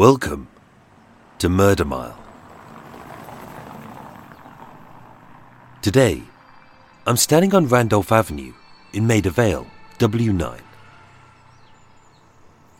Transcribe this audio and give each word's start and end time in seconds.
Welcome 0.00 0.48
to 1.40 1.50
Murder 1.50 1.84
Mile. 1.84 2.18
Today, 5.82 6.22
I'm 7.06 7.18
standing 7.18 7.54
on 7.54 7.68
Randolph 7.68 8.10
Avenue 8.10 8.54
in 8.94 9.06
Maida 9.06 9.28
Vale, 9.28 9.66
W9. 9.98 10.60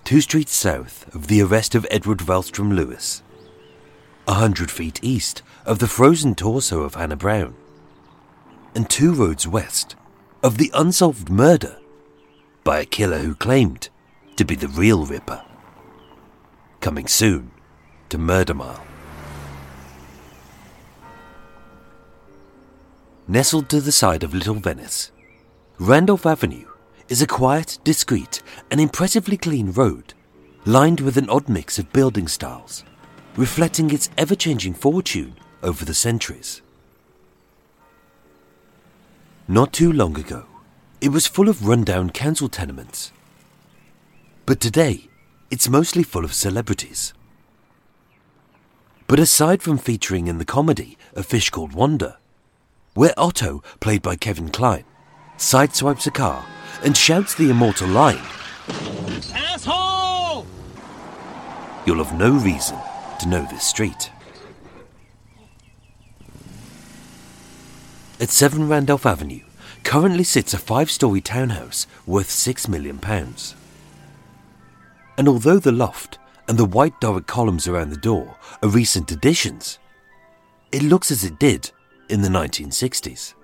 Two 0.04 0.22
streets 0.22 0.54
south 0.54 1.14
of 1.14 1.26
the 1.26 1.42
arrest 1.42 1.74
of 1.74 1.86
Edward 1.91 2.20
Valstrom 2.20 2.74
Lewis. 2.74 3.22
A 4.26 4.32
hundred 4.32 4.70
feet 4.70 4.98
east 5.02 5.42
of 5.66 5.78
the 5.78 5.88
frozen 5.88 6.34
torso 6.34 6.84
of 6.84 6.94
Hannah 6.94 7.16
Brown. 7.16 7.54
And 8.74 8.88
two 8.88 9.12
roads 9.12 9.46
west 9.46 9.94
of 10.42 10.56
the 10.56 10.70
unsolved 10.72 11.28
murder 11.28 11.76
by 12.64 12.80
a 12.80 12.86
killer 12.86 13.18
who 13.18 13.34
claimed 13.34 13.91
to 14.36 14.46
be 14.46 14.54
the 14.54 14.68
real 14.68 15.04
Ripper. 15.04 15.44
Coming 16.80 17.08
soon 17.08 17.50
to 18.08 18.16
Murder 18.16 18.54
Mile. 18.54 18.82
Nestled 23.28 23.68
to 23.68 23.82
the 23.82 23.92
side 23.92 24.22
of 24.22 24.32
Little 24.32 24.54
Venice, 24.54 25.12
Randolph 25.78 26.24
Avenue 26.24 26.64
is 27.10 27.20
a 27.20 27.26
quiet, 27.26 27.78
discreet, 27.84 28.42
and 28.70 28.80
impressively 28.80 29.36
clean 29.36 29.72
road 29.72 30.14
lined 30.64 31.00
with 31.00 31.18
an 31.18 31.28
odd 31.28 31.50
mix 31.50 31.78
of 31.78 31.92
building 31.92 32.26
styles, 32.26 32.82
reflecting 33.36 33.90
its 33.90 34.08
ever 34.16 34.34
changing 34.34 34.72
fortune 34.72 35.36
over 35.62 35.84
the 35.84 35.92
centuries. 35.92 36.62
Not 39.46 39.74
too 39.74 39.92
long 39.92 40.18
ago, 40.18 40.46
it 41.02 41.10
was 41.10 41.26
full 41.26 41.50
of 41.50 41.68
rundown 41.68 42.08
council 42.08 42.48
tenements. 42.48 43.12
But 44.46 44.60
today, 44.60 45.09
it's 45.50 45.69
mostly 45.69 46.03
full 46.03 46.25
of 46.25 46.33
celebrities. 46.33 47.12
But 49.06 49.19
aside 49.19 49.62
from 49.62 49.78
featuring 49.78 50.28
in 50.28 50.38
the 50.38 50.44
comedy 50.44 50.97
A 51.15 51.22
Fish 51.22 51.50
Called 51.50 51.72
Wanda, 51.72 52.19
where 52.94 53.15
Otto, 53.16 53.62
played 53.81 54.03
by 54.03 54.15
Kevin 54.15 54.50
Kline, 54.50 54.84
sideswipes 55.37 56.06
a 56.06 56.11
car 56.12 56.47
and 56.83 56.97
shouts 56.97 57.34
the 57.34 57.50
immortal 57.50 57.88
line, 57.88 58.22
Asshole! 59.34 60.47
you'll 61.84 62.05
have 62.05 62.17
no 62.17 62.31
reason 62.31 62.78
to 63.19 63.28
know 63.28 63.44
this 63.50 63.67
street. 63.67 64.12
At 68.21 68.28
7 68.28 68.69
Randolph 68.69 69.06
Avenue 69.06 69.41
currently 69.82 70.25
sits 70.25 70.55
a 70.55 70.59
five 70.59 70.91
story 70.91 71.21
townhouse 71.21 71.87
worth 72.06 72.28
£6 72.28 72.69
million. 72.69 73.00
And 75.20 75.28
although 75.28 75.58
the 75.58 75.70
loft 75.70 76.19
and 76.48 76.56
the 76.56 76.64
white 76.64 76.98
Doric 76.98 77.26
columns 77.26 77.69
around 77.69 77.91
the 77.91 77.98
door 77.98 78.38
are 78.62 78.70
recent 78.70 79.12
additions, 79.12 79.78
it 80.72 80.82
looks 80.82 81.10
as 81.10 81.25
it 81.25 81.38
did 81.38 81.70
in 82.08 82.22
the 82.22 82.31
1960s. 82.31 83.34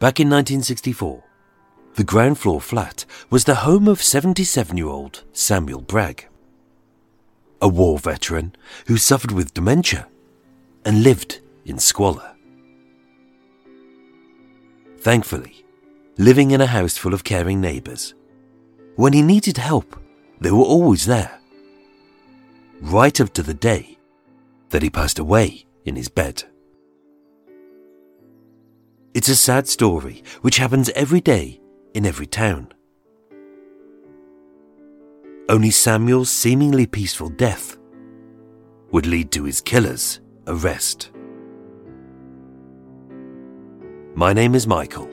Back 0.00 0.18
in 0.18 0.30
1964, 0.30 1.22
the 1.96 2.04
ground 2.04 2.38
floor 2.38 2.58
flat 2.58 3.04
was 3.28 3.44
the 3.44 3.56
home 3.56 3.86
of 3.86 4.02
77 4.02 4.78
year 4.78 4.86
old 4.86 5.24
Samuel 5.34 5.82
Bragg, 5.82 6.26
a 7.60 7.68
war 7.68 7.98
veteran 7.98 8.56
who 8.86 8.96
suffered 8.96 9.32
with 9.32 9.52
dementia 9.52 10.08
and 10.86 11.02
lived 11.02 11.40
in 11.66 11.76
squalor. 11.76 12.34
Thankfully, 15.00 15.66
living 16.16 16.52
in 16.52 16.62
a 16.62 16.66
house 16.66 16.96
full 16.96 17.12
of 17.12 17.24
caring 17.24 17.60
neighbours, 17.60 18.14
when 18.96 19.12
he 19.12 19.22
needed 19.22 19.56
help, 19.56 19.96
they 20.40 20.50
were 20.50 20.58
always 20.58 21.06
there. 21.06 21.38
Right 22.80 23.20
up 23.20 23.32
to 23.34 23.42
the 23.42 23.54
day 23.54 23.98
that 24.70 24.82
he 24.82 24.90
passed 24.90 25.18
away 25.18 25.66
in 25.84 25.96
his 25.96 26.08
bed. 26.08 26.44
It's 29.14 29.28
a 29.28 29.36
sad 29.36 29.68
story 29.68 30.22
which 30.40 30.56
happens 30.56 30.88
every 30.90 31.20
day 31.20 31.60
in 31.94 32.06
every 32.06 32.26
town. 32.26 32.72
Only 35.48 35.70
Samuel's 35.70 36.30
seemingly 36.30 36.86
peaceful 36.86 37.28
death 37.28 37.76
would 38.90 39.06
lead 39.06 39.30
to 39.32 39.44
his 39.44 39.60
killer's 39.60 40.20
arrest. 40.46 41.10
My 44.14 44.32
name 44.32 44.54
is 44.54 44.66
Michael. 44.66 45.08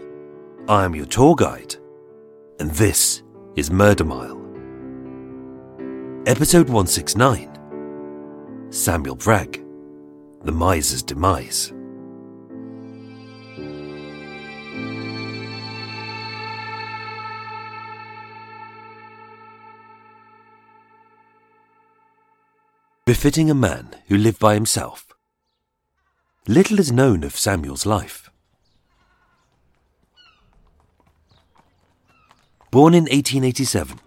I 0.67 0.85
am 0.85 0.95
your 0.95 1.05
tour 1.05 1.35
guide, 1.35 1.75
and 2.59 2.71
this 2.71 3.23
is 3.59 3.69
Murder 3.69 4.05
Mile. 4.05 4.39
Episode 6.25 6.69
169 6.69 8.67
Samuel 8.69 9.17
Bragg, 9.17 9.61
The 10.45 10.53
Miser's 10.53 11.03
Demise. 11.03 11.73
Befitting 23.05 23.51
a 23.51 23.53
man 23.53 23.93
who 24.07 24.15
lived 24.15 24.39
by 24.39 24.53
himself. 24.53 25.05
Little 26.47 26.79
is 26.79 26.93
known 26.93 27.25
of 27.25 27.35
Samuel's 27.35 27.85
life. 27.85 28.28
Born 32.71 32.93
in 32.93 33.05
1887, 33.05 33.99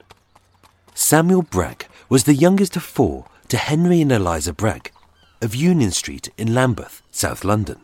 Samuel 0.94 1.42
Bragg 1.42 1.86
was 2.08 2.24
the 2.24 2.34
youngest 2.34 2.76
of 2.76 2.84
four 2.84 3.26
to 3.48 3.56
Henry 3.56 4.00
and 4.00 4.12
Eliza 4.12 4.52
Bragg 4.52 4.92
of 5.40 5.52
Union 5.56 5.90
Street 5.90 6.28
in 6.38 6.54
Lambeth, 6.54 7.02
South 7.10 7.42
London. 7.44 7.80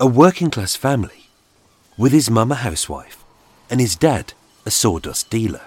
A 0.00 0.06
working 0.06 0.48
class 0.50 0.74
family, 0.74 1.28
with 1.98 2.12
his 2.12 2.30
mum 2.30 2.50
a 2.50 2.54
housewife 2.54 3.22
and 3.68 3.78
his 3.78 3.94
dad 3.94 4.32
a 4.64 4.70
sawdust 4.70 5.28
dealer. 5.28 5.66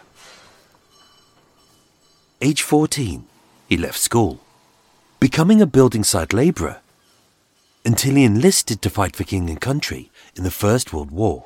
Age 2.42 2.64
14, 2.64 3.24
he 3.70 3.78
left 3.78 4.00
school, 4.00 4.40
becoming 5.20 5.62
a 5.62 5.68
building 5.68 6.04
site 6.04 6.34
labourer 6.34 6.82
until 7.86 8.16
he 8.16 8.24
enlisted 8.24 8.82
to 8.82 8.90
fight 8.90 9.16
for 9.16 9.26
king 9.26 9.48
and 9.48 9.62
country 9.62 10.10
in 10.36 10.44
the 10.44 10.50
First 10.50 10.92
World 10.92 11.12
War. 11.12 11.46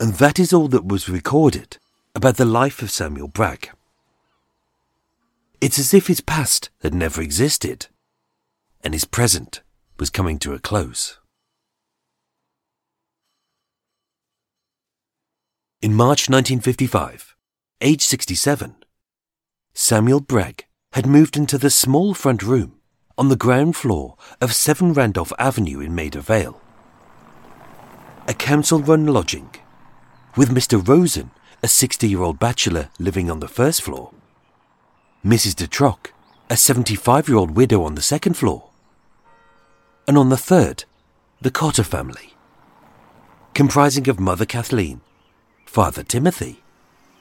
And 0.00 0.14
that 0.14 0.38
is 0.38 0.54
all 0.54 0.66
that 0.68 0.86
was 0.86 1.10
recorded 1.10 1.76
about 2.14 2.38
the 2.38 2.46
life 2.46 2.80
of 2.80 2.90
Samuel 2.90 3.28
Bragg. 3.28 3.68
It's 5.60 5.78
as 5.78 5.92
if 5.92 6.06
his 6.06 6.22
past 6.22 6.70
had 6.82 6.94
never 6.94 7.20
existed, 7.20 7.88
and 8.82 8.94
his 8.94 9.04
present 9.04 9.60
was 9.98 10.08
coming 10.08 10.38
to 10.38 10.54
a 10.54 10.58
close. 10.58 11.18
In 15.82 15.92
March 15.92 16.30
1955, 16.30 17.36
age 17.82 18.02
67, 18.02 18.76
Samuel 19.74 20.20
Bragg 20.20 20.64
had 20.92 21.06
moved 21.06 21.36
into 21.36 21.58
the 21.58 21.68
small 21.68 22.14
front 22.14 22.42
room 22.42 22.80
on 23.18 23.28
the 23.28 23.36
ground 23.36 23.76
floor 23.76 24.16
of 24.40 24.54
7 24.54 24.94
Randolph 24.94 25.32
Avenue 25.38 25.80
in 25.80 25.94
Maida 25.94 26.22
Vale. 26.22 26.58
A 28.26 28.32
council 28.32 28.78
run 28.80 29.06
lodging, 29.06 29.50
with 30.36 30.50
Mr. 30.50 30.86
Rosen, 30.86 31.30
a 31.62 31.68
60 31.68 32.08
year 32.08 32.22
old 32.22 32.38
bachelor, 32.38 32.88
living 32.98 33.30
on 33.30 33.40
the 33.40 33.48
first 33.48 33.82
floor, 33.82 34.12
Mrs. 35.24 35.56
de 35.56 35.66
Trock, 35.66 36.12
a 36.48 36.56
75 36.56 37.28
year 37.28 37.36
old 37.36 37.52
widow 37.52 37.82
on 37.82 37.94
the 37.94 38.02
second 38.02 38.34
floor, 38.34 38.70
and 40.06 40.16
on 40.16 40.28
the 40.28 40.36
third, 40.36 40.84
the 41.40 41.50
Cotter 41.50 41.84
family, 41.84 42.34
comprising 43.54 44.08
of 44.08 44.20
Mother 44.20 44.46
Kathleen, 44.46 45.00
Father 45.66 46.02
Timothy, 46.02 46.62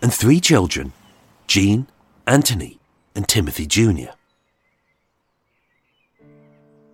and 0.01 0.13
three 0.13 0.39
children 0.39 0.93
Jean, 1.47 1.87
Anthony, 2.27 2.79
and 3.15 3.27
Timothy 3.27 3.65
Jr. 3.65 4.11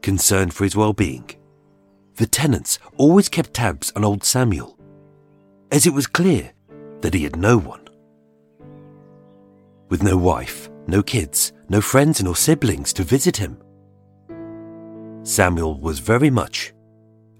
Concerned 0.02 0.54
for 0.54 0.64
his 0.64 0.76
well 0.76 0.94
being, 0.94 1.30
the 2.16 2.26
tenants 2.26 2.80
always 2.98 3.28
kept 3.28 3.54
tabs 3.54 3.92
on 3.96 4.06
old 4.06 4.24
Samuel, 4.24 4.78
as 5.76 5.86
it 5.86 5.94
was 5.94 6.08
clear 6.08 6.54
that 7.02 7.14
he 7.14 7.26
had 7.26 7.36
no 7.36 7.58
one. 7.58 7.86
With 9.90 10.04
no 10.04 10.16
wife, 10.16 10.70
no 10.88 11.04
kids, 11.04 11.52
no 11.68 11.82
friends 11.82 12.24
nor 12.24 12.34
siblings 12.34 12.94
to 12.94 13.04
visit 13.04 13.36
him, 13.36 13.62
Samuel 15.24 15.78
was 15.82 16.00
very 16.00 16.30
much 16.30 16.74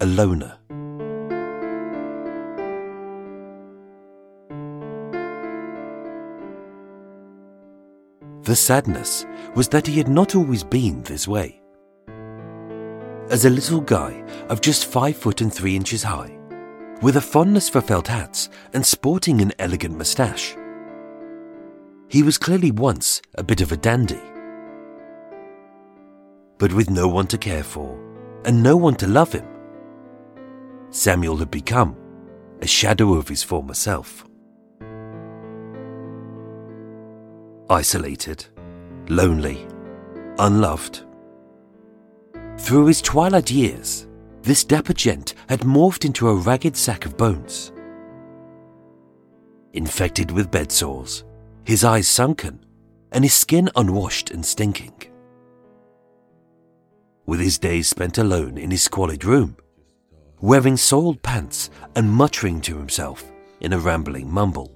a 0.02 0.06
loner. 0.06 0.58
The 8.42 8.56
sadness 8.56 9.26
was 9.56 9.70
that 9.70 9.88
he 9.88 9.98
had 9.98 10.10
not 10.10 10.36
always 10.36 10.64
been 10.64 11.02
this 11.04 11.26
way. 11.26 11.62
As 13.30 13.46
a 13.46 13.50
little 13.50 13.80
guy 13.80 14.22
of 14.50 14.60
just 14.60 14.88
five 14.88 15.16
foot 15.16 15.40
and 15.40 15.54
three 15.54 15.76
inches 15.78 16.04
high, 16.04 16.38
with 17.02 17.18
a 17.18 17.22
fondness 17.22 17.70
for 17.70 17.82
felt 17.82 18.08
hats 18.08 18.50
and 18.74 18.86
sporting 18.86 19.42
an 19.42 19.52
elegant 19.60 19.98
moustache, 19.98 20.56
he 22.08 22.24
was 22.24 22.38
clearly 22.38 22.72
once 22.72 23.22
a 23.36 23.44
bit 23.44 23.62
of 23.62 23.72
a 23.72 23.78
dandy. 23.78 24.22
But 26.58 26.74
with 26.74 26.90
no 26.90 27.08
one 27.08 27.28
to 27.28 27.38
care 27.38 27.64
for 27.64 28.00
and 28.46 28.62
no 28.64 28.78
one 28.78 28.96
to 28.96 29.08
love 29.08 29.34
him, 29.34 29.48
Samuel 30.90 31.38
had 31.38 31.52
become 31.52 31.98
a 32.62 32.68
shadow 32.68 33.14
of 33.16 33.28
his 33.28 33.44
former 33.44 33.74
self. 33.74 34.26
isolated, 37.70 38.46
lonely, 39.10 39.68
unloved. 40.40 41.04
Through 42.58 42.86
his 42.88 43.02
twilight 43.02 43.52
years, 43.52 44.08
this 44.46 44.64
dapper 44.64 44.94
gent 44.94 45.34
had 45.50 45.62
morphed 45.62 46.06
into 46.06 46.30
a 46.30 46.36
ragged 46.36 46.78
sack 46.78 47.06
of 47.06 47.18
bones. 47.18 47.72
Infected 49.74 50.32
with 50.32 50.52
bed 50.52 50.72
sores, 50.72 51.24
his 51.66 51.84
eyes 51.84 52.08
sunken, 52.08 52.64
and 53.12 53.24
his 53.24 53.34
skin 53.34 53.70
unwashed 53.76 54.30
and 54.30 54.46
stinking. 54.46 54.94
With 57.26 57.40
his 57.40 57.58
days 57.58 57.90
spent 57.90 58.20
alone 58.20 58.58
in 58.58 58.70
his 58.70 58.84
squalid 58.84 59.26
room, 59.26 59.58
wearing 60.40 60.78
soiled 60.78 61.24
pants 61.24 61.72
and 61.96 62.12
muttering 62.12 62.62
to 62.62 62.78
himself 62.78 63.32
in 63.62 63.74
a 63.74 63.80
rambling 63.80 64.32
mumble. 64.32 64.72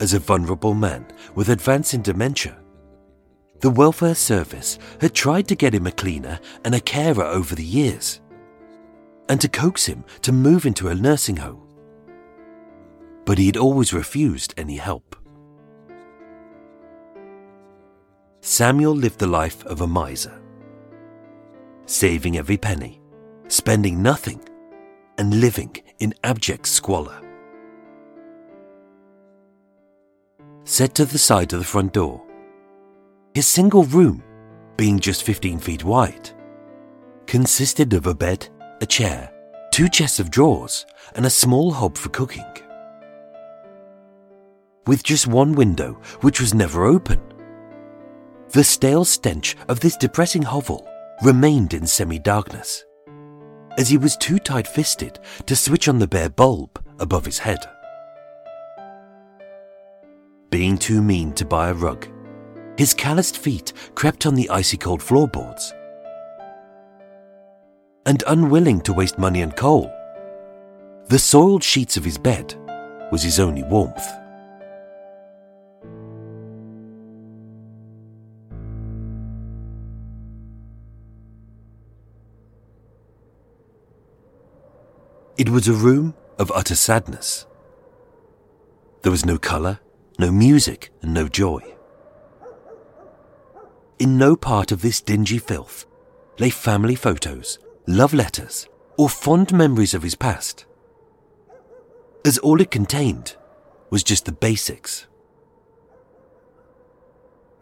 as 0.00 0.12
a 0.12 0.18
vulnerable 0.18 0.74
man 0.74 1.06
with 1.34 1.48
advancing 1.48 2.02
dementia. 2.02 2.63
The 3.64 3.70
welfare 3.70 4.14
service 4.14 4.78
had 5.00 5.14
tried 5.14 5.48
to 5.48 5.54
get 5.54 5.74
him 5.74 5.86
a 5.86 5.90
cleaner 5.90 6.38
and 6.66 6.74
a 6.74 6.80
carer 6.80 7.24
over 7.24 7.54
the 7.54 7.64
years, 7.64 8.20
and 9.30 9.40
to 9.40 9.48
coax 9.48 9.86
him 9.86 10.04
to 10.20 10.32
move 10.32 10.66
into 10.66 10.88
a 10.88 10.94
nursing 10.94 11.36
home. 11.36 11.66
But 13.24 13.38
he 13.38 13.46
had 13.46 13.56
always 13.56 13.94
refused 13.94 14.52
any 14.58 14.76
help. 14.76 15.16
Samuel 18.42 18.94
lived 18.94 19.18
the 19.18 19.26
life 19.26 19.64
of 19.64 19.80
a 19.80 19.86
miser, 19.86 20.38
saving 21.86 22.36
every 22.36 22.58
penny, 22.58 23.00
spending 23.48 24.02
nothing, 24.02 24.46
and 25.16 25.40
living 25.40 25.74
in 26.00 26.12
abject 26.22 26.68
squalor. 26.68 27.18
set 30.66 30.94
to 30.94 31.04
the 31.04 31.18
side 31.18 31.52
of 31.52 31.58
the 31.58 31.64
front 31.64 31.92
door. 31.92 32.20
His 33.34 33.46
single 33.46 33.84
room, 33.84 34.22
being 34.76 35.00
just 35.00 35.24
15 35.24 35.58
feet 35.58 35.84
wide, 35.84 36.30
consisted 37.26 37.92
of 37.92 38.06
a 38.06 38.14
bed, 38.14 38.48
a 38.80 38.86
chair, 38.86 39.32
two 39.72 39.88
chests 39.88 40.20
of 40.20 40.30
drawers, 40.30 40.86
and 41.16 41.26
a 41.26 41.30
small 41.30 41.72
hob 41.72 41.96
for 41.96 42.10
cooking. 42.10 42.46
With 44.86 45.02
just 45.02 45.26
one 45.26 45.54
window, 45.54 45.94
which 46.20 46.40
was 46.40 46.54
never 46.54 46.84
open, 46.84 47.20
the 48.50 48.62
stale 48.62 49.04
stench 49.04 49.56
of 49.68 49.80
this 49.80 49.96
depressing 49.96 50.42
hovel 50.42 50.86
remained 51.22 51.74
in 51.74 51.86
semi 51.86 52.18
darkness, 52.18 52.84
as 53.78 53.88
he 53.88 53.98
was 53.98 54.16
too 54.16 54.38
tight 54.38 54.68
fisted 54.68 55.18
to 55.46 55.56
switch 55.56 55.88
on 55.88 55.98
the 55.98 56.06
bare 56.06 56.28
bulb 56.28 56.80
above 57.00 57.24
his 57.24 57.38
head 57.38 57.66
being 60.54 60.78
too 60.78 61.02
mean 61.02 61.32
to 61.32 61.44
buy 61.44 61.70
a 61.70 61.74
rug. 61.74 62.13
His 62.76 62.92
calloused 62.92 63.38
feet 63.38 63.72
crept 63.94 64.26
on 64.26 64.34
the 64.34 64.50
icy 64.50 64.76
cold 64.76 65.00
floorboards. 65.00 65.72
And 68.06 68.22
unwilling 68.26 68.80
to 68.82 68.92
waste 68.92 69.18
money 69.18 69.42
on 69.42 69.52
coal, 69.52 69.92
the 71.08 71.18
soiled 71.18 71.62
sheets 71.62 71.96
of 71.96 72.04
his 72.04 72.18
bed 72.18 72.54
was 73.12 73.22
his 73.22 73.38
only 73.38 73.62
warmth. 73.62 74.06
It 85.36 85.48
was 85.48 85.68
a 85.68 85.72
room 85.72 86.14
of 86.38 86.52
utter 86.52 86.74
sadness. 86.74 87.46
There 89.02 89.12
was 89.12 89.26
no 89.26 89.36
colour, 89.36 89.80
no 90.18 90.30
music, 90.32 90.90
and 91.02 91.12
no 91.12 91.28
joy. 91.28 91.73
In 94.04 94.18
no 94.18 94.36
part 94.36 94.70
of 94.70 94.82
this 94.82 95.00
dingy 95.00 95.38
filth 95.38 95.86
lay 96.38 96.50
family 96.50 96.94
photos, 96.94 97.58
love 97.86 98.12
letters, 98.12 98.68
or 98.98 99.08
fond 99.08 99.50
memories 99.50 99.94
of 99.94 100.02
his 100.02 100.14
past, 100.14 100.66
as 102.22 102.36
all 102.36 102.60
it 102.60 102.70
contained 102.70 103.34
was 103.88 104.04
just 104.04 104.26
the 104.26 104.32
basics. 104.32 105.06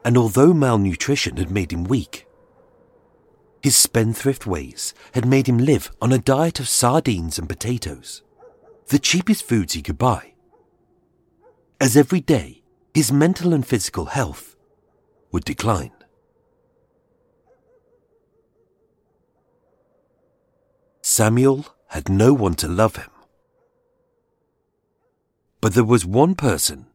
And 0.05 0.19
although 0.19 0.53
malnutrition 0.53 1.37
had 1.37 1.53
made 1.53 1.73
him 1.73 1.85
weak, 1.85 2.27
his 3.63 3.77
spendthrift 3.77 4.45
ways 4.45 4.95
had 5.15 5.25
made 5.25 5.47
him 5.47 5.59
live 5.59 5.93
on 6.03 6.11
a 6.11 6.19
diet 6.19 6.59
of 6.59 6.67
sardines 6.67 7.39
and 7.39 7.49
potatoes, 7.49 8.25
the 8.89 8.99
cheapest 8.99 9.45
foods 9.45 9.75
he 9.75 9.81
could 9.81 9.97
buy 9.97 10.33
as 11.81 11.97
every 11.97 12.21
day 12.21 12.65
his 12.95 13.13
mental 13.13 13.55
and 13.55 13.65
physical 13.65 14.07
health 14.07 14.57
would 15.31 15.45
decline. 15.45 15.93
Samuel 21.13 21.67
had 21.89 22.09
no 22.09 22.33
one 22.33 22.55
to 22.55 22.67
love 22.67 22.97
him. 22.97 23.11
But 25.61 25.75
there 25.75 25.85
was 25.85 26.07
one 26.07 26.35
person 26.35 26.87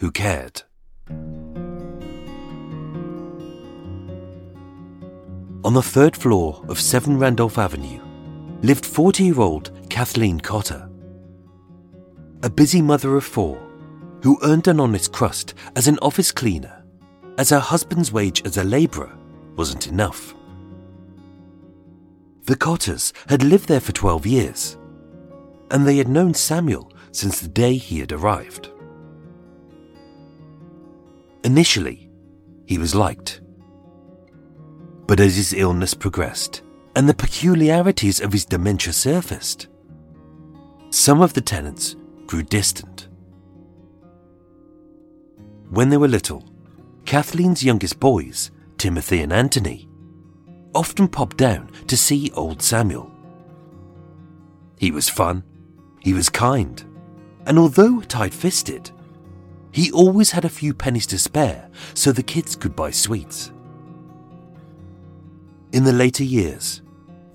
who 0.00 0.10
cared. 0.10 0.62
On 5.64 5.74
the 5.74 5.80
third 5.94 6.16
floor 6.16 6.64
of 6.68 6.80
7 6.80 7.20
Randolph 7.20 7.56
Avenue 7.56 8.00
lived 8.62 8.84
40 8.84 9.22
year 9.22 9.40
old 9.40 9.70
Kathleen 9.90 10.40
Cotter, 10.40 10.90
a 12.42 12.50
busy 12.50 12.82
mother 12.82 13.16
of 13.16 13.22
four 13.22 13.56
who 14.24 14.40
earned 14.42 14.66
an 14.66 14.80
honest 14.80 15.12
crust 15.12 15.54
as 15.76 15.86
an 15.86 16.00
office 16.02 16.32
cleaner, 16.32 16.82
as 17.38 17.50
her 17.50 17.60
husband's 17.60 18.10
wage 18.10 18.42
as 18.44 18.56
a 18.56 18.64
labourer 18.64 19.16
wasn't 19.54 19.86
enough. 19.86 20.35
The 22.46 22.56
Cotters 22.56 23.12
had 23.28 23.42
lived 23.42 23.66
there 23.66 23.80
for 23.80 23.90
12 23.90 24.24
years, 24.24 24.76
and 25.72 25.84
they 25.84 25.96
had 25.96 26.06
known 26.06 26.32
Samuel 26.32 26.92
since 27.10 27.40
the 27.40 27.48
day 27.48 27.74
he 27.74 27.98
had 27.98 28.12
arrived. 28.12 28.70
Initially, 31.42 32.08
he 32.64 32.78
was 32.78 32.94
liked. 32.94 33.40
But 35.08 35.18
as 35.18 35.36
his 35.36 35.54
illness 35.54 35.92
progressed 35.92 36.62
and 36.94 37.08
the 37.08 37.14
peculiarities 37.14 38.20
of 38.20 38.32
his 38.32 38.44
dementia 38.44 38.92
surfaced, 38.92 39.66
some 40.90 41.20
of 41.20 41.34
the 41.34 41.40
tenants 41.40 41.96
grew 42.26 42.44
distant. 42.44 43.08
When 45.70 45.88
they 45.88 45.96
were 45.96 46.06
little, 46.06 46.44
Kathleen's 47.06 47.64
youngest 47.64 47.98
boys, 47.98 48.52
Timothy 48.78 49.22
and 49.22 49.32
Anthony, 49.32 49.88
often 50.76 51.08
popped 51.08 51.38
down 51.38 51.70
to 51.86 51.96
see 51.96 52.30
old 52.34 52.60
Samuel. 52.60 53.10
He 54.78 54.90
was 54.90 55.08
fun, 55.08 55.42
he 56.00 56.12
was 56.12 56.28
kind, 56.28 56.84
and 57.46 57.58
although 57.58 58.02
tight 58.02 58.34
fisted, 58.34 58.90
he 59.72 59.90
always 59.90 60.30
had 60.30 60.44
a 60.44 60.50
few 60.50 60.74
pennies 60.74 61.06
to 61.06 61.18
spare 61.18 61.70
so 61.94 62.12
the 62.12 62.22
kids 62.22 62.54
could 62.54 62.76
buy 62.76 62.90
sweets. 62.90 63.52
In 65.72 65.84
the 65.84 65.94
later 65.94 66.24
years, 66.24 66.82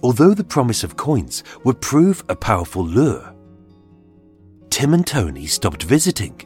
although 0.03 0.35
the 0.35 0.43
promise 0.43 0.83
of 0.83 0.95
coins 0.95 1.43
would 1.63 1.81
prove 1.81 2.23
a 2.29 2.35
powerful 2.35 2.85
lure, 2.85 3.33
Tim 4.69 4.93
and 4.93 5.05
Tony 5.05 5.47
stopped 5.47 5.81
visiting, 5.81 6.39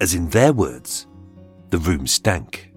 as 0.00 0.14
in 0.14 0.28
their 0.30 0.52
words, 0.52 1.06
the 1.70 1.78
room 1.78 2.08
stank. 2.08 2.71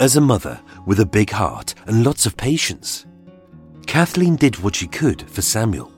As 0.00 0.16
a 0.16 0.20
mother 0.22 0.58
with 0.86 0.98
a 1.00 1.04
big 1.04 1.28
heart 1.28 1.74
and 1.84 2.04
lots 2.04 2.24
of 2.24 2.34
patience, 2.34 3.04
Kathleen 3.86 4.34
did 4.36 4.58
what 4.60 4.74
she 4.74 4.86
could 4.88 5.20
for 5.30 5.42
Samuel. 5.42 5.92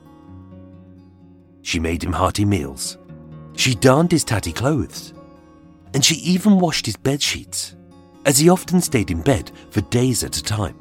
She 1.63 1.79
made 1.79 2.03
him 2.03 2.13
hearty 2.13 2.45
meals. 2.45 2.99
She 3.55 3.77
darned 3.77 4.11
his 4.11 4.25
tatty 4.25 4.53
clothes. 4.53 5.15
And 5.95 6.05
she 6.05 6.17
even 6.17 6.59
washed 6.59 6.87
his 6.87 6.97
bed 6.97 7.23
sheets, 7.23 7.77
as 8.27 8.39
he 8.39 8.49
often 8.49 8.81
stayed 8.81 9.13
in 9.13 9.23
bed 9.23 9.53
for 9.71 9.83
days 9.83 10.25
at 10.25 10.37
a 10.37 10.43
time. 10.43 10.81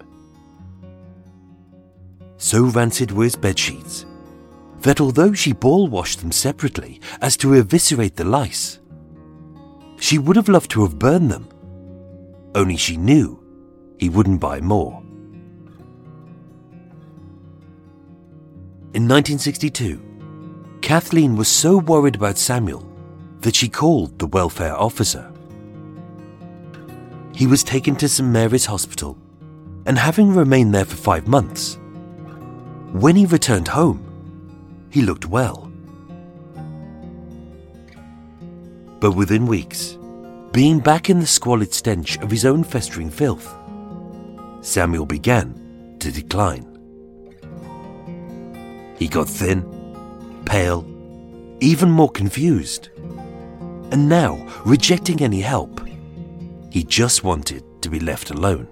So 2.38 2.64
rancid 2.64 3.12
were 3.12 3.26
his 3.26 3.36
bed 3.36 3.60
sheets 3.60 4.08
that 4.80 5.00
although 5.00 5.34
she 5.34 5.54
ball 5.54 5.88
washed 5.88 6.22
them 6.22 6.32
separately 6.32 7.00
as 7.22 7.38
to 7.38 7.54
eviscerate 7.54 8.16
the 8.16 8.24
lice, 8.24 8.80
she 10.00 10.18
would 10.18 10.38
have 10.38 10.50
loved 10.50 10.72
to 10.72 10.82
have 10.82 10.98
burned 10.98 11.30
them, 11.30 11.48
only 12.56 12.78
she 12.78 12.98
knew 12.98 13.42
he 13.98 14.10
wouldn't 14.10 14.42
buy 14.42 14.60
more. 14.62 15.02
In 18.94 19.08
1962, 19.08 20.80
Kathleen 20.82 21.38
was 21.38 21.48
so 21.48 21.78
worried 21.78 22.16
about 22.16 22.38
Samuel 22.38 22.86
that 23.40 23.56
she 23.56 23.70
called 23.70 24.20
the 24.20 24.28
welfare 24.28 24.76
officer. 24.76 25.32
He 27.34 27.48
was 27.48 27.64
taken 27.64 27.96
to 27.96 28.10
St 28.10 28.28
Mary's 28.28 28.66
Hospital, 28.66 29.18
and 29.86 29.98
having 29.98 30.34
remained 30.34 30.76
there 30.76 30.86
for 30.86 30.98
five 30.98 31.28
months, 31.28 31.78
when 32.92 33.16
he 33.16 33.26
returned 33.26 33.70
home, 33.70 34.06
he 34.92 35.02
looked 35.02 35.26
well. 35.26 35.72
But 39.00 39.14
within 39.14 39.48
weeks, 39.48 39.98
being 40.52 40.80
back 40.80 41.10
in 41.10 41.20
the 41.20 41.26
squalid 41.26 41.74
stench 41.74 42.18
of 42.20 42.30
his 42.30 42.46
own 42.46 42.64
festering 42.64 43.10
filth, 43.10 43.56
Samuel 44.62 45.06
began 45.06 45.96
to 46.00 46.12
decline. 46.12 46.68
He 48.98 49.08
got 49.08 49.30
thin, 49.30 49.64
pale, 50.46 50.86
even 51.62 51.90
more 51.90 52.10
confused. 52.10 52.90
And 53.92 54.10
now, 54.10 54.46
rejecting 54.66 55.22
any 55.22 55.42
help, 55.42 55.82
he 56.70 56.84
just 56.84 57.24
wanted 57.24 57.64
to 57.82 57.90
be 57.90 58.00
left 58.00 58.30
alone. 58.30 58.68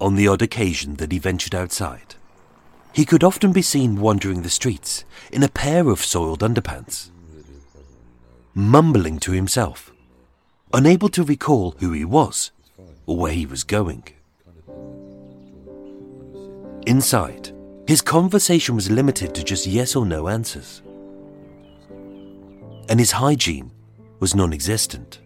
On 0.00 0.14
the 0.14 0.28
odd 0.28 0.42
occasion 0.42 0.94
that 0.96 1.10
he 1.10 1.18
ventured 1.18 1.54
outside, 1.54 2.14
he 2.96 3.04
could 3.04 3.22
often 3.22 3.52
be 3.52 3.60
seen 3.60 4.00
wandering 4.00 4.40
the 4.40 4.48
streets 4.48 5.04
in 5.30 5.42
a 5.42 5.50
pair 5.50 5.90
of 5.90 6.02
soiled 6.02 6.40
underpants, 6.40 7.10
mumbling 8.54 9.18
to 9.18 9.32
himself, 9.32 9.92
unable 10.72 11.10
to 11.10 11.22
recall 11.22 11.72
who 11.72 11.92
he 11.92 12.06
was 12.06 12.52
or 13.04 13.18
where 13.18 13.34
he 13.34 13.44
was 13.44 13.64
going. 13.64 14.02
Inside, 16.86 17.52
his 17.86 18.00
conversation 18.00 18.74
was 18.74 18.90
limited 18.90 19.34
to 19.34 19.44
just 19.44 19.66
yes 19.66 19.94
or 19.94 20.06
no 20.06 20.28
answers. 20.28 20.80
And 22.88 22.98
his 22.98 23.10
hygiene 23.10 23.72
was 24.20 24.34
non 24.34 24.54
existent. 24.54 25.20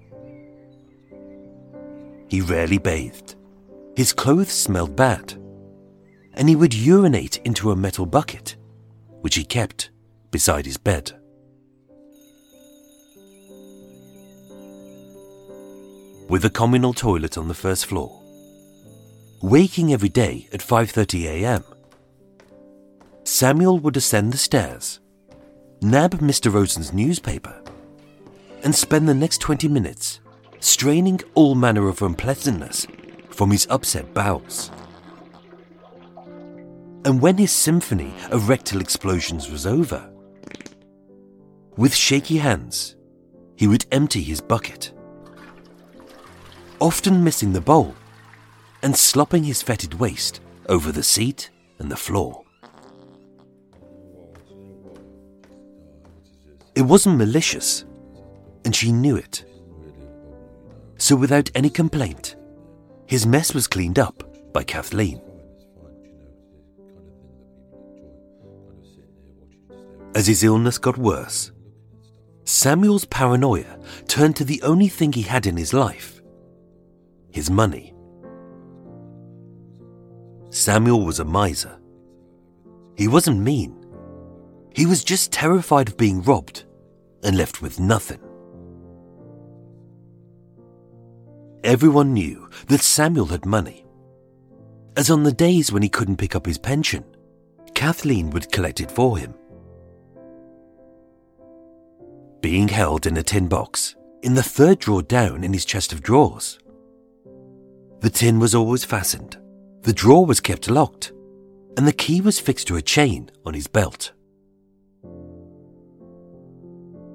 He 2.26 2.40
rarely 2.40 2.78
bathed. 2.78 3.36
His 3.94 4.12
clothes 4.12 4.50
smelled 4.50 4.96
bad. 4.96 5.39
And 6.34 6.49
he 6.49 6.56
would 6.56 6.75
urinate 6.75 7.38
into 7.44 7.70
a 7.70 7.76
metal 7.76 8.06
bucket, 8.06 8.56
which 9.20 9.34
he 9.34 9.44
kept 9.44 9.90
beside 10.30 10.66
his 10.66 10.78
bed. 10.78 11.20
with 16.30 16.44
a 16.44 16.50
communal 16.50 16.94
toilet 16.94 17.37
on 17.37 17.49
the 17.49 17.54
first 17.54 17.87
floor. 17.87 18.22
Waking 19.42 19.92
every 19.92 20.08
day 20.08 20.49
at 20.52 20.60
5:30 20.60 21.25
a.m. 21.26 21.64
Samuel 23.25 23.80
would 23.80 23.96
ascend 23.96 24.32
the 24.32 24.38
stairs, 24.38 25.00
nab 25.82 26.12
Mr. 26.20 26.52
Rosen's 26.52 26.92
newspaper, 26.92 27.60
and 28.62 28.75
spend 28.75 29.08
the 29.08 29.14
next 29.14 29.38
20 29.38 29.66
minutes 29.68 30.20
straining 30.60 31.20
all 31.34 31.56
manner 31.56 31.88
of 31.88 32.00
unpleasantness 32.00 32.87
from 33.30 33.50
his 33.50 33.66
upset 33.68 34.14
bowels. 34.14 34.70
And 37.04 37.21
when 37.21 37.38
his 37.38 37.52
symphony 37.52 38.12
of 38.30 38.49
rectal 38.49 38.80
explosions 38.80 39.50
was 39.50 39.66
over, 39.66 40.11
with 41.76 41.95
shaky 41.95 42.38
hands, 42.38 42.97
he 43.57 43.66
would 43.66 43.87
empty 43.90 44.23
his 44.23 44.40
bucket 44.40 44.92
often 46.80 47.23
missing 47.23 47.52
the 47.52 47.61
bowl, 47.61 47.95
and 48.83 48.97
slopping 48.97 49.45
his 49.45 49.62
fetid 49.62 49.95
waste 49.95 50.40
over 50.69 50.90
the 50.90 51.02
seat 51.02 51.50
and 51.78 51.90
the 51.90 51.97
floor. 51.97 52.42
It 56.75 56.83
wasn't 56.83 57.19
malicious, 57.19 57.85
and 58.64 58.75
she 58.75 58.90
knew 58.90 59.16
it. 59.16 59.45
So, 60.97 61.16
without 61.16 61.50
any 61.54 61.71
complaint, 61.71 62.37
his 63.07 63.26
mess 63.26 63.54
was 63.54 63.66
cleaned 63.66 63.99
up 63.99 64.52
by 64.52 64.64
Kathleen. 64.64 65.21
As 70.14 70.26
his 70.26 70.43
illness 70.43 70.79
got 70.79 70.99
worse, 70.99 71.52
Samuel's 72.45 73.05
paranoia 73.05 73.79
turned 74.09 74.37
to 74.37 74.45
the 74.45 74.61
only 74.62 74.88
thing 74.88 75.12
he 75.12 75.23
had 75.23 75.47
in 75.47 75.57
his 75.57 75.73
life 75.73 76.21
his 77.33 77.49
money. 77.49 77.95
Samuel 80.50 81.05
was 81.05 81.21
a 81.21 81.25
miser. 81.25 81.79
He 82.97 83.07
wasn't 83.07 83.38
mean. 83.38 83.87
He 84.75 84.85
was 84.85 85.05
just 85.05 85.31
terrified 85.31 85.88
of 85.88 85.97
being 85.97 86.23
robbed 86.23 86.64
and 87.23 87.37
left 87.37 87.62
with 87.62 87.79
nothing. 87.79 88.21
Everyone 91.62 92.12
knew 92.12 92.49
that 92.67 92.81
Samuel 92.81 93.26
had 93.26 93.47
money, 93.47 93.87
as 94.97 95.09
on 95.09 95.23
the 95.23 95.33
days 95.33 95.71
when 95.71 95.83
he 95.83 95.88
couldn't 95.88 96.17
pick 96.17 96.35
up 96.35 96.47
his 96.47 96.59
pension, 96.59 97.05
Kathleen 97.75 98.31
would 98.31 98.50
collect 98.50 98.81
it 98.81 98.90
for 98.90 99.19
him. 99.19 99.35
Being 102.40 102.68
held 102.68 103.06
in 103.06 103.18
a 103.18 103.23
tin 103.23 103.49
box 103.49 103.97
in 104.23 104.35
the 104.35 104.42
third 104.42 104.78
drawer 104.78 105.02
down 105.02 105.44
in 105.44 105.52
his 105.52 105.66
chest 105.66 105.92
of 105.92 106.02
drawers, 106.02 106.59
the 108.00 108.09
tin 108.09 108.38
was 108.38 108.54
always 108.54 108.82
fastened, 108.82 109.37
the 109.82 109.92
drawer 109.92 110.25
was 110.25 110.40
kept 110.40 110.70
locked, 110.70 111.12
and 111.76 111.87
the 111.87 111.92
key 111.92 112.23
was 112.23 112.40
fixed 112.40 112.66
to 112.68 112.76
a 112.76 112.82
chain 112.82 113.30
on 113.44 113.52
his 113.52 113.66
belt. 113.66 114.12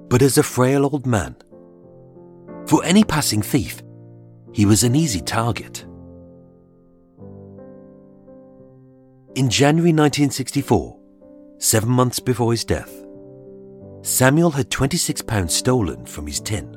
But 0.08 0.22
as 0.22 0.38
a 0.38 0.44
frail 0.44 0.84
old 0.84 1.06
man, 1.06 1.34
for 2.66 2.84
any 2.84 3.02
passing 3.02 3.42
thief, 3.42 3.82
he 4.52 4.64
was 4.64 4.84
an 4.84 4.94
easy 4.94 5.20
target. 5.20 5.84
In 9.34 9.50
January 9.50 9.92
1964, 9.92 10.98
seven 11.58 11.90
months 11.90 12.20
before 12.20 12.52
his 12.52 12.64
death, 12.64 13.05
Samuel 14.06 14.52
had 14.52 14.70
£26 14.70 15.50
stolen 15.50 16.06
from 16.06 16.28
his 16.28 16.38
tin. 16.38 16.76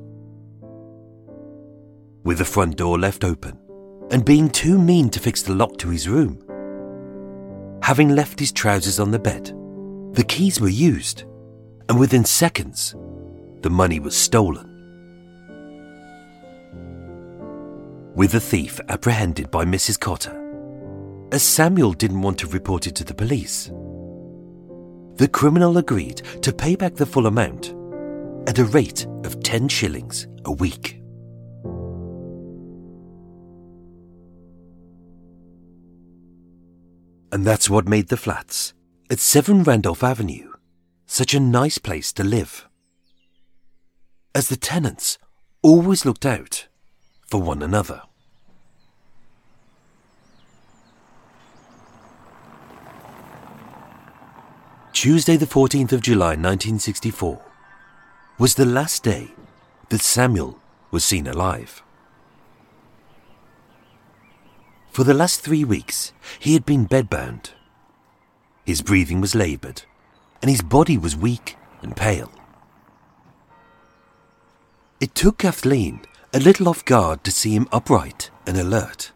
With 2.23 2.39
the 2.39 2.43
front 2.43 2.75
door 2.75 2.97
left 2.97 3.23
open, 3.23 3.55
and 4.09 4.25
being 4.25 4.49
too 4.49 4.79
mean 4.79 5.11
to 5.11 5.19
fix 5.19 5.43
the 5.43 5.53
lock 5.53 5.77
to 5.77 5.89
his 5.89 6.09
room. 6.09 6.41
Having 7.83 8.15
left 8.15 8.39
his 8.39 8.51
trousers 8.51 8.99
on 8.99 9.11
the 9.11 9.19
bed, 9.19 9.53
the 10.13 10.25
keys 10.27 10.59
were 10.59 10.69
used, 10.69 11.25
and 11.87 11.99
within 11.99 12.25
seconds, 12.25 12.95
the 13.61 13.69
money 13.69 13.99
was 13.99 14.17
stolen. 14.17 14.65
With 18.15 18.31
the 18.31 18.41
thief 18.41 18.81
apprehended 18.89 19.51
by 19.51 19.65
Mrs. 19.65 19.99
Cotter, 19.99 20.35
as 21.31 21.43
Samuel 21.43 21.93
didn't 21.93 22.23
want 22.23 22.39
to 22.39 22.47
report 22.47 22.87
it 22.87 22.95
to 22.95 23.03
the 23.03 23.13
police. 23.13 23.69
The 25.19 25.27
criminal 25.27 25.77
agreed 25.77 26.21
to 26.43 26.53
pay 26.53 26.77
back 26.77 26.95
the 26.95 27.05
full 27.05 27.27
amount 27.27 27.75
at 28.47 28.57
a 28.57 28.63
rate 28.63 29.05
of 29.25 29.43
10 29.43 29.67
shillings 29.67 30.27
a 30.45 30.51
week. 30.53 31.01
And 37.33 37.45
that's 37.45 37.69
what 37.69 37.85
made 37.85 38.07
the 38.07 38.15
flats 38.15 38.73
at 39.11 39.19
7 39.19 39.63
Randolph 39.63 40.05
Avenue 40.05 40.53
such 41.05 41.33
a 41.33 41.39
nice 41.41 41.79
place 41.79 42.13
to 42.13 42.23
live. 42.23 42.69
As 44.33 44.47
the 44.47 44.55
tenants 44.55 45.17
always 45.61 46.05
looked 46.05 46.25
out 46.25 46.69
for 47.27 47.41
one 47.41 47.61
another. 47.61 48.03
Tuesday, 55.01 55.37
the 55.37 55.45
14th 55.45 55.93
of 55.93 56.01
July 56.01 56.35
1964, 56.35 57.41
was 58.37 58.55
the 58.55 58.65
last 58.65 59.01
day 59.01 59.29
that 59.87 60.01
Samuel 60.01 60.59
was 60.91 61.05
seen 61.05 61.25
alive. 61.25 61.81
For 64.91 65.05
the 65.05 65.13
last 65.13 65.39
three 65.39 65.63
weeks, 65.63 66.11
he 66.37 66.51
had 66.51 66.65
been 66.65 66.85
bedbound. 66.85 67.51
His 68.65 68.81
breathing 68.81 69.21
was 69.21 69.33
laboured, 69.33 69.83
and 70.41 70.51
his 70.51 70.61
body 70.61 70.97
was 70.97 71.15
weak 71.15 71.55
and 71.81 71.95
pale. 71.95 72.33
It 74.99 75.15
took 75.15 75.37
Kathleen 75.37 76.01
a 76.33 76.41
little 76.41 76.67
off 76.67 76.83
guard 76.83 77.23
to 77.23 77.31
see 77.31 77.55
him 77.55 77.69
upright 77.71 78.31
and 78.45 78.57
alert. 78.57 79.13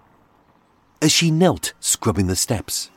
As 1.02 1.12
she 1.12 1.30
knelt 1.30 1.74
scrubbing 1.82 2.28
the 2.28 2.38
steps, 2.38 2.90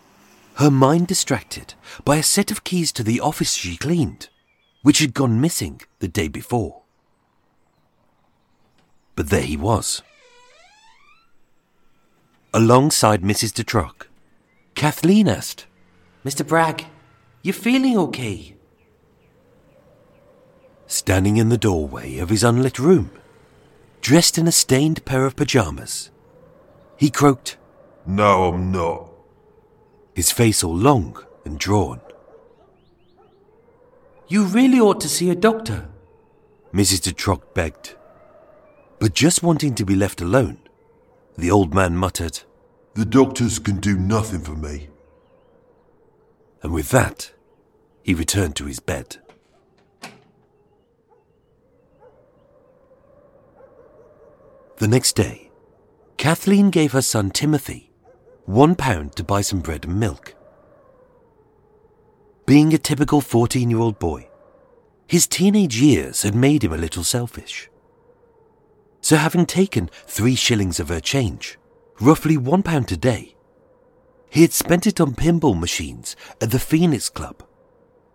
her 0.57 0.71
mind 0.71 1.07
distracted 1.07 1.75
by 2.05 2.17
a 2.17 2.23
set 2.23 2.51
of 2.51 2.65
keys 2.65 2.91
to 2.93 3.03
the 3.03 3.21
office 3.21 3.53
she 3.55 3.77
cleaned, 3.77 4.29
which 4.83 5.01
had 5.01 5.13
gone 5.13 5.41
missing 5.41 5.81
the 5.99 6.09
day 6.09 6.29
before. 6.29 6.83
But 9.15 9.29
there 9.29 9.43
he 9.43 9.57
was. 9.57 10.03
Alongside 12.55 13.23
Mrs. 13.23 13.53
de 13.53 13.65
Kathleen 14.75 15.29
asked, 15.29 15.67
Mr. 16.25 16.47
Bragg, 16.47 16.87
you're 17.43 17.53
feeling 17.53 17.99
okay? 17.99 18.57
Standing 20.87 21.37
in 21.37 21.51
the 21.51 21.59
doorway 21.59 22.17
of 22.17 22.31
his 22.31 22.43
unlit 22.43 22.79
room, 22.79 23.11
dressed 24.01 24.39
in 24.39 24.49
a 24.49 24.53
stained 24.53 25.05
pair 25.05 25.27
of 25.27 25.37
pyjamas, 25.37 26.11
he 26.97 27.11
croaked, 27.11 27.59
No, 28.07 28.55
I'm 28.55 28.73
not. 28.73 29.15
His 30.16 30.32
face 30.32 30.64
all 30.64 30.75
long 30.75 31.23
and 31.44 31.58
drawn. 31.58 32.00
You 34.28 34.44
really 34.44 34.80
ought 34.80 34.99
to 35.02 35.11
see 35.11 35.28
a 35.28 35.35
doctor, 35.35 35.90
Mrs. 36.73 37.02
de 37.02 37.12
Trock 37.12 37.52
begged. 37.52 37.94
But 38.99 39.12
just 39.12 39.42
wanting 39.42 39.75
to 39.75 39.85
be 39.85 39.94
left 39.94 40.23
alone, 40.23 40.58
the 41.37 41.50
old 41.50 41.75
man 41.75 41.99
muttered, 41.99 42.40
The 42.94 43.04
doctors 43.04 43.58
can 43.58 43.76
do 43.76 43.99
nothing 43.99 44.40
for 44.40 44.56
me. 44.56 44.88
and 46.62 46.73
with 46.73 46.88
that, 46.88 47.32
he 48.02 48.14
returned 48.14 48.56
to 48.56 48.64
his 48.64 48.80
bed. 48.80 49.18
The 54.78 54.88
next 54.88 55.12
day, 55.12 55.50
Kathleen 56.16 56.70
gave 56.70 56.92
her 56.92 57.02
son 57.02 57.30
Timothy 57.30 57.86
one 58.47 58.76
pound 58.76 59.17
to 59.17 59.25
buy 59.25 59.41
some 59.41 59.61
bread 59.61 59.85
and 59.85 59.99
milk. 59.99 60.35
Being 62.47 62.73
a 62.73 62.79
typical 62.79 63.20
14 63.20 63.68
year 63.68 63.81
old 63.81 63.99
boy, 63.99 64.29
his 65.09 65.27
teenage 65.27 65.81
years 65.81 66.23
had 66.23 66.35
made 66.35 66.62
him 66.62 66.73
a 66.73 66.79
little 66.79 67.03
selfish. 67.03 67.68
So, 69.01 69.16
having 69.16 69.47
taken 69.47 69.90
three 70.07 70.37
shillings 70.37 70.81
of 70.81 70.88
her 70.88 71.01
change, 71.01 71.59
roughly 72.01 72.37
one 72.37 72.62
pound 72.62 72.90
a 72.92 72.97
day, 72.97 73.35
he 74.31 74.42
had 74.42 74.53
spent 74.53 74.87
it 74.87 75.01
on 75.01 75.14
pinball 75.14 75.59
machines 75.59 76.14
at 76.40 76.51
the 76.51 76.59
Phoenix 76.59 77.09
Club, 77.09 77.42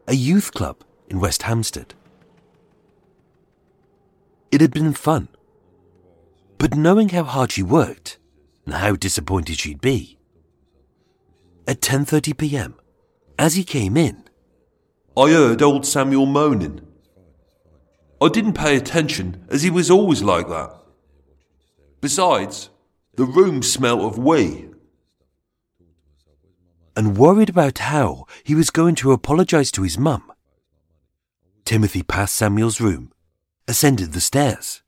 a 0.07 0.15
youth 0.15 0.53
club 0.53 0.77
in 1.09 1.19
West 1.19 1.43
Hampstead. 1.43 1.93
It 4.49 4.61
had 4.61 4.71
been 4.71 4.93
fun, 4.93 5.29
but 6.57 6.75
knowing 6.75 7.09
how 7.09 7.23
hard 7.23 7.53
she 7.53 7.63
worked 7.63 8.17
and 8.65 8.75
how 8.75 8.95
disappointed 8.95 9.57
she'd 9.57 9.81
be, 9.81 10.17
at 11.71 11.79
10:30 11.79 12.37
p.m., 12.37 12.75
as 13.39 13.55
he 13.55 13.63
came 13.63 13.95
in, 13.95 14.23
I 15.15 15.29
heard 15.29 15.61
old 15.61 15.85
Samuel 15.85 16.25
moaning. 16.25 16.81
I 18.21 18.27
didn't 18.27 18.59
pay 18.63 18.75
attention 18.75 19.45
as 19.47 19.63
he 19.63 19.69
was 19.69 19.89
always 19.89 20.21
like 20.21 20.49
that. 20.49 20.69
Besides, 22.01 22.69
the 23.15 23.23
room 23.23 23.63
smelt 23.63 24.01
of 24.01 24.17
wee. 24.17 24.67
and 26.93 27.17
worried 27.17 27.49
about 27.49 27.77
how 27.77 28.25
he 28.43 28.53
was 28.53 28.69
going 28.69 28.95
to 28.95 29.13
apologize 29.13 29.71
to 29.71 29.83
his 29.83 29.97
mum, 29.97 30.23
Timothy 31.63 32.03
passed 32.03 32.35
Samuel's 32.35 32.81
room, 32.81 33.13
ascended 33.65 34.11
the 34.11 34.19
stairs, 34.19 34.81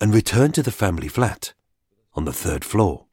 and 0.00 0.12
returned 0.12 0.54
to 0.54 0.62
the 0.62 0.78
family 0.82 1.06
flat 1.06 1.54
on 2.14 2.24
the 2.24 2.32
third 2.32 2.64
floor. 2.64 3.06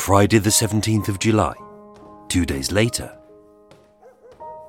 Friday, 0.00 0.38
the 0.38 0.48
17th 0.48 1.08
of 1.08 1.18
July, 1.18 1.52
two 2.28 2.46
days 2.46 2.72
later, 2.72 3.14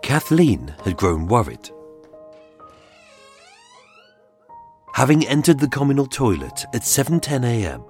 Kathleen 0.03 0.75
had 0.83 0.97
grown 0.97 1.25
worried. 1.25 1.69
Having 4.93 5.25
entered 5.27 5.57
the 5.57 5.69
communal 5.69 6.05
toilet 6.05 6.65
at 6.73 6.81
7:10 6.81 7.45
a.m., 7.45 7.81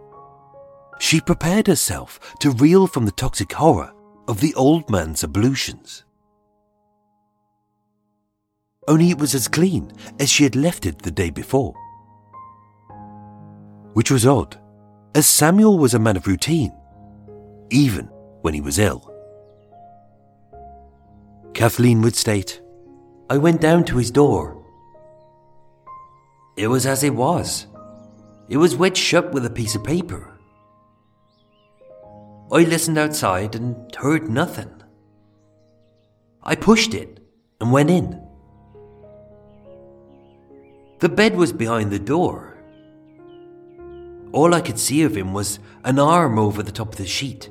she 1.00 1.20
prepared 1.20 1.66
herself 1.66 2.20
to 2.42 2.52
reel 2.52 2.86
from 2.86 3.06
the 3.06 3.18
toxic 3.24 3.52
horror 3.54 3.92
of 4.28 4.40
the 4.40 4.54
old 4.54 4.88
man's 4.92 5.24
ablutions. 5.24 6.04
Only 8.88 9.10
it 9.10 9.18
was 9.18 9.34
as 9.34 9.48
clean 9.48 9.92
as 10.20 10.30
she 10.30 10.44
had 10.44 10.56
left 10.56 10.86
it 10.86 11.00
the 11.02 11.12
day 11.12 11.32
before. 11.32 11.74
Which 13.94 14.12
was 14.12 14.28
odd, 14.28 14.60
as 15.16 15.26
Samuel 15.26 15.80
was 15.80 15.96
a 15.96 16.00
man 16.00 16.18
of 16.18 16.28
routine, 16.28 16.72
even 17.72 18.06
when 18.42 18.54
he 18.54 18.62
was 18.62 18.80
ill. 18.80 19.08
Kathleen 21.54 22.02
would 22.02 22.16
state, 22.16 22.62
I 23.30 23.38
went 23.38 23.62
down 23.62 23.86
to 23.86 23.98
his 23.98 24.12
door. 24.12 24.64
It 26.58 26.68
was 26.68 26.86
as 26.86 27.04
it 27.04 27.16
was. 27.16 27.68
It 28.50 28.58
was 28.58 28.76
wedged 28.76 28.98
shut 28.98 29.32
with 29.32 29.46
a 29.46 29.50
piece 29.50 29.76
of 29.76 29.84
paper. 29.84 30.38
I 32.52 32.64
listened 32.64 32.98
outside 32.98 33.56
and 33.56 33.96
heard 33.96 34.30
nothing. 34.30 34.70
I 36.44 36.56
pushed 36.56 36.94
it 36.94 37.20
and 37.62 37.72
went 37.72 37.90
in. 37.90 38.22
The 41.00 41.10
bed 41.10 41.38
was 41.38 41.54
behind 41.54 41.92
the 41.92 42.00
door. 42.00 42.58
All 44.34 44.54
I 44.54 44.62
could 44.62 44.78
see 44.78 45.04
of 45.04 45.16
him 45.16 45.34
was 45.34 45.60
an 45.84 46.00
arm 46.00 46.38
over 46.38 46.62
the 46.62 46.72
top 46.72 46.90
of 46.90 46.98
the 46.98 47.06
sheet, 47.08 47.50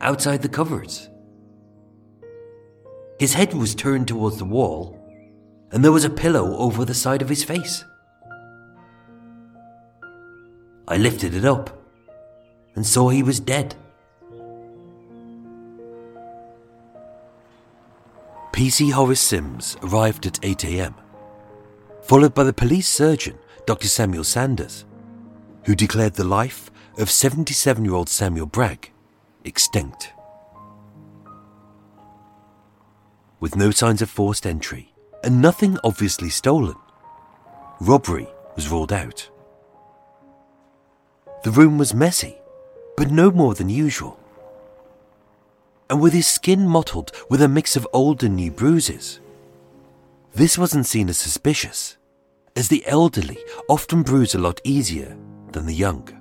outside 0.00 0.42
the 0.42 0.48
covers. 0.48 1.08
His 3.18 3.34
head 3.34 3.52
was 3.52 3.74
turned 3.74 4.08
towards 4.08 4.38
the 4.38 4.44
wall, 4.44 4.98
and 5.72 5.84
there 5.84 5.92
was 5.92 6.04
a 6.04 6.10
pillow 6.10 6.56
over 6.56 6.84
the 6.84 6.94
side 6.94 7.22
of 7.22 7.28
his 7.28 7.44
face. 7.44 7.84
I 10.88 10.96
lifted 10.96 11.34
it 11.34 11.44
up 11.44 11.78
and 12.74 12.84
saw 12.86 13.08
he 13.08 13.22
was 13.22 13.40
dead. 13.40 13.74
PC 18.52 18.92
Horace 18.92 19.20
Sims 19.20 19.76
arrived 19.82 20.26
at 20.26 20.38
8 20.42 20.64
am, 20.64 20.94
followed 22.02 22.34
by 22.34 22.44
the 22.44 22.52
police 22.52 22.88
surgeon, 22.88 23.38
Dr. 23.66 23.88
Samuel 23.88 24.24
Sanders, 24.24 24.84
who 25.64 25.74
declared 25.74 26.14
the 26.14 26.24
life 26.24 26.70
of 26.98 27.10
77 27.10 27.84
year 27.84 27.94
old 27.94 28.08
Samuel 28.08 28.46
Bragg 28.46 28.90
extinct. 29.44 30.12
With 33.40 33.56
no 33.56 33.70
signs 33.70 34.02
of 34.02 34.10
forced 34.10 34.46
entry 34.46 34.92
and 35.24 35.40
nothing 35.40 35.78
obviously 35.82 36.28
stolen, 36.28 36.76
robbery 37.80 38.28
was 38.56 38.68
ruled 38.68 38.92
out. 38.92 39.28
The 41.44 41.50
room 41.50 41.78
was 41.78 41.94
messy, 41.94 42.36
but 42.96 43.10
no 43.10 43.30
more 43.30 43.54
than 43.54 43.68
usual. 43.70 44.18
and 45.90 46.00
with 46.00 46.12
his 46.12 46.26
skin 46.28 46.68
mottled 46.68 47.10
with 47.28 47.42
a 47.42 47.48
mix 47.48 47.74
of 47.74 47.88
old 47.92 48.22
and 48.22 48.36
new 48.36 48.50
bruises. 48.52 49.18
This 50.32 50.56
wasn't 50.56 50.86
seen 50.86 51.08
as 51.08 51.18
suspicious, 51.18 51.96
as 52.54 52.68
the 52.68 52.86
elderly 52.86 53.38
often 53.68 54.04
bruise 54.04 54.36
a 54.36 54.38
lot 54.38 54.60
easier 54.62 55.16
than 55.50 55.66
the 55.66 55.74
young. 55.74 56.19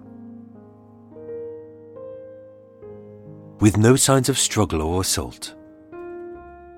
With 3.59 3.75
no 3.75 3.97
signs 3.97 4.29
of 4.29 4.39
struggle 4.39 4.81
or 4.81 5.01
assault, 5.01 5.53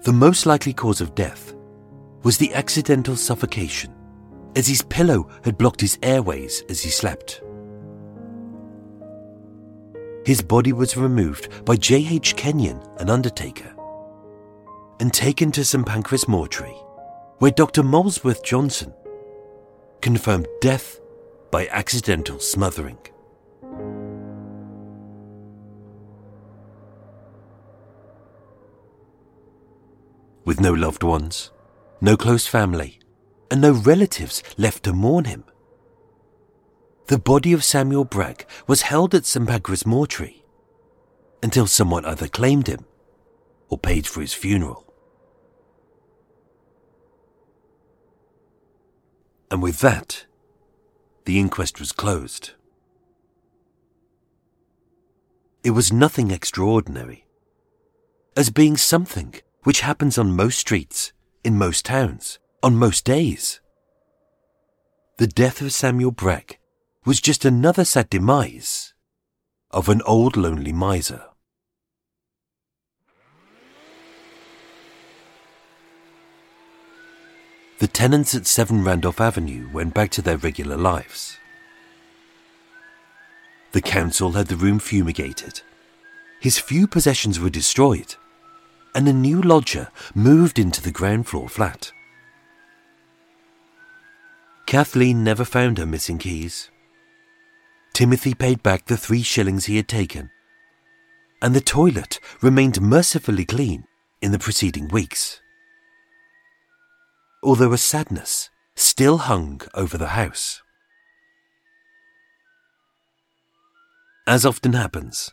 the 0.02 0.12
most 0.12 0.48
likely 0.48 0.74
cause 0.74 1.00
of 1.00 1.14
death 1.14 1.54
was 2.24 2.40
the 2.40 2.52
accidental 2.56 3.16
suffocation, 3.16 3.94
as 4.56 4.66
his 4.68 4.82
pillow 4.82 5.30
had 5.44 5.60
blocked 5.60 5.80
his 5.80 6.00
airways 6.02 6.64
as 6.70 6.82
he 6.82 6.90
slept. 6.90 7.44
His 10.26 10.42
body 10.42 10.74
was 10.74 10.98
removed 10.98 11.66
by 11.66 11.76
J.H. 11.76 12.36
Kenyon, 12.36 12.82
an 12.98 13.12
undertaker, 13.12 13.76
and 15.00 15.14
taken 15.14 15.52
to 15.52 15.64
St 15.64 15.86
Pancras 15.86 16.28
Mortuary, 16.28 16.78
where 17.38 17.52
Dr. 17.52 17.84
Molesworth 17.84 18.44
Johnson 18.44 18.92
confirmed 20.02 20.48
death 20.62 21.00
by 21.52 21.68
accidental 21.68 22.40
smothering. 22.40 22.98
With 30.44 30.60
no 30.60 30.74
loved 30.74 31.04
ones, 31.04 31.52
no 32.00 32.18
close 32.18 32.48
family, 32.48 33.00
and 33.50 33.62
no 33.62 33.72
relatives 33.74 34.42
left 34.58 34.84
to 34.84 34.94
mourn 34.94 35.26
him, 35.26 35.44
the 37.08 37.20
body 37.20 37.52
of 37.52 37.64
Samuel 37.64 38.06
Bragg 38.06 38.46
was 38.68 38.84
held 38.84 39.14
at 39.14 39.26
St 39.26 39.48
Pancras 39.48 39.86
Mortuary 39.86 40.46
until 41.44 41.68
someone 41.68 42.06
either 42.06 42.28
claimed 42.28 42.68
him 42.68 42.86
or 43.70 43.78
paid 43.78 44.08
for 44.08 44.22
his 44.22 44.34
funeral. 44.34 44.92
And 49.50 49.62
with 49.62 49.80
that, 49.80 50.26
the 51.26 51.38
inquest 51.38 51.80
was 51.80 51.92
closed. 51.92 52.52
It 55.64 55.72
was 55.72 55.92
nothing 55.92 56.32
extraordinary, 56.32 57.26
as 58.38 58.50
being 58.50 58.78
something 58.78 59.36
which 59.64 59.82
happens 59.82 60.18
on 60.18 60.36
most 60.36 60.58
streets, 60.58 61.14
in 61.44 61.58
most 61.58 61.86
towns, 61.86 62.40
on 62.64 62.76
most 62.76 63.06
days. 63.06 63.60
The 65.18 65.28
death 65.28 65.62
of 65.62 65.72
Samuel 65.72 66.12
Bragg 66.12 66.58
was 67.06 67.22
just 67.22 67.46
another 67.46 67.86
sad 67.86 68.10
demise 68.10 68.94
of 69.72 69.90
an 69.90 70.02
old 70.04 70.36
lonely 70.36 70.74
miser. 70.74 71.24
The 77.80 77.88
tenants 77.88 78.36
at 78.36 78.46
7 78.46 78.84
Randolph 78.84 79.20
Avenue 79.20 79.68
went 79.74 79.96
back 79.96 80.12
to 80.12 80.22
their 80.22 80.38
regular 80.38 80.78
lives. 80.78 81.38
The 83.72 83.82
council 83.82 84.34
had 84.34 84.48
the 84.48 84.56
room 84.56 84.78
fumigated. 84.78 85.62
His 86.40 86.60
few 86.60 86.86
possessions 86.86 87.40
were 87.40 87.50
destroyed, 87.50 88.16
and 88.94 89.08
a 89.08 89.14
new 89.14 89.42
lodger 89.42 89.90
moved 90.14 90.60
into 90.60 90.82
the 90.82 90.92
ground 90.92 91.28
floor 91.28 91.48
flat. 91.48 91.92
Kathleen 94.66 95.24
never 95.24 95.44
found 95.44 95.78
her 95.78 95.86
missing 95.86 96.18
keys. 96.18 96.70
Timothy 97.94 98.34
paid 98.34 98.64
back 98.64 98.86
the 98.86 98.98
three 98.98 99.22
shillings 99.22 99.66
he 99.66 99.76
had 99.76 99.88
taken, 99.88 100.30
and 101.42 101.54
the 101.54 101.62
toilet 101.62 102.20
remained 102.42 102.82
mercifully 102.82 103.46
clean 103.46 103.86
in 104.22 104.32
the 104.32 104.40
preceding 104.40 104.88
weeks. 104.88 105.42
Although 107.44 107.74
a 107.74 107.78
sadness 107.78 108.50
still 108.76 109.18
hung 109.18 109.62
over 109.74 109.98
the 109.98 110.10
house. 110.10 110.62
As 114.28 114.46
often 114.46 114.74
happens, 114.74 115.32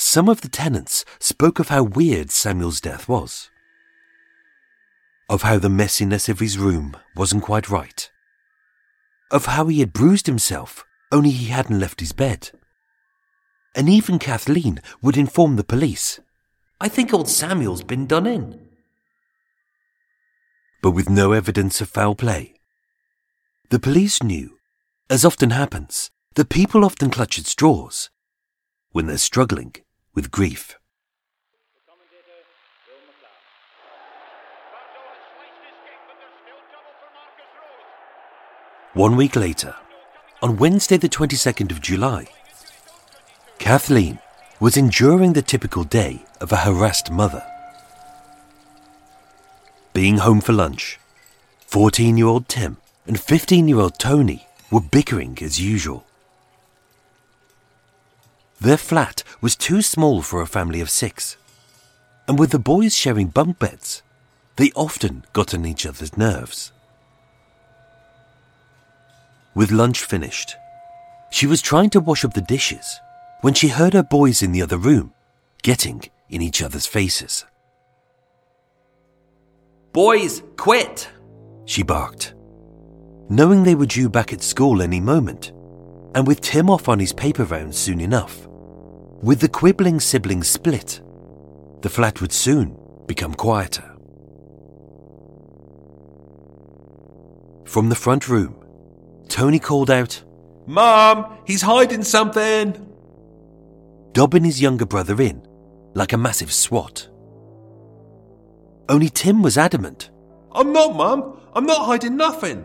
some 0.00 0.28
of 0.28 0.42
the 0.42 0.48
tenants 0.48 1.04
spoke 1.18 1.58
of 1.58 1.70
how 1.70 1.82
weird 1.82 2.30
Samuel's 2.30 2.80
death 2.80 3.08
was, 3.08 3.50
of 5.28 5.42
how 5.42 5.58
the 5.58 5.68
messiness 5.68 6.28
of 6.28 6.38
his 6.38 6.56
room 6.56 6.96
wasn't 7.16 7.42
quite 7.42 7.68
right, 7.68 8.08
of 9.32 9.46
how 9.46 9.66
he 9.66 9.80
had 9.80 9.92
bruised 9.92 10.28
himself 10.28 10.84
only 11.10 11.30
he 11.30 11.46
hadn't 11.46 11.80
left 11.80 11.98
his 11.98 12.12
bed. 12.12 12.52
And 13.74 13.88
even 13.88 14.20
Kathleen 14.20 14.80
would 15.02 15.16
inform 15.16 15.56
the 15.56 15.64
police. 15.64 16.20
I 16.80 16.88
think 16.88 17.12
old 17.12 17.28
Samuel's 17.28 17.82
been 17.82 18.06
done 18.06 18.26
in. 18.26 18.68
But 20.80 20.92
with 20.92 21.10
no 21.10 21.32
evidence 21.32 21.80
of 21.80 21.88
foul 21.88 22.14
play. 22.14 22.54
The 23.70 23.80
police 23.80 24.22
knew, 24.22 24.58
as 25.10 25.24
often 25.24 25.50
happens, 25.50 26.12
that 26.36 26.50
people 26.50 26.84
often 26.84 27.10
clutch 27.10 27.36
at 27.36 27.46
straws 27.46 28.10
when 28.92 29.06
they're 29.06 29.18
struggling 29.18 29.74
with 30.14 30.30
grief. 30.30 30.76
One 38.94 39.14
week 39.14 39.36
later, 39.36 39.76
on 40.42 40.56
Wednesday, 40.56 40.96
the 40.96 41.08
22nd 41.08 41.70
of 41.70 41.80
July, 41.80 42.26
Kathleen 43.60 44.18
was 44.58 44.76
enduring 44.76 45.34
the 45.34 45.42
typical 45.42 45.84
day 45.84 46.24
of 46.40 46.50
a 46.50 46.56
harassed 46.56 47.12
mother. 47.12 47.44
Being 49.92 50.18
home 50.18 50.40
for 50.40 50.52
lunch, 50.52 50.98
14 51.68 52.16
year 52.16 52.26
old 52.26 52.48
Tim 52.48 52.78
and 53.06 53.20
15 53.20 53.68
year 53.68 53.78
old 53.78 54.00
Tony 54.00 54.48
were 54.72 54.80
bickering 54.80 55.38
as 55.42 55.60
usual. 55.60 56.07
Their 58.60 58.76
flat 58.76 59.22
was 59.40 59.54
too 59.54 59.82
small 59.82 60.22
for 60.22 60.40
a 60.40 60.46
family 60.46 60.80
of 60.80 60.90
six, 60.90 61.36
and 62.26 62.38
with 62.38 62.50
the 62.50 62.58
boys 62.58 62.94
sharing 62.94 63.28
bunk 63.28 63.58
beds, 63.58 64.02
they 64.56 64.72
often 64.74 65.24
got 65.32 65.54
on 65.54 65.64
each 65.64 65.86
other's 65.86 66.16
nerves. 66.16 66.72
With 69.54 69.70
lunch 69.70 70.02
finished, 70.02 70.56
she 71.30 71.46
was 71.46 71.62
trying 71.62 71.90
to 71.90 72.00
wash 72.00 72.24
up 72.24 72.34
the 72.34 72.40
dishes 72.40 73.00
when 73.42 73.54
she 73.54 73.68
heard 73.68 73.92
her 73.92 74.02
boys 74.02 74.42
in 74.42 74.50
the 74.52 74.62
other 74.62 74.78
room 74.78 75.12
getting 75.62 76.02
in 76.28 76.42
each 76.42 76.60
other's 76.60 76.86
faces. 76.86 77.44
Boys, 79.92 80.42
quit! 80.56 81.08
She 81.64 81.82
barked. 81.82 82.34
Knowing 83.28 83.62
they 83.62 83.74
were 83.74 83.86
due 83.86 84.08
back 84.08 84.32
at 84.32 84.42
school 84.42 84.82
any 84.82 85.00
moment, 85.00 85.52
and 86.14 86.26
with 86.26 86.40
Tim 86.40 86.70
off 86.70 86.88
on 86.88 86.98
his 86.98 87.12
paper 87.12 87.44
rounds 87.44 87.78
soon 87.78 88.00
enough, 88.00 88.47
with 89.22 89.40
the 89.40 89.48
quibbling 89.48 90.00
siblings 90.00 90.48
split, 90.48 91.00
the 91.82 91.88
flat 91.88 92.20
would 92.20 92.32
soon 92.32 92.76
become 93.06 93.34
quieter. 93.34 93.94
From 97.64 97.88
the 97.88 97.94
front 97.94 98.28
room, 98.28 98.56
Tony 99.28 99.58
called 99.58 99.90
out, 99.90 100.22
Mom, 100.66 101.38
he's 101.44 101.62
hiding 101.62 102.02
something! 102.02 102.88
dobbing 104.18 104.42
his 104.42 104.60
younger 104.60 104.84
brother 104.84 105.20
in 105.20 105.46
like 105.94 106.12
a 106.12 106.18
massive 106.18 106.52
swat. 106.52 107.08
Only 108.88 109.08
Tim 109.08 109.42
was 109.42 109.56
adamant. 109.56 110.10
I'm 110.50 110.72
not, 110.72 110.96
Mum. 110.96 111.40
I'm 111.54 111.66
not 111.66 111.86
hiding 111.86 112.16
nothing. 112.16 112.64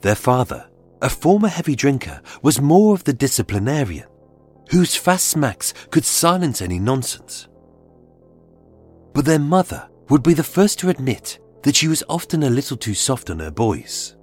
Their 0.00 0.16
father, 0.16 0.68
a 1.02 1.08
former 1.08 1.48
heavy 1.48 1.76
drinker, 1.76 2.20
was 2.42 2.60
more 2.60 2.94
of 2.94 3.04
the 3.04 3.12
disciplinarian, 3.12 4.06
whose 4.70 4.96
fast 4.96 5.28
smacks 5.28 5.72
could 5.90 6.04
silence 6.04 6.60
any 6.60 6.78
nonsense. 6.78 7.48
But 9.14 9.24
their 9.24 9.38
mother 9.38 9.88
would 10.08 10.22
be 10.22 10.34
the 10.34 10.42
first 10.42 10.78
to 10.80 10.88
admit 10.88 11.38
that 11.62 11.76
she 11.76 11.88
was 11.88 12.04
often 12.08 12.42
a 12.42 12.50
little 12.50 12.76
too 12.76 12.94
soft 12.94 13.30
on 13.30 13.38
her 13.40 13.50
boys. 13.50 14.16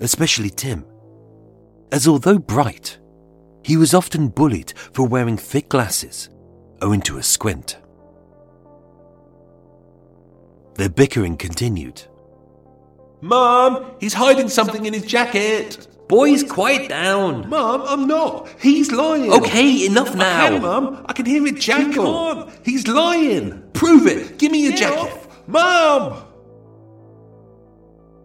Especially 0.00 0.50
Tim, 0.50 0.84
as 1.90 2.06
although 2.06 2.38
bright, 2.38 2.98
he 3.62 3.76
was 3.76 3.94
often 3.94 4.28
bullied 4.28 4.72
for 4.92 5.06
wearing 5.06 5.36
thick 5.36 5.68
glasses 5.68 6.30
owing 6.80 7.00
to 7.02 7.18
a 7.18 7.22
squint. 7.22 7.78
Their 10.74 10.88
bickering 10.88 11.36
continued. 11.36 12.02
Mum, 13.20 13.92
he's 14.00 14.14
hiding 14.14 14.48
something 14.48 14.86
in 14.86 14.92
his 14.94 15.04
jacket. 15.04 15.86
Boys, 16.08 16.42
quiet 16.42 16.88
down. 16.88 17.48
Mum, 17.48 17.82
I'm 17.86 18.06
not. 18.06 18.48
He's 18.60 18.90
lying. 18.92 19.30
Okay, 19.32 19.84
enough 19.84 20.12
I 20.12 20.14
now. 20.14 20.48
can, 20.48 20.62
Mum. 20.62 21.04
I 21.06 21.12
can 21.12 21.26
hear 21.26 21.46
it 21.46 21.56
jackal. 21.56 22.50
He's 22.64 22.88
lying. 22.88 23.62
Prove 23.72 24.06
it. 24.06 24.38
Give 24.38 24.50
me 24.50 24.64
your 24.64 24.72
jacket. 24.72 25.12
Mum! 25.46 26.22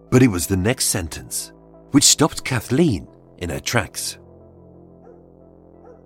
But 0.10 0.22
it 0.22 0.28
was 0.28 0.48
the 0.48 0.58
next 0.58 0.86
sentence 0.86 1.52
which 1.92 2.04
stopped 2.04 2.44
Kathleen 2.44 3.08
in 3.38 3.50
her 3.50 3.60
tracks. 3.60 4.18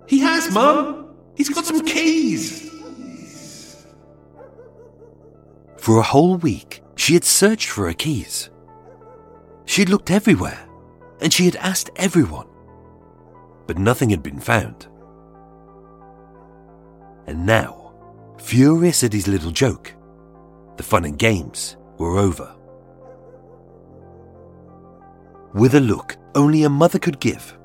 He 0.08 0.20
has, 0.20 0.52
Mum. 0.52 1.16
He's 1.36 1.50
got 1.50 1.66
some 1.66 1.86
keys! 1.86 2.72
For 5.78 6.00
a 6.00 6.04
whole 6.04 6.38
week, 6.38 6.82
she 6.96 7.14
had 7.14 7.24
searched 7.24 7.70
for 7.70 7.88
her 7.88 7.94
keys. 7.94 8.50
She 9.68 9.82
had 9.82 9.90
looked 9.90 10.10
everywhere, 10.10 10.68
and 11.22 11.32
she 11.32 11.46
had 11.46 11.58
asked 11.58 11.92
everyone, 11.98 12.48
but 13.68 13.78
nothing 13.78 14.10
had 14.10 14.24
been 14.24 14.40
found. 14.40 14.88
And 17.28 17.46
now, 17.46 17.94
furious 18.40 19.04
at 19.04 19.12
his 19.12 19.28
little 19.28 19.52
joke, 19.52 19.94
the 20.78 20.84
fun 20.84 21.04
and 21.04 21.20
games 21.20 21.76
were 21.98 22.18
over. 22.18 22.56
With 25.54 25.76
a 25.76 25.82
look 25.82 26.16
only 26.34 26.64
a 26.64 26.70
mother 26.70 26.98
could 26.98 27.20
give, 27.20 27.58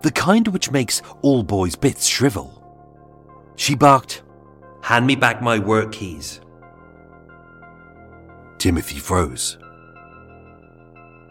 the 0.00 0.10
kind 0.10 0.48
which 0.48 0.70
makes 0.70 1.02
all 1.20 1.42
boys' 1.42 1.76
bits 1.76 2.06
shrivel, 2.06 2.54
she 3.56 3.74
barked, 3.74 4.22
Hand 4.82 5.06
me 5.06 5.14
back 5.14 5.42
my 5.42 5.58
work 5.58 5.92
keys. 5.92 6.40
Timothy 8.56 8.98
froze. 8.98 9.58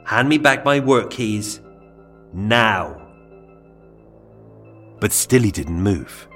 Hand 0.07 0.29
me 0.29 0.37
back 0.37 0.63
my 0.63 0.79
work 0.79 1.11
keys. 1.11 1.59
Now. 2.31 2.95
But 5.01 5.11
still 5.11 5.43
he 5.43 5.51
didn't 5.51 5.83
move, 5.83 6.29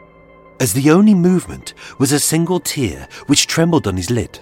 as 0.60 0.74
the 0.74 0.92
only 0.92 1.14
movement 1.14 1.74
was 1.98 2.12
a 2.12 2.20
single 2.20 2.60
tear 2.60 3.08
which 3.28 3.48
trembled 3.48 3.88
on 3.88 3.96
his 3.96 4.12
lid. 4.12 4.42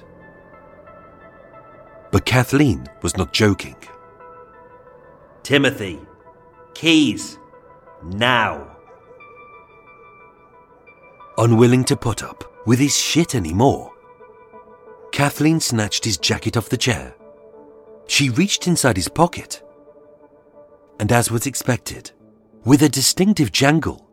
But 2.12 2.26
Kathleen 2.26 2.88
was 3.04 3.18
not 3.18 3.32
joking. 3.32 3.76
Timothy. 5.44 6.00
Keys. 6.74 7.38
Now. 8.04 8.78
Unwilling 11.38 11.84
to 11.84 11.96
put 11.96 12.24
up 12.24 12.52
with 12.66 12.80
his 12.80 12.98
shit 12.98 13.36
anymore, 13.36 13.94
Kathleen 15.12 15.60
snatched 15.60 16.04
his 16.04 16.18
jacket 16.18 16.58
off 16.58 16.70
the 16.70 16.78
chair. 16.78 17.14
She 18.10 18.32
reached 18.32 18.66
inside 18.66 18.98
his 18.98 19.08
pocket, 19.08 19.62
and 21.00 21.12
as 21.12 21.30
was 21.30 21.46
expected, 21.46 22.10
with 22.66 22.82
a 22.82 22.90
distinctive 22.90 23.52
jangle, 23.52 24.10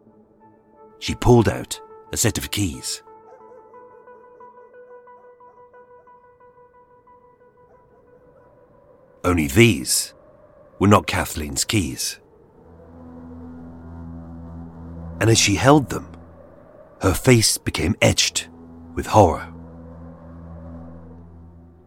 she 0.98 1.14
pulled 1.14 1.48
out 1.48 1.80
a 2.12 2.16
set 2.18 2.36
of 2.36 2.50
keys. 2.50 3.02
Only 9.24 9.46
these 9.46 10.12
were 10.78 10.88
not 10.88 11.06
Kathleen's 11.06 11.64
keys. 11.64 12.20
And 15.22 15.30
as 15.30 15.38
she 15.38 15.54
held 15.54 15.88
them, 15.88 16.12
her 17.00 17.14
face 17.14 17.56
became 17.56 17.96
etched 18.02 18.48
with 18.94 19.06
horror. 19.06 19.50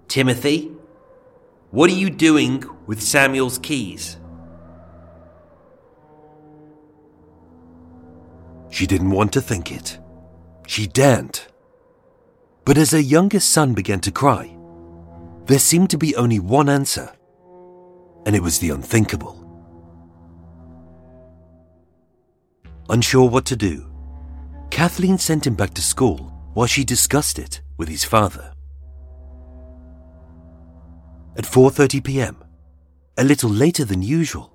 Timothy, 0.07 0.71
what 1.71 1.89
are 1.89 1.93
you 1.93 2.09
doing 2.09 2.63
with 2.87 3.01
Samuel's 3.01 3.57
keys? 3.59 4.17
She 8.69 8.87
didn't 8.87 9.11
want 9.11 9.33
to 9.33 9.41
think 9.41 9.71
it. 9.71 9.99
She 10.67 10.87
daren't. 10.87 11.47
But 12.65 12.77
as 12.77 12.91
her 12.91 12.99
youngest 12.99 13.51
son 13.51 13.73
began 13.73 13.99
to 14.01 14.11
cry, 14.11 14.55
there 15.45 15.59
seemed 15.59 15.89
to 15.89 15.97
be 15.97 16.15
only 16.15 16.39
one 16.39 16.69
answer, 16.69 17.11
and 18.25 18.35
it 18.35 18.43
was 18.43 18.59
the 18.59 18.69
unthinkable. 18.69 19.35
Unsure 22.89 23.29
what 23.29 23.45
to 23.45 23.55
do, 23.55 23.85
Kathleen 24.69 25.17
sent 25.17 25.45
him 25.45 25.55
back 25.55 25.73
to 25.75 25.81
school 25.81 26.31
while 26.53 26.67
she 26.67 26.83
discussed 26.83 27.39
it 27.39 27.61
with 27.77 27.89
his 27.89 28.03
father. 28.03 28.53
At 31.39 31.45
4:30 31.45 32.03
p.m., 32.03 32.35
a 33.17 33.23
little 33.23 33.49
later 33.49 33.85
than 33.85 34.01
usual, 34.01 34.51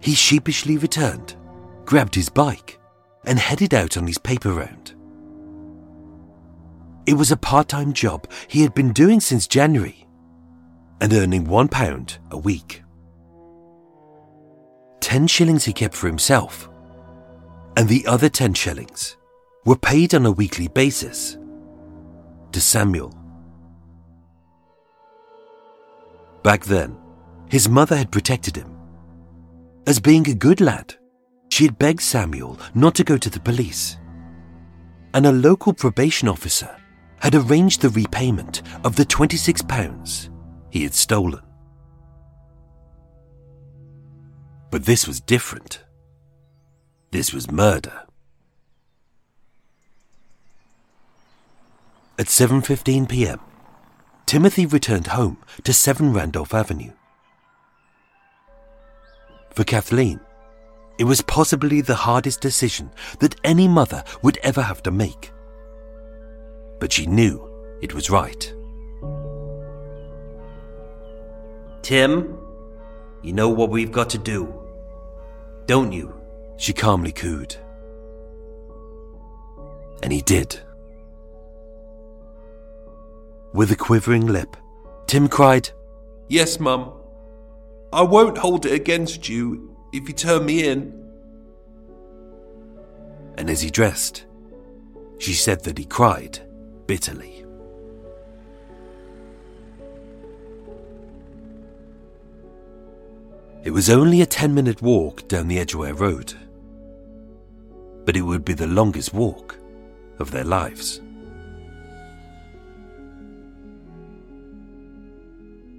he 0.00 0.12
sheepishly 0.12 0.76
returned, 0.76 1.36
grabbed 1.84 2.16
his 2.16 2.28
bike, 2.28 2.80
and 3.24 3.38
headed 3.38 3.72
out 3.72 3.96
on 3.96 4.04
his 4.04 4.18
paper 4.18 4.52
round. 4.52 4.96
It 7.06 7.14
was 7.14 7.30
a 7.30 7.36
part-time 7.36 7.92
job 7.92 8.28
he 8.48 8.62
had 8.62 8.74
been 8.74 8.92
doing 8.92 9.20
since 9.20 9.46
January 9.46 10.08
and 11.00 11.12
earning 11.12 11.44
1 11.44 11.68
pound 11.68 12.18
a 12.32 12.38
week. 12.38 12.82
10 15.00 15.28
shillings 15.28 15.64
he 15.64 15.72
kept 15.72 15.94
for 15.94 16.08
himself 16.08 16.68
and 17.76 17.88
the 17.88 18.04
other 18.08 18.28
10 18.28 18.54
shillings 18.54 19.16
were 19.64 19.76
paid 19.76 20.12
on 20.12 20.26
a 20.26 20.32
weekly 20.32 20.66
basis 20.66 21.38
to 22.50 22.60
Samuel. 22.60 23.17
Back 26.42 26.64
then, 26.64 26.96
his 27.48 27.68
mother 27.68 27.96
had 27.96 28.12
protected 28.12 28.56
him. 28.56 28.74
As 29.86 30.00
being 30.00 30.28
a 30.28 30.34
good 30.34 30.60
lad, 30.60 30.94
she 31.50 31.64
had 31.64 31.78
begged 31.78 32.02
Samuel 32.02 32.58
not 32.74 32.94
to 32.96 33.04
go 33.04 33.16
to 33.16 33.30
the 33.30 33.40
police. 33.40 33.96
And 35.14 35.26
a 35.26 35.32
local 35.32 35.72
probation 35.72 36.28
officer 36.28 36.74
had 37.20 37.34
arranged 37.34 37.80
the 37.80 37.88
repayment 37.90 38.62
of 38.84 38.96
the 38.96 39.04
£26 39.04 40.30
he 40.70 40.82
had 40.82 40.94
stolen. 40.94 41.42
But 44.70 44.84
this 44.84 45.08
was 45.08 45.20
different. 45.20 45.82
This 47.10 47.32
was 47.32 47.50
murder. 47.50 48.02
At 52.18 52.26
7:15 52.26 53.08
p.m., 53.08 53.40
Timothy 54.28 54.66
returned 54.66 55.06
home 55.06 55.38
to 55.64 55.72
7 55.72 56.12
Randolph 56.12 56.52
Avenue. 56.52 56.92
For 59.54 59.64
Kathleen, 59.64 60.20
it 60.98 61.04
was 61.04 61.22
possibly 61.22 61.80
the 61.80 61.94
hardest 61.94 62.42
decision 62.42 62.90
that 63.20 63.36
any 63.42 63.66
mother 63.66 64.04
would 64.22 64.36
ever 64.42 64.60
have 64.60 64.82
to 64.82 64.90
make. 64.90 65.32
But 66.78 66.92
she 66.92 67.06
knew 67.06 67.42
it 67.80 67.94
was 67.94 68.10
right. 68.10 68.54
Tim, 71.80 72.38
you 73.22 73.32
know 73.32 73.48
what 73.48 73.70
we've 73.70 73.90
got 73.90 74.10
to 74.10 74.18
do, 74.18 74.52
don't 75.64 75.90
you? 75.90 76.12
She 76.58 76.74
calmly 76.74 77.12
cooed. 77.12 77.56
And 80.02 80.12
he 80.12 80.20
did. 80.20 80.60
With 83.52 83.72
a 83.72 83.76
quivering 83.76 84.26
lip, 84.26 84.56
Tim 85.06 85.28
cried, 85.28 85.70
Yes, 86.28 86.60
Mum. 86.60 86.92
I 87.92 88.02
won't 88.02 88.36
hold 88.36 88.66
it 88.66 88.72
against 88.72 89.28
you 89.28 89.74
if 89.92 90.06
you 90.06 90.14
turn 90.14 90.44
me 90.44 90.68
in. 90.68 90.92
And 93.38 93.48
as 93.48 93.62
he 93.62 93.70
dressed, 93.70 94.26
she 95.18 95.32
said 95.32 95.64
that 95.64 95.78
he 95.78 95.86
cried 95.86 96.40
bitterly. 96.86 97.44
It 103.64 103.70
was 103.70 103.90
only 103.90 104.20
a 104.20 104.26
10 104.26 104.54
minute 104.54 104.82
walk 104.82 105.26
down 105.28 105.48
the 105.48 105.58
Edgware 105.58 105.94
Road, 105.94 106.34
but 108.04 108.16
it 108.16 108.22
would 108.22 108.44
be 108.44 108.54
the 108.54 108.66
longest 108.66 109.14
walk 109.14 109.58
of 110.18 110.30
their 110.30 110.44
lives. 110.44 111.00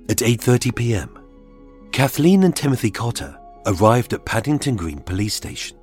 At 0.09 0.17
8:30 0.17 0.75
p.m., 0.75 1.19
Kathleen 1.91 2.41
and 2.41 2.55
Timothy 2.55 2.89
Cotter 2.89 3.37
arrived 3.67 4.11
at 4.11 4.25
Paddington 4.25 4.75
Green 4.75 5.01
Police 5.01 5.35
Station. 5.35 5.77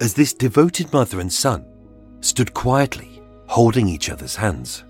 As 0.00 0.14
this 0.14 0.32
devoted 0.32 0.90
mother 0.90 1.20
and 1.20 1.30
son 1.30 1.66
stood 2.20 2.54
quietly 2.54 3.20
holding 3.46 3.88
each 3.88 4.08
other's 4.08 4.36
hands. 4.36 4.84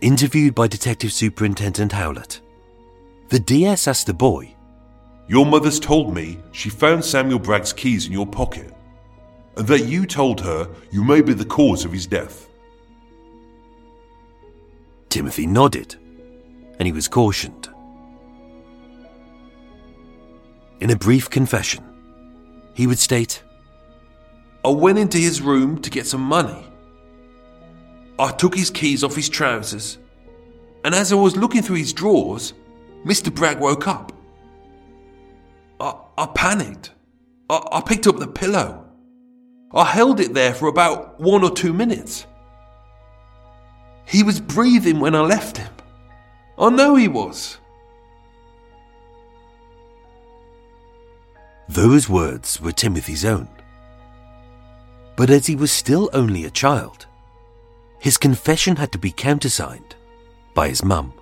Interviewed 0.00 0.54
by 0.54 0.66
Detective 0.66 1.12
Superintendent 1.12 1.92
Howlett, 1.92 2.40
the 3.28 3.40
DS 3.40 3.86
asked 3.86 4.06
the 4.06 4.14
boy, 4.14 4.56
Your 5.28 5.44
mother's 5.44 5.78
told 5.78 6.14
me 6.14 6.38
she 6.52 6.70
found 6.70 7.04
Samuel 7.04 7.38
Bragg's 7.38 7.74
keys 7.74 8.06
in 8.06 8.12
your 8.12 8.26
pocket, 8.26 8.72
and 9.58 9.66
that 9.66 9.84
you 9.84 10.06
told 10.06 10.40
her 10.40 10.66
you 10.90 11.04
may 11.04 11.20
be 11.20 11.34
the 11.34 11.44
cause 11.44 11.84
of 11.84 11.92
his 11.92 12.06
death. 12.06 12.49
Timothy 15.10 15.46
nodded, 15.46 15.96
and 16.78 16.86
he 16.86 16.92
was 16.92 17.08
cautioned. 17.08 17.68
In 20.80 20.90
a 20.90 20.96
brief 20.96 21.28
confession, 21.28 21.84
he 22.74 22.86
would 22.86 22.98
state, 22.98 23.42
I 24.64 24.68
went 24.68 24.98
into 24.98 25.18
his 25.18 25.42
room 25.42 25.80
to 25.82 25.90
get 25.90 26.06
some 26.06 26.22
money. 26.22 26.64
I 28.18 28.30
took 28.32 28.54
his 28.54 28.70
keys 28.70 29.02
off 29.02 29.16
his 29.16 29.28
trousers, 29.28 29.98
and 30.84 30.94
as 30.94 31.12
I 31.12 31.16
was 31.16 31.36
looking 31.36 31.62
through 31.62 31.76
his 31.76 31.92
drawers, 31.92 32.54
Mr. 33.04 33.34
Bragg 33.34 33.58
woke 33.58 33.88
up. 33.88 34.12
I, 35.80 35.94
I 36.16 36.26
panicked. 36.34 36.92
I, 37.48 37.60
I 37.72 37.80
picked 37.80 38.06
up 38.06 38.18
the 38.18 38.28
pillow. 38.28 38.86
I 39.72 39.84
held 39.84 40.20
it 40.20 40.34
there 40.34 40.54
for 40.54 40.68
about 40.68 41.18
one 41.20 41.42
or 41.42 41.50
two 41.50 41.72
minutes. 41.72 42.26
He 44.06 44.22
was 44.22 44.40
breathing 44.40 45.00
when 45.00 45.14
I 45.14 45.20
left 45.20 45.56
him. 45.56 45.72
I 46.58 46.70
know 46.70 46.94
he 46.96 47.08
was. 47.08 47.58
Those 51.68 52.08
words 52.08 52.60
were 52.60 52.72
Timothy's 52.72 53.24
own. 53.24 53.48
But 55.16 55.30
as 55.30 55.46
he 55.46 55.54
was 55.54 55.70
still 55.70 56.10
only 56.12 56.44
a 56.44 56.50
child, 56.50 57.06
his 58.00 58.16
confession 58.16 58.76
had 58.76 58.90
to 58.92 58.98
be 58.98 59.12
countersigned 59.12 59.94
by 60.54 60.68
his 60.68 60.84
mum. 60.84 61.12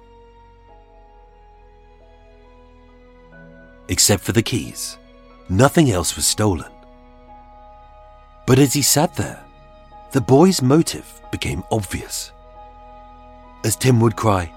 Except 3.89 4.23
for 4.23 4.33
the 4.33 4.43
keys, 4.43 4.97
nothing 5.49 5.91
else 5.91 6.17
was 6.17 6.27
stolen. 6.27 6.71
But 8.47 8.59
as 8.59 8.73
he 8.73 8.83
sat 8.83 9.15
there, 9.17 9.45
the 10.13 10.21
boy's 10.21 10.63
motive 10.63 11.21
became 11.31 11.63
obvious. 11.71 12.33
As 13.65 13.77
Tim 13.77 14.01
would 14.01 14.17
cry, 14.17 14.53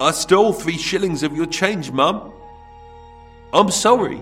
I 0.00 0.10
stole 0.10 0.52
three 0.52 0.78
shillings 0.78 1.22
of 1.22 1.36
your 1.36 1.46
change, 1.46 1.90
Mum. 1.90 2.32
I'm 3.52 3.70
sorry. 3.70 4.20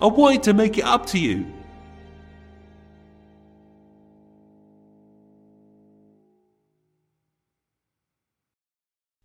I 0.00 0.06
wanted 0.06 0.42
to 0.44 0.54
make 0.54 0.78
it 0.78 0.84
up 0.84 1.06
to 1.06 1.18
you. 1.18 1.46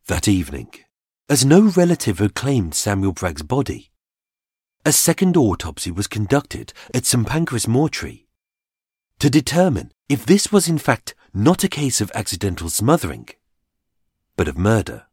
That 0.07 0.27
evening, 0.27 0.69
as 1.29 1.43
no 1.43 1.63
relative 1.63 2.19
had 2.19 2.33
claimed 2.33 2.75
Samuel 2.75 3.11
Bragg's 3.11 3.41
body, 3.41 3.91
a 4.85 4.93
second 4.93 5.35
autopsy 5.35 5.91
was 5.91 6.07
conducted 6.07 6.71
at 6.93 7.05
St 7.05 7.27
Pancras 7.27 7.67
Mortuary 7.67 8.27
to 9.19 9.29
determine 9.29 9.91
if 10.07 10.25
this 10.25 10.49
was 10.49 10.69
in 10.69 10.77
fact 10.77 11.13
not 11.33 11.65
a 11.65 11.67
case 11.67 11.99
of 11.99 12.11
accidental 12.15 12.69
smothering, 12.69 13.27
but 14.37 14.47
of 14.47 14.57
murder. 14.57 15.07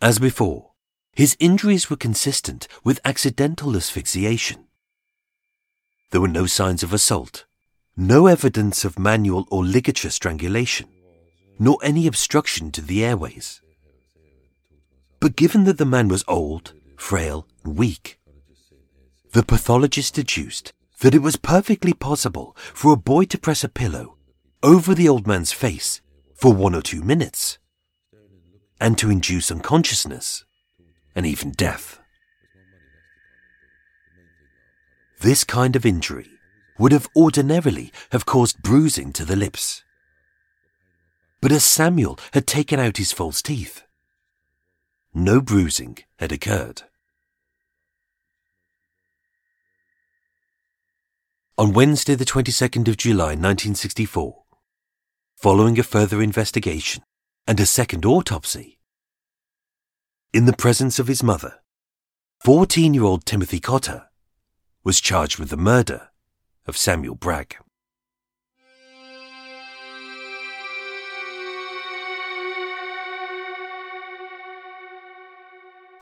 As 0.00 0.18
before, 0.18 0.72
his 1.12 1.36
injuries 1.38 1.90
were 1.90 1.96
consistent 1.96 2.66
with 2.82 3.00
accidental 3.04 3.76
asphyxiation. 3.76 4.64
There 6.10 6.20
were 6.20 6.28
no 6.28 6.46
signs 6.46 6.82
of 6.82 6.92
assault, 6.92 7.44
no 7.96 8.26
evidence 8.26 8.84
of 8.84 8.98
manual 8.98 9.46
or 9.50 9.64
ligature 9.64 10.10
strangulation, 10.10 10.88
nor 11.58 11.78
any 11.82 12.06
obstruction 12.06 12.70
to 12.72 12.80
the 12.80 13.04
airways. 13.04 13.60
But 15.20 15.36
given 15.36 15.64
that 15.64 15.78
the 15.78 15.84
man 15.84 16.08
was 16.08 16.24
old, 16.28 16.72
frail, 16.96 17.46
and 17.64 17.76
weak, 17.76 18.20
the 19.32 19.42
pathologist 19.42 20.14
deduced 20.14 20.72
that 21.00 21.14
it 21.14 21.22
was 21.22 21.36
perfectly 21.36 21.92
possible 21.92 22.56
for 22.72 22.92
a 22.92 22.96
boy 22.96 23.24
to 23.26 23.38
press 23.38 23.64
a 23.64 23.68
pillow 23.68 24.16
over 24.62 24.94
the 24.94 25.08
old 25.08 25.26
man's 25.26 25.52
face 25.52 26.00
for 26.38 26.54
one 26.54 26.74
or 26.74 26.80
two 26.80 27.02
minutes 27.02 27.58
and 28.80 28.96
to 28.96 29.10
induce 29.10 29.50
unconsciousness 29.50 30.44
and 31.14 31.26
even 31.26 31.50
death. 31.50 31.98
This 35.20 35.42
kind 35.42 35.74
of 35.74 35.84
injury 35.84 36.28
would 36.78 36.92
have 36.92 37.08
ordinarily 37.16 37.92
have 38.12 38.24
caused 38.24 38.62
bruising 38.62 39.12
to 39.14 39.24
the 39.24 39.34
lips. 39.34 39.82
But 41.40 41.50
as 41.50 41.64
Samuel 41.64 42.20
had 42.32 42.46
taken 42.46 42.78
out 42.78 42.98
his 42.98 43.12
false 43.12 43.42
teeth, 43.42 43.82
no 45.12 45.40
bruising 45.40 45.98
had 46.18 46.30
occurred. 46.30 46.82
On 51.56 51.72
Wednesday, 51.72 52.14
the 52.14 52.24
22nd 52.24 52.86
of 52.86 52.96
July 52.96 53.34
1964, 53.34 54.44
following 55.40 55.78
a 55.78 55.84
further 55.84 56.20
investigation 56.20 57.00
and 57.46 57.60
a 57.60 57.64
second 57.64 58.04
autopsy, 58.04 58.80
in 60.34 60.46
the 60.46 60.52
presence 60.52 60.98
of 60.98 61.06
his 61.06 61.22
mother, 61.22 61.60
14 62.40 62.92
year 62.92 63.04
old 63.04 63.24
Timothy 63.24 63.60
Cotter 63.60 64.08
was 64.82 65.00
charged 65.00 65.38
with 65.38 65.50
the 65.50 65.56
murder 65.56 66.08
of 66.66 66.76
Samuel 66.76 67.14
Bragg. 67.14 67.54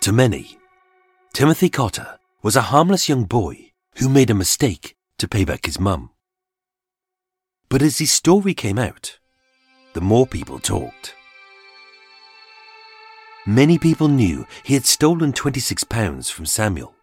To 0.00 0.12
many, 0.12 0.56
Timothy 1.34 1.68
Cotter 1.68 2.18
was 2.40 2.56
a 2.56 2.72
harmless 2.72 3.06
young 3.06 3.24
boy 3.24 3.72
who 3.98 4.08
made 4.08 4.30
a 4.30 4.34
mistake 4.34 4.96
to 5.18 5.28
pay 5.28 5.44
back 5.44 5.66
his 5.66 5.78
mum. 5.78 6.08
But 7.68 7.82
as 7.82 7.98
his 7.98 8.10
story 8.10 8.54
came 8.54 8.78
out, 8.78 9.18
the 9.96 10.00
more 10.02 10.26
people 10.26 10.58
talked. 10.58 11.14
Many 13.46 13.78
people 13.78 14.08
knew 14.08 14.46
he 14.62 14.74
had 14.74 14.84
stolen 14.84 15.32
£26 15.32 16.30
from 16.30 16.44
Samuel. 16.44 16.94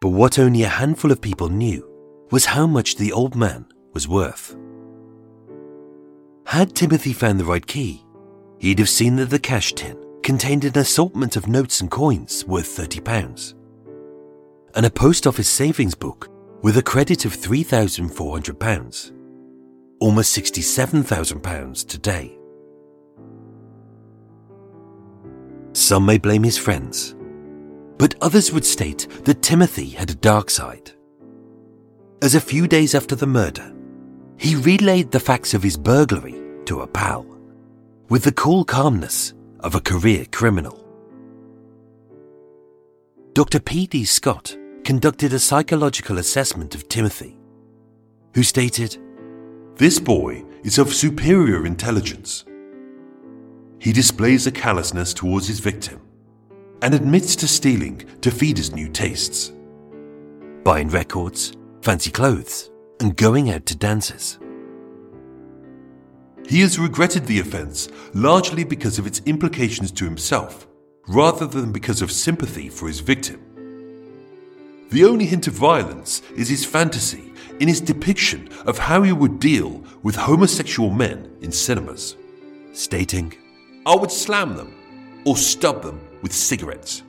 But 0.00 0.08
what 0.08 0.38
only 0.38 0.62
a 0.62 0.68
handful 0.68 1.12
of 1.12 1.20
people 1.20 1.50
knew 1.50 1.86
was 2.30 2.46
how 2.46 2.66
much 2.66 2.96
the 2.96 3.12
old 3.12 3.36
man 3.36 3.66
was 3.92 4.08
worth. 4.08 4.56
Had 6.46 6.74
Timothy 6.74 7.12
found 7.12 7.38
the 7.38 7.44
right 7.44 7.66
key, 7.66 8.02
he'd 8.58 8.78
have 8.78 8.88
seen 8.88 9.16
that 9.16 9.28
the 9.28 9.38
cash 9.38 9.74
tin 9.74 10.02
contained 10.22 10.64
an 10.64 10.78
assortment 10.78 11.36
of 11.36 11.46
notes 11.46 11.82
and 11.82 11.90
coins 11.90 12.42
worth 12.46 12.74
£30, 12.74 13.52
and 14.74 14.86
a 14.86 14.90
post 14.90 15.26
office 15.26 15.48
savings 15.48 15.94
book 15.94 16.30
with 16.62 16.78
a 16.78 16.82
credit 16.82 17.26
of 17.26 17.36
£3,400, 17.36 19.15
almost 20.00 20.36
£67,000 20.36 21.88
today. 21.88 22.38
Some 25.72 26.06
may 26.06 26.18
blame 26.18 26.42
his 26.42 26.58
friends, 26.58 27.14
but 27.98 28.14
others 28.20 28.52
would 28.52 28.64
state 28.64 29.06
that 29.24 29.42
Timothy 29.42 29.90
had 29.90 30.10
a 30.10 30.14
dark 30.14 30.50
side. 30.50 30.92
As 32.22 32.34
a 32.34 32.40
few 32.40 32.66
days 32.66 32.94
after 32.94 33.14
the 33.14 33.26
murder, 33.26 33.74
he 34.38 34.56
relayed 34.56 35.10
the 35.10 35.20
facts 35.20 35.54
of 35.54 35.62
his 35.62 35.76
burglary 35.76 36.42
to 36.66 36.80
a 36.80 36.86
pal 36.86 37.26
with 38.08 38.24
the 38.24 38.32
cool 38.32 38.64
calmness 38.64 39.34
of 39.60 39.74
a 39.74 39.80
career 39.80 40.24
criminal. 40.32 40.82
Dr. 43.32 43.60
P.D. 43.60 44.04
Scott 44.04 44.56
conducted 44.84 45.32
a 45.32 45.38
psychological 45.38 46.18
assessment 46.18 46.74
of 46.74 46.88
Timothy, 46.88 47.36
who 48.34 48.42
stated, 48.42 48.96
This 49.76 49.98
boy 49.98 50.42
is 50.64 50.78
of 50.78 50.94
superior 50.94 51.66
intelligence. 51.66 52.46
He 53.78 53.92
displays 53.92 54.46
a 54.46 54.50
callousness 54.50 55.12
towards 55.12 55.48
his 55.48 55.60
victim 55.60 56.00
and 56.80 56.94
admits 56.94 57.36
to 57.36 57.46
stealing 57.46 57.98
to 58.22 58.30
feed 58.30 58.56
his 58.56 58.72
new 58.72 58.88
tastes, 58.88 59.52
buying 60.64 60.88
records, 60.88 61.52
fancy 61.82 62.10
clothes, 62.10 62.70
and 63.00 63.18
going 63.18 63.50
out 63.50 63.66
to 63.66 63.76
dances. 63.76 64.38
He 66.48 66.62
has 66.62 66.78
regretted 66.78 67.26
the 67.26 67.40
offence 67.40 67.90
largely 68.14 68.64
because 68.64 68.98
of 68.98 69.06
its 69.06 69.20
implications 69.26 69.92
to 69.92 70.06
himself, 70.06 70.66
rather 71.06 71.46
than 71.46 71.70
because 71.70 72.00
of 72.00 72.10
sympathy 72.10 72.70
for 72.70 72.88
his 72.88 73.00
victim. 73.00 73.42
The 74.88 75.04
only 75.04 75.26
hint 75.26 75.46
of 75.48 75.52
violence 75.52 76.22
is 76.34 76.48
his 76.48 76.64
fantasy 76.64 77.34
in 77.60 77.68
his 77.68 77.80
depiction 77.80 78.48
of 78.66 78.78
how 78.78 79.02
he 79.02 79.12
would 79.12 79.40
deal 79.40 79.82
with 80.02 80.14
homosexual 80.14 80.90
men 80.90 81.30
in 81.40 81.50
cinemas, 81.50 82.16
stating, 82.72 83.34
I 83.86 83.94
would 83.94 84.10
slam 84.10 84.56
them 84.56 84.74
or 85.24 85.36
stub 85.36 85.82
them 85.82 86.00
with 86.22 86.32
cigarettes. 86.32 87.02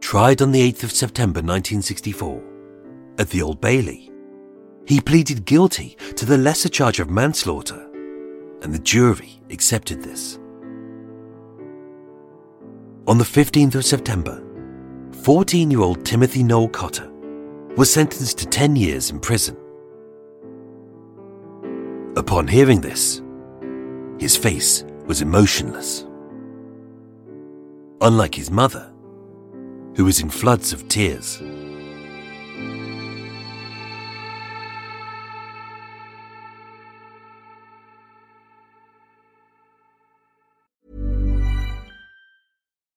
Tried 0.00 0.42
on 0.42 0.52
the 0.52 0.72
8th 0.72 0.84
of 0.84 0.92
September 0.92 1.38
1964 1.38 2.42
at 3.18 3.30
the 3.30 3.42
Old 3.42 3.60
Bailey, 3.60 4.10
he 4.86 5.00
pleaded 5.00 5.44
guilty 5.44 5.96
to 6.16 6.26
the 6.26 6.38
lesser 6.38 6.68
charge 6.68 6.98
of 6.98 7.08
manslaughter, 7.10 7.88
and 8.62 8.74
the 8.74 8.78
jury 8.78 9.40
accepted 9.50 10.02
this. 10.02 10.38
On 13.06 13.18
the 13.18 13.24
15th 13.24 13.74
of 13.74 13.84
September, 13.84 14.42
14 15.22 15.70
year 15.70 15.80
old 15.80 16.04
Timothy 16.04 16.42
Noel 16.42 16.68
Cotter 16.68 17.11
was 17.76 17.90
sentenced 17.90 18.38
to 18.38 18.46
10 18.46 18.76
years 18.76 19.10
in 19.10 19.18
prison. 19.18 19.56
Upon 22.16 22.46
hearing 22.46 22.82
this, 22.82 23.22
his 24.18 24.36
face 24.36 24.84
was 25.06 25.22
emotionless. 25.22 26.04
Unlike 28.02 28.34
his 28.34 28.50
mother, 28.50 28.92
who 29.96 30.04
was 30.04 30.20
in 30.20 30.28
floods 30.28 30.72
of 30.72 30.86
tears. 30.88 31.40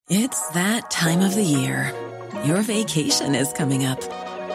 It's 0.09 0.49
that 0.49 0.91
time 0.91 1.21
of 1.21 1.34
the 1.34 1.43
year. 1.43 1.93
Your 2.43 2.61
vacation 2.61 3.36
is 3.36 3.51
coming 3.53 3.86
up. 3.86 3.99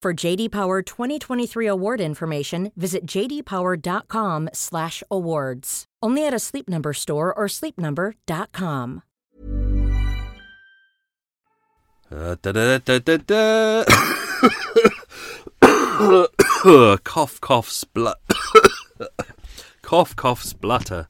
For 0.00 0.14
JD 0.14 0.52
Power 0.52 0.80
2023 0.80 1.66
award 1.66 2.00
information, 2.00 2.70
visit 2.76 3.04
jdpower.com/awards. 3.04 5.84
Only 6.00 6.24
at 6.24 6.32
a 6.32 6.38
Sleep 6.38 6.68
Number 6.68 6.92
store 6.92 7.34
or 7.34 7.48
sleepnumber.com. 7.48 9.02
Da, 12.10 12.36
da, 12.42 12.78
da, 12.78 12.88
da, 13.00 13.16
da. 13.16 13.84
cough, 17.02 17.40
cough, 17.40 17.68
splut. 17.68 18.14
cough, 19.82 20.14
cough, 20.14 20.44
splutter. 20.44 21.08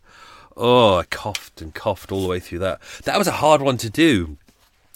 Oh, 0.57 0.95
I 0.97 1.05
coughed 1.05 1.61
and 1.61 1.75
coughed 1.75 2.11
all 2.11 2.23
the 2.23 2.29
way 2.29 2.41
through 2.41 2.61
that. 2.61 2.81
That 3.05 3.19
was 3.19 3.29
a 3.29 3.33
hard 3.33 3.61
one 3.61 3.77
to 3.77 3.91
do. 3.91 4.39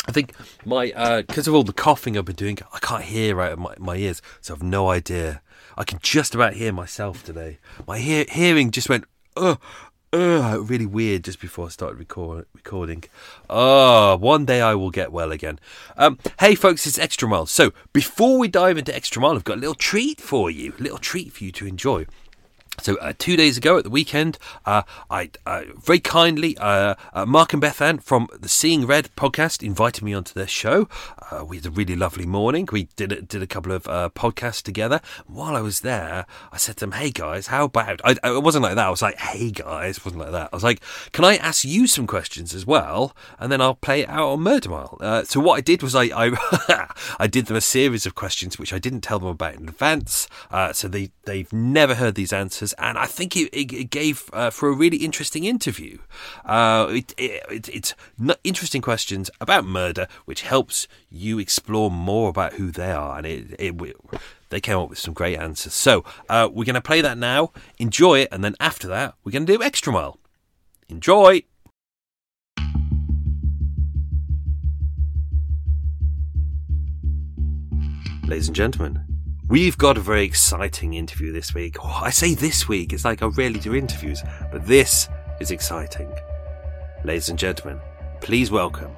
I 0.07 0.13
think 0.13 0.35
my 0.65 1.23
because 1.23 1.47
of 1.47 1.55
all 1.55 1.63
the 1.63 1.73
coughing 1.73 2.17
I've 2.19 2.25
been 2.25 2.37
doing, 2.37 2.59
I 2.73 2.79
can't 2.79 3.05
hear 3.05 3.41
out 3.41 3.53
of 3.53 3.59
my, 3.59 3.75
my 3.79 3.97
ears, 3.97 4.21
so 4.41 4.55
I've 4.55 4.63
no 4.63 4.91
idea. 4.91 5.43
I 5.77 5.85
can 5.85 6.01
just 6.03 6.35
about 6.35 6.55
hear 6.55 6.73
myself 6.73 7.25
today. 7.25 7.59
My 7.87 7.99
hear, 7.99 8.27
hearing 8.29 8.71
just 8.71 8.89
went, 8.89 9.05
oh, 9.37 9.59
uh, 10.13 10.59
really 10.63 10.85
weird 10.85 11.25
just 11.25 11.41
before 11.41 11.67
I 11.67 11.69
started 11.71 11.99
record, 11.99 12.47
recording. 12.55 13.05
Oh, 13.49 14.17
one 14.17 14.45
day 14.45 14.61
I 14.61 14.75
will 14.75 14.91
get 14.91 15.13
well 15.13 15.33
again. 15.33 15.59
Um, 15.97 16.19
hey, 16.39 16.55
folks, 16.55 16.87
it's 16.87 16.99
Extra 16.99 17.29
Mile. 17.29 17.47
So, 17.47 17.73
before 17.93 18.39
we 18.39 18.49
dive 18.49 18.77
into 18.77 18.95
Extra 18.95 19.23
Mile, 19.23 19.37
I've 19.37 19.45
got 19.45 19.57
a 19.57 19.61
little 19.61 19.75
treat 19.75 20.21
for 20.21 20.51
you, 20.51 20.75
a 20.79 20.83
little 20.83 20.99
treat 20.99 21.33
for 21.33 21.45
you 21.45 21.53
to 21.53 21.67
enjoy. 21.67 22.07
So 22.81 22.97
uh, 22.97 23.13
two 23.19 23.37
days 23.37 23.59
ago 23.59 23.77
at 23.77 23.85
the 23.85 23.91
weekend, 23.91 24.39
uh, 24.65 24.83
I 25.11 25.31
uh, 25.45 25.65
very 25.77 26.01
kindly 26.01 26.57
uh, 26.57 26.95
uh, 27.13 27.27
Mark 27.27 27.53
and 27.53 27.63
Bethan 27.63 28.03
from 28.03 28.29
the 28.37 28.49
Seeing 28.49 28.87
Red 28.87 29.11
podcast 29.15 29.63
invited 29.63 30.03
me 30.03 30.15
onto 30.15 30.33
their 30.33 30.47
show. 30.47 30.89
Uh, 31.31 31.45
we 31.45 31.57
had 31.59 31.67
a 31.67 31.71
really 31.71 31.95
lovely 31.95 32.25
morning. 32.25 32.67
We 32.73 32.89
did 32.97 33.13
a, 33.13 33.21
did 33.21 33.43
a 33.43 33.47
couple 33.47 33.73
of 33.73 33.85
podcasts 34.15 34.63
together. 34.63 35.01
While 35.27 35.55
I 35.55 35.61
was 35.61 35.81
there, 35.81 36.25
I 36.51 36.57
said 36.57 36.79
to 36.79 36.87
them, 36.87 36.93
"Hey 36.93 37.11
guys, 37.11 37.49
how 37.49 37.67
about?" 37.67 38.01
I, 38.05 38.17
I, 38.23 38.35
it 38.37 38.43
wasn't 38.43 38.63
like 38.63 38.77
that. 38.77 38.87
I 38.87 38.91
was 38.91 39.03
like, 39.03 39.19
"Hey 39.19 39.51
guys," 39.51 39.99
it 39.99 40.05
wasn't 40.05 40.23
like 40.23 40.33
that. 40.33 40.49
I 40.51 40.57
was 40.57 40.65
like, 40.65 40.81
"Can 41.13 41.27
I 41.27 41.37
ask 41.37 41.65
you 41.65 41.87
some 41.87 42.07
questions 42.07 42.55
as 42.55 42.67
well?" 42.67 43.15
And 43.39 43.53
then 43.53 43.61
I'll 43.61 43.75
play 43.75 44.01
it 44.01 44.09
out 44.09 44.31
on 44.31 44.41
Murder 44.41 44.71
Mile. 44.71 45.25
so 45.27 45.41
what 45.41 45.59
I 45.59 45.61
did 45.61 45.83
was 45.83 45.95
I 45.95 46.05
I, 46.05 46.89
I, 47.21 47.27
did 47.27 47.47
them 47.47 47.57
a 47.57 47.61
series 47.61 48.07
of 48.07 48.15
questions 48.15 48.59
which 48.59 48.73
I 48.73 48.79
didn't 48.79 49.03
tell 49.03 49.19
them 49.19 49.29
about 49.29 49.57
in 49.57 49.69
advance. 49.69 50.27
so 50.73 50.89
they 50.89 51.11
they've 51.25 51.53
never 51.53 51.97
heard 51.97 52.15
these 52.15 52.33
answers 52.33 52.62
and 52.79 52.97
I 52.97 53.07
think 53.07 53.37
it, 53.37 53.49
it, 53.53 53.73
it 53.73 53.91
gave 53.91 54.31
uh, 54.33 54.51
for 54.51 54.69
a 54.69 54.73
really 54.73 54.99
interesting 54.99 55.45
interview. 55.45 55.99
Uh, 56.45 56.87
it, 56.91 57.15
it, 57.19 57.69
it's 57.69 57.95
interesting 58.45 58.81
questions 58.81 59.31
about 59.41 59.65
murder, 59.65 60.07
which 60.25 60.43
helps 60.43 60.87
you 61.11 61.41
explore 61.41 61.91
more 61.91 62.29
about 62.29 62.53
who 62.55 62.71
they 62.71 62.93
are, 62.93 63.19
and 63.19 63.27
it, 63.27 63.59
they 64.51 64.61
came 64.61 64.79
up 64.79 64.91
with 64.91 64.99
some 64.99 65.15
great 65.15 65.39
answers. 65.39 65.75
So 65.75 66.05
uh, 66.29 66.49
we're 66.53 66.65
going 66.65 66.75
to 66.75 66.81
play 66.81 67.01
that 67.01 67.19
now, 67.19 67.51
enjoy 67.79 68.21
it, 68.21 68.29
and 68.31 68.45
then 68.45 68.55
after 68.61 68.87
that, 68.89 69.15
we're 69.25 69.33
going 69.33 69.47
to 69.47 69.57
do 69.57 69.63
extra 69.63 69.93
mile. 69.93 70.19
Enjoy. 70.89 71.43
Ladies 78.25 78.47
and 78.47 78.57
gentlemen, 78.57 79.12
We've 79.53 79.77
got 79.77 79.99
a 79.99 80.01
very 80.01 80.25
exciting 80.25 80.95
interview 80.95 81.31
this 81.31 81.53
week. 81.53 81.77
Oh, 81.79 82.01
I 82.03 82.09
say 82.09 82.33
this 82.33 82.69
week, 82.69 82.95
it's 82.95 83.05
like 83.05 83.23
I 83.23 83.27
rarely 83.27 83.61
do 83.61 83.75
interviews, 83.75 84.23
but 84.51 84.67
this 84.67 85.11
is 85.41 85.51
exciting. 85.51 86.11
Ladies 87.05 87.29
and 87.29 87.39
gentlemen, 87.39 87.79
please 88.23 88.51
welcome 88.51 88.97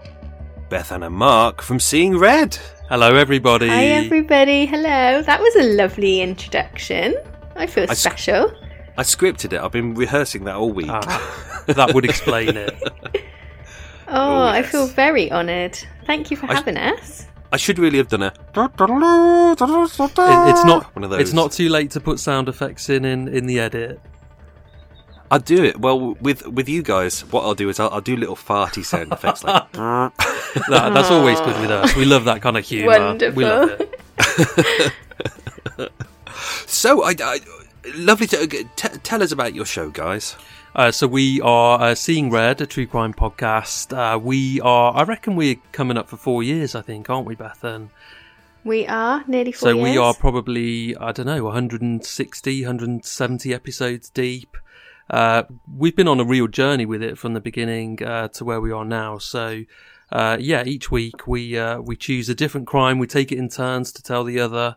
Bethan 0.69 1.05
and 1.05 1.13
Mark 1.17 1.61
from 1.61 1.81
Seeing 1.81 2.17
Red. 2.17 2.57
Hello, 2.89 3.17
everybody. 3.17 3.67
Hi, 3.67 3.87
everybody. 3.87 4.65
Hello. 4.65 5.23
That 5.23 5.41
was 5.41 5.57
a 5.57 5.75
lovely 5.75 6.21
introduction. 6.21 7.17
I 7.57 7.67
feel 7.67 7.91
I 7.91 7.95
special. 7.95 8.51
Sc- 8.51 8.55
I 8.97 9.03
scripted 9.03 9.55
it. 9.55 9.61
I've 9.61 9.73
been 9.73 9.95
rehearsing 9.95 10.45
that 10.45 10.55
all 10.55 10.71
week. 10.71 10.87
Ah, 10.89 11.65
that 11.67 11.93
would 11.95 12.05
explain 12.05 12.57
it. 12.57 12.81
oh, 12.87 12.93
oh 14.07 14.53
yes. 14.53 14.55
I 14.55 14.63
feel 14.63 14.87
very 14.87 15.33
honoured. 15.33 15.77
Thank 16.07 16.31
you 16.31 16.37
for 16.37 16.49
I 16.49 16.55
having 16.55 16.77
sh- 16.77 16.93
us. 16.93 17.27
I 17.55 17.57
should 17.57 17.79
really 17.79 17.99
have 17.99 18.09
done 18.09 18.25
a. 18.25 18.33
It, 20.49 20.51
it's 20.51 20.65
not. 20.65 20.93
One 20.97 21.05
of 21.05 21.11
those. 21.11 21.21
It's 21.21 21.33
not 21.33 21.53
too 21.53 21.69
late 21.69 21.93
to 21.93 22.01
put 22.01 22.19
sound 22.19 22.49
effects 22.49 22.91
in 22.91 23.05
in, 23.05 23.29
in 23.29 23.47
the 23.47 23.61
edit. 23.61 24.01
I'll 25.31 25.39
do 25.39 25.63
it. 25.63 25.79
Well, 25.79 26.15
with 26.15 26.45
with 26.49 26.69
you 26.69 26.83
guys, 26.83 27.21
what 27.27 27.45
I'll 27.45 27.55
do 27.55 27.69
is 27.69 27.79
I'll, 27.79 27.91
I'll 27.91 28.01
do 28.01 28.17
little 28.17 28.35
farty 28.35 28.85
sound 28.85 29.13
effects 29.13 29.45
like. 29.45 29.71
that, 29.73 30.13
that's 30.69 31.13
always 31.13 31.39
good 31.43 31.61
with 31.61 31.71
us. 31.71 31.95
We 31.95 32.05
love 32.05 32.25
that 32.25 32.43
kind 32.43 32.57
of 32.57 32.65
humour. 32.65 32.99
Wonderful. 32.99 33.37
We 33.37 33.45
love 33.45 33.81
it. 33.81 34.01
so, 36.67 37.05
I, 37.05 37.15
I 37.23 37.39
lovely 37.95 38.27
to 38.27 38.43
uh, 38.43 38.47
t- 38.75 38.99
tell 39.05 39.23
us 39.23 39.31
about 39.31 39.55
your 39.55 39.65
show, 39.65 39.91
guys. 39.91 40.35
Uh, 40.75 40.91
so 40.91 41.07
we 41.07 41.41
are 41.41 41.81
uh, 41.81 41.95
Seeing 41.95 42.31
Red, 42.31 42.61
a 42.61 42.67
true 42.67 42.89
crime 42.89 43.15
podcast. 43.15 43.97
Uh, 43.97 44.19
we 44.19 44.61
are, 44.61 44.93
I 44.93 45.05
reckon, 45.05 45.37
we're 45.37 45.55
coming 45.71 45.97
up 45.97 46.09
for 46.09 46.17
four 46.17 46.43
years. 46.43 46.75
I 46.75 46.83
think, 46.83 47.09
aren't 47.09 47.29
we, 47.29 47.37
Bethan? 47.37 47.91
We 48.65 48.85
are 48.89 49.23
nearly 49.29 49.53
four. 49.53 49.69
So 49.69 49.77
years. 49.77 49.85
we 49.85 49.99
are 49.99 50.15
probably, 50.15 50.97
I 50.97 51.13
don't 51.13 51.27
know, 51.27 51.45
160, 51.45 52.63
170 52.63 53.55
episodes 53.55 54.11
deep. 54.11 54.57
Uh, 55.09 55.45
we've 55.73 55.95
been 55.95 56.09
on 56.09 56.19
a 56.19 56.25
real 56.25 56.49
journey 56.49 56.87
with 56.87 57.05
it 57.05 57.19
from 57.19 57.35
the 57.35 57.41
beginning 57.41 58.03
uh, 58.03 58.27
to 58.29 58.45
where 58.45 58.61
we 58.61 58.73
are 58.73 58.85
now. 58.85 59.19
So. 59.19 59.65
Uh, 60.13 60.37
yeah, 60.39 60.63
each 60.65 60.93
week 60.93 61.27
we 61.27 61.59
we 61.81 61.97
choose 61.97 62.29
a 62.29 62.35
different 62.37 62.69
crime. 62.69 62.99
We 63.01 63.07
take 63.09 63.33
it 63.33 63.39
in 63.39 63.49
turns 63.49 63.91
to 63.93 64.03
tell 64.03 64.23
the 64.23 64.39
other 64.39 64.77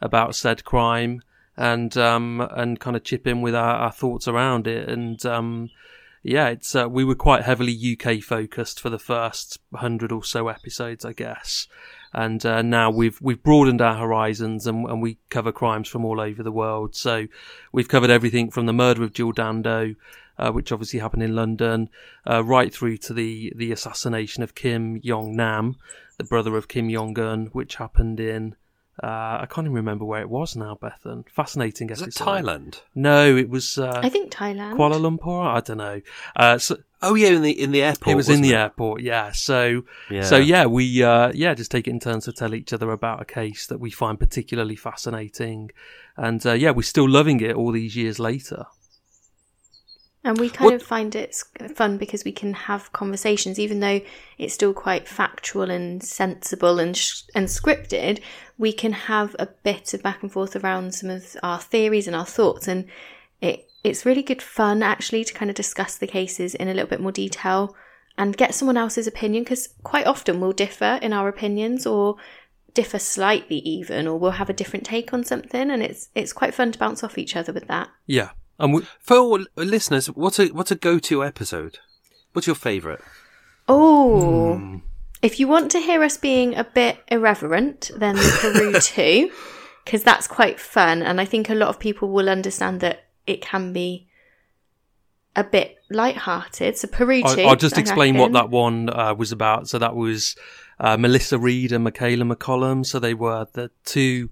about 0.00 0.34
said 0.34 0.64
crime 0.64 1.20
and 1.58 1.96
um, 1.96 2.40
and 2.52 2.78
kind 2.78 2.96
of 2.96 3.02
chip 3.02 3.26
in 3.26 3.42
with 3.42 3.54
our, 3.54 3.74
our 3.74 3.92
thoughts 3.92 4.28
around 4.28 4.68
it. 4.68 4.88
And 4.88 5.24
um, 5.26 5.70
yeah, 6.22 6.48
it's 6.48 6.74
uh, 6.74 6.88
we 6.88 7.04
were 7.04 7.16
quite 7.16 7.42
heavily 7.42 7.98
UK 8.00 8.22
focused 8.22 8.80
for 8.80 8.90
the 8.90 8.98
first 8.98 9.58
hundred 9.74 10.12
or 10.12 10.22
so 10.22 10.48
episodes, 10.48 11.04
I 11.04 11.12
guess. 11.12 11.66
And 12.14 12.46
uh, 12.46 12.62
now 12.62 12.90
we've 12.90 13.20
we've 13.20 13.42
broadened 13.42 13.82
our 13.82 13.96
horizons 13.96 14.68
and, 14.68 14.86
and, 14.88 15.02
we 15.02 15.18
cover 15.30 15.52
crimes 15.52 15.88
from 15.88 16.04
all 16.04 16.20
over 16.20 16.42
the 16.42 16.52
world. 16.52 16.94
So 16.94 17.26
we've 17.72 17.88
covered 17.88 18.08
everything 18.08 18.50
from 18.50 18.66
the 18.66 18.72
murder 18.72 19.02
of 19.02 19.12
Jill 19.12 19.32
Dando, 19.32 19.96
uh, 20.38 20.52
which 20.52 20.70
obviously 20.70 21.00
happened 21.00 21.24
in 21.24 21.34
London, 21.34 21.90
uh, 22.24 22.44
right 22.44 22.72
through 22.72 22.98
to 22.98 23.12
the 23.12 23.52
the 23.56 23.72
assassination 23.72 24.44
of 24.44 24.54
Kim 24.54 25.00
Jong 25.02 25.34
Nam, 25.34 25.76
the 26.18 26.24
brother 26.24 26.56
of 26.56 26.68
Kim 26.68 26.88
Jong 26.88 27.18
Un, 27.18 27.46
which 27.52 27.74
happened 27.74 28.20
in 28.20 28.54
Uh, 29.02 29.38
I 29.42 29.46
can't 29.48 29.64
even 29.66 29.74
remember 29.76 30.04
where 30.04 30.20
it 30.20 30.28
was 30.28 30.56
now, 30.56 30.76
Bethan. 30.80 31.28
Fascinating 31.28 31.90
Is 31.90 32.00
it 32.00 32.04
episode. 32.08 32.24
Thailand? 32.24 32.80
No, 32.94 33.36
it 33.36 33.48
was 33.48 33.78
uh, 33.78 34.00
I 34.02 34.08
think 34.08 34.32
Thailand. 34.32 34.76
Kuala 34.76 34.98
Lumpur. 35.00 35.46
I 35.46 35.60
don't 35.60 35.78
know. 35.78 36.00
Uh, 36.34 36.58
so 36.58 36.78
Oh 37.00 37.14
yeah, 37.14 37.28
in 37.28 37.42
the 37.42 37.52
in 37.52 37.70
the 37.70 37.80
airport. 37.82 38.08
it 38.12 38.16
was 38.16 38.28
in 38.28 38.40
the 38.40 38.50
it? 38.50 38.56
airport. 38.56 39.02
Yeah. 39.02 39.30
So 39.30 39.82
Yeah. 40.10 40.22
so 40.22 40.36
yeah, 40.36 40.66
we 40.66 41.00
uh, 41.02 41.30
yeah 41.32 41.54
just 41.54 41.70
take 41.70 41.86
it 41.86 41.90
in 41.90 42.00
turns 42.00 42.24
to 42.24 42.32
tell 42.32 42.54
each 42.54 42.72
other 42.72 42.90
about 42.90 43.22
a 43.22 43.24
case 43.24 43.68
that 43.68 43.78
we 43.78 43.90
find 43.92 44.18
particularly 44.18 44.74
fascinating, 44.74 45.70
and 46.16 46.44
uh, 46.44 46.54
yeah, 46.54 46.72
we're 46.72 46.82
still 46.82 47.08
loving 47.08 47.40
it 47.40 47.54
all 47.54 47.70
these 47.70 47.94
years 47.94 48.18
later. 48.18 48.66
And 50.28 50.38
we 50.38 50.50
kind 50.50 50.66
What- 50.66 50.74
of 50.74 50.82
find 50.82 51.16
it 51.16 51.34
fun 51.74 51.96
because 51.96 52.22
we 52.22 52.32
can 52.32 52.52
have 52.52 52.92
conversations, 52.92 53.58
even 53.58 53.80
though 53.80 54.02
it's 54.36 54.52
still 54.52 54.74
quite 54.74 55.08
factual 55.08 55.70
and 55.70 56.02
sensible 56.04 56.78
and 56.78 56.94
sh- 56.94 57.22
and 57.34 57.48
scripted. 57.48 58.20
We 58.58 58.72
can 58.74 58.92
have 58.92 59.34
a 59.38 59.46
bit 59.46 59.94
of 59.94 60.02
back 60.02 60.22
and 60.22 60.30
forth 60.30 60.54
around 60.54 60.94
some 60.94 61.08
of 61.08 61.34
our 61.42 61.58
theories 61.58 62.06
and 62.06 62.14
our 62.14 62.26
thoughts, 62.26 62.68
and 62.68 62.84
it 63.40 63.64
it's 63.82 64.04
really 64.04 64.22
good 64.22 64.42
fun 64.42 64.82
actually 64.82 65.24
to 65.24 65.32
kind 65.32 65.50
of 65.50 65.54
discuss 65.56 65.96
the 65.96 66.06
cases 66.06 66.54
in 66.54 66.68
a 66.68 66.74
little 66.74 66.88
bit 66.90 67.00
more 67.00 67.12
detail 67.12 67.74
and 68.18 68.36
get 68.36 68.52
someone 68.54 68.76
else's 68.76 69.06
opinion 69.06 69.44
because 69.44 69.68
quite 69.82 70.06
often 70.06 70.40
we'll 70.40 70.52
differ 70.52 70.98
in 71.00 71.12
our 71.14 71.28
opinions 71.28 71.86
or 71.86 72.16
differ 72.74 72.98
slightly 72.98 73.58
even, 73.60 74.06
or 74.06 74.18
we'll 74.18 74.32
have 74.32 74.50
a 74.50 74.52
different 74.52 74.84
take 74.84 75.14
on 75.14 75.24
something, 75.24 75.70
and 75.70 75.82
it's 75.82 76.10
it's 76.14 76.34
quite 76.34 76.52
fun 76.54 76.70
to 76.72 76.78
bounce 76.78 77.02
off 77.02 77.16
each 77.16 77.34
other 77.34 77.52
with 77.52 77.66
that. 77.68 77.88
Yeah, 78.06 78.30
and 78.58 78.74
we, 78.74 78.82
For 79.00 79.16
all 79.16 79.44
listeners, 79.56 80.06
what's 80.08 80.38
a 80.38 80.46
what's 80.48 80.70
a 80.70 80.76
go 80.76 80.98
to 81.00 81.24
episode? 81.24 81.78
What's 82.32 82.46
your 82.46 82.56
favourite? 82.56 83.00
Oh, 83.68 84.56
Hmm. 84.56 84.76
if 85.22 85.38
you 85.40 85.46
want 85.48 85.70
to 85.72 85.78
hear 85.80 86.02
us 86.02 86.16
being 86.16 86.56
a 86.56 86.64
bit 86.64 86.98
irreverent, 87.08 87.90
then 87.96 88.16
the 88.16 88.38
Peru 88.40 88.72
2, 88.80 89.30
because 89.84 90.02
that's 90.02 90.26
quite 90.26 90.58
fun. 90.58 91.02
And 91.02 91.20
I 91.20 91.24
think 91.24 91.50
a 91.50 91.54
lot 91.54 91.68
of 91.68 91.78
people 91.78 92.08
will 92.10 92.28
understand 92.28 92.80
that 92.80 93.04
it 93.26 93.40
can 93.42 93.72
be 93.72 94.06
a 95.36 95.44
bit 95.44 95.76
light-hearted. 95.90 96.76
So 96.78 96.88
Peru 96.88 97.22
2. 97.22 97.28
I, 97.28 97.44
I'll 97.44 97.56
just 97.56 97.76
I 97.76 97.80
explain 97.80 98.16
what 98.16 98.32
that 98.32 98.50
one 98.50 98.88
uh, 98.90 99.14
was 99.14 99.30
about. 99.32 99.68
So 99.68 99.78
that 99.78 99.94
was 99.94 100.34
uh, 100.80 100.96
Melissa 100.96 101.38
Reid 101.38 101.72
and 101.72 101.86
Michaella 101.86 102.30
McCollum. 102.32 102.84
So 102.86 102.98
they 102.98 103.14
were 103.14 103.46
the 103.52 103.70
two 103.84 104.30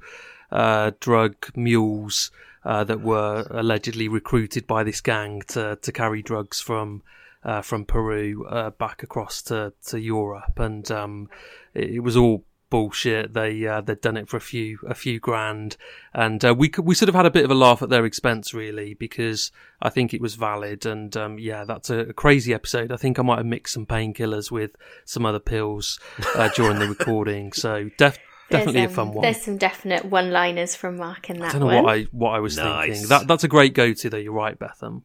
uh, 0.51 0.93
drug 1.01 1.35
mules 1.55 2.31
uh, 2.67 2.83
that 2.85 3.01
were 3.01 3.47
allegedly 3.51 4.09
recruited 4.09 4.67
by 4.67 4.83
this 4.83 5.01
gang 5.01 5.41
to 5.49 5.77
to 5.81 5.93
carry 5.93 6.21
drugs 6.21 6.61
from 6.61 7.03
uh, 7.45 7.63
from 7.63 7.85
Peru 7.85 8.45
uh, 8.51 8.71
back 8.71 9.03
across 9.03 9.41
to 9.43 9.73
to 9.87 10.01
Europe, 10.01 10.59
and 10.59 10.91
um, 10.91 11.29
it, 11.75 11.91
it 11.91 12.01
was 12.01 12.17
all 12.17 12.45
bullshit. 12.69 13.33
They 13.35 13.65
uh, 13.67 13.83
they'd 13.83 14.01
done 14.01 14.17
it 14.17 14.29
for 14.29 14.37
a 14.37 14.41
few 14.41 14.81
a 14.85 14.95
few 14.95 15.21
grand, 15.21 15.77
and 16.13 16.45
uh, 16.45 16.55
we 16.59 16.73
we 16.83 16.97
sort 16.97 17.09
of 17.09 17.15
had 17.15 17.25
a 17.25 17.31
bit 17.31 17.45
of 17.45 17.53
a 17.53 17.55
laugh 17.55 17.83
at 17.83 17.89
their 17.89 18.05
expense, 18.05 18.53
really, 18.53 18.95
because 18.95 19.53
I 19.81 19.89
think 19.89 20.13
it 20.13 20.21
was 20.21 20.35
valid. 20.35 20.85
And 20.85 21.17
um, 21.17 21.39
yeah, 21.39 21.65
that's 21.65 21.89
a, 21.89 21.99
a 22.01 22.13
crazy 22.13 22.53
episode. 22.53 22.91
I 22.91 22.97
think 22.97 23.19
I 23.19 23.23
might 23.23 23.39
have 23.39 23.47
mixed 23.47 23.75
some 23.75 23.87
painkillers 23.87 24.51
with 24.51 24.73
some 25.05 25.25
other 25.25 25.39
pills 25.39 26.01
uh, 26.35 26.49
during 26.57 26.81
the 26.81 26.89
recording. 26.99 27.53
So 27.53 27.91
def- 27.97 28.19
definitely 28.51 28.81
There's, 28.81 28.93
a 28.93 28.95
fun 28.95 29.09
um, 29.09 29.15
one. 29.15 29.23
There's 29.23 29.43
some 29.43 29.57
definite 29.57 30.05
one-liners 30.05 30.77
from 30.77 30.97
Mark 30.97 31.31
in 31.31 31.39
that 31.41 31.51
I 31.55 31.59
don't 31.59 31.61
know 31.69 31.75
one. 31.75 31.85
what 31.85 31.95
I 31.99 32.03
what 32.13 32.31
I 32.31 32.41
was 32.41 32.57
Nice. 32.57 32.89
thinking. 32.91 33.09
That 33.09 33.27
that's 33.29 33.45
a 33.45 33.49
great 33.49 33.75
go 33.75 33.93
to 33.93 34.11
though. 34.11 34.17
You're 34.17 34.33
right, 34.33 34.59
Bethan. 34.59 35.03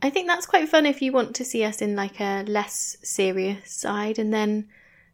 I 0.00 0.10
think 0.10 0.28
that's 0.28 0.46
quite 0.46 0.68
fun 0.68 0.86
if 0.86 1.02
you 1.02 1.12
want 1.12 1.34
to 1.36 1.44
see 1.44 1.64
us 1.64 1.82
in 1.82 1.96
like 1.96 2.20
a 2.20 2.44
less 2.46 2.96
serious 3.02 3.72
side, 3.72 4.18
and 4.18 4.32
then 4.32 4.68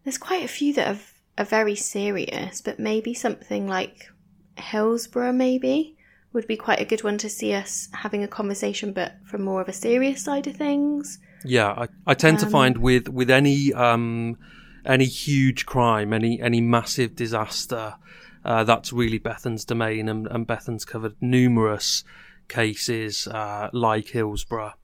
there's 0.04 0.18
quite 0.18 0.44
a 0.44 0.48
few 0.48 0.74
that 0.74 0.94
are, 0.96 1.00
are 1.38 1.46
very 1.46 1.74
serious, 1.74 2.60
but 2.60 2.78
maybe 2.78 3.14
something 3.14 3.66
like 3.66 4.10
Hillsborough 4.56 5.32
maybe 5.32 5.96
would 6.34 6.46
be 6.46 6.56
quite 6.56 6.80
a 6.80 6.84
good 6.84 7.02
one 7.02 7.16
to 7.18 7.28
see 7.30 7.54
us 7.54 7.88
having 7.92 8.22
a 8.22 8.28
conversation, 8.28 8.92
but 8.92 9.14
from 9.24 9.42
more 9.42 9.62
of 9.62 9.68
a 9.68 9.72
serious 9.72 10.22
side 10.22 10.46
of 10.46 10.56
things. 10.56 11.18
Yeah, 11.46 11.68
I, 11.70 11.88
I 12.06 12.14
tend 12.14 12.40
to 12.40 12.46
Um, 12.46 12.52
find 12.52 12.78
with 12.78 13.08
with 13.08 13.30
any 13.30 13.72
um 13.72 14.36
any 14.84 15.06
huge 15.06 15.66
crime, 15.66 16.12
any 16.12 16.40
any 16.40 16.60
massive 16.60 17.16
disaster, 17.16 17.96
uh, 18.44 18.64
that's 18.64 18.92
really 18.92 19.18
Bethan's 19.18 19.64
domain, 19.64 20.08
and, 20.08 20.26
and 20.26 20.46
Bethan's 20.46 20.84
covered 20.84 21.16
numerous 21.20 22.04
cases 22.48 23.26
uh, 23.26 23.70
like 23.72 24.08
Hillsborough, 24.08 24.74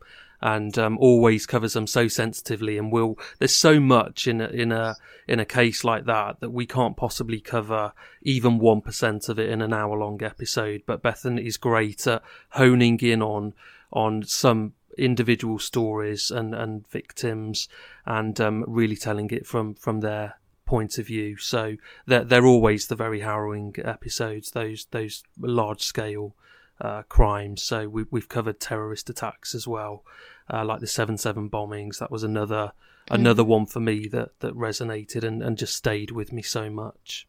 and 0.41 0.79
um, 0.79 0.97
always 0.99 1.47
covers 1.47 1.75
them 1.75 1.87
so 1.87 2.09
sensitively. 2.09 2.79
And 2.79 2.91
will 2.91 3.19
there's 3.39 3.55
so 3.55 3.79
much 3.79 4.27
in 4.27 4.41
a, 4.41 4.49
in 4.49 4.73
a 4.73 4.97
in 5.29 5.41
a 5.41 5.45
case 5.45 5.85
like 5.85 6.07
that 6.07 6.41
that 6.41 6.51
we 6.51 6.67
can't 6.67 6.97
possibly 6.97 7.41
cover 7.41 7.93
even 8.23 8.59
one 8.59 8.81
percent 8.81 9.29
of 9.29 9.39
it 9.39 9.51
in 9.51 9.61
an 9.61 9.73
hour 9.73 9.99
long 9.99 10.23
episode. 10.23 10.83
But 10.87 11.03
Bethan 11.03 11.39
is 11.39 11.57
great 11.57 12.07
at 12.07 12.23
honing 12.51 12.99
in 13.01 13.23
on 13.23 13.55
on 13.93 14.23
some 14.23 14.73
individual 14.99 15.59
stories 15.59 16.31
and, 16.31 16.55
and 16.55 16.87
victims 16.89 17.69
and 18.07 18.41
um, 18.41 18.65
really 18.67 18.97
telling 18.97 19.31
it 19.31 19.47
from, 19.47 19.75
from 19.75 20.01
their 20.01 20.35
point 20.65 20.99
of 20.99 21.07
view. 21.07 21.37
So 21.37 21.77
they're, 22.07 22.25
they're 22.25 22.47
always 22.47 22.87
the 22.87 22.97
very 22.97 23.21
harrowing 23.21 23.75
episodes, 23.85 24.53
those 24.53 24.87
those 24.91 25.23
large 25.39 25.83
scale 25.83 26.37
uh, 26.81 27.03
crimes. 27.03 27.63
So 27.63 27.89
we, 27.89 28.05
we've 28.11 28.29
covered 28.29 28.61
terrorist 28.61 29.11
attacks 29.11 29.55
as 29.55 29.67
well, 29.67 30.05
uh, 30.53 30.65
like 30.65 30.81
the 30.81 30.87
seven 30.87 31.19
seven 31.19 31.51
bombings. 31.51 31.99
That 31.99 32.11
was 32.11 32.23
another 32.23 32.73
another 33.11 33.43
one 33.43 33.67
for 33.67 33.81
me 33.81 34.07
that, 34.09 34.39
that 34.41 34.55
resonated 34.55 35.25
and, 35.25 35.43
and 35.43 35.59
just 35.59 35.75
stayed 35.75 36.13
with 36.13 36.33
me 36.33 36.43
so 36.43 36.71
much. 36.71 37.27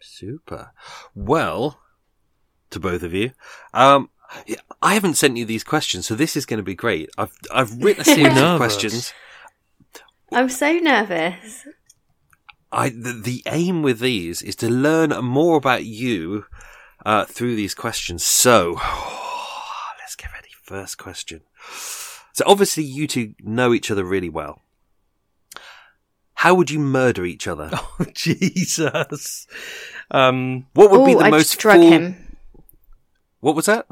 Super. 0.00 0.72
Well, 1.14 1.80
to 2.70 2.78
both 2.78 3.02
of 3.02 3.12
you, 3.12 3.32
um, 3.74 4.08
yeah, 4.08 4.15
I 4.82 4.94
haven't 4.94 5.14
sent 5.14 5.36
you 5.36 5.44
these 5.44 5.64
questions, 5.64 6.06
so 6.06 6.14
this 6.14 6.36
is 6.36 6.46
going 6.46 6.58
to 6.58 6.64
be 6.64 6.74
great. 6.74 7.10
I've 7.16 7.32
I've 7.52 7.82
written 7.82 8.02
a 8.02 8.04
series 8.16 8.36
of 8.38 8.56
questions. 8.56 9.12
I'm 10.32 10.48
so 10.48 10.72
nervous. 10.78 11.66
I 12.72 12.88
the, 12.90 13.12
the 13.12 13.42
aim 13.46 13.82
with 13.82 14.00
these 14.00 14.42
is 14.42 14.56
to 14.56 14.68
learn 14.68 15.10
more 15.24 15.56
about 15.56 15.84
you 15.84 16.46
uh, 17.04 17.24
through 17.24 17.56
these 17.56 17.74
questions. 17.74 18.24
So 18.24 18.72
let's 19.98 20.16
get 20.16 20.32
ready. 20.32 20.48
First 20.62 20.98
question. 20.98 21.42
So 22.32 22.44
obviously 22.46 22.82
you 22.84 23.06
two 23.06 23.34
know 23.40 23.72
each 23.72 23.90
other 23.90 24.04
really 24.04 24.28
well. 24.28 24.62
How 26.40 26.54
would 26.54 26.70
you 26.70 26.78
murder 26.80 27.24
each 27.24 27.46
other? 27.48 27.70
Oh 27.98 28.04
Jesus! 28.12 29.46
Um, 30.10 30.66
What 30.74 30.90
would 30.90 31.06
be 31.06 31.12
Ooh, 31.12 31.18
the 31.18 31.24
I'd 31.24 31.30
most 31.30 31.52
just 31.52 31.58
drug 31.60 31.78
full- 31.80 31.90
him. 31.90 32.36
What 33.40 33.54
was 33.56 33.66
that? 33.66 33.86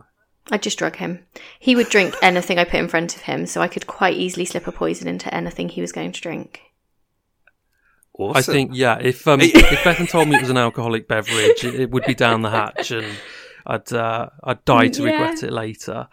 I'd 0.50 0.62
just 0.62 0.78
drug 0.78 0.96
him. 0.96 1.24
He 1.58 1.74
would 1.74 1.88
drink 1.88 2.14
anything 2.22 2.58
I 2.58 2.64
put 2.64 2.80
in 2.80 2.88
front 2.88 3.16
of 3.16 3.22
him, 3.22 3.46
so 3.46 3.60
I 3.62 3.68
could 3.68 3.86
quite 3.86 4.16
easily 4.16 4.44
slip 4.44 4.66
a 4.66 4.72
poison 4.72 5.08
into 5.08 5.32
anything 5.34 5.68
he 5.68 5.80
was 5.80 5.92
going 5.92 6.12
to 6.12 6.20
drink. 6.20 6.60
Awesome. 8.16 8.36
I 8.36 8.42
think 8.42 8.70
yeah. 8.74 8.98
If 9.00 9.26
um, 9.26 9.40
if 9.40 9.52
Bethan 9.52 10.08
told 10.08 10.28
me 10.28 10.36
it 10.36 10.40
was 10.42 10.50
an 10.50 10.56
alcoholic 10.56 11.08
beverage, 11.08 11.64
it, 11.64 11.74
it 11.74 11.90
would 11.90 12.04
be 12.04 12.14
down 12.14 12.42
the 12.42 12.50
hatch, 12.50 12.92
and 12.92 13.06
I'd 13.66 13.92
uh, 13.92 14.28
I'd 14.44 14.64
die 14.64 14.88
to 14.88 15.02
Yeah. 15.04 15.10
regret 15.12 15.42
it 15.42 15.52
later. 15.52 16.08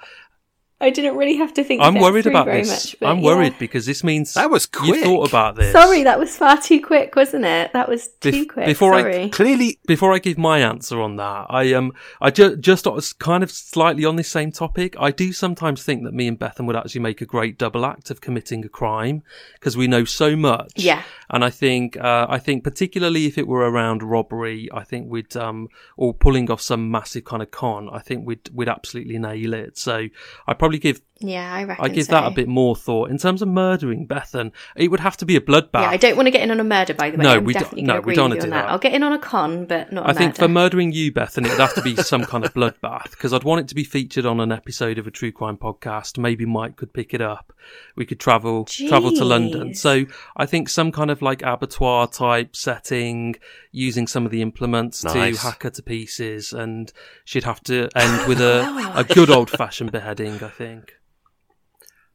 I 0.81 0.89
didn't 0.89 1.15
really 1.15 1.35
have 1.37 1.53
to 1.53 1.63
think. 1.63 1.81
I'm 1.81 1.95
worried 1.99 2.27
about 2.27 2.45
very 2.45 2.63
this. 2.63 2.95
Much, 3.01 3.09
I'm 3.09 3.19
yeah. 3.19 3.23
worried 3.23 3.55
because 3.59 3.85
this 3.85 4.03
means 4.03 4.33
That 4.33 4.49
was 4.49 4.65
quick. 4.65 4.87
You 4.87 4.93
quick. 4.93 5.03
thought 5.05 5.29
about 5.29 5.55
this. 5.55 5.71
Sorry, 5.71 6.03
that 6.03 6.19
was 6.19 6.35
far 6.35 6.59
too 6.59 6.81
quick, 6.81 7.15
wasn't 7.15 7.45
it? 7.45 7.71
That 7.73 7.87
was 7.87 8.07
too 8.19 8.31
Bef- 8.31 8.47
quick. 8.49 8.65
before 8.65 8.93
I 8.95 9.29
Clearly, 9.29 9.79
Before 9.87 10.13
I 10.13 10.19
give 10.19 10.37
my 10.37 10.59
answer 10.59 10.99
on 10.99 11.15
that, 11.17 11.45
I 11.49 11.73
um 11.73 11.93
I 12.19 12.31
ju- 12.31 12.55
just 12.57 12.85
was 12.85 13.13
kind 13.13 13.43
of 13.43 13.51
slightly 13.51 14.05
on 14.05 14.15
this 14.15 14.29
same 14.29 14.51
topic. 14.51 14.95
I 14.99 15.11
do 15.11 15.31
sometimes 15.31 15.83
think 15.83 16.03
that 16.03 16.13
me 16.13 16.27
and 16.27 16.39
Bethan 16.39 16.65
would 16.65 16.75
actually 16.75 17.01
make 17.01 17.21
a 17.21 17.25
great 17.25 17.57
double 17.57 17.85
act 17.85 18.09
of 18.09 18.19
committing 18.21 18.65
a 18.65 18.69
crime 18.69 19.23
because 19.53 19.77
we 19.77 19.87
know 19.87 20.03
so 20.05 20.35
much. 20.35 20.73
Yeah. 20.75 21.03
And 21.29 21.45
I 21.45 21.49
think 21.49 21.95
uh, 21.97 22.25
I 22.29 22.39
think 22.39 22.63
particularly 22.63 23.25
if 23.27 23.37
it 23.37 23.47
were 23.47 23.69
around 23.69 24.03
robbery, 24.03 24.67
I 24.73 24.83
think 24.83 25.09
we'd 25.09 25.35
um 25.37 25.69
or 25.95 26.13
pulling 26.13 26.49
off 26.51 26.61
some 26.61 26.89
massive 26.91 27.23
kind 27.25 27.41
of 27.41 27.51
con, 27.51 27.89
I 27.91 27.99
think 27.99 28.25
we'd 28.25 28.49
we'd 28.53 28.67
absolutely 28.69 29.17
nail 29.17 29.53
it. 29.53 29.77
So 29.77 30.07
I'd 30.47 30.59
probably 30.59 30.70
give 30.79 31.01
yeah, 31.21 31.53
I 31.53 31.63
reckon. 31.63 31.85
I 31.85 31.89
give 31.89 32.05
so. 32.05 32.11
that 32.13 32.25
a 32.25 32.31
bit 32.31 32.47
more 32.47 32.75
thought 32.75 33.09
in 33.09 33.17
terms 33.17 33.41
of 33.41 33.47
murdering 33.47 34.07
Bethan. 34.07 34.51
It 34.75 34.89
would 34.89 34.99
have 34.99 35.17
to 35.17 35.25
be 35.25 35.35
a 35.35 35.41
bloodbath. 35.41 35.81
Yeah, 35.81 35.89
I 35.89 35.97
don't 35.97 36.15
want 36.15 36.27
to 36.27 36.31
get 36.31 36.41
in 36.41 36.51
on 36.51 36.59
a 36.59 36.63
murder. 36.63 36.93
By 36.93 37.11
the 37.11 37.17
way, 37.17 37.23
No, 37.23 37.33
I'm 37.35 37.43
we 37.43 37.53
don't- 37.53 37.77
no, 37.77 37.99
we 38.01 38.15
don't 38.15 38.29
wanna 38.31 38.41
do 38.41 38.49
that. 38.49 38.63
that. 38.63 38.69
I'll 38.69 38.79
get 38.79 38.93
in 38.93 39.03
on 39.03 39.13
a 39.13 39.19
con, 39.19 39.65
but 39.65 39.91
not. 39.91 40.05
a 40.05 40.09
I 40.09 40.13
think 40.13 40.35
for 40.35 40.47
murdering 40.47 40.91
you, 40.91 41.11
Bethan, 41.11 41.45
it'd 41.45 41.59
have 41.59 41.73
to 41.75 41.81
be 41.81 41.95
some 42.11 42.25
kind 42.25 42.43
of 42.45 42.53
bloodbath 42.53 43.11
because 43.11 43.33
I'd 43.33 43.43
want 43.43 43.61
it 43.61 43.67
to 43.69 43.75
be 43.75 43.83
featured 43.83 44.25
on 44.25 44.39
an 44.39 44.51
episode 44.51 44.97
of 44.97 45.07
a 45.07 45.11
true 45.11 45.31
crime 45.31 45.57
podcast. 45.57 46.17
Maybe 46.17 46.45
Mike 46.45 46.75
could 46.75 46.93
pick 46.93 47.13
it 47.13 47.21
up. 47.21 47.53
We 47.95 48.05
could 48.05 48.19
travel 48.19 48.65
travel 48.65 49.11
to 49.11 49.23
London. 49.25 49.73
So 49.75 50.05
I 50.35 50.45
think 50.45 50.69
some 50.69 50.91
kind 50.91 51.11
of 51.11 51.21
like 51.21 51.41
abattoir 51.43 52.07
type 52.07 52.55
setting, 52.55 53.35
using 53.71 54.07
some 54.07 54.25
of 54.25 54.31
the 54.31 54.41
implements 54.41 55.03
Nice. 55.03 55.37
to 55.41 55.47
hack 55.47 55.63
her 55.63 55.69
to 55.69 55.83
pieces, 55.83 56.53
and 56.53 56.91
she'd 57.25 57.43
have 57.43 57.61
to 57.63 57.87
end 57.95 58.27
with 58.27 58.41
a 58.41 58.91
a 58.95 59.03
good 59.03 59.29
old 59.29 59.49
fashioned 59.49 59.91
beheading. 59.91 60.43
I 60.43 60.49
think 60.49 60.93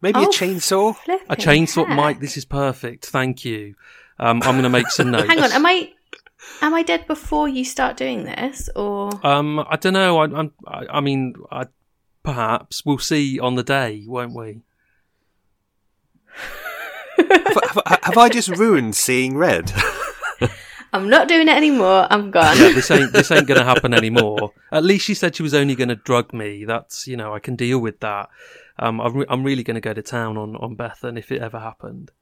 maybe 0.02 0.18
a 0.20 0.22
Oh, 0.22 0.28
chainsaw. 0.28 0.94
a 1.28 1.36
chainsaw. 1.36 1.86
heck. 1.86 1.96
Mike, 1.96 2.20
this 2.20 2.36
is 2.36 2.44
perfect. 2.44 3.06
Thank 3.06 3.44
you. 3.44 3.74
Um, 4.18 4.42
I'm 4.42 4.52
going 4.52 4.62
to 4.62 4.68
make 4.70 4.88
some 4.88 5.10
notes. 5.12 5.28
Hang 5.28 5.40
on, 5.42 5.52
am 5.52 5.66
I? 5.66 5.92
Am 6.62 6.74
I 6.74 6.82
dead 6.82 7.06
before 7.06 7.48
you 7.48 7.64
start 7.64 7.96
doing 7.96 8.24
this, 8.24 8.68
or 8.76 9.10
Um, 9.26 9.58
I 9.68 9.76
don't 9.76 9.94
know. 9.94 10.18
I, 10.18 10.24
I'm, 10.24 10.52
I, 10.66 10.86
I 10.90 11.00
mean, 11.00 11.34
I, 11.50 11.64
perhaps 12.22 12.84
we'll 12.86 12.98
see 12.98 13.38
on 13.40 13.56
the 13.56 13.62
day, 13.64 14.04
won't 14.06 14.34
we? 14.34 14.60
have, 17.18 17.80
have- 17.86 17.98
have 18.02 18.18
I 18.18 18.28
just 18.28 18.48
ruined 18.50 18.94
seeing 18.96 19.36
red? 19.36 19.72
I'm 20.92 21.10
not 21.10 21.28
doing 21.28 21.48
it 21.48 21.56
anymore? 21.56 22.06
I'm 22.10 22.30
gone. 22.30 22.56
Yeah, 22.58 22.70
this 22.72 22.90
ain't 22.90 23.12
this 23.12 23.30
ain't 23.30 23.46
going 23.46 23.58
to 23.58 23.64
happen 23.66 23.92
anymore. 23.92 24.52
At 24.72 24.84
least 24.84 25.04
she 25.04 25.14
said 25.14 25.34
she 25.36 25.42
was 25.42 25.52
only 25.52 25.74
going 25.74 25.88
to 25.88 25.96
drug 25.96 26.32
me. 26.32 26.64
That's 26.64 27.06
you 27.06 27.16
know 27.16 27.34
I 27.34 27.38
can 27.38 27.56
deal 27.56 27.80
with 27.80 28.00
that. 28.00 28.28
Um, 28.78 29.00
I'm, 29.00 29.14
re- 29.14 29.26
I'm 29.28 29.42
really 29.42 29.62
going 29.62 29.76
to 29.76 29.80
go 29.80 29.94
to 29.94 30.02
town 30.02 30.36
on 30.36 30.56
on 30.56 30.76
Bethan 30.76 31.18
if 31.18 31.32
it 31.32 31.40
ever 31.40 31.60
happened. 31.60 32.12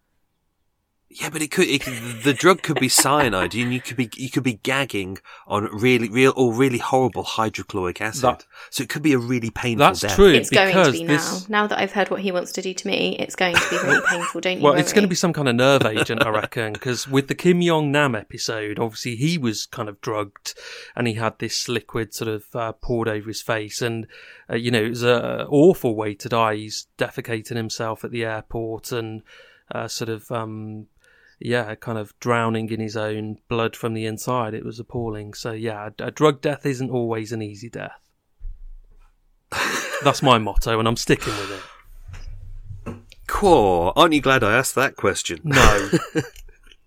Yeah, 1.20 1.30
but 1.30 1.42
it 1.42 1.52
could, 1.52 1.68
it 1.68 1.82
could 1.82 1.94
the 2.24 2.34
drug 2.34 2.62
could 2.62 2.80
be 2.80 2.88
cyanide, 2.88 3.54
and 3.54 3.72
you 3.72 3.80
could 3.80 3.96
be 3.96 4.10
you 4.16 4.30
could 4.30 4.42
be 4.42 4.54
gagging 4.54 5.18
on 5.46 5.64
really 5.72 6.08
real 6.08 6.32
or 6.36 6.52
really 6.52 6.78
horrible 6.78 7.22
hydrochloric 7.22 8.00
acid. 8.00 8.22
That- 8.24 8.46
so 8.70 8.82
it 8.82 8.88
could 8.88 9.02
be 9.02 9.12
a 9.12 9.18
really 9.18 9.50
painful. 9.50 9.86
That's 9.86 10.00
death. 10.00 10.16
true. 10.16 10.32
it's 10.32 10.50
going 10.50 10.72
to 10.74 10.80
because 10.80 10.92
be 10.92 11.06
this- 11.06 11.48
now. 11.48 11.62
Now 11.62 11.66
that 11.68 11.78
I've 11.78 11.92
heard 11.92 12.10
what 12.10 12.20
he 12.20 12.32
wants 12.32 12.50
to 12.52 12.62
do 12.62 12.74
to 12.74 12.86
me, 12.88 13.16
it's 13.18 13.36
going 13.36 13.54
to 13.54 13.70
be 13.70 13.76
really 13.78 14.00
painful. 14.08 14.40
Don't 14.40 14.56
you 14.58 14.62
Well, 14.64 14.72
worry. 14.72 14.80
it's 14.80 14.92
going 14.92 15.02
to 15.04 15.08
be 15.08 15.14
some 15.14 15.32
kind 15.32 15.48
of 15.48 15.54
nerve 15.54 15.84
agent, 15.86 16.24
I 16.26 16.30
reckon, 16.30 16.72
because 16.72 17.06
with 17.06 17.28
the 17.28 17.34
Kim 17.36 17.62
Jong 17.62 17.92
Nam 17.92 18.14
episode, 18.16 18.78
obviously 18.80 19.14
he 19.14 19.38
was 19.38 19.66
kind 19.66 19.88
of 19.88 20.00
drugged, 20.00 20.54
and 20.96 21.06
he 21.06 21.14
had 21.14 21.38
this 21.38 21.68
liquid 21.68 22.12
sort 22.12 22.28
of 22.28 22.44
uh, 22.54 22.72
poured 22.72 23.06
over 23.08 23.28
his 23.28 23.40
face, 23.40 23.80
and 23.80 24.08
uh, 24.50 24.56
you 24.56 24.70
know 24.72 24.82
it 24.82 24.88
was 24.90 25.04
a 25.04 25.46
awful 25.48 25.94
way 25.94 26.14
to 26.14 26.28
die. 26.28 26.56
He's 26.56 26.88
defecating 26.98 27.56
himself 27.56 28.02
at 28.04 28.10
the 28.10 28.24
airport, 28.24 28.90
and 28.90 29.22
uh, 29.72 29.86
sort 29.88 30.08
of 30.10 30.30
um, 30.32 30.86
yeah, 31.40 31.74
kind 31.74 31.98
of 31.98 32.12
drowning 32.20 32.70
in 32.70 32.80
his 32.80 32.96
own 32.96 33.38
blood 33.48 33.76
from 33.76 33.94
the 33.94 34.06
inside. 34.06 34.54
It 34.54 34.64
was 34.64 34.78
appalling. 34.80 35.34
So 35.34 35.52
yeah, 35.52 35.90
a, 35.98 36.04
a 36.06 36.10
drug 36.10 36.40
death 36.40 36.64
isn't 36.66 36.90
always 36.90 37.32
an 37.32 37.42
easy 37.42 37.68
death. 37.70 38.00
That's 40.02 40.22
my 40.22 40.38
motto, 40.38 40.78
and 40.78 40.86
I'm 40.88 40.96
sticking 40.96 41.32
with 41.34 41.50
it. 42.86 42.96
Cool. 43.26 43.92
Aren't 43.96 44.12
you 44.14 44.20
glad 44.20 44.44
I 44.44 44.56
asked 44.56 44.74
that 44.74 44.96
question? 44.96 45.40
No. 45.44 45.90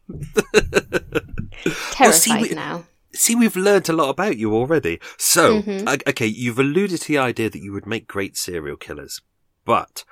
terrified 1.91 2.13
see, 2.13 2.41
we- 2.41 2.49
now. 2.49 2.85
See, 3.13 3.35
we've 3.35 3.55
learned 3.55 3.89
a 3.89 3.93
lot 3.93 4.09
about 4.09 4.37
you 4.37 4.53
already. 4.53 4.99
So, 5.17 5.61
Mhm. 5.63 6.03
okay, 6.07 6.27
you've 6.27 6.59
alluded 6.59 7.01
to 7.01 7.07
the 7.07 7.17
idea 7.17 7.49
that 7.49 7.61
you 7.61 7.71
would 7.73 7.87
make 7.87 8.07
great 8.07 8.37
serial 8.37 8.77
killers, 8.77 9.21
but 9.65 10.03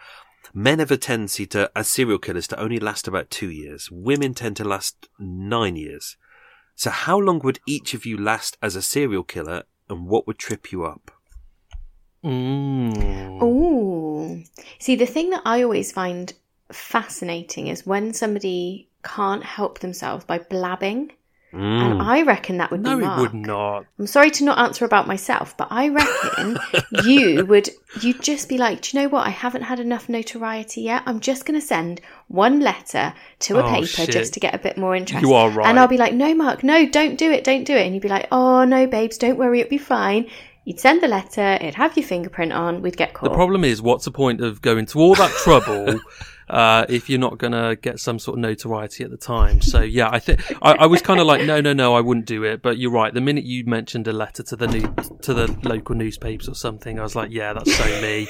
men 0.55 0.79
have 0.79 0.89
a 0.89 0.97
tendency 0.97 1.45
to, 1.47 1.69
as 1.75 1.89
serial 1.89 2.17
killers, 2.17 2.47
to 2.47 2.59
only 2.59 2.79
last 2.79 3.07
about 3.07 3.29
two 3.29 3.51
years. 3.51 3.91
Women 3.91 4.33
tend 4.33 4.55
to 4.57 4.63
last 4.63 5.09
nine 5.19 5.75
years. 5.75 6.15
So, 6.75 6.89
how 6.89 7.17
long 7.19 7.39
would 7.39 7.59
each 7.67 7.93
of 7.93 8.05
you 8.05 8.17
last 8.17 8.57
as 8.61 8.75
a 8.75 8.81
serial 8.81 9.23
killer, 9.23 9.63
and 9.89 10.07
what 10.07 10.25
would 10.25 10.39
trip 10.39 10.71
you 10.71 10.85
up? 10.85 11.11
Mm. 12.23 13.43
Ooh. 13.43 14.43
See, 14.79 14.95
the 14.95 15.05
thing 15.05 15.29
that 15.29 15.43
I 15.45 15.61
always 15.61 15.91
find 15.91 16.33
fascinating 16.71 17.67
is 17.67 17.85
when 17.85 18.13
somebody 18.13 18.89
can't 19.03 19.43
help 19.43 19.79
themselves 19.79 20.25
by 20.25 20.39
blabbing. 20.39 21.11
And 21.55 21.99
mm. 22.01 22.03
I 22.05 22.23
reckon 22.23 22.57
that 22.57 22.69
would 22.69 22.81
No, 22.81 22.97
be 22.97 23.05
it 23.05 23.17
would 23.17 23.33
not. 23.33 23.85
I'm 23.97 24.07
sorry 24.07 24.29
to 24.31 24.43
not 24.43 24.57
answer 24.57 24.83
about 24.83 25.07
myself, 25.07 25.55
but 25.55 25.69
I 25.71 25.87
reckon 25.87 26.57
you 27.05 27.45
would 27.45 27.69
you'd 28.01 28.21
just 28.21 28.49
be 28.49 28.57
like, 28.57 28.81
Do 28.81 28.97
you 28.97 29.03
know 29.03 29.09
what? 29.09 29.25
I 29.25 29.29
haven't 29.29 29.61
had 29.63 29.79
enough 29.79 30.09
notoriety 30.09 30.81
yet. 30.81 31.03
I'm 31.05 31.19
just 31.21 31.45
gonna 31.45 31.61
send 31.61 32.01
one 32.27 32.59
letter 32.59 33.13
to 33.39 33.57
a 33.57 33.63
Oh, 33.63 33.69
paper 33.71 33.87
shit. 33.87 34.11
just 34.11 34.33
to 34.33 34.39
get 34.39 34.53
a 34.53 34.57
bit 34.59 34.77
more 34.77 34.95
interest. 34.95 35.21
You 35.25 35.33
are 35.33 35.49
right. 35.49 35.67
And 35.67 35.79
I'll 35.79 35.87
be 35.87 35.97
like, 35.97 36.13
No, 36.13 36.33
Mark, 36.35 36.63
no, 36.63 36.85
don't 36.87 37.17
do 37.17 37.31
it, 37.31 37.43
don't 37.45 37.63
do 37.63 37.73
it. 37.73 37.85
And 37.85 37.93
you'd 37.93 38.03
be 38.03 38.09
like, 38.09 38.27
Oh 38.31 38.65
no, 38.65 38.85
babes, 38.85 39.17
don't 39.17 39.37
worry, 39.37 39.61
it'll 39.61 39.69
be 39.69 39.77
fine. 39.77 40.29
You'd 40.65 40.79
send 40.79 41.01
the 41.03 41.07
letter, 41.07 41.53
it'd 41.61 41.75
have 41.75 41.95
your 41.95 42.05
fingerprint 42.05 42.51
on, 42.51 42.81
we'd 42.81 42.97
get 42.97 43.13
caught. 43.13 43.29
The 43.29 43.35
problem 43.35 43.63
is, 43.63 43.83
what's 43.83 44.05
the 44.05 44.11
point 44.11 44.41
of 44.41 44.61
going 44.63 44.87
to 44.87 44.99
all 44.99 45.13
that 45.15 45.29
trouble 45.31 45.99
uh, 46.49 46.85
if 46.89 47.09
you're 47.09 47.19
not 47.19 47.37
going 47.37 47.53
to 47.53 47.75
get 47.75 47.99
some 47.99 48.19
sort 48.19 48.37
of 48.37 48.41
notoriety 48.41 49.03
at 49.03 49.11
the 49.11 49.17
time? 49.17 49.61
So 49.61 49.81
yeah, 49.81 50.09
I 50.11 50.19
think 50.19 50.41
I, 50.61 50.73
I 50.73 50.85
was 50.85 51.01
kind 51.01 51.19
of 51.19 51.27
like, 51.27 51.45
no, 51.45 51.61
no, 51.61 51.73
no, 51.73 51.95
I 51.95 52.01
wouldn't 52.01 52.25
do 52.25 52.43
it. 52.43 52.61
But 52.61 52.77
you're 52.77 52.91
right. 52.91 53.13
The 53.13 53.21
minute 53.21 53.45
you 53.45 53.65
mentioned 53.65 54.07
a 54.07 54.13
letter 54.13 54.43
to 54.43 54.55
the 54.55 54.67
new 54.67 54.93
to 55.21 55.33
the 55.33 55.57
local 55.63 55.95
newspapers 55.95 56.47
or 56.47 56.55
something, 56.55 56.99
I 56.99 57.03
was 57.03 57.15
like, 57.15 57.31
yeah, 57.31 57.53
that's 57.53 57.75
so 57.75 58.01
me. 58.01 58.27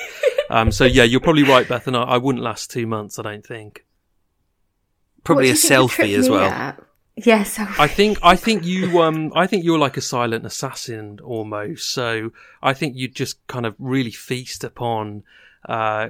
Um, 0.50 0.72
so 0.72 0.86
yeah, 0.86 1.04
you're 1.04 1.22
probably 1.22 1.44
right, 1.44 1.68
Beth, 1.68 1.88
and 1.88 1.98
I, 1.98 2.04
I 2.04 2.18
wouldn't 2.18 2.44
last 2.44 2.72
two 2.72 2.88
months. 2.88 3.20
I 3.20 3.24
don't 3.24 3.46
think. 3.46 3.86
Probably 5.24 5.50
a 5.50 5.54
What 5.54 5.62
do 5.62 5.68
you 5.68 5.70
think 5.70 5.82
would 5.82 5.90
trip 5.92 6.08
selfie 6.08 6.18
as 6.20 6.30
well. 6.30 6.76
Yes, 7.18 7.58
yeah, 7.58 7.74
I 7.80 7.88
think 7.88 8.20
I 8.22 8.36
think 8.36 8.66
you 8.66 9.02
um 9.02 9.32
I 9.34 9.48
think 9.48 9.64
you're 9.64 9.80
like 9.80 9.96
a 9.96 10.02
silent 10.02 10.46
assassin 10.46 11.20
almost. 11.24 11.92
So 11.92 12.32
I 12.62 12.74
think 12.74 12.98
you'd 12.98 13.16
just 13.16 13.46
kind 13.48 13.66
of 13.66 13.74
really 13.80 14.12
feast 14.12 14.66
upon 14.66 15.24
uh 15.68 16.10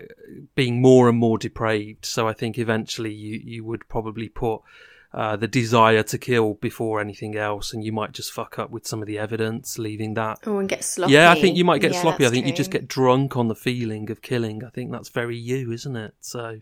being 0.56 0.82
more 0.82 1.08
and 1.10 1.18
more 1.18 1.38
depraved. 1.38 2.06
So 2.06 2.28
I 2.28 2.34
think 2.34 2.58
eventually 2.58 3.14
you 3.14 3.40
you 3.44 3.64
would 3.64 3.88
probably 3.90 4.30
put 4.30 4.62
uh, 5.14 5.38
the 5.38 5.48
desire 5.48 6.04
to 6.04 6.18
kill 6.18 6.56
before 6.56 7.00
anything 7.00 7.38
else, 7.38 7.72
and 7.74 7.82
you 7.86 7.94
might 7.94 8.12
just 8.12 8.34
fuck 8.34 8.60
up 8.60 8.70
with 8.70 8.86
some 8.86 9.02
of 9.02 9.08
the 9.08 9.18
evidence, 9.18 9.80
leaving 9.80 10.14
that. 10.16 10.40
Oh, 10.46 10.58
and 10.60 10.68
get 10.68 10.84
sloppy. 10.84 11.14
Yeah, 11.14 11.32
I 11.32 11.40
think 11.40 11.56
you 11.56 11.64
might 11.64 11.80
get 11.80 11.94
Yeah, 11.94 12.02
sloppy. 12.02 12.26
I 12.26 12.28
that's 12.28 12.34
think 12.34 12.48
you 12.48 12.54
just 12.54 12.70
get 12.70 12.86
drunk 12.90 13.38
on 13.38 13.48
the 13.48 13.56
feeling 13.56 14.12
of 14.12 14.22
killing. 14.22 14.62
I 14.66 14.70
think 14.72 14.92
that's 14.92 15.08
very 15.08 15.38
you, 15.38 15.72
isn't 15.72 15.96
it? 15.96 16.16
So, 16.20 16.60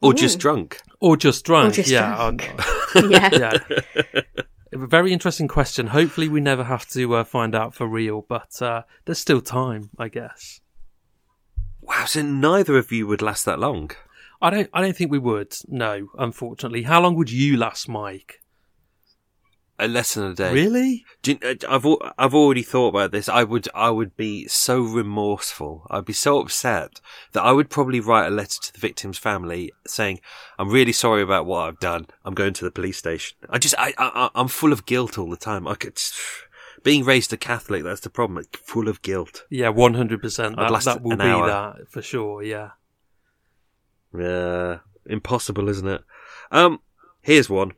Or 0.00 0.14
just 0.14 0.38
drunk. 0.38 0.80
or 1.00 1.16
just 1.16 1.44
drunk. 1.44 1.74
just 1.74 1.90
yeah, 1.90 2.14
drunk. 2.14 2.52
Yeah. 3.10 3.30
yeah. 3.72 4.20
A 4.72 4.86
very 4.86 5.12
interesting 5.12 5.48
question. 5.48 5.88
Hopefully, 5.88 6.28
we 6.28 6.40
never 6.40 6.62
have 6.62 6.88
to 6.90 7.16
uh, 7.16 7.24
find 7.24 7.54
out 7.56 7.74
for 7.74 7.88
real, 7.88 8.24
but 8.28 8.62
uh, 8.62 8.82
there's 9.06 9.18
still 9.18 9.40
time, 9.40 9.90
I 9.98 10.06
guess. 10.08 10.60
Wow, 11.86 12.04
so 12.06 12.22
neither 12.22 12.76
of 12.76 12.90
you 12.92 13.06
would 13.06 13.22
last 13.22 13.44
that 13.44 13.58
long. 13.58 13.90
I 14.42 14.50
don't. 14.50 14.68
I 14.74 14.80
don't 14.82 14.96
think 14.96 15.10
we 15.10 15.18
would. 15.18 15.56
No, 15.68 16.08
unfortunately. 16.18 16.82
How 16.82 17.00
long 17.00 17.14
would 17.16 17.30
you 17.30 17.56
last, 17.56 17.88
Mike? 17.88 18.40
A 19.78 19.86
less 19.88 20.14
than 20.14 20.24
a 20.24 20.34
day. 20.34 20.52
Really? 20.54 21.04
You- 21.24 21.38
uh, 21.44 21.54
I've 21.68 21.86
I've 22.18 22.34
already 22.34 22.62
thought 22.62 22.88
about 22.88 23.12
this. 23.12 23.28
I 23.28 23.44
would 23.44 23.68
I 23.74 23.90
would 23.90 24.16
be 24.16 24.46
so 24.48 24.80
remorseful. 24.80 25.86
I'd 25.90 26.04
be 26.06 26.12
so 26.14 26.38
upset 26.40 27.00
that 27.32 27.42
I 27.42 27.52
would 27.52 27.68
probably 27.70 28.00
write 28.00 28.26
a 28.26 28.30
letter 28.30 28.58
to 28.62 28.72
the 28.72 28.78
victim's 28.78 29.18
family 29.18 29.72
saying, 29.86 30.20
"I'm 30.58 30.70
really 30.70 30.92
sorry 30.92 31.22
about 31.22 31.46
what 31.46 31.68
I've 31.68 31.80
done. 31.80 32.06
I'm 32.24 32.34
going 32.34 32.54
to 32.54 32.64
the 32.64 32.70
police 32.70 32.96
station." 32.96 33.36
I 33.50 33.58
just 33.58 33.74
I, 33.78 33.92
I 33.98 34.30
I'm 34.34 34.48
full 34.48 34.72
of 34.72 34.86
guilt 34.86 35.18
all 35.18 35.28
the 35.30 35.36
time. 35.36 35.66
I 35.68 35.74
could 35.74 35.98
being 36.82 37.04
raised 37.04 37.32
a 37.32 37.36
Catholic. 37.36 37.82
That's 37.84 38.00
the 38.00 38.10
problem. 38.10 38.38
It's 38.38 38.58
full 38.60 38.88
of 38.88 39.02
guilt. 39.02 39.44
Yeah, 39.50 39.68
one 39.70 39.94
hundred 39.94 40.20
percent. 40.22 40.58
I'd 40.58 40.72
That 40.72 40.82
that 40.84 41.02
will 41.02 41.16
be 41.16 41.22
hour. 41.24 41.46
that 41.46 41.88
for 41.90 42.02
sure. 42.02 42.42
Yeah. 42.42 42.70
Yeah, 44.16 44.78
impossible, 45.04 45.68
isn't 45.68 45.86
it? 45.88 46.02
Um, 46.50 46.80
here's 47.20 47.50
one. 47.50 47.72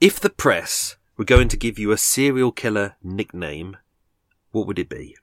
If 0.00 0.20
the 0.20 0.28
press 0.28 0.96
were 1.16 1.24
going 1.24 1.48
to 1.48 1.56
give 1.56 1.78
you 1.78 1.92
a 1.92 1.96
serial 1.98 2.52
killer 2.52 2.96
nickname, 3.02 3.78
what 4.50 4.66
would 4.66 4.78
it 4.78 4.88
be? 4.90 5.16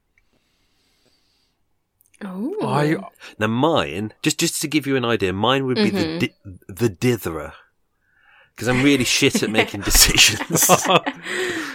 Oh. 2.24 2.56
I 2.66 2.96
Now, 3.38 3.48
mine, 3.48 4.14
just 4.22 4.40
just 4.40 4.62
to 4.62 4.68
give 4.68 4.88
you 4.88 4.96
an 4.96 5.06
idea, 5.06 5.34
mine 5.34 5.66
would 5.66 5.76
be 5.76 5.92
Mm-hmm. 5.92 6.20
the 6.20 6.28
di- 6.28 6.34
the 6.68 6.90
ditherer, 6.90 7.52
because 8.56 8.68
I'm 8.70 8.82
really 8.82 9.04
shit 9.04 9.44
at 9.44 9.50
making 9.52 9.82
decisions. 9.92 10.70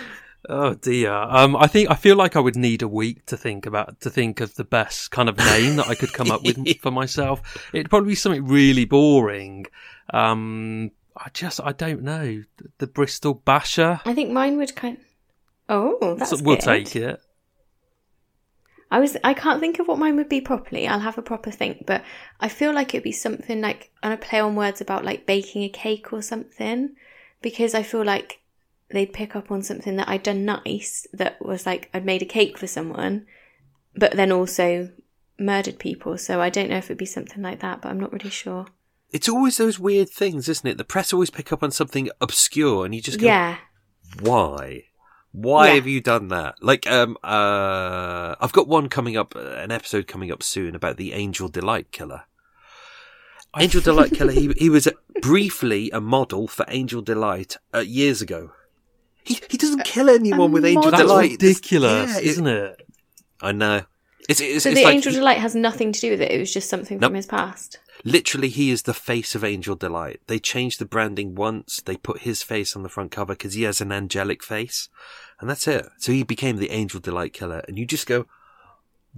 Oh 0.48 0.74
dear. 0.74 1.12
Um, 1.12 1.56
I 1.56 1.66
think 1.66 1.90
I 1.90 1.94
feel 1.94 2.16
like 2.16 2.36
I 2.36 2.40
would 2.40 2.56
need 2.56 2.82
a 2.82 2.88
week 2.88 3.26
to 3.26 3.36
think 3.36 3.66
about 3.66 4.00
to 4.02 4.10
think 4.10 4.40
of 4.40 4.54
the 4.54 4.64
best 4.64 5.10
kind 5.10 5.28
of 5.28 5.36
name 5.38 5.76
that 5.76 5.88
I 5.88 5.94
could 5.94 6.12
come 6.12 6.30
up 6.30 6.42
with 6.42 6.78
for 6.80 6.90
myself. 6.90 7.68
It'd 7.72 7.90
probably 7.90 8.10
be 8.10 8.14
something 8.14 8.46
really 8.46 8.84
boring. 8.84 9.66
Um, 10.10 10.92
I 11.16 11.28
just 11.32 11.60
I 11.62 11.72
don't 11.72 12.02
know 12.02 12.44
the 12.78 12.86
Bristol 12.86 13.34
Basher. 13.34 14.00
I 14.04 14.14
think 14.14 14.30
mine 14.30 14.56
would 14.58 14.76
kind. 14.76 14.98
Oh, 15.68 16.14
that's 16.18 16.30
So 16.30 16.36
we'll 16.42 16.56
good. 16.56 16.64
take 16.64 16.96
it. 16.96 17.20
I 18.90 19.00
was. 19.00 19.16
I 19.22 19.34
can't 19.34 19.60
think 19.60 19.80
of 19.80 19.88
what 19.88 19.98
mine 19.98 20.16
would 20.16 20.30
be 20.30 20.40
properly. 20.40 20.86
I'll 20.88 21.00
have 21.00 21.18
a 21.18 21.22
proper 21.22 21.50
think, 21.50 21.84
but 21.84 22.02
I 22.40 22.48
feel 22.48 22.72
like 22.72 22.94
it'd 22.94 23.02
be 23.04 23.12
something 23.12 23.60
like 23.60 23.90
on 24.02 24.12
a 24.12 24.16
play 24.16 24.40
on 24.40 24.54
words 24.56 24.80
about 24.80 25.04
like 25.04 25.26
baking 25.26 25.62
a 25.64 25.68
cake 25.68 26.10
or 26.12 26.22
something, 26.22 26.94
because 27.42 27.74
I 27.74 27.82
feel 27.82 28.02
like 28.04 28.40
they'd 28.90 29.12
pick 29.12 29.36
up 29.36 29.50
on 29.50 29.62
something 29.62 29.96
that 29.96 30.08
I'd 30.08 30.22
done 30.22 30.44
nice 30.44 31.06
that 31.12 31.40
was 31.44 31.66
like 31.66 31.90
I'd 31.92 32.04
made 32.06 32.22
a 32.22 32.26
cake 32.26 32.56
for 32.58 32.66
someone, 32.66 33.26
but 33.94 34.12
then 34.16 34.32
also 34.32 34.90
murdered 35.38 35.78
people. 35.78 36.18
So 36.18 36.40
I 36.40 36.50
don't 36.50 36.70
know 36.70 36.78
if 36.78 36.86
it'd 36.86 36.98
be 36.98 37.06
something 37.06 37.42
like 37.42 37.60
that, 37.60 37.82
but 37.82 37.90
I'm 37.90 38.00
not 38.00 38.12
really 38.12 38.30
sure. 38.30 38.66
it's 39.10 39.28
always 39.28 39.56
those 39.56 39.78
weird 39.78 40.08
things, 40.10 40.48
isn't 40.48 40.66
it? 40.68 40.76
The 40.78 40.84
press 40.84 41.12
always 41.14 41.30
pick 41.30 41.50
up 41.52 41.62
on 41.62 41.70
something 41.70 42.10
obscure, 42.20 42.84
and 42.84 42.94
you 42.94 43.00
just 43.00 43.18
go, 43.20 43.26
Yeah. 43.26 43.56
why? 44.20 44.84
Why 45.32 45.68
Yeah. 45.68 45.74
have 45.74 45.86
you 45.86 46.00
done 46.00 46.28
that? 46.28 46.56
Like, 46.62 46.86
um, 46.90 47.16
uh, 47.24 48.34
I've 48.40 48.52
got 48.52 48.68
one 48.68 48.88
coming 48.88 49.16
up, 49.16 49.34
uh, 49.36 49.40
an 49.40 49.70
episode 49.70 50.06
coming 50.06 50.30
up 50.32 50.42
soon 50.42 50.74
about 50.74 50.96
the 50.98 51.12
Angel 51.14 51.48
Delight 51.48 51.90
Killer. 51.92 52.22
Angel 53.58 53.80
Delight 53.80 54.12
Killer. 54.18 54.32
He 54.32 54.52
he 54.58 54.68
was 54.68 54.88
briefly 55.22 55.90
a 55.90 56.00
model 56.00 56.46
for 56.48 56.64
Angel 56.68 57.00
Delight 57.02 57.56
uh, 57.74 57.78
years 57.80 58.20
ago. 58.20 58.50
He 59.28 59.38
he 59.50 59.56
doesn't 59.58 59.84
kill 59.84 60.08
anyone 60.08 60.50
with 60.52 60.64
uh, 60.64 60.68
Angel 60.68 60.90
That's 60.90 61.02
Delight. 61.02 61.30
ridiculous, 61.32 62.10
Yeah, 62.10 62.18
it- 62.18 62.24
isn't 62.26 62.46
it? 62.46 62.82
I 63.40 63.52
know. 63.52 63.82
It's 64.28 64.40
it's, 64.40 64.64
so 64.64 64.70
it's 64.70 64.78
the 64.78 64.84
like 64.84 64.94
Angel 64.94 65.12
he- 65.12 65.18
Delight 65.18 65.38
has 65.38 65.54
nothing 65.54 65.92
to 65.92 66.00
do 66.00 66.10
with 66.10 66.20
it. 66.20 66.30
It 66.32 66.38
was 66.38 66.52
just 66.52 66.68
something 66.68 66.98
Nope. 66.98 67.10
from 67.10 67.14
his 67.16 67.26
past. 67.26 67.78
literally 68.04 68.48
he 68.48 68.70
is 68.70 68.82
the 68.82 68.94
face 68.94 69.34
of 69.34 69.42
Angel 69.44 69.74
Delight. 69.76 70.20
They 70.26 70.38
changed 70.38 70.78
the 70.80 70.84
branding 70.84 71.34
once. 71.34 71.80
They 71.84 71.96
put 71.96 72.20
his 72.22 72.42
face 72.42 72.76
on 72.76 72.82
the 72.82 72.88
front 72.88 73.10
cover 73.10 73.32
because 73.34 73.54
he 73.54 73.62
has 73.64 73.80
an 73.80 73.90
angelic 73.92 74.42
face, 74.44 74.88
and 75.40 75.48
that's 75.50 75.66
it. 75.68 75.86
So 75.98 76.12
he 76.12 76.22
became 76.24 76.56
the 76.58 76.70
Angel 76.70 77.00
Delight 77.00 77.32
killer, 77.32 77.62
and 77.68 77.78
you 77.78 77.86
just 77.86 78.06
go. 78.06 78.26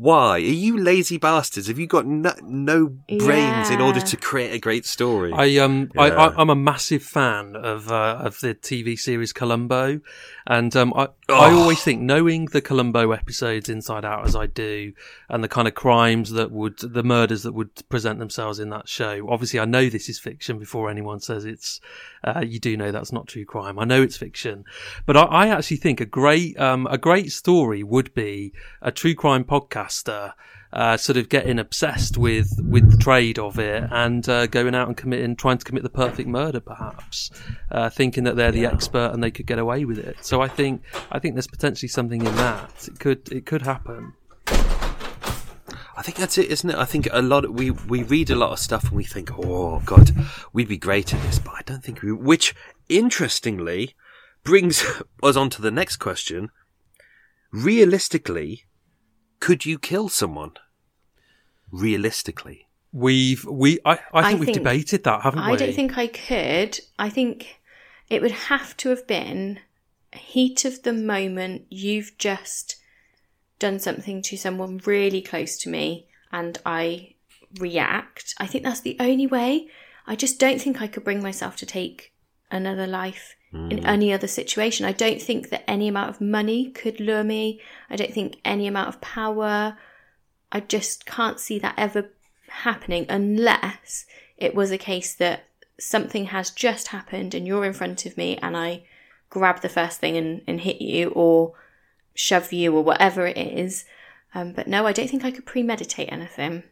Why 0.01 0.36
are 0.36 0.38
you 0.38 0.78
lazy 0.78 1.18
bastards? 1.18 1.68
Have 1.68 1.78
you 1.78 1.86
got 1.86 2.07
no, 2.07 2.32
no 2.42 2.86
brains 2.86 3.68
in 3.68 3.82
order 3.82 4.01
to 4.01 4.16
create 4.16 4.55
a 4.55 4.59
great 4.59 4.86
story? 4.86 5.30
I 5.30 5.59
um 5.59 5.90
I, 5.98 6.07
Yeah. 6.09 6.14
I 6.14 6.40
I'm 6.40 6.48
a 6.48 6.57
massive 6.57 7.03
fan 7.03 7.55
of 7.55 7.92
uh, 7.92 8.16
of 8.18 8.40
the 8.40 8.55
TV 8.55 8.98
series 8.98 9.34
Columbo, 9.34 10.01
and 10.46 10.74
um 10.74 10.94
I 10.96 11.09
I 11.33 11.51
Oh. 11.53 11.61
always 11.61 11.83
think 11.83 12.01
knowing 12.01 12.47
the 12.47 12.61
Columbo 12.61 13.12
episodes 13.12 13.68
inside 13.68 14.05
out 14.05 14.26
as 14.26 14.35
I 14.37 14.47
do, 14.47 14.93
and 15.28 15.43
the 15.43 15.49
kind 15.49 15.66
of 15.68 15.74
crimes 15.74 16.31
that 16.33 16.51
would 16.51 16.78
the 16.78 17.03
murders 17.03 17.43
that 17.45 17.53
would 17.53 17.70
present 17.89 18.18
themselves 18.18 18.59
in 18.59 18.70
that 18.70 18.89
show. 18.89 19.26
Obviously, 19.28 19.61
I 19.61 19.64
know 19.64 19.89
this 19.89 20.09
is 20.09 20.18
fiction 20.18 20.59
before 20.59 20.91
anyone 20.91 21.20
says 21.20 21.45
it's. 21.45 21.81
Uh, 22.22 22.45
you 22.47 22.59
do 22.59 22.76
know 22.76 22.91
that's 22.93 23.12
not 23.12 23.26
true 23.28 23.45
crime. 23.45 23.78
I 23.78 23.85
know 23.85 24.03
it's 24.03 24.16
fiction, 24.16 24.64
but 25.07 25.16
I, 25.16 25.22
I 25.22 25.49
actually 25.49 25.78
think 25.78 26.01
a 26.01 26.07
great 26.07 26.59
um 26.61 26.87
a 26.91 26.99
great 26.99 27.33
story 27.33 27.83
would 27.83 28.12
be 28.14 28.53
a 28.83 28.91
true 28.93 29.14
crime 29.14 29.45
podcaster 29.45 30.35
uh, 30.73 30.97
sort 30.97 31.16
of 31.16 31.29
getting 31.29 31.59
obsessed 31.59 32.16
with 32.16 32.61
with 32.62 32.91
the 32.91 32.97
trade 32.97 33.39
of 33.39 33.59
it 33.59 33.85
and 33.91 34.29
uh, 34.29 34.47
going 34.47 34.75
out 34.75 34.89
and 34.89 34.97
committing, 34.97 35.37
trying 35.37 35.59
to 35.59 35.64
commit 35.64 35.83
the 35.83 35.91
perfect 35.91 36.29
murder, 36.29 36.61
perhaps, 36.61 37.31
uh, 37.71 37.91
thinking 37.91 38.25
that 38.25 38.37
they're 38.37 38.53
the 38.53 38.66
expert 38.66 39.11
and 39.12 39.23
they 39.23 39.31
could 39.31 39.47
get 39.47 39.59
away 39.59 39.85
with 39.85 39.99
it. 39.99 40.16
So 40.25 40.41
I 40.41 40.49
think 40.49 40.83
I 41.11 41.18
think 41.18 41.35
there's 41.35 41.47
potentially 41.47 41.89
something 41.89 42.25
in 42.25 42.37
that. 42.37 42.89
It 42.89 43.01
could 43.01 43.33
it 43.33 43.47
could 43.47 43.62
happen. 43.62 44.14
I 45.97 46.03
think 46.03 46.16
that's 46.16 46.39
it, 46.39 46.51
isn't 46.51 46.71
it? 46.71 46.77
I 46.77 46.87
think 46.87 47.09
a 47.12 47.21
lot. 47.21 47.53
we 47.53 47.73
we 47.73 48.03
read 48.03 48.31
a 48.31 48.35
lot 48.35 48.53
of 48.53 48.59
stuff 48.59 48.85
and 48.85 48.93
we 48.93 49.05
think, 49.05 49.31
oh 49.37 49.83
God, 49.85 50.12
we'd 50.53 50.68
be 50.68 50.79
great 50.79 51.12
at 51.12 51.21
this, 51.25 51.39
but 51.39 51.53
I 51.53 51.62
don't 51.66 51.85
think 51.85 52.01
we. 52.01 52.11
Which, 52.11 52.55
interestingly, 52.89 53.95
brings 54.43 54.83
us 55.23 55.37
on 55.37 55.51
to 55.51 55.61
the 55.61 55.71
next 55.71 55.97
question. 55.97 56.51
Realistically, 57.53 58.64
could 59.41 59.66
you 59.66 59.78
kill 59.78 60.09
someone? 60.09 60.53
Realistically, 61.70 62.66
We've 62.93 63.45
we 63.45 63.78
I, 63.84 63.93
I 63.93 63.95
think 63.95 64.05
I 64.12 64.34
we've 64.34 64.45
think- 64.47 64.59
debated 64.59 65.05
that, 65.05 65.22
haven't 65.22 65.47
we? 65.47 65.53
I 65.53 65.57
don't 65.57 65.74
think 65.74 65.97
I 65.97 66.09
could. 66.09 66.80
I 66.99 67.09
think 67.09 67.61
it 68.09 68.20
would 68.22 68.32
have 68.32 68.76
to 68.78 68.88
have 68.88 69.07
been 69.07 69.61
heat 70.12 70.64
of 70.64 70.82
the 70.82 70.93
moment. 70.93 71.66
You've 71.70 72.18
just 72.18 72.76
done 73.61 73.78
something 73.78 74.20
to 74.22 74.36
someone 74.36 74.80
really 74.84 75.22
close 75.22 75.57
to 75.59 75.68
me, 75.68 76.09
and 76.32 76.59
I 76.66 77.14
react. 77.61 78.34
I 78.38 78.47
think 78.49 78.64
that's 78.64 78.80
the 78.80 78.97
only 78.99 79.28
way. 79.28 79.68
I 80.09 80.16
just 80.16 80.41
don't 80.41 80.61
think 80.61 80.82
I 80.82 80.88
could 80.88 81.05
bring 81.05 81.22
myself 81.22 81.55
to 81.57 81.66
take 81.66 82.12
another 82.51 82.88
life 82.88 83.36
in 83.53 83.84
any 83.84 84.12
other 84.12 84.28
situation. 84.28 84.86
I 84.86 84.92
don't 84.92 85.20
think 85.20 85.51
that 85.51 85.68
any 85.68 85.88
amount 85.88 86.11
of 86.11 86.20
money 86.20 86.70
could 86.70 87.01
lure 87.01 87.24
me. 87.24 87.61
I 87.88 87.96
don't 87.96 88.14
think 88.14 88.36
any 88.44 88.68
amount 88.68 88.88
of 88.88 89.01
power. 89.01 89.76
I 90.53 90.61
just 90.61 91.05
can't 91.05 91.40
see 91.40 91.59
that 91.59 91.74
ever 91.76 92.11
happening 92.48 93.07
unless 93.09 94.07
it 94.36 94.55
was 94.55 94.70
a 94.70 94.78
case 94.78 95.14
that 95.14 95.44
something 95.78 96.26
has 96.26 96.51
just 96.51 96.88
happened 96.88 97.34
and 97.34 97.46
you're 97.46 97.64
in 97.64 97.72
front 97.72 98.07
of 98.07 98.16
me 98.16 98.36
and 98.40 98.57
I 98.57 98.84
grab 99.30 99.62
the 99.62 99.68
first 99.68 99.98
thing 99.98 100.16
and, 100.16 100.42
and 100.46 100.61
hit 100.61 100.80
you 100.80 101.11
or 101.11 101.55
shove 102.14 102.53
you 102.53 102.76
or 102.76 102.82
whatever 102.82 103.26
it 103.26 103.36
is. 103.36 103.84
Um, 104.34 104.53
but 104.53 104.68
no, 104.68 104.86
I 104.86 104.92
don't 104.92 105.11
think 105.11 105.24
I 105.24 105.30
could 105.32 105.46
premeditate 105.46 106.12
anything. 106.12 106.62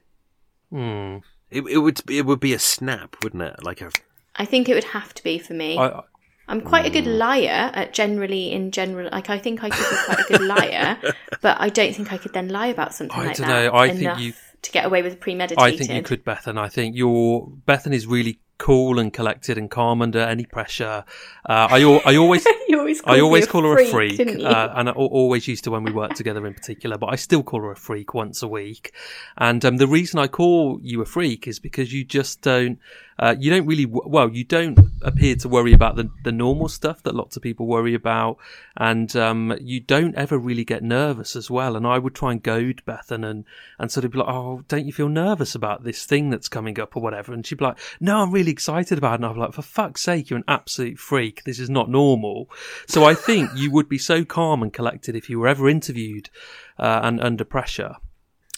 Hmm. 0.71 1.19
it, 1.51 1.63
it 1.63 1.79
would 1.79 2.03
it 2.11 2.27
would 2.27 2.41
be 2.41 2.53
a 2.53 2.59
snap, 2.59 3.17
wouldn't 3.23 3.43
it? 3.43 3.65
Like 3.65 3.81
a 3.81 3.91
I 4.37 4.45
think 4.45 4.69
it 4.69 4.75
would 4.75 4.85
have 4.85 5.15
to 5.15 5.25
be 5.25 5.39
for 5.39 5.55
me. 5.55 5.77
I, 5.77 6.03
I'm 6.49 6.61
quite 6.63 6.87
a 6.87 6.91
good 6.91 7.07
liar 7.07 7.71
at 7.75 7.93
generally 7.93 8.53
in 8.53 8.71
general. 8.71 9.09
Like 9.13 9.31
I 9.31 9.39
think 9.39 9.63
I 9.63 9.71
could 9.71 9.91
be 9.91 9.97
quite 10.07 10.19
a 10.21 10.33
good 10.33 10.47
liar, 10.47 10.99
but 11.43 11.61
I 11.61 11.69
don't 11.69 11.95
think 11.95 12.13
I 12.13 12.19
could 12.19 12.33
then 12.33 12.49
lie 12.49 12.69
about 12.69 12.95
something 12.95 13.19
I 13.19 13.27
like 13.27 13.37
dunno, 13.37 13.63
that 13.65 13.75
I 13.75 13.95
think 13.95 14.19
you- 14.19 14.33
to 14.61 14.73
get 14.73 14.85
away 14.85 15.03
with 15.03 15.21
premeditated. 15.21 15.63
I 15.63 15.77
think 15.77 15.91
you 15.93 16.03
could, 16.03 16.25
Bethan. 16.25 16.59
I 16.59 16.69
think 16.69 16.97
your 16.97 17.49
Bethan 17.67 17.93
is 17.93 18.09
really 18.09 18.41
cool 18.59 18.99
and 18.99 19.13
collected 19.13 19.57
and 19.57 19.71
calm 19.71 20.03
under 20.03 20.19
any 20.19 20.45
pressure. 20.45 21.05
Uh, 21.49 21.69
I 21.71 21.81
I 22.05 22.17
always 22.17 22.45
always 22.89 23.03
I 23.05 23.21
always 23.21 23.47
call 23.47 23.63
her 23.63 23.79
a 23.79 23.87
freak, 23.87 24.19
uh, 24.21 24.73
and 24.75 24.89
I 24.89 24.93
always 24.93 25.47
used 25.47 25.65
to 25.65 25.71
when 25.71 25.85
we 25.85 25.93
worked 25.93 26.17
together 26.17 26.47
in 26.47 26.55
particular. 26.55 26.99
But 26.99 27.07
I 27.09 27.17
still 27.17 27.43
call 27.43 27.61
her 27.61 27.71
a 27.71 27.77
freak 27.77 28.15
once 28.15 28.43
a 28.43 28.49
week. 28.49 28.93
And 29.37 29.65
um, 29.65 29.77
the 29.77 29.87
reason 29.87 30.19
I 30.19 30.27
call 30.29 30.81
you 30.83 31.01
a 31.03 31.05
freak 31.07 31.47
is 31.47 31.59
because 31.59 31.93
you 31.93 32.05
just 32.05 32.41
don't, 32.43 32.79
uh, 33.19 33.35
you 33.39 33.51
don't 33.51 33.67
really, 33.67 33.87
well, 33.87 34.31
you 34.31 34.45
don't 34.45 34.79
appear 35.03 35.35
to 35.37 35.49
worry 35.49 35.73
about 35.73 35.97
the 35.97 36.09
the 36.23 36.31
normal 36.31 36.69
stuff 36.69 37.03
that 37.03 37.15
lots 37.15 37.37
of 37.37 37.43
people 37.43 37.67
worry 37.67 37.95
about, 37.95 38.39
and 38.77 39.15
um, 39.17 39.57
you 39.61 39.81
don't 39.81 40.15
ever 40.15 40.39
really 40.39 40.65
get 40.65 40.83
nervous 40.85 41.35
as 41.35 41.51
well. 41.51 41.75
And 41.75 41.87
I 41.87 41.99
would 41.99 42.15
try 42.15 42.33
and 42.33 42.43
goad 42.43 42.83
Bethan 42.87 43.29
and 43.29 43.45
and 43.79 43.91
sort 43.91 44.05
of 44.05 44.13
be 44.13 44.19
like, 44.19 44.29
oh, 44.29 44.63
don't 44.69 44.87
you 44.87 44.93
feel 44.93 45.09
nervous 45.09 45.55
about 45.55 45.83
this 45.83 46.05
thing 46.07 46.31
that's 46.31 46.49
coming 46.49 46.79
up 46.79 46.97
or 46.97 47.03
whatever? 47.03 47.33
And 47.33 47.45
she'd 47.45 47.59
be 47.59 47.65
like, 47.65 47.79
no, 47.99 48.21
I'm 48.21 48.31
really 48.31 48.53
excited 48.53 48.99
about 48.99 49.15
it. 49.15 49.17
And 49.17 49.27
I'm 49.27 49.37
like, 49.37 49.53
for 49.53 49.63
fuck's 49.63 50.03
sake, 50.03 50.31
you're 50.31 50.39
an 50.39 50.45
absolute 50.47 50.99
freak. 50.99 51.43
This 51.43 51.59
is 51.59 51.69
not 51.69 51.91
normal. 51.91 52.49
So 52.87 53.05
I 53.05 53.15
think 53.15 53.51
you 53.57 53.73
would 53.73 53.89
be 53.89 53.99
so 53.99 54.25
calm 54.25 54.63
and 54.63 54.73
collected 54.73 55.17
if 55.17 55.29
you 55.29 55.41
were 55.41 55.49
ever 55.49 55.69
interviewed 55.69 56.31
uh, 56.79 57.01
and 57.03 57.21
under 57.21 57.45
pressure. 57.45 57.97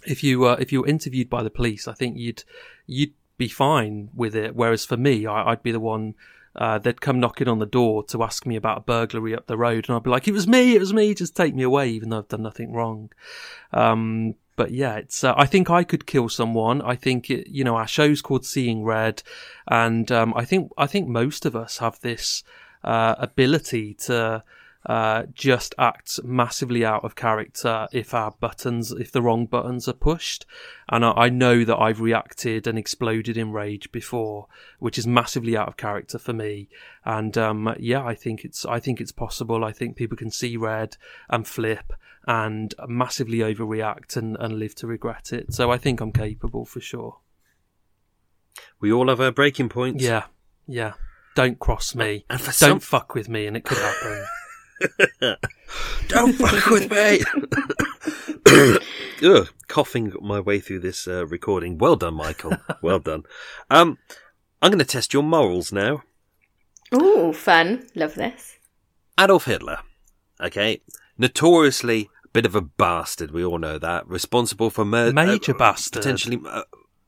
If 0.07 0.23
you 0.23 0.45
uh, 0.45 0.57
if 0.59 0.71
you 0.71 0.83
were 0.83 0.87
interviewed 0.87 1.31
by 1.31 1.43
the 1.43 1.51
police, 1.51 1.89
I 1.89 1.93
think 1.93 2.17
you'd 2.19 2.45
you'd 2.87 3.13
be 3.41 3.49
fine 3.49 4.11
with 4.15 4.37
it. 4.37 4.55
Whereas 4.55 4.85
for 4.85 4.99
me, 4.99 5.25
I, 5.25 5.51
I'd 5.51 5.63
be 5.63 5.73
the 5.73 5.81
one. 5.81 6.15
Uh, 6.55 6.79
they'd 6.79 7.01
come 7.01 7.19
knocking 7.19 7.49
on 7.49 7.59
the 7.59 7.65
door 7.65 8.05
to 8.05 8.23
ask 8.23 8.45
me 8.45 8.55
about 8.55 8.79
a 8.79 8.83
burglary 8.83 9.35
up 9.35 9.47
the 9.47 9.57
road, 9.57 9.89
and 9.89 9.97
I'd 9.97 10.03
be 10.03 10.11
like, 10.11 10.29
"It 10.29 10.33
was 10.33 10.47
me, 10.47 10.75
it 10.75 10.79
was 10.79 10.93
me, 10.93 11.15
just 11.15 11.35
take 11.35 11.55
me 11.55 11.63
away," 11.63 11.89
even 11.89 12.11
though 12.11 12.19
I've 12.19 12.29
done 12.29 12.43
nothing 12.43 12.73
wrong. 12.73 13.11
Um, 13.73 14.35
but 14.57 14.73
yeah, 14.73 14.97
it's. 14.97 15.25
Uh, 15.25 15.33
I 15.39 15.47
think 15.47 15.71
I 15.71 15.85
could 15.85 16.07
kill 16.07 16.29
someone. 16.29 16.83
I 16.83 16.97
think 16.97 17.31
it, 17.31 17.49
you 17.49 17.65
know 17.65 17.77
our 17.77 17.87
show's 17.87 18.21
called 18.21 18.45
Seeing 18.45 18.85
Red, 18.85 19.23
and 19.67 20.13
um, 20.13 20.35
I 20.37 20.45
think 20.45 20.71
I 20.77 20.87
think 20.87 21.09
most 21.09 21.47
of 21.47 21.57
us 21.57 21.79
have 21.79 21.99
this 22.01 22.45
uh, 22.85 23.15
ability 23.19 23.95
to 23.95 24.45
uh, 24.87 25.25
just 25.35 25.75
acts 25.79 26.19
massively 26.25 26.85
out 26.85 27.05
of 27.05 27.15
character 27.15 27.87
if 27.93 28.15
our 28.15 28.31
buttons, 28.41 28.93
if 28.93 29.13
the 29.13 29.21
wrong 29.21 29.45
buttons 29.47 29.87
are 29.89 29.93
pushed. 29.93 30.47
And 30.89 31.05
I, 31.05 31.13
I 31.13 31.29
know 31.29 31.65
that 31.65 31.77
I've 31.79 32.01
reacted 32.01 32.67
and 32.67 32.79
exploded 32.79 33.37
in 33.37 33.53
rage 33.53 33.93
before, 33.93 34.47
which 34.79 34.97
is 34.97 35.07
massively 35.07 35.57
out 35.57 35.69
of 35.69 35.77
character 35.77 36.19
for 36.19 36.33
me. 36.33 36.69
And 37.05 37.37
um, 37.37 37.75
yeah, 37.79 38.03
I 38.05 38.15
think 38.15 38.45
it's 38.45 38.65
I 38.65 38.81
think 38.81 39.01
it's 39.01 39.13
possible. 39.13 39.65
I 39.65 39.73
think 39.73 39.97
people 39.97 40.17
can 40.17 40.31
see 40.31 40.57
red 40.57 40.97
and 41.29 41.47
flip 41.47 41.93
and 42.27 42.75
massively 42.89 43.39
overreact 43.39 44.17
and, 44.17 44.37
and 44.41 44.59
live 44.59 44.75
to 44.77 44.87
regret 44.87 45.33
it. 45.33 45.53
So 45.53 45.71
I 45.71 45.79
think 45.79 46.01
I'm 46.01 46.13
capable 46.13 46.65
for 46.65 46.81
sure. 46.81 47.19
we 48.81 48.93
all 48.93 49.09
have 49.09 49.21
our 49.21 49.31
breaking 49.33 49.69
points. 49.69 50.03
Yeah, 50.03 50.25
yeah. 50.67 50.95
Don't 51.35 51.59
cross 51.59 51.95
me. 51.95 52.25
And 52.29 52.41
for 52.41 52.47
Don't 52.47 52.55
some- 52.55 52.81
fuck 52.81 53.15
with 53.15 53.29
me, 53.29 53.47
and 53.47 53.57
it 53.57 53.65
could 53.65 53.79
happen. 53.79 54.25
Don't 56.09 56.33
fuck 56.35 56.67
with 56.67 56.91
me. 56.91 57.21
Ugh, 59.23 59.49
coughing 59.69 60.13
my 60.21 60.41
way 60.41 60.59
through 60.61 60.81
this 60.81 61.07
uh, 61.07 61.27
recording. 61.27 61.79
Well 61.79 61.97
done, 61.97 62.15
Michael. 62.15 62.57
Well 62.83 62.99
done. 62.99 63.25
Um, 63.69 63.99
I'm 64.63 64.71
going 64.71 64.79
to 64.79 64.85
test 64.85 65.13
your 65.13 65.23
morals 65.23 65.71
now. 65.73 66.03
Ooh, 66.95 67.33
fun. 67.33 67.87
Love 67.95 68.15
this. 68.15 68.57
Adolf 69.19 69.45
Hitler. 69.45 69.81
Okay, 70.41 70.81
notoriously 71.19 72.09
a 72.25 72.29
bit 72.29 72.47
of 72.47 72.55
a 72.55 72.63
bastard. 72.63 73.31
We 73.33 73.45
all 73.45 73.59
know 73.59 73.79
that. 73.79 74.09
Responsible 74.09 74.71
for 74.71 74.85
murder. 74.87 75.13
Major 75.13 75.53
bastard. 75.53 76.01
Potentially 76.03 76.41
uh, 76.49 76.63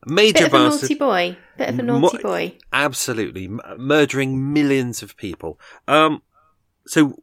major 0.05 0.33
Bit 0.33 0.43
of 0.43 0.53
a 0.53 0.57
bastard. 0.69 0.81
naughty 0.83 0.95
boy. 0.95 1.37
Bit 1.57 1.69
of 1.69 1.79
a 1.79 1.83
Mo- 1.83 1.99
naughty 1.99 2.17
boy. 2.19 2.57
Absolutely, 2.71 3.45
m- 3.45 3.59
murdering 3.77 4.53
millions 4.53 5.01
of 5.01 5.17
people. 5.17 5.59
Um, 5.87 6.21
so 6.85 7.22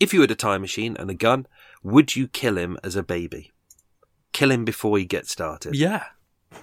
if 0.00 0.12
you 0.14 0.22
had 0.22 0.30
a 0.30 0.34
time 0.34 0.62
machine 0.62 0.96
and 0.98 1.10
a 1.10 1.14
gun, 1.14 1.46
would 1.82 2.16
you 2.16 2.26
kill 2.26 2.56
him 2.58 2.78
as 2.82 2.96
a 2.96 3.02
baby? 3.02 3.52
Kill 4.32 4.50
him 4.50 4.64
before 4.64 4.98
he 4.98 5.04
gets 5.04 5.30
started. 5.30 5.76
Yeah, 5.76 6.04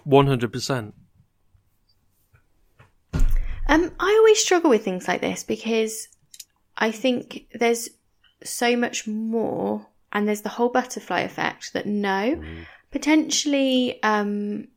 one 0.04 0.28
hundred 0.28 0.52
percent. 0.52 0.96
Um, 3.70 3.92
I 4.00 4.16
always 4.20 4.40
struggle 4.40 4.70
with 4.70 4.84
things 4.84 5.08
like 5.08 5.22
this 5.22 5.44
because 5.44 6.08
I 6.78 6.92
think 6.92 7.48
there's 7.54 7.90
so 8.44 8.78
much 8.78 9.08
more, 9.08 9.88
and 10.12 10.28
there's 10.28 10.42
the 10.42 10.50
whole 10.50 10.70
butterfly 10.70 11.20
effect 11.22 11.74
that 11.74 11.86
no, 11.86 12.42
potentially 12.92 14.02
um, 14.04 14.70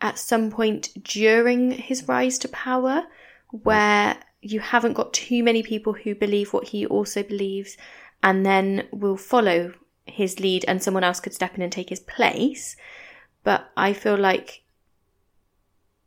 at 0.00 0.18
some 0.18 0.50
point 0.50 0.88
during 1.04 1.72
his 1.72 2.08
rise 2.08 2.38
to 2.38 2.48
power, 2.48 3.02
where 3.50 4.16
you 4.46 4.60
haven't 4.60 4.92
got 4.92 5.12
too 5.12 5.42
many 5.42 5.62
people 5.62 5.92
who 5.92 6.14
believe 6.14 6.52
what 6.52 6.68
he 6.68 6.86
also 6.86 7.22
believes 7.22 7.76
and 8.22 8.46
then 8.46 8.86
will 8.92 9.16
follow 9.16 9.72
his 10.04 10.38
lead 10.38 10.64
and 10.68 10.82
someone 10.82 11.04
else 11.04 11.20
could 11.20 11.34
step 11.34 11.54
in 11.56 11.62
and 11.62 11.72
take 11.72 11.88
his 11.88 12.00
place. 12.00 12.76
But 13.42 13.68
I 13.76 13.92
feel 13.92 14.16
like 14.16 14.62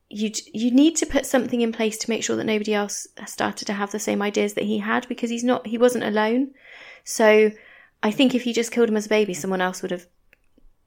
you 0.09 0.31
you 0.53 0.71
need 0.71 0.95
to 0.95 1.05
put 1.05 1.25
something 1.25 1.61
in 1.61 1.71
place 1.71 1.97
to 1.99 2.09
make 2.09 2.23
sure 2.23 2.35
that 2.35 2.45
nobody 2.45 2.73
else 2.73 3.07
started 3.27 3.65
to 3.65 3.73
have 3.73 3.91
the 3.91 3.99
same 3.99 4.21
ideas 4.21 4.53
that 4.53 4.63
he 4.63 4.79
had 4.79 5.07
because 5.07 5.29
he's 5.29 5.43
not 5.43 5.67
he 5.67 5.77
wasn't 5.77 6.03
alone. 6.03 6.51
So 7.03 7.51
I 8.01 8.11
think 8.11 8.33
if 8.33 8.47
you 8.47 8.53
just 8.53 8.71
killed 8.71 8.89
him 8.89 8.97
as 8.97 9.05
a 9.05 9.09
baby, 9.09 9.33
someone 9.33 9.61
else 9.61 9.81
would 9.81 9.91
have 9.91 10.07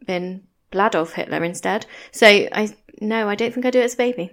been 0.07 0.45
Bladolf 0.73 1.13
Hitler 1.13 1.45
instead. 1.45 1.87
So 2.11 2.27
I 2.27 2.75
no, 3.01 3.29
I 3.29 3.35
don't 3.35 3.53
think 3.53 3.67
I 3.67 3.71
do 3.71 3.81
it 3.81 3.85
as 3.85 3.95
a 3.95 3.99
baby. 3.99 4.33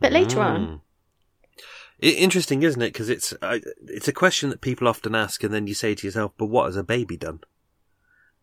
But 0.00 0.12
later 0.12 0.38
mm. 0.38 0.44
on, 0.44 0.80
interesting, 2.00 2.62
isn't 2.62 2.80
it? 2.80 2.92
Because 2.92 3.08
it's 3.08 3.32
uh, 3.42 3.58
it's 3.86 4.08
a 4.08 4.12
question 4.12 4.50
that 4.50 4.60
people 4.60 4.88
often 4.88 5.14
ask, 5.14 5.42
and 5.42 5.52
then 5.52 5.66
you 5.66 5.74
say 5.74 5.94
to 5.94 6.06
yourself, 6.06 6.32
"But 6.36 6.46
what 6.46 6.66
has 6.66 6.76
a 6.76 6.84
baby 6.84 7.16
done? 7.16 7.40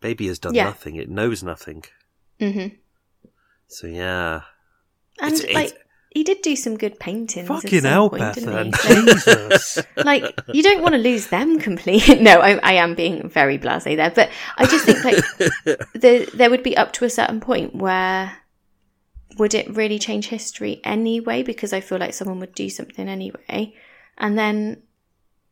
Baby 0.01 0.27
has 0.27 0.39
done 0.39 0.53
yeah. 0.53 0.65
nothing. 0.65 0.95
It 0.95 1.09
knows 1.09 1.43
nothing." 1.43 1.83
Mm-hmm. 2.39 2.75
So 3.67 3.87
yeah, 3.87 4.41
and 5.19 5.33
it's, 5.33 5.53
like 5.53 5.65
it's, 5.65 5.73
he 6.15 6.23
did 6.23 6.41
do 6.41 6.55
some 6.55 6.77
good 6.77 6.97
paintings. 6.97 7.47
Fucking 7.47 7.83
hell, 7.83 8.09
Bethan. 8.09 8.73
Jesus. 8.87 9.79
like 9.97 10.39
you 10.53 10.63
don't 10.63 10.81
want 10.81 10.93
to 10.93 10.97
lose 10.97 11.27
them 11.27 11.59
completely. 11.67 12.21
no, 12.21 12.39
I, 12.39 12.57
I, 12.63 12.73
am 12.73 12.95
being 12.95 13.29
very 13.29 13.57
blasé 13.57 13.97
there, 13.97 14.11
but 14.11 14.29
I 14.57 14.65
just 14.65 14.85
think 14.85 15.03
like 15.03 15.15
the, 15.93 16.29
there 16.33 16.49
would 16.49 16.63
be 16.63 16.77
up 16.77 16.93
to 16.93 17.05
a 17.05 17.09
certain 17.09 17.41
point 17.41 17.75
where 17.75 18.31
would 19.37 19.53
it 19.53 19.75
really 19.75 19.99
change 19.99 20.27
history 20.27 20.81
anyway? 20.83 21.43
Because 21.43 21.73
I 21.73 21.81
feel 21.81 21.97
like 21.97 22.13
someone 22.13 22.39
would 22.39 22.55
do 22.55 22.69
something 22.69 23.07
anyway, 23.07 23.73
and 24.17 24.37
then 24.37 24.83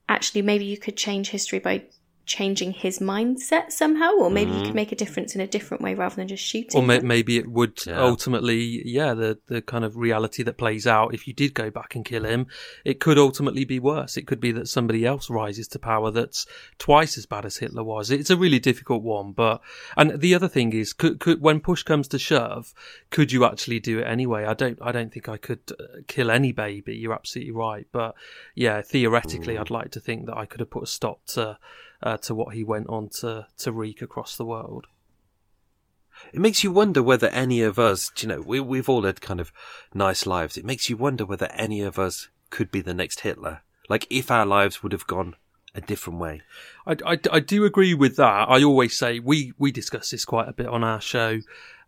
actually 0.10 0.42
maybe 0.42 0.66
you 0.66 0.78
could 0.78 0.98
change 0.98 1.30
history 1.30 1.60
by 1.60 1.84
changing 2.26 2.72
his 2.72 3.00
mindset 3.00 3.72
somehow, 3.72 4.12
or 4.14 4.30
maybe 4.30 4.52
mm. 4.52 4.54
you 4.54 4.60
could 4.60 4.68
mm-hmm. 4.68 4.76
make 4.76 4.92
a 4.92 4.96
difference 4.96 5.36
in 5.36 5.42
a 5.42 5.48
different 5.48 5.84
way 5.84 5.94
rather 5.96 6.16
than 6.16 6.28
just 6.28 6.44
shooting. 6.44 6.80
Or 6.80 6.86
ma- 6.86 7.02
maybe 7.02 7.38
it 7.38 7.48
would 7.48 7.86
yeah. 7.86 8.00
ultimately, 8.00 8.82
yeah, 8.86 9.14
the 9.14 9.40
the 9.48 9.62
kind 9.62 9.84
of 9.84 9.98
reality 9.98 10.44
that 10.44 10.58
plays 10.58 10.88
out 10.88 11.14
if 11.14 11.28
you 11.28 11.34
did 11.34 11.54
go 11.54 11.70
back 11.70 11.96
and 11.96 12.06
kill 12.06 12.26
him, 12.26 12.48
it 12.86 13.00
could 13.00 13.18
ultimately 13.18 13.66
be 13.66 13.80
worse. 13.80 14.18
It 14.18 14.28
could 14.28 14.40
be 14.40 14.52
that 14.54 14.68
somebody 14.68 15.06
else 15.06 15.30
rises 15.30 15.68
to 15.70 15.80
power 15.80 16.12
that's 16.12 16.46
twice 16.78 17.18
as 17.18 17.26
bad 17.26 17.46
as 17.46 17.58
Hitler 17.58 17.84
was. 17.84 18.12
It's 18.12 18.30
a 18.30 18.38
really 18.38 18.60
difficult 18.60 19.04
one, 19.04 19.32
but 19.32 19.62
and 19.98 20.20
the 20.20 20.36
other 20.36 20.48
thing 20.48 20.74
is, 20.74 20.94
could, 20.94 21.20
could 21.20 21.42
when 21.42 21.60
push 21.60 21.84
comes 21.84 22.08
to 22.10 22.20
shove, 22.20 22.74
could 23.10 23.32
you 23.32 23.46
actually 23.46 23.80
do 23.80 24.00
it 24.00 24.08
anyway? 24.08 24.46
I 24.46 24.54
don't, 24.54 24.80
I 24.82 24.92
don't 24.92 25.12
think 25.12 25.28
I 25.28 25.38
could 25.38 25.60
uh, 25.72 26.02
kill 26.08 26.32
any 26.32 26.52
baby. 26.52 26.96
You're 26.96 27.14
absolutely 27.14 27.52
right, 27.52 27.88
but 27.92 28.16
yeah, 28.56 28.82
theoretically, 28.82 29.56
mm. 29.56 29.60
I'd 29.60 29.70
like 29.70 29.92
to 29.92 30.00
think 30.00 30.26
that 30.28 30.38
I 30.38 30.46
could 30.46 30.60
have 30.60 30.70
put 30.70 30.84
a 30.84 30.88
stop 30.88 31.26
to 31.28 31.58
uh, 32.04 32.18
to 32.18 32.36
what 32.36 32.54
he 32.54 32.64
went 32.64 32.88
on 32.88 33.10
to 33.10 33.48
to 33.58 33.72
wreak 33.72 34.02
across 34.02 34.36
the 34.36 34.46
world. 34.46 34.86
It 36.32 36.40
makes 36.40 36.64
you 36.64 36.72
wonder 36.72 37.02
whether 37.02 37.28
any 37.30 37.62
of 37.62 37.80
us, 37.80 38.12
you 38.20 38.28
know, 38.28 38.42
we 38.42 38.60
we've 38.60 38.90
all 38.90 39.04
had 39.04 39.22
kind 39.22 39.40
of 39.40 39.52
nice 39.94 40.28
lives. 40.28 40.58
It 40.58 40.66
makes 40.66 40.90
you 40.90 40.98
wonder 40.98 41.26
whether 41.26 41.52
any 41.54 41.82
of 41.82 41.98
us 41.98 42.30
could 42.50 42.70
be 42.70 42.82
the 42.82 42.94
next 42.94 43.22
Hitler. 43.22 43.62
Like 43.90 44.06
if 44.10 44.30
our 44.30 44.46
lives 44.46 44.84
would 44.84 44.92
have 44.92 45.08
gone 45.08 45.36
a 45.76 45.82
different 45.82 46.20
way. 46.20 46.42
I, 46.86 46.96
I, 47.06 47.20
I, 47.32 47.40
do 47.40 47.66
agree 47.66 47.94
with 47.94 48.16
that. 48.18 48.48
I 48.48 48.64
always 48.64 48.96
say 48.96 49.20
we, 49.20 49.54
we 49.58 49.72
discuss 49.72 50.12
this 50.12 50.24
quite 50.24 50.48
a 50.48 50.54
bit 50.54 50.68
on 50.68 50.84
our 50.84 51.02
show. 51.02 51.40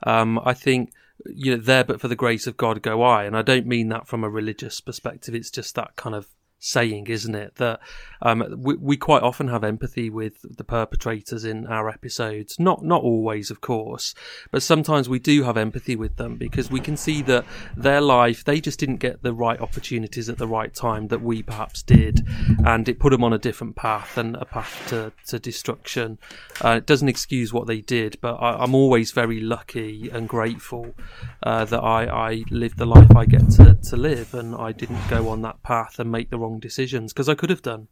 Um, 0.02 0.40
I 0.44 0.54
think 0.54 0.92
you 1.26 1.52
know 1.56 1.62
there, 1.62 1.84
but 1.84 2.02
for 2.02 2.08
the 2.08 2.16
grace 2.16 2.48
of 2.48 2.58
God 2.58 2.82
go 2.82 3.02
I, 3.04 3.26
and 3.26 3.38
I 3.38 3.42
don't 3.42 3.68
mean 3.68 3.90
that 3.90 4.08
from 4.08 4.24
a 4.24 4.30
religious 4.30 4.82
perspective. 4.82 5.36
It's 5.36 5.52
just 5.52 5.76
that 5.76 5.96
kind 5.96 6.16
of 6.16 6.28
saying, 6.66 7.08
isn't 7.08 7.36
it? 7.36 7.56
That 7.56 7.80
um, 8.22 8.44
we, 8.58 8.76
we 8.76 8.98
quite 8.98 9.22
often 9.22 9.48
have 9.50 9.64
empathy 9.64 10.10
with 10.10 10.58
the 10.58 10.64
perpetrators 10.64 11.46
in 11.46 11.68
our 11.68 11.90
episodes. 11.90 12.60
Not 12.60 12.84
not 12.84 13.04
always, 13.04 13.52
of 13.52 13.62
course, 13.62 14.16
but 14.52 14.64
sometimes 14.64 15.08
we 15.08 15.20
do 15.20 15.44
have 15.44 15.58
empathy 15.58 15.96
with 15.96 16.16
them 16.18 16.36
because 16.38 16.72
we 16.72 16.80
can 16.80 16.98
see 16.98 17.22
that 17.24 17.46
their 17.78 18.02
life 18.02 18.44
they 18.44 18.60
just 18.60 18.80
didn't 18.80 18.98
get 18.98 19.22
the 19.22 19.34
right 19.34 19.60
opportunities 19.60 20.28
at 20.28 20.38
the 20.38 20.48
right 20.48 20.74
time 20.74 21.08
that 21.10 21.22
we 21.22 21.44
perhaps 21.44 21.84
did, 21.84 22.26
and 22.66 22.90
it 22.90 23.00
put 23.00 23.12
them 23.12 23.24
on 23.24 23.34
a 23.34 23.38
different 23.38 23.76
path 23.76 24.18
and 24.18 24.36
a 24.38 24.46
path 24.46 24.84
to 24.88 25.14
to 25.28 25.40
destruction. 25.40 26.18
Uh, 26.64 26.78
it 26.78 26.86
doesn't 26.86 27.10
excuse 27.10 27.54
what 27.54 27.68
they 27.68 27.82
did, 27.82 28.18
but 28.22 28.36
I, 28.36 28.64
am 28.64 28.74
always 28.74 29.12
very 29.12 29.40
lucky 29.40 30.10
and 30.10 30.28
grateful 30.28 30.96
uh, 31.44 31.66
that 31.66 31.84
I, 31.84 32.06
I 32.06 32.44
lived 32.50 32.78
the 32.78 32.86
life 32.86 33.16
I 33.16 33.26
get 33.26 33.50
to, 33.52 33.76
to 33.76 33.98
live, 33.98 34.34
and 34.34 34.56
I 34.56 34.72
didn't 34.72 35.08
go 35.10 35.30
on 35.30 35.42
that 35.44 35.62
path 35.62 36.00
and 36.00 36.12
make 36.12 36.30
the 36.30 36.38
wrong 36.38 36.55
decisions 36.60 37.14
because 37.14 37.30
I 37.30 37.36
could 37.36 37.50
have 37.50 37.62
done. 37.62 37.88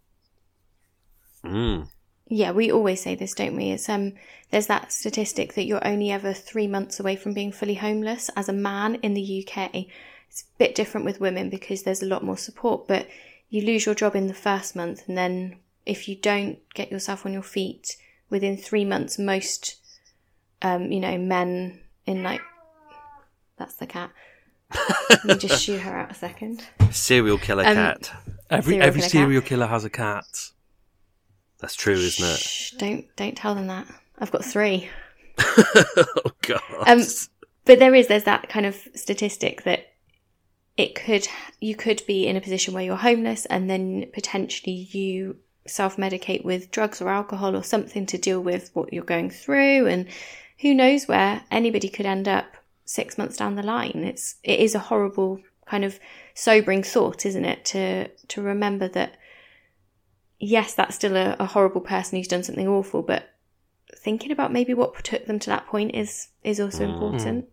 Mm. 1.43 1.88
Yeah, 2.28 2.51
we 2.51 2.72
always 2.72 3.01
say 3.01 3.16
this, 3.16 3.34
don't 3.34 3.55
we? 3.55 3.72
It's 3.72 3.89
um, 3.89 4.14
there's 4.49 4.68
that 4.68 4.91
statistic 4.91 5.53
that 5.53 5.66
you're 5.66 5.86
only 5.86 6.11
ever 6.11 6.34
three 6.34 6.68
months 6.68 6.99
away 6.99 7.16
from 7.16 7.34
being 7.34 7.51
fully 7.51 7.76
homeless 7.76 8.30
as 8.36 8.47
a 8.47 8.53
man 8.53 8.95
in 8.95 9.14
the 9.14 9.45
UK. 9.47 9.88
It's 10.30 10.41
a 10.41 10.57
bit 10.57 10.74
different 10.74 11.05
with 11.05 11.20
women 11.20 11.49
because 11.49 11.84
there's 11.84 12.01
a 12.01 12.07
lot 12.07 12.24
more 12.24 12.38
support, 12.38 12.88
but 12.88 13.07
you 13.49 13.61
lose 13.61 13.86
your 13.86 13.93
job 13.93 14.16
in 14.16 14.28
the 14.28 14.34
first 14.34 14.76
month, 14.76 15.07
and 15.07 15.18
then 15.18 15.57
if 15.86 16.07
you 16.07 16.16
don't 16.16 16.57
get 16.74 16.91
yourself 16.91 17.26
on 17.26 17.34
your 17.34 17.43
feet 17.43 17.97
within 18.30 18.57
three 18.57 18.86
months, 18.86 19.20
most, 19.20 19.76
um, 20.61 20.91
you 20.91 20.99
know, 20.99 21.18
men 21.18 21.82
in 22.05 22.24
like, 22.24 22.41
that's 23.57 23.76
the 23.76 23.86
cat. 23.86 24.11
Let 25.09 25.26
me 25.26 25.36
just 25.36 25.61
shoo 25.64 25.78
her 25.78 25.95
out 25.95 26.11
a 26.11 26.16
second. 26.16 26.66
Serial 26.91 27.38
killer 27.38 27.66
um, 27.66 27.76
cat. 27.76 28.11
Every 28.54 28.74
serial 28.74 28.88
every 28.88 29.01
killer 29.01 29.10
serial 29.10 29.41
cat. 29.41 29.49
killer 29.49 29.68
has 29.68 29.86
a 29.86 29.89
cat. 29.89 30.26
That's 31.60 31.76
true, 31.76 31.93
isn't 31.93 32.26
it? 32.26 32.39
Shh, 32.39 32.72
don't 32.72 33.06
don't 33.16 33.38
tell 33.38 33.56
them 33.56 33.68
that. 33.68 33.88
I've 34.20 34.32
got 34.32 34.45
three. 34.45 34.89
oh 35.39 36.32
god. 36.41 36.62
Um, 36.86 37.01
but 37.66 37.80
there 37.80 37.95
is 37.95 38.08
there's 38.08 38.26
that 38.26 38.49
kind 38.49 38.66
of 38.66 38.76
statistic 38.95 39.64
that 39.64 39.88
it 40.78 40.95
could 40.95 41.28
you 41.60 41.76
could 41.76 42.01
be 42.08 42.28
in 42.28 42.36
a 42.36 42.41
position 42.41 42.74
where 42.74 42.84
you're 42.84 42.95
homeless 42.95 43.45
and 43.45 43.70
then 43.70 44.06
potentially 44.14 44.88
you 44.91 45.38
self-medicate 45.66 46.43
with 46.43 46.72
drugs 46.72 47.01
or 47.01 47.08
alcohol 47.08 47.56
or 47.56 47.64
something 47.64 48.06
to 48.06 48.18
deal 48.18 48.41
with 48.41 48.70
what 48.74 48.91
you're 48.91 49.04
going 49.04 49.30
through 49.30 49.88
and 49.88 50.08
who 50.60 50.74
knows 50.74 51.08
where 51.08 51.43
anybody 51.49 51.88
could 51.88 52.06
end 52.06 52.28
up 52.28 52.45
six 52.86 53.18
months 53.18 53.38
down 53.38 53.56
the 53.56 53.64
line. 53.64 54.04
It's 54.06 54.36
it 54.43 54.60
is 54.60 54.76
a 54.76 54.80
horrible 54.80 55.39
kind 55.66 55.84
of 55.84 55.99
sobering 56.34 56.84
thought, 56.84 57.26
isn't 57.26 57.45
it? 57.45 57.66
To 57.66 58.07
to 58.09 58.41
remember 58.41 58.88
that 58.89 59.18
yes, 60.39 60.74
that's 60.74 60.95
still 60.95 61.16
a, 61.16 61.36
a 61.39 61.45
horrible 61.45 61.82
person 61.82 62.18
who's 62.18 62.28
done 62.28 62.43
something 62.43 62.68
awful, 62.68 63.01
but 63.01 63.30
thinking 63.95 64.32
about 64.32 64.51
maybe 64.51 64.74
what 64.74 65.03
took 65.03 65.26
them 65.26 65.39
to 65.39 65.49
that 65.49 65.66
point 65.68 65.95
is 65.95 66.30
is 66.43 66.59
also 66.59 66.86
mm. 66.86 66.93
important. 66.93 67.45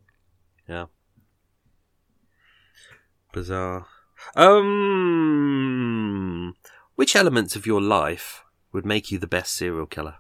Yeah. 0.69 0.87
Bizarre. 3.33 3.87
Um, 4.37 5.77
which 6.97 7.17
elements 7.17 7.57
of 7.57 7.67
your 7.67 7.81
life 7.81 8.45
would 8.73 8.85
make 8.85 9.11
you 9.11 9.19
the 9.19 9.27
best 9.27 9.55
serial 9.55 9.87
killer? 9.87 10.17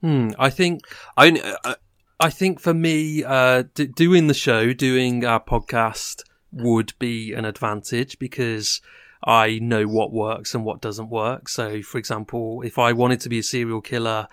Hmm. 0.00 0.30
I 0.38 0.50
think 0.50 0.82
I. 1.16 1.58
Uh, 1.64 1.74
I 2.20 2.30
think 2.30 2.60
for 2.60 2.74
me, 2.74 3.22
uh, 3.22 3.64
d- 3.74 3.86
doing 3.86 4.26
the 4.26 4.34
show, 4.34 4.72
doing 4.72 5.24
our 5.24 5.40
podcast 5.42 6.22
would 6.50 6.92
be 6.98 7.32
an 7.32 7.44
advantage 7.44 8.18
because 8.18 8.80
I 9.24 9.58
know 9.60 9.84
what 9.86 10.12
works 10.12 10.54
and 10.54 10.64
what 10.64 10.80
doesn't 10.80 11.10
work. 11.10 11.48
So, 11.48 11.80
for 11.82 11.98
example, 11.98 12.62
if 12.62 12.78
I 12.78 12.92
wanted 12.92 13.20
to 13.20 13.28
be 13.28 13.38
a 13.38 13.42
serial 13.42 13.80
killer, 13.80 14.26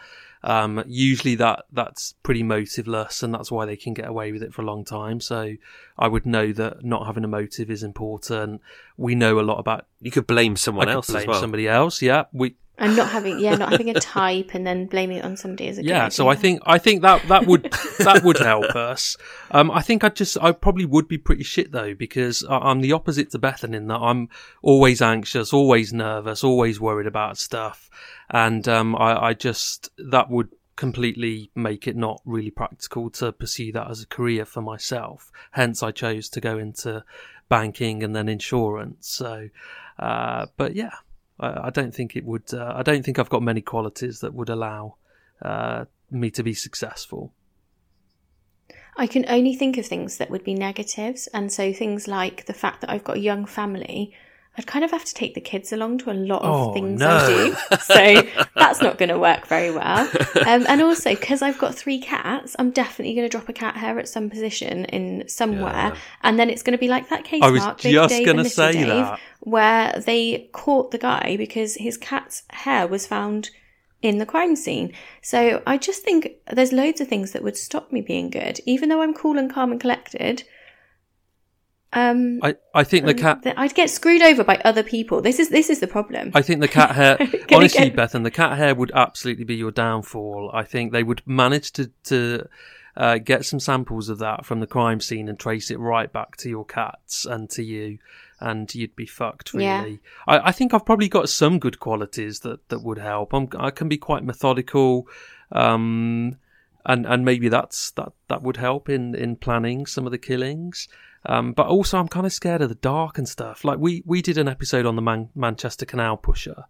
um, 0.44 0.84
usually 0.88 1.36
that 1.36 1.66
that's 1.72 2.14
pretty 2.24 2.44
motiveless, 2.44 3.22
and 3.22 3.34
that's 3.34 3.52
why 3.52 3.66
they 3.66 3.76
can 3.76 3.94
get 3.94 4.08
away 4.08 4.32
with 4.32 4.42
it 4.42 4.54
for 4.54 4.62
a 4.62 4.66
long 4.66 4.84
time. 4.84 5.20
So, 5.20 5.54
I 5.98 6.08
would 6.08 6.26
know 6.26 6.54
that 6.54 6.84
not 6.84 7.06
having 7.06 7.24
a 7.24 7.28
motive 7.28 7.70
is 7.70 7.84
important. 7.84 8.62
We 8.98 9.14
know 9.14 9.40
a 9.40 9.42
lot 9.42 9.60
about. 9.60 9.86
You 10.02 10.12
could 10.12 10.28
blame 10.28 10.56
someone 10.56 10.90
I 10.90 10.94
else. 10.94 11.10
blame 11.10 11.28
well. 11.28 11.40
somebody 11.40 11.68
else. 11.68 12.02
Yeah, 12.02 12.26
we 12.32 12.56
and 12.78 12.96
not 12.96 13.10
having 13.10 13.40
yeah 13.40 13.56
not 13.56 13.72
having 13.72 13.90
a 13.90 14.00
type 14.00 14.54
and 14.54 14.66
then 14.66 14.86
blaming 14.86 15.18
it 15.18 15.26
on 15.26 15.38
somebody 15.38 15.68
as 15.68 15.78
a 15.78 15.84
yeah 15.84 16.10
so 16.10 16.28
i 16.28 16.36
think 16.36 16.62
i 16.66 16.78
think 16.78 17.02
that 17.02 17.26
that 17.28 17.46
would 17.48 17.64
that 18.00 18.22
would 18.24 18.38
help 18.38 18.64
us. 18.76 19.18
Um 19.52 19.72
i 19.72 19.82
think 19.82 20.04
i 20.04 20.10
just 20.10 20.38
i 20.42 20.52
probably 20.52 20.86
would 20.86 21.08
be 21.08 21.18
pretty 21.18 21.44
shit 21.44 21.72
though 21.72 21.94
because 21.94 22.44
i'm 22.50 22.82
the 22.82 22.92
opposite 22.92 23.32
to 23.32 23.40
bethan 23.40 23.74
in 23.74 23.88
that 23.88 24.00
i'm 24.00 24.30
always 24.62 25.02
anxious 25.02 25.54
always 25.54 25.94
nervous 25.94 26.44
always 26.44 26.80
worried 26.80 27.08
about 27.08 27.38
stuff. 27.38 27.90
And 28.30 28.68
um 28.68 28.96
i 28.96 29.28
i 29.28 29.34
just 29.34 29.90
that 29.98 30.30
would 30.30 30.50
completely 30.76 31.52
make 31.56 31.88
it 31.88 31.96
not 31.96 32.22
really 32.26 32.52
practical 32.52 33.10
to 33.10 33.32
pursue 33.32 33.72
that 33.72 33.90
as 33.90 34.02
a 34.02 34.08
career 34.08 34.44
for 34.44 34.62
myself. 34.62 35.32
Hence 35.52 35.82
i 35.82 35.92
chose 35.92 36.28
to 36.30 36.42
go 36.42 36.58
into 36.58 37.04
banking 37.48 38.04
and 38.04 38.16
then 38.16 38.28
insurance. 38.28 39.08
So 39.08 39.50
uh 39.98 40.48
but 40.58 40.76
yeah 40.76 40.92
I, 41.40 41.68
I 41.68 41.70
don't 41.70 41.94
think 41.94 42.16
it 42.16 42.26
would. 42.26 42.54
Uh, 42.54 42.74
I 42.76 42.84
don't 42.84 43.04
think 43.04 43.20
I've 43.20 43.30
got 43.30 43.44
many 43.44 43.62
qualities 43.62 44.20
that 44.20 44.34
would 44.34 44.50
allow 44.50 44.96
uh, 45.42 45.86
me 46.12 46.32
to 46.32 46.44
be 46.44 46.54
successful. 46.54 47.34
I 48.98 49.08
can 49.08 49.26
only 49.28 49.56
think 49.56 49.78
of 49.78 49.86
things 49.86 50.18
that 50.18 50.30
would 50.30 50.44
be 50.44 50.54
negatives, 50.54 51.28
and 51.28 51.52
so 51.52 51.74
things 51.74 52.08
like 52.08 52.46
the 52.46 52.54
fact 52.54 52.82
that 52.82 52.90
I've 52.90 53.04
got 53.04 53.18
a 53.18 53.22
young 53.22 53.46
family. 53.46 54.14
I'd 54.58 54.66
kind 54.68 54.86
of 54.86 54.92
have 54.92 55.04
to 55.06 55.14
take 55.14 55.34
the 55.34 55.42
kids 55.42 55.74
along 55.74 55.98
to 56.00 56.12
a 56.12 56.14
lot 56.14 56.42
of 56.42 56.70
Oh, 56.70 56.74
things 56.74 57.00
no. 57.00 57.10
I 57.10 57.28
do. 57.28 57.56
So 57.82 58.48
that's 58.56 58.82
not 58.82 58.98
going 58.98 59.10
to 59.10 59.20
work 59.20 59.48
very 59.48 59.70
well. 59.72 60.10
Um, 60.48 60.66
and 60.70 60.82
also, 60.82 61.10
because 61.10 61.42
I've 61.42 61.58
got 61.58 61.76
three 61.76 62.00
cats, 62.00 62.56
I'm 62.58 62.72
definitely 62.72 63.16
going 63.16 63.28
to 63.28 63.30
drop 63.38 63.50
a 63.50 63.54
cat 63.54 63.76
hair 63.76 64.00
at 64.00 64.08
some 64.08 64.30
position 64.30 64.86
in 64.86 65.28
somewhere. 65.28 65.72
Yeah. 65.74 65.98
And 66.24 66.40
then 66.40 66.50
it's 66.50 66.64
going 66.64 66.72
to 66.78 66.78
be 66.80 66.88
like 66.88 67.10
that 67.10 67.26
case 67.26 67.42
I 67.44 67.50
was 67.52 67.62
Mark, 67.64 67.80
just 67.80 68.26
gonna 68.26 68.46
say 68.46 68.72
Dave, 68.74 68.88
that. 68.88 69.20
where 69.42 70.02
they 70.06 70.50
caught 70.54 70.92
the 70.92 70.98
guy 70.98 71.36
because 71.38 71.76
his 71.76 71.98
cat's 71.98 72.44
hair 72.52 72.88
was 72.88 73.06
found 73.06 73.50
in 74.02 74.20
the 74.20 74.26
crime 74.26 74.56
scene. 74.56 74.94
So 75.22 75.62
I 75.68 75.78
just 75.78 76.04
think 76.04 76.30
there's 76.52 76.72
loads 76.72 77.02
of 77.02 77.08
things 77.08 77.32
that 77.32 77.44
would 77.44 77.58
stop 77.58 77.92
me 77.92 78.02
being 78.02 78.30
good, 78.30 78.60
even 78.66 78.88
though 78.90 79.02
I'm 79.02 79.14
cool 79.14 79.38
and 79.38 79.52
calm 79.52 79.72
and 79.72 79.82
collected. 79.82 80.44
Um, 81.96 82.40
I, 82.44 82.56
I 82.74 82.84
think 82.84 83.06
the 83.06 83.14
cat. 83.14 83.42
that 83.44 83.58
I'd 83.58 83.74
get 83.74 83.90
screwed 83.90 84.22
over 84.22 84.44
by 84.44 84.58
other 84.66 84.84
people. 84.84 85.22
This 85.22 85.40
is 85.40 85.50
this 85.50 85.70
is 85.70 85.80
the 85.80 85.88
problem. 85.88 86.32
I 86.36 86.42
think 86.42 86.60
the 86.62 86.68
cat 86.68 86.92
hair. 86.96 87.18
Honestly, 87.54 87.90
get- 87.90 87.96
Bethan, 87.96 88.24
the 88.24 88.32
cat 88.32 88.58
hair 88.58 88.76
would 88.76 88.92
absolutely 88.94 89.46
be 89.46 89.56
your 89.56 89.72
downfall. 89.72 90.52
I 90.54 90.64
think 90.64 90.92
they 90.92 91.04
would 91.04 91.22
manage 91.26 91.72
to 91.74 91.90
to 92.06 92.48
uh, 92.98 93.18
get 93.18 93.46
some 93.46 93.60
samples 93.60 94.10
of 94.10 94.20
that 94.20 94.46
from 94.46 94.60
the 94.60 94.68
crime 94.68 95.00
scene 95.00 95.30
and 95.30 95.40
trace 95.40 95.72
it 95.72 95.80
right 95.80 96.12
back 96.12 96.36
to 96.38 96.50
your 96.50 96.66
cats 96.66 97.26
and 97.26 97.50
to 97.52 97.64
you, 97.64 98.00
and 98.40 98.74
you'd 98.76 98.96
be 98.96 99.06
fucked. 99.06 99.54
Really, 99.54 99.66
Yeah. 99.66 99.98
I, 100.28 100.50
I 100.50 100.52
think 100.52 100.74
I've 100.74 100.86
probably 100.86 101.08
got 101.10 101.30
some 101.30 101.60
good 101.60 101.80
qualities 101.80 102.42
that 102.42 102.68
that 102.70 102.80
would 102.84 102.98
help. 103.00 103.34
I'm, 103.34 103.48
I 103.58 103.72
can 103.72 103.88
be 103.88 103.98
quite 103.98 104.24
methodical. 104.24 105.08
Um, 105.52 106.38
and 106.86 107.06
and 107.06 107.26
maybe 107.26 107.50
that's 107.50 107.92
that 107.92 108.12
that 108.28 108.44
would 108.44 108.58
help 108.58 108.90
in 108.90 109.16
in 109.16 109.36
planning 109.38 109.86
some 109.86 110.06
of 110.06 110.12
the 110.12 110.18
killings. 110.18 110.88
Um, 111.28 111.54
but 111.54 111.68
also, 111.68 111.98
I'm 111.98 112.08
kind 112.08 112.26
of 112.26 112.34
scared 112.34 112.62
of 112.62 112.70
the 112.70 112.76
dark 112.76 113.18
and 113.18 113.28
stuff. 113.28 113.64
Like 113.64 113.80
we 113.80 114.04
we 114.06 114.22
did 114.22 114.38
an 114.38 114.48
episode 114.48 114.86
on 114.86 114.96
the 114.96 115.02
Man- 115.02 115.30
Manchester 115.36 115.86
Canal 115.86 116.18
pusher. 116.18 116.66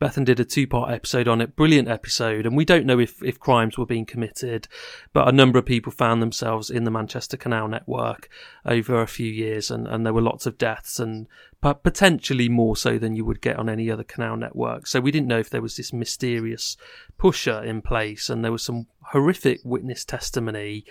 Bethan 0.00 0.24
did 0.24 0.40
a 0.40 0.44
two 0.44 0.66
part 0.66 0.92
episode 0.92 1.28
on 1.28 1.40
it. 1.40 1.56
Brilliant 1.56 1.88
episode. 1.88 2.46
And 2.46 2.56
we 2.56 2.64
don't 2.64 2.86
know 2.86 2.98
if 2.98 3.22
if 3.22 3.38
crimes 3.38 3.78
were 3.78 3.86
being 3.86 4.06
committed, 4.06 4.68
but 5.12 5.28
a 5.28 5.32
number 5.32 5.58
of 5.58 5.66
people 5.66 5.92
found 5.92 6.22
themselves 6.22 6.70
in 6.70 6.84
the 6.84 6.90
Manchester 6.90 7.36
Canal 7.36 7.68
network 7.68 8.28
over 8.64 9.00
a 9.00 9.06
few 9.06 9.30
years, 9.30 9.70
and 9.70 9.86
and 9.86 10.04
there 10.04 10.14
were 10.14 10.20
lots 10.22 10.46
of 10.46 10.58
deaths 10.58 10.98
and 10.98 11.26
but 11.60 11.82
potentially 11.82 12.48
more 12.48 12.76
so 12.76 12.98
than 12.98 13.14
you 13.14 13.24
would 13.24 13.40
get 13.40 13.58
on 13.58 13.68
any 13.68 13.90
other 13.90 14.04
canal 14.04 14.36
network. 14.36 14.86
So 14.86 15.00
we 15.00 15.10
didn't 15.10 15.28
know 15.28 15.38
if 15.38 15.50
there 15.50 15.62
was 15.62 15.76
this 15.76 15.92
mysterious 15.92 16.76
pusher 17.18 17.62
in 17.62 17.82
place, 17.82 18.30
and 18.30 18.42
there 18.42 18.52
was 18.52 18.62
some 18.62 18.86
horrific 19.02 19.60
witness 19.64 20.04
testimony 20.04 20.84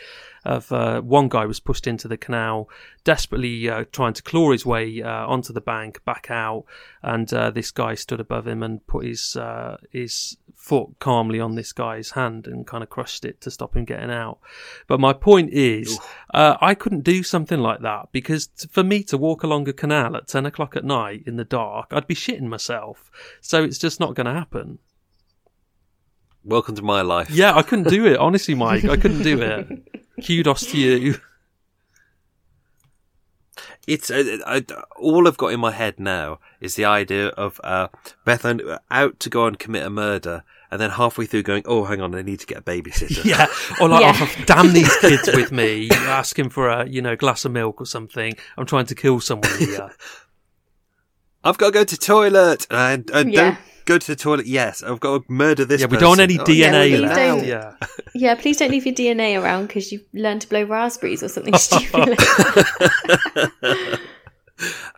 of 0.46 0.72
uh, 0.72 1.02
one 1.02 1.30
guy 1.30 1.46
was 1.46 1.60
pushed 1.60 1.88
into 1.88 2.08
the 2.08 2.18
canal, 2.18 2.70
desperately 3.04 3.70
uh, 3.70 3.86
trying 3.92 4.14
to 4.14 4.24
claw 4.24 4.52
his 4.52 4.66
way 4.66 5.02
uh, 5.02 5.26
onto 5.26 5.54
the 5.54 5.62
bank, 5.62 6.04
back 6.06 6.28
out, 6.30 6.66
and 7.02 7.34
uh, 7.34 7.50
this 7.50 7.72
guy 7.72 7.96
stood 7.96 8.20
above 8.20 8.48
him 8.48 8.62
and 8.62 8.86
put 8.88 9.06
his 9.06 9.36
uh, 9.36 9.78
his 9.92 10.38
foot 10.56 10.90
calmly 11.00 11.40
on 11.40 11.56
this 11.56 11.72
guy's 11.72 12.12
hand 12.12 12.46
and 12.46 12.68
kind 12.68 12.84
of 12.84 12.90
crushed 12.90 13.24
it 13.24 13.40
to 13.40 13.50
stop 13.50 13.78
him 13.78 13.86
getting 13.86 14.12
out. 14.12 14.40
But 14.88 15.00
my 15.00 15.14
point 15.14 15.52
is, 15.54 15.98
uh, 16.34 16.58
I 16.60 16.76
couldn't 16.76 17.06
do 17.06 17.24
something 17.24 17.60
like 17.60 17.82
that 17.82 18.10
because 18.12 18.48
t- 18.48 18.68
for 18.70 18.84
me 18.84 19.04
to 19.04 19.18
walk 19.18 19.44
along 19.44 19.70
a 19.70 19.74
canal 19.74 20.18
at 20.18 20.28
ten 20.28 20.46
o'clock 20.46 20.59
at 20.76 20.84
night 20.84 21.24
in 21.26 21.36
the 21.38 21.46
dark, 21.46 21.88
I'd 21.92 22.08
be 22.08 22.16
shitting 22.16 22.48
myself. 22.48 23.10
So 23.42 23.64
it's 23.64 23.78
just 23.78 24.00
not 24.00 24.16
going 24.16 24.26
to 24.26 24.34
happen. 24.34 24.80
Welcome 26.44 26.76
to 26.76 26.82
my 26.82 27.02
life. 27.02 27.30
Yeah, 27.30 27.56
I 27.56 27.62
couldn't 27.62 27.90
do 27.90 28.06
it. 28.06 28.18
Honestly, 28.20 28.56
Mike, 28.56 28.86
I 28.86 28.96
couldn't 28.98 29.24
do 29.24 29.42
it. 29.42 30.26
Kudos 30.26 30.66
to 30.72 30.78
you. 30.78 31.16
It's 33.88 34.12
uh, 34.12 34.38
I, 34.46 34.64
all 34.98 35.28
I've 35.28 35.38
got 35.38 35.52
in 35.52 35.60
my 35.60 35.72
head 35.72 36.00
now 36.00 36.40
is 36.62 36.76
the 36.76 36.86
idea 36.86 37.30
of 37.30 37.60
uh, 37.64 37.88
Bethan 38.26 38.78
out 38.92 39.20
to 39.20 39.30
go 39.30 39.48
and 39.48 39.58
commit 39.58 39.84
a 39.84 39.90
murder, 39.90 40.44
and 40.70 40.80
then 40.80 40.92
halfway 40.92 41.26
through 41.26 41.44
going, 41.44 41.64
"Oh, 41.66 41.86
hang 41.86 42.00
on, 42.00 42.14
I 42.14 42.22
need 42.22 42.40
to 42.42 42.46
get 42.46 42.60
a 42.60 42.62
babysitter." 42.62 43.26
Yeah, 43.26 43.48
or 43.82 43.90
like, 43.90 44.02
Yeah. 44.02 44.14
oh, 44.16 44.44
damn 44.46 44.74
these 44.74 44.96
kids 44.98 45.28
with 45.34 45.52
me, 45.52 45.90
asking 45.92 46.50
for 46.50 46.70
a 46.70 46.88
you 46.88 47.02
know 47.02 47.16
glass 47.16 47.46
of 47.46 47.52
milk 47.52 47.82
or 47.82 47.86
something. 47.86 48.36
I'm 48.58 48.68
trying 48.68 48.86
to 48.88 48.96
kill 48.96 49.20
someone 49.22 49.58
here. 49.58 49.92
I've 51.44 51.58
got 51.58 51.68
to 51.68 51.72
go 51.72 51.84
to 51.84 51.98
toilet, 51.98 52.68
and, 52.70 53.10
and 53.12 53.32
Yeah. 53.34 53.42
don't 53.42 53.58
go 53.86 53.98
to 53.98 54.08
the 54.08 54.16
toilet. 54.16 54.46
Yes, 54.46 54.84
I've 54.84 55.00
got 55.00 55.26
to 55.26 55.32
murder 55.32 55.66
this. 55.66 55.82
yeah, 55.82 55.88
we 55.88 55.98
don't 55.98 56.10
want 56.10 56.22
any 56.22 56.38
person. 56.38 56.52
Oh, 56.54 56.58
Yeah, 56.58 56.72
DNA 56.74 56.92
well, 56.92 57.02
left. 57.02 57.16
please 57.16 57.28
don't- 57.28 57.46
Yeah, 57.48 57.74
yeah, 58.14 58.36
please 58.36 58.58
don't 58.58 58.72
leave 58.72 58.86
your 58.86 58.96
DNA 58.96 59.42
around 59.42 59.68
because 59.68 59.92
you've 59.92 60.04
learned 60.14 60.42
to 60.42 60.50
blow 60.50 60.64
raspberries 60.64 61.24
or 61.24 61.30
something 61.30 61.54
stupid. 61.58 62.18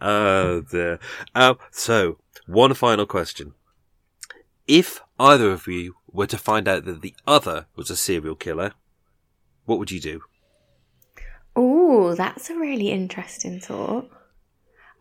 Oh 0.01 0.61
dear. 0.61 0.97
Um, 1.35 1.57
so, 1.69 2.17
one 2.47 2.73
final 2.73 3.05
question: 3.05 3.53
If 4.67 5.01
either 5.19 5.51
of 5.51 5.67
you 5.67 5.93
were 6.11 6.25
to 6.27 6.37
find 6.37 6.67
out 6.67 6.85
that 6.85 7.01
the 7.03 7.13
other 7.27 7.67
was 7.75 7.91
a 7.91 7.95
serial 7.95 8.33
killer, 8.35 8.73
what 9.65 9.77
would 9.77 9.91
you 9.91 9.99
do? 9.99 10.21
Oh, 11.55 12.15
that's 12.15 12.49
a 12.49 12.55
really 12.55 12.89
interesting 12.89 13.59
thought. 13.59 14.09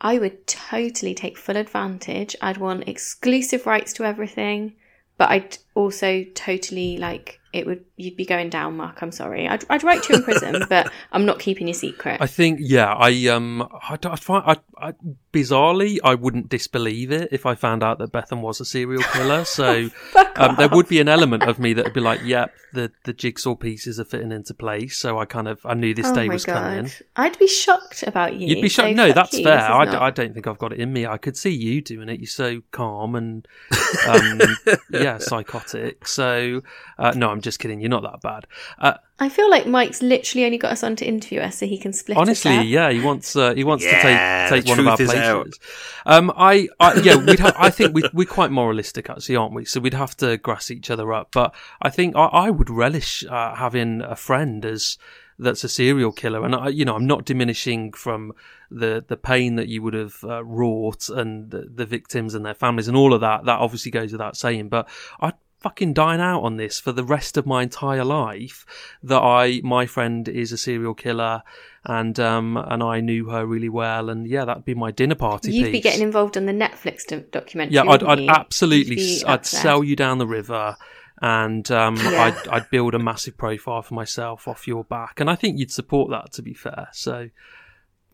I 0.00 0.18
would 0.18 0.46
totally 0.46 1.14
take 1.14 1.36
full 1.36 1.56
advantage. 1.56 2.34
I'd 2.40 2.56
want 2.56 2.88
exclusive 2.88 3.66
rights 3.66 3.92
to 3.94 4.04
everything, 4.04 4.74
but 5.18 5.30
I'd 5.30 5.58
also 5.74 6.24
totally 6.34 6.96
like 6.98 7.40
it 7.52 7.66
would. 7.66 7.84
You'd 7.96 8.16
be 8.16 8.24
going 8.24 8.48
down, 8.48 8.76
Mark. 8.76 9.02
I'm 9.02 9.10
sorry. 9.10 9.48
I'd, 9.48 9.64
I'd 9.68 9.82
write 9.82 10.08
you 10.08 10.16
in 10.16 10.22
prison, 10.22 10.64
but 10.68 10.90
I'm 11.10 11.26
not 11.26 11.40
keeping 11.40 11.66
your 11.66 11.74
secret. 11.74 12.20
I 12.20 12.26
think 12.26 12.60
yeah. 12.62 12.94
I 12.94 13.26
um, 13.26 13.62
I, 13.62 13.98
I 14.04 14.16
find 14.16 14.44
I, 14.46 14.56
I 14.78 14.94
bizarrely 15.32 15.98
I 16.04 16.14
wouldn't 16.14 16.48
disbelieve 16.48 17.10
it 17.10 17.28
if 17.32 17.46
I 17.46 17.56
found 17.56 17.82
out 17.82 17.98
that 17.98 18.12
Bethan 18.12 18.40
was 18.40 18.60
a 18.60 18.64
serial 18.64 19.02
killer. 19.02 19.44
So 19.60 19.90
um, 20.36 20.54
there 20.56 20.68
would 20.68 20.88
be 20.88 21.00
an 21.00 21.08
element 21.08 21.42
of 21.42 21.58
me 21.58 21.72
that 21.74 21.84
would 21.84 21.94
be 21.94 22.00
like, 22.00 22.22
yep, 22.24 22.54
the 22.72 22.92
the 23.04 23.12
jigsaw 23.12 23.54
pieces 23.54 23.98
are 23.98 24.04
fitting 24.04 24.32
into 24.32 24.54
place. 24.54 24.96
So 24.96 25.18
I 25.18 25.24
kind 25.24 25.48
of 25.48 25.60
I 25.64 25.74
knew 25.74 25.92
this 25.92 26.06
oh 26.06 26.14
day 26.14 26.28
my 26.28 26.34
was 26.34 26.44
god, 26.44 26.54
coming. 26.54 26.90
I'd 27.16 27.38
be 27.38 27.48
shocked 27.48 28.04
about 28.04 28.34
you. 28.34 28.48
You'd 28.48 28.62
be 28.62 28.68
so 28.68 28.84
shocked. 28.84 28.96
no, 28.96 29.12
that's 29.12 29.36
you, 29.36 29.44
fair. 29.44 29.58
I, 29.58 29.84
not. 29.84 30.02
I 30.02 30.10
don't 30.10 30.34
think 30.34 30.46
I've 30.46 30.58
got 30.58 30.72
it 30.72 30.78
in 30.78 30.92
me. 30.92 31.06
I 31.06 31.18
could 31.18 31.36
see 31.36 31.50
you 31.50 31.82
doing 31.82 32.08
it. 32.08 32.20
You're 32.20 32.26
so 32.26 32.62
calm 32.70 33.16
and 33.16 33.46
um, 34.08 34.40
yeah, 34.90 35.18
psychotic. 35.18 35.59
So 36.04 36.62
uh, 36.98 37.12
no, 37.16 37.30
I'm 37.30 37.40
just 37.40 37.58
kidding. 37.58 37.80
You're 37.80 37.90
not 37.90 38.02
that 38.02 38.20
bad. 38.20 38.46
Uh, 38.78 38.94
I 39.18 39.28
feel 39.28 39.50
like 39.50 39.66
Mike's 39.66 40.00
literally 40.02 40.44
only 40.46 40.56
got 40.58 40.72
us 40.72 40.82
on 40.82 40.96
to 40.96 41.06
interview 41.06 41.40
us 41.40 41.58
so 41.58 41.66
he 41.66 41.76
can 41.76 41.92
split. 41.92 42.16
us 42.16 42.20
honestly, 42.22 42.56
up. 42.56 42.66
yeah, 42.66 42.90
he 42.90 43.00
wants 43.00 43.36
uh, 43.36 43.54
he 43.54 43.64
wants 43.64 43.84
Yeah, 43.84 43.96
to 44.48 44.50
take 44.50 44.64
take 44.64 44.68
one 44.70 44.78
of 44.80 44.86
our 44.88 44.96
truth 44.96 45.10
is 45.10 45.14
out. 45.16 45.44
places. 45.44 45.60
Um, 46.06 46.32
I, 46.36 46.68
I 46.78 46.94
yeah, 47.00 47.16
we'd 47.16 47.38
ha- 47.40 47.54
I 47.58 47.70
think 47.70 47.94
we 47.94 48.02
we're 48.12 48.26
quite 48.26 48.50
moralistic 48.50 49.10
actually, 49.10 49.36
aren't 49.36 49.54
we? 49.54 49.64
So 49.64 49.80
we'd 49.80 49.94
have 49.94 50.16
to 50.18 50.38
grass 50.38 50.70
each 50.70 50.90
other 50.90 51.12
up. 51.12 51.28
But 51.32 51.54
I 51.82 51.90
think 51.90 52.16
I, 52.16 52.24
I 52.26 52.50
would 52.50 52.70
relish 52.70 53.24
uh, 53.28 53.54
having 53.54 54.00
a 54.00 54.16
friend 54.16 54.64
as 54.64 54.96
that's 55.42 55.64
a 55.64 55.68
serial 55.70 56.12
killer, 56.12 56.44
and 56.44 56.54
I, 56.54 56.68
you 56.68 56.84
know, 56.84 56.94
I'm 56.94 57.06
not 57.06 57.24
diminishing 57.24 57.92
from 57.92 58.32
the 58.70 59.04
the 59.06 59.16
pain 59.16 59.56
that 59.56 59.68
you 59.68 59.82
would 59.82 59.94
have 59.94 60.16
uh, 60.24 60.44
wrought 60.44 61.08
and 61.08 61.50
the, 61.50 61.62
the 61.74 61.86
victims 61.86 62.34
and 62.34 62.44
their 62.44 62.54
families 62.54 62.88
and 62.88 62.96
all 62.96 63.12
of 63.14 63.20
that. 63.22 63.44
That 63.44 63.58
obviously 63.58 63.90
goes 63.90 64.12
without 64.12 64.36
saying, 64.36 64.68
but 64.68 64.88
I 65.20 65.32
fucking 65.60 65.92
dine 65.92 66.20
out 66.20 66.42
on 66.42 66.56
this 66.56 66.80
for 66.80 66.90
the 66.92 67.04
rest 67.04 67.36
of 67.36 67.44
my 67.46 67.62
entire 67.62 68.04
life 68.04 68.64
that 69.02 69.20
I 69.20 69.60
my 69.62 69.84
friend 69.86 70.26
is 70.26 70.52
a 70.52 70.56
serial 70.58 70.94
killer 70.94 71.42
and 71.84 72.18
um 72.18 72.56
and 72.56 72.82
I 72.82 73.00
knew 73.00 73.28
her 73.28 73.44
really 73.46 73.68
well 73.68 74.08
and 74.08 74.26
yeah 74.26 74.44
that'd 74.46 74.64
be 74.64 74.74
my 74.74 74.90
dinner 74.90 75.14
party 75.14 75.52
You'd 75.52 75.64
piece. 75.66 75.72
be 75.72 75.80
getting 75.80 76.02
involved 76.02 76.36
in 76.36 76.46
the 76.46 76.52
Netflix 76.52 77.06
do- 77.06 77.24
documentary. 77.30 77.74
yeah 77.74 77.82
I'd, 77.82 78.02
I'd 78.02 78.28
absolutely 78.28 78.96
You'd 78.96 79.06
be 79.06 79.16
s- 79.16 79.22
up 79.24 79.28
I'd 79.30 79.46
sell 79.46 79.84
you 79.84 79.96
down 79.96 80.16
the 80.18 80.26
river 80.26 80.76
and 81.20 81.70
um 81.70 81.96
Yeah. 81.96 82.22
I'd 82.42 82.48
I'd 82.48 82.70
build 82.70 82.94
a 82.94 82.98
massive 82.98 83.36
profile 83.36 83.82
for 83.82 83.92
myself 83.94 84.48
off 84.48 84.66
your 84.66 84.84
back 84.84 85.20
and 85.20 85.28
I 85.30 85.34
think 85.34 85.58
you'd 85.58 85.70
support 85.72 86.10
that 86.10 86.32
to 86.32 86.42
be 86.42 86.54
fair 86.54 86.88
so 86.92 87.28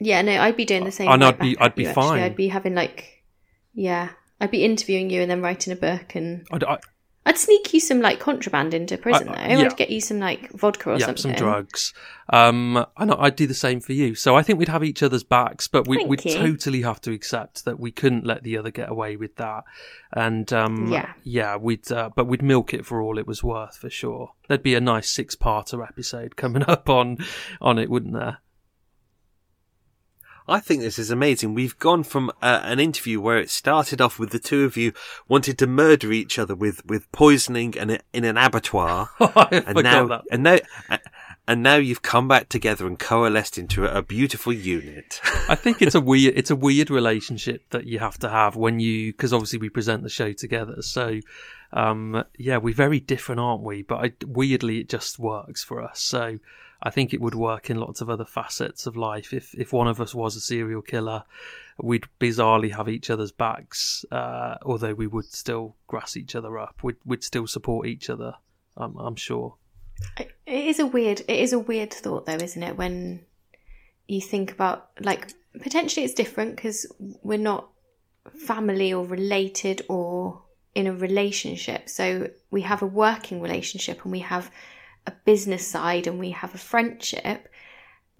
Yeah, 0.00 0.20
no, 0.22 0.32
I'd 0.32 0.56
be 0.56 0.64
doing 0.64 0.84
the 0.84 0.90
same. 0.92 1.08
And 1.08 1.24
I'd 1.24 1.38
be- 1.38 1.56
I'd 1.58 1.74
be 1.76 1.84
you, 1.84 1.88
actually. 1.88 2.02
fine. 2.02 2.22
I'd 2.22 2.36
be 2.36 2.48
having 2.48 2.74
like, 2.74 3.24
yeah, 3.72 4.10
I'd 4.40 4.50
be 4.50 4.62
interviewing 4.64 5.08
you 5.08 5.22
and 5.22 5.30
then 5.30 5.40
writing 5.40 5.72
a 5.72 5.76
book, 5.76 6.14
and 6.14 6.46
I'd, 6.52 6.64
I, 6.64 6.78
I'd 7.26 7.36
sneak 7.36 7.74
you 7.74 7.80
some 7.80 8.00
like 8.00 8.20
contraband 8.20 8.72
into 8.72 8.96
prison. 8.96 9.28
I- 9.28 9.48
though. 9.48 9.60
yeah. 9.60 9.66
I'd 9.66 9.76
get 9.76 9.90
you 9.90 10.00
some 10.00 10.20
like 10.20 10.50
vodka 10.52 10.90
or 10.90 10.98
yeah, 10.98 11.06
something. 11.06 11.22
some 11.22 11.32
drugs. 11.34 11.92
Um, 12.28 12.86
and 12.96 13.12
I'd 13.12 13.36
do 13.36 13.46
the 13.46 13.52
same 13.54 13.80
for 13.80 13.92
you. 13.92 14.14
So 14.14 14.36
I 14.36 14.42
think 14.42 14.58
we'd 14.58 14.68
have 14.68 14.82
each 14.84 15.02
other's 15.02 15.24
backs, 15.24 15.68
but 15.68 15.86
we, 15.88 15.96
Thank 15.98 16.08
we'd 16.08 16.24
you. 16.24 16.34
totally 16.34 16.82
have 16.82 17.00
to 17.02 17.12
accept 17.12 17.64
that 17.64 17.78
we 17.80 17.90
couldn't 17.90 18.24
let 18.26 18.42
the 18.44 18.56
other 18.58 18.70
get 18.70 18.88
away 18.88 19.16
with 19.16 19.36
that. 19.36 19.64
And 20.12 20.50
um, 20.52 20.90
Yeah. 20.92 21.12
yeah, 21.24 21.56
we'd 21.56 21.90
uh, 21.92 22.10
but 22.14 22.26
we'd 22.26 22.42
milk 22.42 22.72
it 22.72 22.86
for 22.86 23.00
all 23.02 23.18
it 23.18 23.26
was 23.26 23.42
worth 23.44 23.76
for 23.76 23.90
sure. 23.90 24.32
There'd 24.48 24.62
be 24.62 24.74
a 24.76 24.80
nice 24.80 25.10
six-parter 25.10 25.86
episode 25.86 26.36
coming 26.36 26.62
up 26.68 26.88
on 26.88 27.18
on 27.60 27.78
it, 27.78 27.90
wouldn't 27.90 28.14
there? 28.14 28.38
I 30.48 30.60
think 30.60 30.82
this 30.82 30.98
is 30.98 31.10
amazing. 31.10 31.54
We've 31.54 31.78
gone 31.78 32.02
from 32.04 32.30
uh, 32.40 32.60
an 32.64 32.78
interview 32.78 33.20
where 33.20 33.38
it 33.38 33.50
started 33.50 34.00
off 34.00 34.18
with 34.18 34.30
the 34.30 34.38
two 34.38 34.64
of 34.64 34.76
you 34.76 34.92
wanted 35.28 35.58
to 35.58 35.66
murder 35.66 36.12
each 36.12 36.38
other 36.38 36.54
with, 36.54 36.84
with 36.86 37.10
poisoning 37.12 37.76
and 37.78 38.00
in 38.12 38.24
an 38.24 38.36
abattoir, 38.36 39.10
and 39.20 39.82
now 39.82 40.06
that. 40.06 40.22
and 40.30 40.42
now 40.42 40.58
and 41.48 41.62
now 41.62 41.76
you've 41.76 42.02
come 42.02 42.28
back 42.28 42.48
together 42.48 42.86
and 42.86 42.98
coalesced 42.98 43.58
into 43.58 43.86
a, 43.86 43.98
a 43.98 44.02
beautiful 44.02 44.52
unit. 44.52 45.20
I 45.48 45.54
think 45.54 45.80
it's 45.80 45.94
a 45.94 46.00
weird 46.12 46.34
it's 46.36 46.50
a 46.50 46.56
weird 46.56 46.90
relationship 46.90 47.68
that 47.70 47.86
you 47.86 47.98
have 47.98 48.18
to 48.18 48.28
have 48.28 48.56
when 48.56 48.80
you 48.80 49.12
because 49.12 49.32
obviously 49.32 49.58
we 49.58 49.68
present 49.68 50.02
the 50.02 50.08
show 50.08 50.32
together. 50.32 50.82
So 50.82 51.20
um, 51.72 52.24
yeah, 52.38 52.58
we're 52.58 52.74
very 52.74 53.00
different, 53.00 53.40
aren't 53.40 53.62
we? 53.62 53.82
But 53.82 54.04
I, 54.04 54.12
weirdly, 54.24 54.78
it 54.78 54.88
just 54.88 55.18
works 55.18 55.62
for 55.62 55.82
us. 55.82 56.00
So 56.00 56.38
I 56.82 56.90
think 56.90 57.14
it 57.14 57.20
would 57.20 57.34
work 57.34 57.70
in 57.70 57.78
lots 57.78 58.00
of 58.00 58.10
other 58.10 58.24
facets 58.24 58.86
of 58.86 58.96
life. 58.96 59.32
If 59.32 59.54
if 59.54 59.72
one 59.72 59.88
of 59.88 60.00
us 60.00 60.14
was 60.14 60.36
a 60.36 60.40
serial 60.40 60.82
killer, 60.82 61.24
we'd 61.78 62.06
bizarrely 62.20 62.74
have 62.76 62.88
each 62.88 63.10
other's 63.10 63.32
backs, 63.32 64.04
uh, 64.12 64.56
although 64.62 64.94
we 64.94 65.06
would 65.06 65.26
still 65.26 65.76
grass 65.86 66.16
each 66.16 66.34
other 66.34 66.58
up. 66.58 66.82
We'd 66.82 66.96
we'd 67.04 67.24
still 67.24 67.46
support 67.46 67.86
each 67.86 68.10
other. 68.10 68.34
I'm, 68.76 68.96
I'm 68.96 69.16
sure. 69.16 69.56
It 70.18 70.30
is 70.46 70.78
a 70.78 70.86
weird. 70.86 71.20
It 71.20 71.40
is 71.40 71.52
a 71.52 71.58
weird 71.58 71.92
thought, 71.92 72.26
though, 72.26 72.34
isn't 72.34 72.62
it? 72.62 72.76
When 72.76 73.24
you 74.06 74.20
think 74.20 74.52
about 74.52 74.90
like 75.00 75.32
potentially 75.60 76.04
it's 76.04 76.14
different 76.14 76.56
because 76.56 76.86
we're 77.22 77.38
not 77.38 77.68
family 78.46 78.92
or 78.92 79.04
related 79.04 79.82
or 79.88 80.42
in 80.74 80.86
a 80.86 80.92
relationship. 80.92 81.88
So 81.88 82.30
we 82.50 82.62
have 82.62 82.82
a 82.82 82.86
working 82.86 83.40
relationship 83.40 84.02
and 84.02 84.12
we 84.12 84.20
have 84.20 84.50
a 85.06 85.12
business 85.24 85.66
side 85.66 86.06
and 86.06 86.18
we 86.18 86.30
have 86.30 86.54
a 86.54 86.58
friendship. 86.58 87.48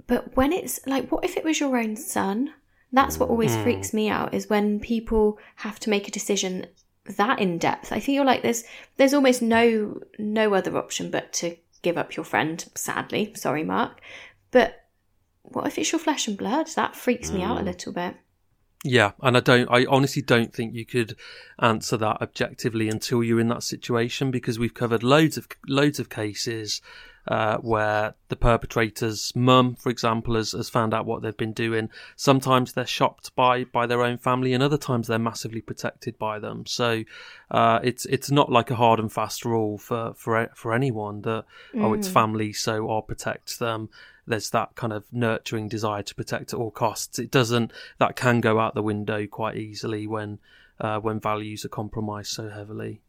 But 0.06 0.36
when 0.36 0.52
it's 0.52 0.80
like, 0.86 1.10
what 1.10 1.24
if 1.24 1.36
it 1.36 1.44
was 1.44 1.60
your 1.60 1.76
own 1.76 1.96
son? 1.96 2.52
That's 2.92 3.18
what 3.18 3.28
always 3.28 3.56
mm. 3.56 3.62
freaks 3.62 3.92
me 3.92 4.08
out 4.08 4.32
is 4.32 4.48
when 4.48 4.80
people 4.80 5.38
have 5.56 5.80
to 5.80 5.90
make 5.90 6.08
a 6.08 6.12
decision 6.12 6.66
that 7.16 7.40
in 7.40 7.58
depth. 7.58 7.92
I 7.92 8.00
feel 8.00 8.24
like 8.24 8.42
there's 8.42 8.64
there's 8.96 9.14
almost 9.14 9.42
no 9.42 10.00
no 10.18 10.54
other 10.54 10.76
option 10.76 11.10
but 11.10 11.32
to 11.34 11.56
give 11.82 11.98
up 11.98 12.16
your 12.16 12.24
friend, 12.24 12.64
sadly. 12.74 13.32
Sorry, 13.34 13.64
Mark. 13.64 14.00
But 14.50 14.84
what 15.42 15.66
if 15.66 15.78
it's 15.78 15.92
your 15.92 15.98
flesh 15.98 16.26
and 16.26 16.36
blood? 16.36 16.68
That 16.74 16.96
freaks 16.96 17.30
me 17.30 17.42
out 17.42 17.58
a 17.58 17.60
mm. 17.60 17.66
little 17.66 17.92
bit. 17.92 18.16
Yeah, 18.86 19.12
and 19.20 19.36
I 19.36 19.40
don't. 19.40 19.68
I 19.68 19.84
honestly 19.86 20.22
don't 20.22 20.54
think 20.54 20.74
you 20.74 20.86
could 20.86 21.16
answer 21.58 21.96
that 21.96 22.22
objectively 22.22 22.88
until 22.88 23.24
you're 23.24 23.40
in 23.40 23.48
that 23.48 23.64
situation 23.64 24.30
because 24.30 24.60
we've 24.60 24.74
covered 24.74 25.02
loads 25.02 25.36
of 25.36 25.48
loads 25.66 25.98
of 25.98 26.08
cases 26.08 26.80
uh, 27.26 27.56
where 27.56 28.14
the 28.28 28.36
perpetrator's 28.36 29.34
mum, 29.34 29.74
for 29.74 29.90
example, 29.90 30.36
has, 30.36 30.52
has 30.52 30.68
found 30.68 30.94
out 30.94 31.04
what 31.04 31.22
they've 31.22 31.36
been 31.36 31.52
doing. 31.52 31.90
Sometimes 32.14 32.74
they're 32.74 32.86
shocked 32.86 33.34
by 33.34 33.64
by 33.64 33.86
their 33.86 34.02
own 34.02 34.18
family, 34.18 34.52
and 34.52 34.62
other 34.62 34.78
times 34.78 35.08
they're 35.08 35.18
massively 35.18 35.60
protected 35.60 36.16
by 36.16 36.38
them. 36.38 36.64
So 36.64 37.02
uh, 37.50 37.80
it's 37.82 38.06
it's 38.06 38.30
not 38.30 38.52
like 38.52 38.70
a 38.70 38.76
hard 38.76 39.00
and 39.00 39.12
fast 39.12 39.44
rule 39.44 39.78
for 39.78 40.14
for 40.14 40.48
for 40.54 40.72
anyone 40.72 41.22
that 41.22 41.44
mm. 41.74 41.82
oh 41.82 41.92
it's 41.92 42.08
mm. 42.08 42.12
family, 42.12 42.52
so 42.52 42.88
I'll 42.88 43.02
protect 43.02 43.58
them 43.58 43.88
there's 44.26 44.50
that 44.50 44.74
kind 44.74 44.92
of 44.92 45.04
nurturing 45.12 45.68
desire 45.68 46.02
to 46.02 46.14
protect 46.14 46.52
at 46.52 46.58
all 46.58 46.70
costs. 46.70 47.18
It 47.18 47.30
doesn't 47.30 47.72
that 47.98 48.16
can 48.16 48.40
go 48.40 48.58
out 48.58 48.74
the 48.74 48.82
window 48.82 49.26
quite 49.26 49.56
easily 49.56 50.06
when 50.06 50.38
uh, 50.80 50.98
when 50.98 51.20
values 51.20 51.64
are 51.64 51.70
compromised 51.70 52.32
so 52.32 52.48
heavily. 52.48 53.00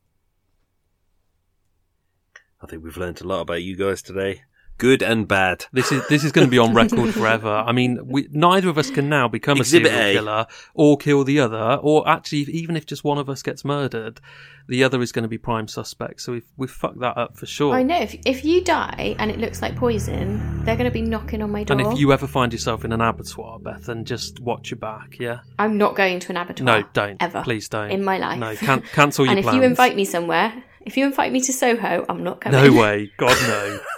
I 2.62 2.68
think 2.68 2.84
we've 2.84 2.98
learned 2.98 3.22
a 3.22 3.28
lot 3.28 3.42
about 3.42 3.64
you 3.64 3.76
guys 3.76 4.02
today 4.02 4.44
good 4.78 5.02
and 5.02 5.28
bad. 5.28 5.66
This 5.72 5.92
is 5.92 6.08
this 6.08 6.24
is 6.24 6.32
going 6.32 6.48
to 6.48 6.52
be 6.52 6.58
on 6.58 6.74
record 6.74 7.14
forever. 7.14 7.50
I 7.50 7.72
mean, 7.72 8.00
we, 8.06 8.28
neither 8.32 8.70
of 8.70 8.78
us 8.78 8.90
can 8.90 9.10
now 9.10 9.28
become 9.28 9.58
Exhibit 9.58 9.92
a 9.92 9.96
serial 9.96 10.10
a. 10.10 10.14
killer 10.14 10.48
or 10.74 10.98
kill 10.98 11.24
the 11.24 11.40
other, 11.40 11.80
or 11.82 12.08
actually, 12.08 12.42
even 12.44 12.76
if 12.76 12.86
just 12.86 13.04
one 13.04 13.18
of 13.18 13.30
us 13.30 13.42
gets 13.42 13.66
murdered, 13.66 14.22
the 14.68 14.84
other 14.84 15.02
is 15.02 15.12
going 15.12 15.24
to 15.24 15.30
be 15.30 15.38
prime 15.38 15.68
suspect. 15.68 16.22
So 16.22 16.34
we've 16.34 16.46
we've 16.58 16.72
fucked 16.72 17.00
that 17.00 17.18
up 17.18 17.38
for 17.38 17.46
sure. 17.46 17.74
I 17.74 17.84
know. 17.84 18.00
If 18.00 18.16
if 18.26 18.46
you 18.46 18.64
die 18.64 19.16
and 19.20 19.32
it 19.32 19.40
looks 19.40 19.62
like 19.62 19.76
poison, 19.76 20.64
they're 20.64 20.76
going 20.76 20.90
to 20.90 20.92
be 20.92 21.02
knocking 21.02 21.42
on 21.42 21.52
my 21.52 21.64
door. 21.64 21.78
And 21.78 21.88
if 21.88 22.00
you 22.00 22.12
ever 22.14 22.28
find 22.28 22.52
yourself 22.52 22.86
in 22.86 22.92
an 22.92 23.02
abattoir, 23.02 23.60
Beth, 23.60 23.86
then 23.86 24.06
just 24.06 24.40
watch 24.40 24.72
your 24.72 24.80
back. 24.80 25.18
Yeah. 25.20 25.40
I'm 25.58 25.78
not 25.78 25.96
going 25.96 26.20
to 26.20 26.30
an 26.32 26.38
abattoir. 26.38 26.66
No, 26.66 26.88
don't 26.94 27.22
ever. 27.22 27.42
Please 27.44 27.70
don't. 27.70 27.92
In 27.92 28.04
my 28.04 28.18
life. 28.18 28.40
No, 28.40 28.56
can- 28.56 28.82
cancel 28.94 29.26
your 29.26 29.34
and 29.36 29.44
plans. 29.44 29.56
if 29.56 29.62
you 29.62 29.68
invite 29.68 29.96
me 29.96 30.06
somewhere, 30.06 30.64
if 30.88 30.96
you 30.96 31.06
invite 31.06 31.34
me 31.34 31.42
to 31.42 31.52
Soho, 31.52 32.06
I'm 32.08 32.24
not 32.24 32.40
coming. 32.40 32.64
No 32.64 32.72
way. 32.82 33.12
God, 33.18 33.38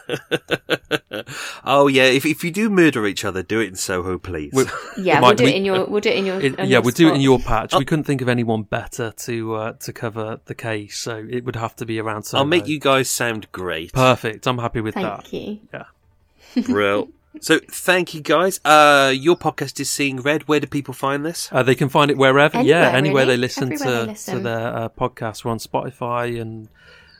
no. 0.10 1.24
oh, 1.64 1.88
yeah. 1.88 2.06
If, 2.06 2.26
if 2.26 2.44
you 2.44 2.50
do 2.50 2.68
murder 2.68 3.06
each 3.06 3.24
other, 3.24 3.44
do 3.44 3.60
it 3.60 3.68
in 3.68 3.76
Soho, 3.76 4.18
please. 4.18 4.52
We're, 4.54 4.66
yeah, 4.98 5.22
we'll 5.22 5.36
do 5.36 5.44
we, 5.44 5.52
it 5.52 5.56
in 5.58 5.66
your. 5.66 5.86
We'll 5.86 6.02
do 6.02 6.10
it 6.10 6.18
in 6.18 6.26
your. 6.26 6.42
It, 6.42 6.58
yeah, 6.58 6.66
your 6.66 6.82
we'll 6.82 6.92
do 6.92 7.10
it 7.10 7.16
in 7.16 7.22
your 7.22 7.38
patch. 7.38 7.76
Oh. 7.76 7.78
We 7.78 7.86
couldn't 7.86 8.06
think 8.06 8.22
of 8.22 8.28
anyone 8.28 8.64
better 8.64 9.12
to 9.12 9.54
uh, 9.54 9.74
to 9.74 9.94
cover 9.94 10.42
the 10.46 10.56
case, 10.56 10.98
so 10.98 11.28
it 11.30 11.46
would 11.46 11.56
have 11.56 11.76
to 11.76 11.86
be 11.86 12.00
around. 12.00 12.24
Soho. 12.24 12.42
I'll 12.42 12.48
make 12.48 12.68
you 12.68 12.80
guys 12.80 13.08
sound 13.08 13.52
great. 13.52 13.94
Perfect. 13.94 14.48
I'm 14.48 14.58
happy 14.58 14.82
with 14.82 14.96
Thank 14.96 15.06
that. 15.06 15.28
Thank 15.28 15.34
you. 15.34 15.60
Yeah. 15.72 16.64
Brill. 16.64 17.10
So 17.42 17.60
thank 17.72 18.14
you 18.14 18.22
guys. 18.22 18.60
Uh, 18.66 19.14
your 19.16 19.36
podcast 19.38 19.80
is 19.80 19.90
Seeing 19.90 20.18
Red. 20.22 20.48
Where 20.48 20.60
do 20.60 20.68
people 20.68 20.94
find 20.94 21.26
this? 21.26 21.50
Uh, 21.52 21.64
they 21.64 21.76
can 21.76 21.90
find 21.90 22.12
it 22.12 22.18
wherever. 22.18 22.58
Anywhere, 22.58 22.82
yeah, 22.82 22.90
anywhere 22.90 23.24
really. 23.24 23.36
they 23.36 23.42
listen 23.42 23.72
Everywhere 23.74 24.00
to 24.02 24.06
they 24.06 24.12
listen. 24.12 24.38
to 24.38 24.44
their 24.44 24.68
uh, 24.76 24.90
podcasts. 24.90 25.46
We're 25.46 25.52
on 25.52 25.60
Spotify 25.60 26.40
and 26.42 26.68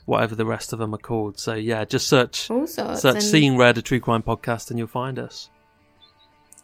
whatever 0.04 0.34
the 0.34 0.44
rest 0.46 0.72
of 0.72 0.78
them 0.78 0.94
are 0.94 0.98
called. 0.98 1.38
So 1.38 1.54
yeah, 1.54 1.84
just 1.84 2.06
search 2.08 2.50
All 2.50 2.66
search 2.66 3.04
and- 3.04 3.22
Seeing 3.22 3.56
Red, 3.56 3.78
a 3.78 3.82
true 3.82 4.00
crime 4.00 4.22
podcast, 4.22 4.70
and 4.70 4.78
you'll 4.78 4.88
find 4.88 5.18
us. 5.18 5.48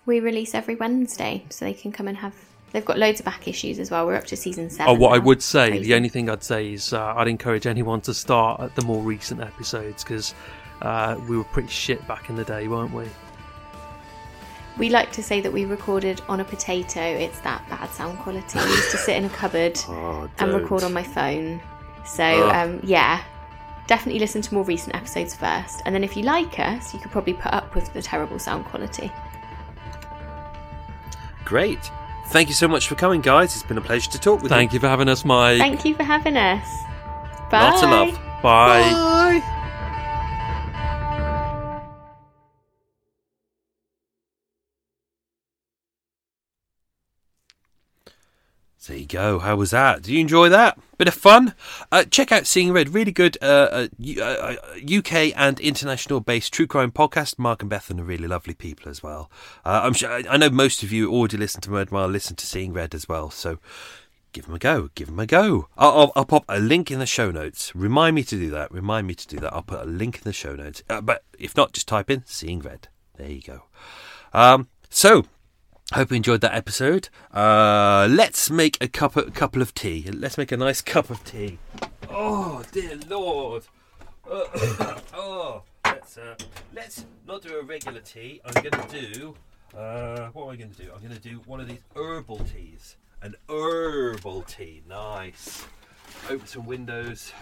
We 0.04 0.20
release 0.20 0.54
every 0.54 0.76
Wednesday, 0.76 1.44
so 1.50 1.64
they 1.64 1.72
can 1.74 1.92
come 1.92 2.07
and 2.09 2.16
have. 2.18 2.34
They've 2.72 2.84
got 2.84 2.98
loads 2.98 3.20
of 3.20 3.26
back 3.26 3.48
issues 3.48 3.78
as 3.78 3.90
well. 3.90 4.07
We're 4.07 4.16
up 4.16 4.26
to 4.26 4.36
season 4.36 4.68
seven. 4.70 4.94
Oh, 4.94 4.98
what 4.98 5.14
I 5.14 5.18
would 5.18 5.42
say, 5.42 5.70
Crazy. 5.70 5.84
the 5.86 5.94
only 5.94 6.09
thing 6.11 6.28
I'd 6.28 6.42
say 6.44 6.72
is 6.74 6.92
uh, 6.92 7.14
I'd 7.16 7.26
encourage 7.28 7.66
anyone 7.66 8.00
to 8.02 8.12
start 8.14 8.61
at 8.61 8.76
the 8.76 8.82
more 8.82 9.02
recent 9.02 9.40
episodes 9.40 10.04
because 10.04 10.34
uh, 10.82 11.18
we 11.28 11.36
were 11.38 11.44
pretty 11.44 11.68
shit 11.70 12.07
back 12.07 12.28
in 12.28 12.36
the 12.36 12.44
day, 12.44 12.68
weren't 12.68 12.92
we? 12.92 13.07
We 14.79 14.91
like 14.91 15.11
to 15.12 15.22
say 15.22 15.41
that 15.41 15.53
we 15.53 15.64
recorded 15.64 16.20
on 16.29 16.41
a 16.41 16.45
potato. 16.45 17.01
It's 17.01 17.41
that 17.41 17.66
bad 17.70 17.91
sound 17.91 18.18
quality. 18.18 18.59
I 18.59 18.66
used 18.66 18.91
to 18.91 18.99
sit 18.99 19.16
in 19.16 19.24
a 19.24 19.31
cupboard 19.31 19.79
Oh, 19.89 20.29
and 20.39 20.53
record 20.53 20.83
on 20.83 20.93
my 20.93 21.03
phone. 21.03 21.61
So 22.05 22.22
Ugh. 22.24 22.55
um, 22.55 22.81
yeah, 22.83 23.22
definitely 23.87 24.20
listen 24.20 24.43
to 24.43 24.55
more 24.55 24.64
recent 24.64 24.95
episodes 24.95 25.35
first, 25.35 25.83
and 25.85 25.95
then 25.95 26.05
if 26.05 26.16
you 26.16 26.22
like 26.22 26.59
us, 26.59 26.93
you 26.95 27.01
could 27.01 27.11
probably 27.11 27.33
put 27.35 27.53
up 27.53 27.74
with 27.74 27.93
the 27.95 28.03
terrible 28.03 28.39
sound 28.39 28.64
quality. 28.66 29.11
Great. 31.45 31.91
Thank 32.29 32.49
you 32.49 32.55
so 32.55 32.68
much 32.68 32.89
for 32.89 32.97
coming, 32.97 33.20
guys. 33.20 33.55
It's 33.55 33.62
been 33.62 33.79
a 33.79 33.81
pleasure 33.81 34.11
to 34.11 34.18
talk 34.18 34.43
with 34.43 34.51
you. 34.51 34.57
Thank 34.57 34.72
you 34.72 34.81
for 34.81 34.89
having 34.89 35.09
us, 35.09 35.24
Mike. 35.24 35.59
Thank 35.59 35.85
you 35.85 35.95
for 35.95 36.03
having 36.03 36.37
us. 36.37 36.66
Bye. 37.51 37.70
Lots 37.70 37.83
of 37.83 37.91
love. 37.91 38.43
Bye. 38.43 39.41
So 39.41 39.55
there 48.87 48.96
you 48.96 49.07
go. 49.07 49.38
How 49.38 49.57
was 49.57 49.71
that? 49.71 50.03
Did 50.03 50.13
you 50.13 50.21
enjoy 50.21 50.49
that? 50.49 50.79
Bit 50.99 51.08
of 51.08 51.14
fun. 51.14 51.54
Uh, 51.92 52.04
check 52.04 52.33
out 52.33 52.46
Seeing 52.46 52.72
Red. 52.72 52.95
Really 52.95 53.13
good 53.13 53.37
uh, 53.42 53.87
uh, 53.88 54.22
uh, 54.22 54.54
UK 54.83 55.37
and 55.37 55.61
international 55.61 56.21
based 56.21 56.53
true 56.53 56.67
crime 56.67 56.91
podcast. 56.91 57.38
Mark 57.38 57.63
and 57.63 57.71
Bethan 57.71 58.00
are 58.00 58.04
really 58.04 58.29
lovely 58.29 58.54
people 58.54 58.91
as 58.91 59.03
well. 59.03 59.30
Uh, 59.64 59.83
I'm 59.84 59.92
sure, 59.92 60.11
I 60.11 60.37
know 60.37 60.50
most 60.50 60.83
of 60.83 60.92
you 60.92 61.13
already 61.13 61.37
listen 61.37 61.61
to 61.63 61.71
Murder 61.71 61.92
Mile, 61.92 62.08
listen 62.08 62.37
to 62.37 62.46
Seeing 62.46 62.72
Red 62.72 62.95
as 62.95 63.08
well. 63.08 63.30
So 63.30 63.58
give 64.33 64.46
them 64.46 64.54
a 64.54 64.58
go. 64.58 64.91
Give 64.95 65.08
them 65.08 65.18
a 65.18 65.26
go. 65.26 65.68
I'll, 65.76 65.99
I'll, 65.99 66.13
I'll 66.17 66.25
pop 66.25 66.45
a 66.49 66.58
link 66.58 66.91
in 66.91 66.99
the 66.99 67.07
show 67.07 67.30
notes. 67.30 67.75
Remind 67.75 68.17
me 68.17 68.22
to 68.25 68.37
do 68.37 68.50
that. 68.50 68.71
Remind 68.72 69.07
me 69.07 69.14
to 69.14 69.26
do 69.26 69.38
that. 69.38 69.53
I'll 69.53 69.63
put 69.63 69.83
a 69.83 69.91
link 69.91 70.17
in 70.17 70.22
the 70.25 70.33
show 70.33 70.54
notes. 70.54 70.83
Uh, 70.88 71.00
but 71.00 71.25
if 71.38 71.57
not, 71.57 71.72
just 71.72 71.88
type 71.88 72.11
in 72.11 72.25
Seeing 72.26 72.61
Red. 72.61 72.88
There 73.17 73.30
you 73.30 73.42
go. 73.42 73.64
Um, 74.33 74.68
so 74.91 75.26
Hope 75.92 76.11
you 76.11 76.17
enjoyed 76.17 76.41
that 76.41 76.53
episode. 76.53 77.11
Uh, 77.33 78.08
let's 78.11 78.50
make 78.50 78.76
a 78.80 78.88
cup 78.88 79.17
of, 79.17 79.33
couple 79.34 79.63
of 79.63 79.72
tea. 79.72 80.11
Let's 80.13 80.37
make 80.37 80.50
a 80.50 80.57
nice 80.57 80.80
cup 80.80 81.11
of 81.11 81.22
tea. 81.25 81.58
Oh 82.11 82.64
dear 82.72 82.99
lord. 83.08 83.63
Uh, 84.29 84.42
oh, 85.14 85.63
let's 85.84 86.18
uh, 86.18 86.34
let's 86.75 87.07
not 87.25 87.42
do 87.42 87.57
a 87.61 87.63
regular 87.63 88.00
tea. 88.00 88.41
I'm 88.45 88.64
gonna 88.64 88.88
do. 88.88 89.37
Uh, 89.76 90.30
what 90.33 90.46
am 90.46 90.50
I 90.50 90.57
gonna 90.57 90.72
do? 90.72 90.91
I'm 90.92 91.00
gonna 91.00 91.21
do 91.21 91.41
one 91.46 91.61
of 91.61 91.68
these 91.68 91.79
herbal 91.95 92.38
teas. 92.38 92.96
An 93.22 93.37
herbal 93.49 94.42
tea. 94.42 94.83
Nice. 94.88 95.67
Open 96.29 96.49
some 96.49 96.67
windows. 96.67 97.33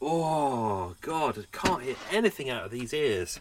Oh 0.00 0.94
god, 1.00 1.36
I 1.36 1.42
can't 1.50 1.82
hear 1.82 1.96
anything 2.12 2.48
out 2.48 2.66
of 2.66 2.70
these 2.70 2.94
ears 2.94 3.40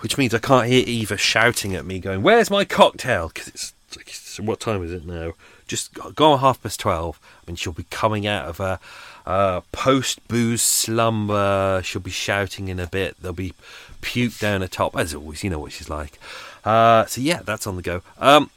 which 0.00 0.16
means 0.16 0.34
I 0.34 0.38
can't 0.38 0.68
hear 0.68 0.84
Eva 0.86 1.16
shouting 1.16 1.74
at 1.74 1.84
me, 1.84 1.98
going, 1.98 2.22
"Where's 2.22 2.50
my 2.50 2.64
cocktail?" 2.64 3.28
Because 3.28 3.48
it's, 3.48 4.38
what 4.38 4.60
time 4.60 4.82
is 4.84 4.92
it 4.92 5.04
now? 5.04 5.34
Just 5.66 5.92
gone 6.14 6.38
half 6.38 6.62
past 6.62 6.80
twelve. 6.80 7.18
I 7.22 7.50
mean, 7.50 7.56
she'll 7.56 7.72
be 7.72 7.86
coming 7.90 8.26
out 8.26 8.46
of 8.46 8.60
a, 8.60 8.80
a 9.26 9.62
post 9.72 10.26
booze 10.28 10.62
slumber. 10.62 11.80
She'll 11.84 12.00
be 12.00 12.10
shouting 12.10 12.68
in 12.68 12.80
a 12.80 12.86
bit. 12.86 13.16
There'll 13.20 13.34
be 13.34 13.54
puke 14.00 14.38
down 14.38 14.60
the 14.60 14.68
top, 14.68 14.96
as 14.96 15.14
always. 15.14 15.44
You 15.44 15.50
know 15.50 15.58
what 15.58 15.72
she's 15.72 15.90
like. 15.90 16.18
Uh, 16.64 17.06
so 17.06 17.20
yeah, 17.20 17.42
that's 17.42 17.66
on 17.66 17.76
the 17.76 17.82
go. 17.82 18.02
Um, 18.18 18.50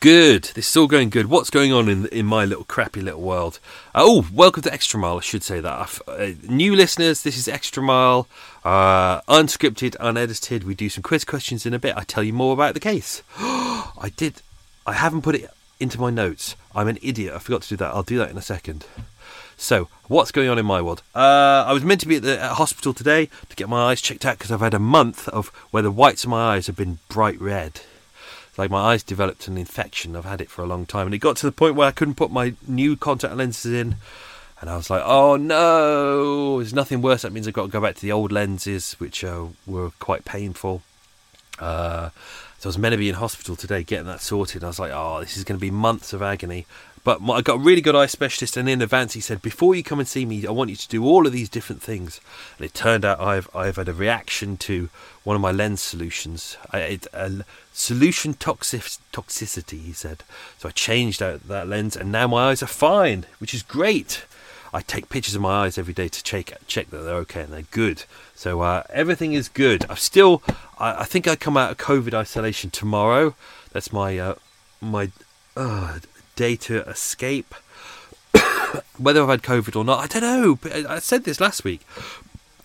Good. 0.00 0.44
This 0.54 0.68
is 0.68 0.76
all 0.76 0.86
going 0.86 1.10
good. 1.10 1.26
What's 1.26 1.50
going 1.50 1.72
on 1.72 1.88
in 1.88 2.06
in 2.06 2.26
my 2.26 2.44
little 2.44 2.64
crappy 2.64 3.00
little 3.00 3.20
world? 3.20 3.58
Uh, 3.94 4.02
oh, 4.04 4.26
welcome 4.32 4.62
to 4.64 4.72
Extra 4.72 4.98
Mile. 4.98 5.18
I 5.18 5.20
should 5.20 5.42
say 5.42 5.60
that. 5.60 5.98
Uh, 6.08 6.30
new 6.48 6.74
listeners, 6.74 7.22
this 7.22 7.38
is 7.38 7.46
Extra 7.48 7.82
Mile, 7.82 8.26
uh, 8.64 9.20
unscripted, 9.22 9.94
unedited. 10.00 10.64
We 10.64 10.74
do 10.74 10.88
some 10.88 11.02
quiz 11.02 11.24
questions 11.24 11.66
in 11.66 11.74
a 11.74 11.78
bit. 11.78 11.96
I 11.96 12.04
tell 12.04 12.24
you 12.24 12.32
more 12.32 12.52
about 12.52 12.74
the 12.74 12.80
case. 12.80 13.22
I 13.38 14.10
did. 14.16 14.42
I 14.86 14.94
haven't 14.94 15.22
put 15.22 15.36
it 15.36 15.48
into 15.78 16.00
my 16.00 16.10
notes. 16.10 16.56
I'm 16.74 16.88
an 16.88 16.98
idiot. 17.00 17.34
I 17.34 17.38
forgot 17.38 17.62
to 17.62 17.68
do 17.68 17.76
that. 17.76 17.94
I'll 17.94 18.02
do 18.02 18.18
that 18.18 18.30
in 18.30 18.36
a 18.36 18.42
second. 18.42 18.86
So, 19.56 19.88
what's 20.08 20.32
going 20.32 20.48
on 20.48 20.58
in 20.58 20.66
my 20.66 20.82
world? 20.82 21.02
Uh, 21.14 21.64
I 21.66 21.72
was 21.72 21.84
meant 21.84 22.00
to 22.00 22.08
be 22.08 22.16
at 22.16 22.22
the 22.22 22.42
at 22.42 22.52
hospital 22.52 22.92
today 22.92 23.28
to 23.48 23.56
get 23.56 23.68
my 23.68 23.90
eyes 23.90 24.00
checked 24.00 24.24
out 24.24 24.38
because 24.38 24.50
I've 24.50 24.60
had 24.60 24.74
a 24.74 24.80
month 24.80 25.28
of 25.28 25.48
where 25.70 25.82
the 25.82 25.92
whites 25.92 26.24
of 26.24 26.30
my 26.30 26.54
eyes 26.54 26.66
have 26.66 26.76
been 26.76 26.98
bright 27.08 27.40
red. 27.40 27.82
Like 28.58 28.70
my 28.70 28.92
eyes 28.92 29.02
developed 29.02 29.48
an 29.48 29.56
infection. 29.56 30.14
I've 30.14 30.26
had 30.26 30.40
it 30.40 30.50
for 30.50 30.62
a 30.62 30.66
long 30.66 30.84
time, 30.84 31.06
and 31.06 31.14
it 31.14 31.18
got 31.18 31.36
to 31.36 31.46
the 31.46 31.52
point 31.52 31.74
where 31.74 31.88
I 31.88 31.92
couldn't 31.92 32.16
put 32.16 32.30
my 32.30 32.54
new 32.66 32.96
contact 32.96 33.34
lenses 33.34 33.72
in. 33.72 33.96
And 34.60 34.70
I 34.70 34.76
was 34.76 34.90
like, 34.90 35.02
"Oh 35.04 35.36
no! 35.36 36.58
There's 36.58 36.74
nothing 36.74 37.02
worse. 37.02 37.22
That 37.22 37.32
means 37.32 37.48
I've 37.48 37.54
got 37.54 37.62
to 37.62 37.68
go 37.68 37.80
back 37.80 37.96
to 37.96 38.02
the 38.02 38.12
old 38.12 38.30
lenses, 38.30 38.92
which 38.94 39.24
uh, 39.24 39.46
were 39.66 39.90
quite 39.98 40.24
painful." 40.24 40.82
Uh, 41.58 42.10
so 42.58 42.68
I 42.68 42.70
was 42.70 42.78
meant 42.78 42.92
to 42.92 42.98
be 42.98 43.08
in 43.08 43.16
hospital 43.16 43.56
today 43.56 43.82
getting 43.82 44.06
that 44.06 44.20
sorted. 44.20 44.62
I 44.62 44.68
was 44.68 44.78
like, 44.78 44.92
"Oh, 44.94 45.20
this 45.20 45.36
is 45.36 45.44
going 45.44 45.58
to 45.58 45.60
be 45.60 45.70
months 45.70 46.12
of 46.12 46.22
agony." 46.22 46.66
But 47.04 47.20
I 47.28 47.40
got 47.40 47.56
a 47.56 47.62
really 47.62 47.80
good 47.80 47.96
eye 47.96 48.06
specialist, 48.06 48.56
and 48.56 48.68
in 48.68 48.80
advance 48.80 49.14
he 49.14 49.20
said, 49.20 49.42
"Before 49.42 49.74
you 49.74 49.82
come 49.82 49.98
and 49.98 50.06
see 50.06 50.24
me, 50.24 50.46
I 50.46 50.52
want 50.52 50.70
you 50.70 50.76
to 50.76 50.88
do 50.88 51.04
all 51.04 51.26
of 51.26 51.32
these 51.32 51.48
different 51.48 51.82
things." 51.82 52.20
And 52.58 52.64
it 52.64 52.74
turned 52.74 53.04
out 53.04 53.20
I've 53.20 53.48
I've 53.54 53.76
had 53.76 53.88
a 53.88 53.92
reaction 53.92 54.56
to 54.58 54.88
one 55.24 55.34
of 55.34 55.42
my 55.42 55.50
lens 55.50 55.80
solutions. 55.80 56.56
I, 56.70 56.78
it, 56.80 57.06
a 57.12 57.44
solution 57.72 58.34
toxic, 58.34 58.82
toxicity, 59.12 59.82
he 59.82 59.92
said. 59.92 60.22
So 60.58 60.68
I 60.68 60.72
changed 60.72 61.22
out 61.22 61.48
that 61.48 61.66
lens, 61.66 61.96
and 61.96 62.12
now 62.12 62.28
my 62.28 62.50
eyes 62.50 62.62
are 62.62 62.66
fine, 62.66 63.26
which 63.38 63.52
is 63.54 63.64
great. 63.64 64.24
I 64.74 64.80
take 64.80 65.10
pictures 65.10 65.34
of 65.34 65.42
my 65.42 65.64
eyes 65.64 65.76
every 65.76 65.92
day 65.92 66.08
to 66.08 66.22
check 66.22 66.52
check 66.66 66.90
that 66.90 66.98
they're 66.98 67.16
okay 67.16 67.42
and 67.42 67.52
they're 67.52 67.62
good. 67.70 68.04
So 68.34 68.60
uh, 68.60 68.84
everything 68.90 69.34
is 69.34 69.48
good. 69.48 69.84
I've 69.90 70.00
still, 70.00 70.42
I, 70.78 71.02
I, 71.02 71.04
think 71.04 71.28
I 71.28 71.36
come 71.36 71.58
out 71.58 71.72
of 71.72 71.76
COVID 71.76 72.14
isolation 72.14 72.70
tomorrow. 72.70 73.34
That's 73.72 73.92
my 73.92 74.18
uh, 74.18 74.34
my 74.80 75.10
uh, 75.56 75.98
day 76.36 76.56
to 76.56 76.82
escape. 76.88 77.54
Whether 78.98 79.22
I've 79.22 79.28
had 79.28 79.42
COVID 79.42 79.76
or 79.76 79.84
not, 79.84 80.00
I 80.00 80.06
don't 80.06 80.22
know. 80.22 80.86
I 80.88 80.98
said 80.98 81.24
this 81.24 81.40
last 81.40 81.64
week. 81.64 81.82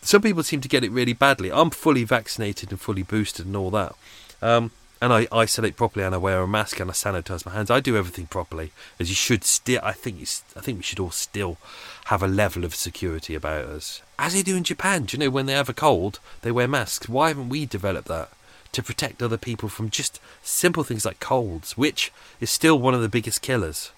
Some 0.01 0.21
people 0.21 0.43
seem 0.43 0.61
to 0.61 0.69
get 0.69 0.83
it 0.83 0.91
really 0.91 1.13
badly. 1.13 1.51
I'm 1.51 1.69
fully 1.69 2.03
vaccinated 2.03 2.71
and 2.71 2.79
fully 2.79 3.03
boosted 3.03 3.45
and 3.45 3.55
all 3.55 3.71
that. 3.71 3.95
Um, 4.41 4.71
and 5.01 5.13
I 5.13 5.27
isolate 5.31 5.75
properly 5.75 6.05
and 6.05 6.15
I 6.15 6.17
wear 6.17 6.41
a 6.41 6.47
mask 6.47 6.79
and 6.79 6.89
I 6.89 6.93
sanitize 6.93 7.45
my 7.45 7.53
hands. 7.53 7.69
I 7.69 7.79
do 7.79 7.97
everything 7.97 8.27
properly, 8.27 8.71
as 8.99 9.09
you 9.09 9.15
should. 9.15 9.43
Still, 9.43 9.79
I 9.83 9.91
think 9.91 10.21
I 10.55 10.61
think 10.61 10.79
we 10.79 10.83
should 10.83 10.99
all 10.99 11.11
still 11.11 11.57
have 12.05 12.23
a 12.23 12.27
level 12.27 12.63
of 12.63 12.73
security 12.73 13.35
about 13.35 13.65
us, 13.65 14.01
as 14.17 14.33
they 14.33 14.41
do 14.41 14.55
in 14.55 14.63
Japan. 14.63 15.03
Do 15.03 15.15
you 15.17 15.23
know 15.23 15.29
when 15.29 15.45
they 15.45 15.53
have 15.53 15.69
a 15.69 15.73
cold, 15.73 16.19
they 16.41 16.51
wear 16.51 16.67
masks? 16.67 17.09
Why 17.09 17.29
haven't 17.29 17.49
we 17.49 17.65
developed 17.65 18.07
that? 18.07 18.29
To 18.71 18.83
protect 18.83 19.21
other 19.21 19.37
people 19.37 19.69
from 19.69 19.89
just 19.89 20.19
simple 20.41 20.83
things 20.83 21.05
like 21.05 21.19
colds, 21.19 21.77
which 21.77 22.11
is 22.39 22.49
still 22.49 22.79
one 22.79 22.93
of 22.93 23.01
the 23.01 23.09
biggest 23.09 23.41
killers. 23.41 23.91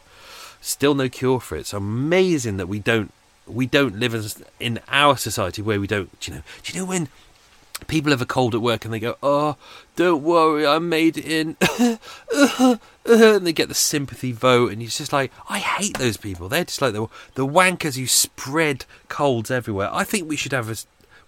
Still 0.61 0.95
no 0.95 1.09
cure 1.09 1.39
for 1.39 1.55
it. 1.55 1.61
It's 1.61 1.73
amazing 1.73 2.57
that 2.57 2.67
we 2.67 2.79
don't 2.79 3.11
we 3.47 3.65
don't 3.65 3.99
live 3.99 4.13
in 4.13 4.23
in 4.59 4.79
our 4.89 5.17
society 5.17 5.61
where 5.61 5.79
we 5.79 5.87
don't. 5.87 6.19
Do 6.19 6.31
you 6.31 6.37
know? 6.37 6.43
Do 6.63 6.73
you 6.73 6.79
know 6.79 6.85
when 6.85 7.07
people 7.87 8.11
have 8.11 8.21
a 8.21 8.25
cold 8.25 8.53
at 8.53 8.61
work 8.61 8.85
and 8.85 8.93
they 8.93 8.99
go, 8.99 9.15
"Oh, 9.23 9.55
don't 9.95 10.23
worry, 10.23 10.65
I 10.65 10.79
made 10.79 11.17
it 11.17 11.25
in," 11.25 11.55
and 13.05 13.47
they 13.47 13.53
get 13.53 13.69
the 13.69 13.75
sympathy 13.75 14.31
vote, 14.31 14.71
and 14.71 14.81
it's 14.81 14.97
just 14.97 15.13
like 15.13 15.31
I 15.49 15.59
hate 15.59 15.97
those 15.97 16.17
people. 16.17 16.49
They're 16.49 16.65
just 16.65 16.81
like 16.81 16.93
the 16.93 17.07
the 17.35 17.47
wankers 17.47 17.97
who 17.97 18.07
spread 18.07 18.85
colds 19.07 19.51
everywhere. 19.51 19.89
I 19.91 20.03
think 20.03 20.27
we 20.27 20.35
should 20.35 20.53
have 20.53 20.69
a 20.69 20.75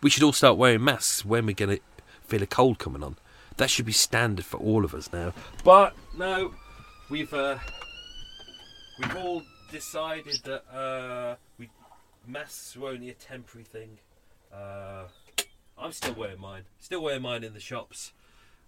we 0.01 0.09
should 0.09 0.23
all 0.23 0.33
start 0.33 0.57
wearing 0.57 0.83
masks 0.83 1.25
when 1.25 1.45
we're 1.45 1.55
gonna 1.55 1.79
feel 2.27 2.43
a 2.43 2.47
cold 2.47 2.79
coming 2.79 3.03
on. 3.03 3.15
That 3.57 3.69
should 3.69 3.85
be 3.85 3.91
standard 3.91 4.45
for 4.45 4.57
all 4.57 4.85
of 4.85 4.93
us 4.93 5.11
now. 5.11 5.33
But 5.63 5.93
no, 6.17 6.53
we've 7.09 7.33
uh, 7.33 7.57
we've 8.99 9.15
all 9.15 9.43
decided 9.71 10.39
that 10.43 10.63
uh, 10.73 11.35
we 11.57 11.69
masks 12.27 12.75
were 12.75 12.89
only 12.89 13.09
a 13.09 13.13
temporary 13.13 13.65
thing. 13.65 13.99
Uh, 14.53 15.03
I'm 15.77 15.91
still 15.91 16.13
wearing 16.13 16.39
mine. 16.41 16.63
Still 16.79 17.01
wearing 17.01 17.21
mine 17.21 17.43
in 17.43 17.53
the 17.53 17.59
shops. 17.59 18.13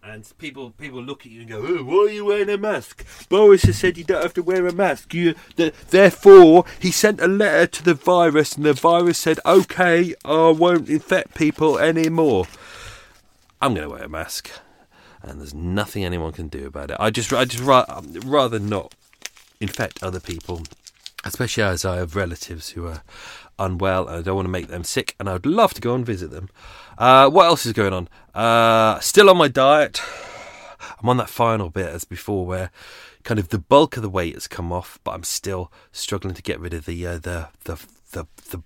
And 0.06 0.30
people 0.38 0.72
people 0.72 1.02
look 1.02 1.26
at 1.26 1.32
you 1.32 1.42
and 1.42 1.50
go, 1.50 1.60
oh, 1.66 1.84
"Why 1.84 1.96
are 1.96 2.10
you 2.10 2.26
wearing 2.26 2.50
a 2.50 2.58
mask?" 2.58 3.06
Boris 3.30 3.64
has 3.64 3.78
said 3.78 3.98
you 3.98 4.04
don't 4.04 4.22
have 4.22 4.34
to 4.34 4.44
wear 4.44 4.68
a 4.68 4.74
mask. 4.74 5.14
You, 5.14 5.34
the, 5.56 5.72
therefore, 5.92 6.66
he 6.80 6.92
sent 6.92 7.22
a 7.22 7.28
letter 7.28 7.68
to 7.68 7.84
the 7.84 7.94
virus, 7.94 8.58
and 8.58 8.66
the 8.66 8.74
virus 8.74 9.18
said, 9.18 9.40
"Okay, 9.46 10.14
I 10.26 10.50
won't 10.50 10.90
infect 10.90 11.36
people 11.36 11.80
anymore." 11.80 12.48
I'm 13.62 13.74
going 13.74 13.88
to 13.88 13.94
wear 13.94 14.04
a 14.04 14.10
mask 14.10 14.52
and 15.24 15.40
there's 15.40 15.54
nothing 15.54 16.04
anyone 16.04 16.32
can 16.34 16.48
do 16.48 16.68
about 16.68 16.91
it. 16.91 16.98
I 17.00 17.10
just, 17.10 17.34
I 17.34 17.45
just 17.45 17.64
ra- 17.64 18.02
rather 18.26 18.60
not 18.60 18.94
infect 19.60 20.04
other 20.04 20.20
people, 20.20 20.64
especially 21.24 21.64
as 21.64 21.86
I 21.86 21.98
have 21.98 22.16
relatives 22.16 22.70
who 22.70 22.86
are 22.88 23.02
unwell 23.58 24.08
and 24.08 24.18
I 24.18 24.22
don't 24.22 24.36
want 24.36 24.45
to 24.45 24.52
make 24.52 24.68
them 24.68 24.84
sick, 24.84 25.16
and 25.20 25.30
I 25.30 25.34
would 25.34 25.45
love 25.45 25.74
to 25.76 25.82
go 25.82 25.95
and 25.95 26.06
visit 26.06 26.32
them. 26.32 26.50
Uh, 26.98 27.30
what 27.30 27.45
else 27.45 27.66
is 27.66 27.74
going 27.74 27.94
on? 27.94 28.10
Uh, 28.36 29.00
still 29.00 29.30
on 29.30 29.38
my 29.38 29.48
diet. 29.48 30.02
I'm 31.02 31.10
on 31.10 31.18
that 31.18 31.30
final 31.30 31.70
bit 31.70 31.88
as 31.88 32.04
before, 32.04 32.45
where 32.45 32.72
kind 33.24 33.40
of 33.40 33.50
the 33.50 33.60
bulk 33.60 33.95
of 33.95 34.04
the 34.04 34.10
weight 34.10 34.34
has 34.34 34.48
come 34.48 34.72
off, 34.72 35.00
but 35.04 35.12
I'm 35.12 35.24
still 35.24 35.72
struggling 35.91 36.34
to 36.34 36.41
get 36.41 36.60
rid 36.60 36.74
of 36.74 36.86
the 36.86 37.08
uh, 37.08 37.20
the 37.20 37.48
the 37.64 37.76
the, 38.12 38.26
the 38.50 38.64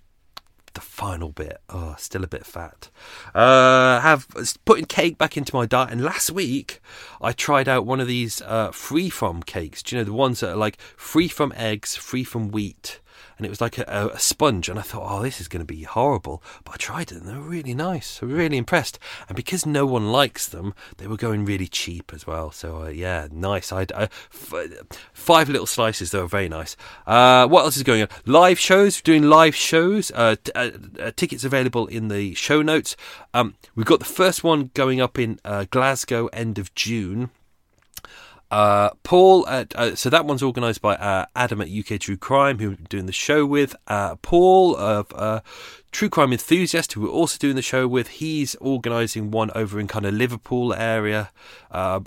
the 0.74 0.80
final 0.80 1.30
bit. 1.30 1.60
Oh, 1.68 1.94
still 1.98 2.24
a 2.24 2.28
bit 2.28 2.46
fat. 2.46 2.90
Uh, 3.34 4.00
have 4.00 4.26
putting 4.64 4.84
cake 4.84 5.18
back 5.18 5.36
into 5.36 5.54
my 5.54 5.66
diet. 5.66 5.90
And 5.90 6.02
last 6.02 6.30
week, 6.30 6.80
I 7.20 7.32
tried 7.32 7.68
out 7.68 7.86
one 7.86 8.00
of 8.00 8.08
these 8.08 8.42
uh, 8.42 8.70
free 8.70 9.10
from 9.10 9.42
cakes. 9.42 9.82
Do 9.82 9.96
you 9.96 10.00
know 10.00 10.04
the 10.04 10.12
ones 10.12 10.40
that 10.40 10.50
are 10.50 10.56
like 10.56 10.80
free 10.96 11.28
from 11.28 11.52
eggs, 11.56 11.96
free 11.96 12.24
from 12.24 12.50
wheat? 12.50 13.00
And 13.38 13.46
it 13.46 13.50
was 13.50 13.60
like 13.60 13.78
a, 13.78 14.10
a 14.12 14.18
sponge. 14.18 14.68
And 14.68 14.78
I 14.78 14.82
thought, 14.82 15.08
oh, 15.08 15.22
this 15.22 15.40
is 15.40 15.48
going 15.48 15.60
to 15.60 15.72
be 15.72 15.84
horrible. 15.84 16.42
But 16.64 16.74
I 16.74 16.76
tried 16.76 17.12
it, 17.12 17.18
and 17.18 17.28
they 17.28 17.34
were 17.34 17.40
really 17.40 17.72
nice. 17.72 18.20
I 18.22 18.26
was 18.26 18.34
really 18.34 18.58
impressed. 18.58 18.98
And 19.28 19.36
because 19.36 19.64
no 19.64 19.86
one 19.86 20.12
likes 20.12 20.46
them, 20.46 20.74
they 20.98 21.06
were 21.06 21.16
going 21.16 21.44
really 21.44 21.68
cheap 21.68 22.12
as 22.12 22.26
well. 22.26 22.50
So 22.50 22.82
uh, 22.82 22.88
yeah, 22.88 23.28
nice. 23.30 23.72
I 23.72 23.86
uh, 23.94 24.08
f- 24.32 24.86
five 25.12 25.48
little 25.48 25.66
slices. 25.66 26.10
They 26.10 26.18
were 26.18 26.26
very 26.26 26.48
nice. 26.48 26.76
Uh, 27.06 27.46
what 27.46 27.64
else 27.64 27.76
is 27.76 27.84
going 27.84 28.02
on? 28.02 28.08
Live 28.26 28.58
shows. 28.58 28.98
We're 28.98 29.14
doing 29.14 29.30
live 29.30 29.54
shows. 29.54 30.10
Uh, 30.14 30.36
t- 30.42 30.52
uh, 30.54 30.70
uh, 31.00 31.10
tickets 31.14 31.44
available 31.44 31.86
in 31.86 32.08
the 32.08 32.34
show 32.34 32.60
notes. 32.60 32.96
Um, 33.32 33.54
we've 33.74 33.86
got 33.86 34.00
the 34.00 34.04
first 34.04 34.42
one 34.42 34.70
going 34.74 35.00
up 35.00 35.18
in 35.18 35.38
Glasgow 35.70 36.26
end 36.28 36.58
of 36.58 36.74
June. 36.74 37.30
Uh, 38.50 38.90
Paul, 39.02 39.46
at, 39.46 39.74
uh, 39.76 39.94
so 39.94 40.08
that 40.08 40.24
one's 40.24 40.42
organised 40.42 40.80
by 40.80 40.94
uh, 40.94 41.26
Adam 41.36 41.60
at 41.60 41.68
UK 41.68 42.00
True 42.00 42.16
Crime, 42.16 42.58
who 42.58 42.70
we're 42.70 42.76
doing 42.88 43.06
the 43.06 43.12
show 43.12 43.44
with. 43.44 43.76
Uh, 43.86 44.16
Paul 44.16 44.74
of 44.76 45.12
uh, 45.14 45.40
True 45.92 46.08
Crime 46.08 46.32
Enthusiast, 46.32 46.94
who 46.94 47.02
we're 47.02 47.08
also 47.08 47.36
doing 47.38 47.56
the 47.56 47.62
show 47.62 47.86
with. 47.86 48.08
He's 48.08 48.54
organising 48.56 49.30
one 49.30 49.50
over 49.54 49.78
in 49.78 49.86
kind 49.86 50.06
of 50.06 50.14
Liverpool 50.14 50.72
area, 50.72 51.30
uh, 51.70 52.00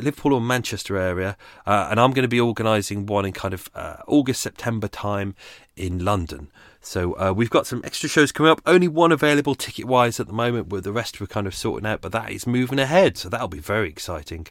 Liverpool 0.00 0.34
or 0.34 0.40
Manchester 0.40 0.96
area, 0.96 1.36
and 1.64 2.00
I'm 2.00 2.10
going 2.10 2.22
to 2.22 2.28
be 2.28 2.40
organising 2.40 3.06
one 3.06 3.24
in 3.24 3.32
kind 3.32 3.54
of 3.54 3.70
August 4.08 4.40
September 4.40 4.88
time 4.88 5.36
in 5.76 6.04
London. 6.04 6.50
So 6.80 7.18
uh, 7.18 7.32
we've 7.32 7.50
got 7.50 7.66
some 7.66 7.80
extra 7.82 8.08
shows 8.08 8.30
coming 8.30 8.52
up. 8.52 8.60
Only 8.66 8.88
one 8.88 9.10
available 9.10 9.54
ticket 9.54 9.86
wise 9.86 10.20
at 10.20 10.26
the 10.26 10.32
moment, 10.34 10.68
with 10.68 10.84
the 10.84 10.92
rest 10.92 11.20
we're 11.20 11.26
kind 11.26 11.46
of 11.46 11.54
sorting 11.54 11.86
out, 11.86 12.02
but 12.02 12.12
that 12.12 12.30
is 12.30 12.46
moving 12.46 12.78
ahead. 12.78 13.16
So 13.16 13.28
that'll 13.28 13.48
be 13.48 13.58
very 13.58 13.88
exciting. 13.88 14.46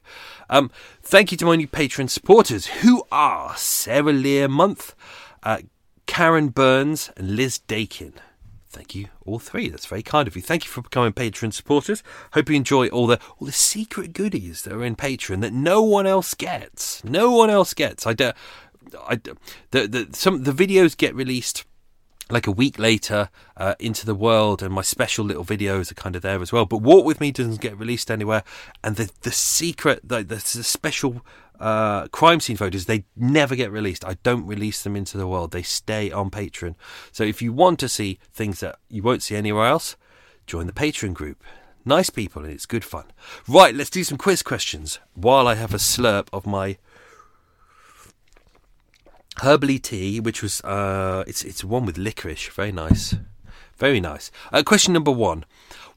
Um, 0.49 0.71
thank 1.01 1.31
you 1.31 1.37
to 1.37 1.45
my 1.45 1.55
new 1.55 1.67
patron 1.67 2.07
supporters, 2.07 2.65
who 2.67 3.03
are 3.11 3.55
Sarah 3.55 4.13
Lear 4.13 4.47
Month, 4.47 4.95
uh, 5.43 5.59
Karen 6.07 6.49
Burns, 6.49 7.11
and 7.15 7.35
Liz 7.35 7.59
Dakin. 7.59 8.13
Thank 8.73 8.95
you, 8.95 9.09
all 9.23 9.37
three. 9.37 9.69
That's 9.69 9.85
very 9.85 10.01
kind 10.01 10.27
of 10.27 10.35
you. 10.35 10.41
Thank 10.41 10.65
you 10.65 10.71
for 10.71 10.81
becoming 10.81 11.13
Patreon 11.13 11.53
supporters. 11.53 12.01
Hope 12.33 12.49
you 12.49 12.55
enjoy 12.55 12.87
all 12.87 13.05
the 13.05 13.19
all 13.37 13.45
the 13.45 13.51
secret 13.51 14.13
goodies 14.13 14.63
that 14.63 14.73
are 14.73 14.83
in 14.83 14.95
Patreon 14.95 15.41
that 15.41 15.53
no 15.53 15.83
one 15.83 16.07
else 16.07 16.33
gets. 16.33 17.03
No 17.03 17.31
one 17.31 17.51
else 17.51 17.75
gets. 17.75 18.07
I, 18.07 18.13
do, 18.13 18.31
I 19.07 19.15
the 19.71 19.87
the 19.87 20.07
some 20.13 20.43
the 20.43 20.51
videos 20.51 20.95
get 20.95 21.15
released 21.15 21.65
like 22.29 22.47
a 22.47 22.51
week 22.51 22.79
later 22.79 23.29
uh, 23.57 23.75
into 23.79 24.05
the 24.05 24.15
world 24.15 24.63
and 24.63 24.73
my 24.73 24.81
special 24.81 25.25
little 25.25 25.45
videos 25.45 25.91
are 25.91 25.95
kind 25.95 26.15
of 26.15 26.21
there 26.21 26.41
as 26.41 26.51
well. 26.51 26.65
But 26.65 26.77
walk 26.77 27.05
with 27.05 27.19
me 27.19 27.31
doesn't 27.31 27.61
get 27.61 27.77
released 27.77 28.09
anywhere 28.09 28.43
and 28.83 28.95
the 28.95 29.11
the 29.21 29.31
secret 29.31 30.01
the, 30.03 30.23
the, 30.23 30.39
special 30.39 31.25
uh, 31.59 32.07
crime 32.07 32.39
scene 32.39 32.57
photos 32.57 32.85
they 32.85 33.05
never 33.15 33.55
get 33.55 33.71
released. 33.71 34.05
I 34.05 34.17
don't 34.23 34.45
release 34.45 34.83
them 34.83 34.95
into 34.95 35.17
the 35.17 35.27
world. 35.27 35.51
They 35.51 35.63
stay 35.63 36.11
on 36.11 36.31
patreon. 36.31 36.75
So 37.11 37.23
if 37.23 37.41
you 37.41 37.53
want 37.53 37.79
to 37.79 37.89
see 37.89 38.19
things 38.33 38.59
that 38.61 38.77
you 38.89 39.03
won't 39.03 39.23
see 39.23 39.35
anywhere 39.35 39.67
else 39.67 39.95
join 40.47 40.67
the 40.67 40.73
patreon 40.73 41.13
group. 41.13 41.43
Nice 41.85 42.09
people 42.09 42.43
and 42.43 42.53
it's 42.53 42.65
good 42.65 42.85
fun. 42.85 43.05
Right 43.47 43.75
let's 43.75 43.89
do 43.89 44.03
some 44.03 44.17
quiz 44.17 44.41
questions 44.41 44.99
while 45.13 45.47
i 45.47 45.55
have 45.55 45.73
a 45.73 45.77
slurp 45.77 46.27
of 46.31 46.45
my 46.45 46.77
Herbally 49.37 49.81
tea, 49.81 50.19
which 50.19 50.41
was 50.43 50.61
uh, 50.61 51.23
it's 51.27 51.43
it's 51.43 51.63
one 51.63 51.85
with 51.85 51.97
licorice, 51.97 52.49
very 52.49 52.71
nice, 52.71 53.15
very 53.77 53.99
nice. 53.99 54.31
Uh, 54.51 54.61
question 54.63 54.93
number 54.93 55.11
one: 55.11 55.43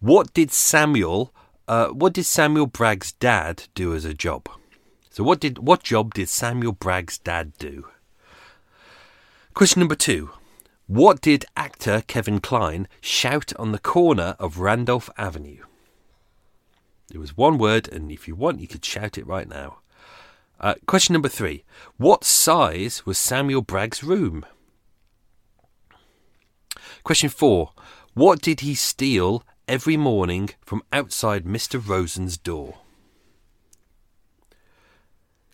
What 0.01 0.33
did 0.33 0.51
Samuel, 0.51 1.35
uh, 1.69 1.89
what 1.89 2.15
did 2.15 2.25
Samuel 2.25 2.67
Bragg's 2.67 3.13
dad 3.13 3.65
do 3.75 3.95
as 3.95 4.05
a 4.05 4.15
job? 4.15 4.49
So 5.11 5.23
what 5.23 5.41
did 5.41 5.59
what 5.59 5.83
job 5.83 6.15
did 6.15 6.29
Samuel 6.29 6.73
Bragg's 6.73 7.19
dad 7.19 7.53
do? 7.59 7.87
Question 9.53 9.81
number 9.81 9.95
two: 9.95 10.31
What 10.87 11.21
did 11.21 11.45
actor 11.57 12.03
Kevin 12.07 12.41
Klein 12.41 12.89
shout 13.01 13.53
on 13.57 13.73
the 13.73 13.79
corner 13.79 14.37
of 14.39 14.61
Randolph 14.61 15.11
Avenue? 15.19 15.63
It 17.13 17.19
was 17.19 17.37
one 17.37 17.59
word, 17.59 17.89
and 17.93 18.11
if 18.11 18.27
you 18.27 18.35
want, 18.35 18.61
you 18.61 18.67
could 18.67 18.85
shout 18.85 19.17
it 19.17 19.27
right 19.27 19.49
now. 19.49 19.79
Uh, 20.59 20.74
question 20.87 21.12
number 21.12 21.28
three 21.28 21.65
What 21.97 22.24
size 22.24 23.05
was 23.05 23.19
Samuel 23.19 23.62
Bragg's 23.62 24.03
room? 24.03 24.47
Question 27.05 27.28
four 27.28 27.73
What 28.15 28.41
did 28.41 28.61
he 28.61 28.74
steal 28.74 29.45
every 29.69 29.97
morning 29.97 30.51
from 30.65 30.83
outside 30.93 31.45
Mr. 31.45 31.81
Rosen's 31.85 32.39
door? 32.39 32.78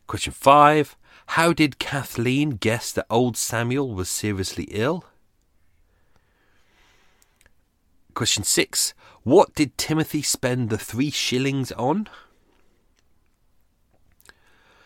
Question 0.06 0.32
five 0.32 0.96
How 1.26 1.52
did 1.52 1.80
Kathleen 1.80 2.50
guess 2.50 2.92
that 2.92 3.06
old 3.10 3.36
Samuel 3.36 3.92
was 3.92 4.08
seriously 4.08 4.64
ill? 4.70 5.04
Question 8.14 8.44
six 8.44 8.94
What 9.24 9.52
did 9.56 9.76
Timothy 9.76 10.22
spend 10.22 10.70
the 10.70 10.78
three 10.78 11.10
shillings 11.10 11.72
on? 11.72 12.08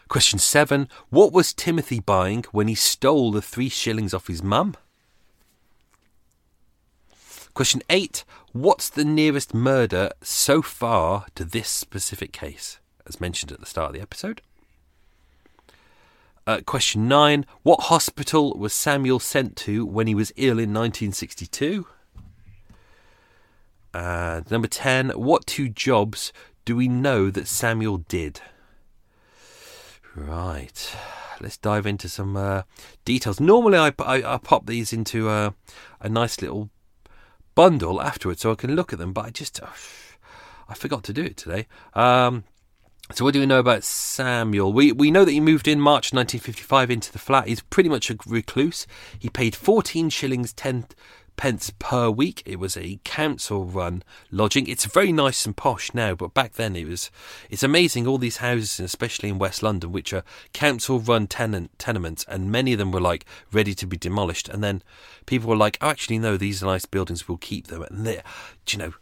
Question 0.09 0.39
seven 0.39 0.89
What 1.11 1.33
was 1.33 1.53
Timothy 1.53 2.01
buying 2.01 2.45
when 2.53 2.69
he 2.69 2.75
stole 2.75 3.33
the 3.33 3.43
three 3.43 3.69
shillings 3.69 4.15
off 4.15 4.29
his 4.29 4.43
mum? 4.43 4.77
Question 7.55 7.83
eight 7.91 8.25
What's 8.53 8.89
the 8.89 9.05
nearest 9.05 9.53
murder 9.53 10.11
so 10.23 10.63
far 10.63 11.27
to 11.35 11.45
this 11.45 11.69
specific 11.69 12.33
case, 12.33 12.79
as 13.07 13.21
mentioned 13.21 13.51
at 13.51 13.61
the 13.61 13.67
start 13.67 13.89
of 13.89 13.95
the 13.95 14.01
episode? 14.01 14.41
Uh, 16.47 16.61
question 16.65 17.09
nine 17.09 17.45
What 17.65 17.81
hospital 17.85 18.57
was 18.57 18.73
Samuel 18.73 19.19
sent 19.19 19.57
to 19.57 19.85
when 19.85 20.07
he 20.07 20.15
was 20.15 20.33
ill 20.37 20.59
in 20.59 20.73
1962? 20.73 21.87
And 23.93 24.49
number 24.51 24.69
10 24.69 25.11
What 25.11 25.47
two 25.47 25.69
jobs 25.69 26.33
do 26.65 26.77
we 26.77 26.87
know 26.87 27.31
that 27.31 27.49
Samuel 27.49 27.99
did? 27.99 28.41
Right. 30.17 30.97
Let's 31.41 31.59
dive 31.59 31.87
into 31.87 32.09
some 32.09 32.37
uh, 32.37 32.63
details. 33.05 33.39
Normally, 33.39 33.77
I, 33.77 33.93
I, 33.99 34.35
I, 34.35 34.39
pop 34.39 34.67
these 34.67 34.93
into 34.93 35.29
a, 35.29 35.55
a 36.01 36.09
nice 36.09 36.41
little 36.41 36.71
bundle 37.55 38.01
afterwards 38.01 38.41
so 38.41 38.51
I 38.51 38.55
can 38.55 38.75
look 38.75 38.95
at 38.95 38.99
them, 38.99 39.13
but 39.13 39.27
I 39.27 39.31
just 39.31 39.63
uh, 39.63 39.67
I 40.69 40.75
forgot 40.75 41.05
to 41.05 41.13
do 41.13 41.23
it 41.23 41.37
today. 41.37 41.67
Um, 41.93 42.45
so 43.13 43.25
what 43.25 43.35
do 43.35 43.41
we 43.41 43.47
know 43.47 43.59
about 43.59 43.85
Samuel? 43.85 44.73
We 44.73 44.91
we 44.91 45.11
know 45.11 45.27
that 45.27 45.33
he 45.33 45.41
moved 45.41 45.69
in 45.69 45.81
March 45.81 46.15
1955 46.15 46.91
into 46.91 47.13
the 47.13 47.19
flat. 47.19 47.47
He's 47.49 47.61
pretty 47.61 47.91
much 47.91 48.11
a 48.11 48.17
recluse. 48.27 48.87
He 49.19 49.29
paid 49.29 49.55
14 49.55 50.09
shillings 50.09 50.55
10 50.55 50.87
pence 51.37 51.73
per 51.79 52.11
week. 52.11 52.43
It 52.45 52.59
was 52.59 52.77
a 52.77 52.99
council 53.05 53.65
run 53.65 54.03
lodging. 54.31 54.67
It's 54.67 54.85
very 54.87 55.13
nice 55.13 55.47
and 55.47 55.57
posh 55.57 55.95
now, 55.95 56.15
but 56.15 56.35
back 56.35 56.55
then 56.55 56.77
it 56.77 56.87
was. 56.87 57.11
It's 57.51 57.63
amazing 57.63 58.07
all 58.07 58.19
these 58.19 58.39
houses, 58.39 58.81
especially 58.81 59.29
in 59.29 59.39
West 59.39 59.63
London, 59.63 59.93
which 59.93 60.13
are 60.13 60.25
council 60.53 60.99
run 60.99 61.27
tenant 61.27 61.79
tenements, 61.79 62.25
and 62.29 62.51
many 62.51 62.73
of 62.73 62.79
them 62.79 62.93
were 62.93 63.01
like 63.01 63.25
ready 63.53 63.75
to 63.75 63.87
be 63.87 63.97
demolished. 63.97 64.49
And 64.49 64.63
then 64.63 64.83
people 65.27 65.49
were 65.49 65.57
like, 65.57 65.79
"Oh, 65.81 65.89
actually, 65.89 66.19
no, 66.19 66.37
these 66.37 66.63
are 66.63 66.67
nice 66.67 66.87
buildings. 66.87 67.29
We'll 67.29 67.39
keep 67.39 67.69
them." 67.69 67.83
And 67.83 68.07
they, 68.07 68.23
do 68.65 68.77
you 68.77 68.83
know. 68.83 68.95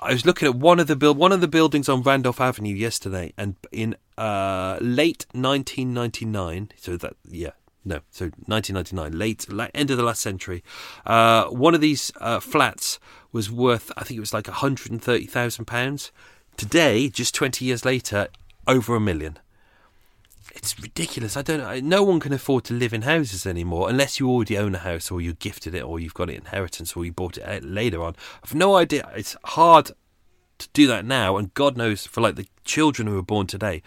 I 0.00 0.12
was 0.12 0.24
looking 0.24 0.46
at 0.46 0.54
one 0.54 0.78
of 0.78 0.86
the 0.86 0.94
build 0.94 1.18
one 1.18 1.32
of 1.32 1.40
the 1.40 1.48
buildings 1.48 1.88
on 1.88 2.02
Randolph 2.02 2.40
Avenue 2.40 2.74
yesterday, 2.74 3.32
and 3.36 3.56
in 3.72 3.96
uh, 4.16 4.78
late 4.80 5.26
1999, 5.32 6.70
so 6.76 6.96
that 6.96 7.16
yeah, 7.28 7.50
no, 7.84 8.00
so 8.10 8.26
1999, 8.46 9.18
late, 9.18 9.52
late 9.52 9.70
end 9.74 9.90
of 9.90 9.96
the 9.96 10.02
last 10.02 10.22
century. 10.22 10.64
Uh, 11.04 11.44
one 11.46 11.74
of 11.74 11.80
these 11.80 12.10
uh, 12.20 12.40
flats 12.40 12.98
was 13.32 13.50
worth, 13.50 13.92
I 13.96 14.04
think 14.04 14.16
it 14.16 14.20
was 14.20 14.32
like 14.32 14.46
130,000 14.46 15.64
pounds. 15.64 16.12
Today, 16.56 17.08
just 17.08 17.34
20 17.34 17.64
years 17.64 17.84
later, 17.84 18.28
over 18.66 18.96
a 18.96 19.00
million. 19.00 19.38
It's 20.54 20.78
ridiculous. 20.78 21.36
I 21.36 21.42
don't 21.42 21.58
know. 21.58 21.80
No 21.80 22.02
one 22.04 22.20
can 22.20 22.32
afford 22.32 22.64
to 22.64 22.74
live 22.74 22.94
in 22.94 23.02
houses 23.02 23.44
anymore 23.44 23.90
unless 23.90 24.20
you 24.20 24.30
already 24.30 24.56
own 24.56 24.74
a 24.74 24.78
house 24.78 25.10
or 25.10 25.20
you 25.20 25.34
gifted 25.34 25.74
it 25.74 25.82
or 25.82 25.98
you've 25.98 26.14
got 26.14 26.30
it 26.30 26.36
inheritance 26.36 26.94
or 26.94 27.04
you 27.04 27.12
bought 27.12 27.36
it 27.38 27.64
later 27.64 28.02
on. 28.02 28.14
I've 28.42 28.54
no 28.54 28.76
idea. 28.76 29.10
It's 29.16 29.36
hard 29.44 29.90
to 30.58 30.68
do 30.72 30.86
that 30.86 31.04
now, 31.04 31.36
and 31.36 31.52
God 31.54 31.76
knows 31.76 32.06
for 32.06 32.20
like 32.20 32.36
the 32.36 32.46
children 32.64 33.08
who 33.08 33.18
are 33.18 33.22
born 33.22 33.46
today, 33.46 33.82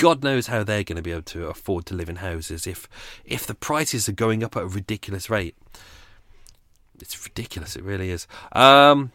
God 0.00 0.24
knows 0.24 0.46
how 0.46 0.64
they're 0.64 0.82
going 0.82 0.96
to 0.96 1.02
be 1.02 1.12
able 1.12 1.22
to 1.22 1.48
afford 1.48 1.84
to 1.86 1.94
live 1.94 2.08
in 2.08 2.16
houses 2.16 2.66
if 2.66 2.88
if 3.24 3.46
the 3.46 3.54
prices 3.54 4.08
are 4.08 4.12
going 4.12 4.42
up 4.42 4.56
at 4.56 4.62
a 4.62 4.66
ridiculous 4.66 5.28
rate. 5.28 5.56
It's 7.00 7.22
ridiculous, 7.24 7.76
it 7.76 7.84
really 7.84 8.10
is. 8.10 8.26
Um, 8.52 9.12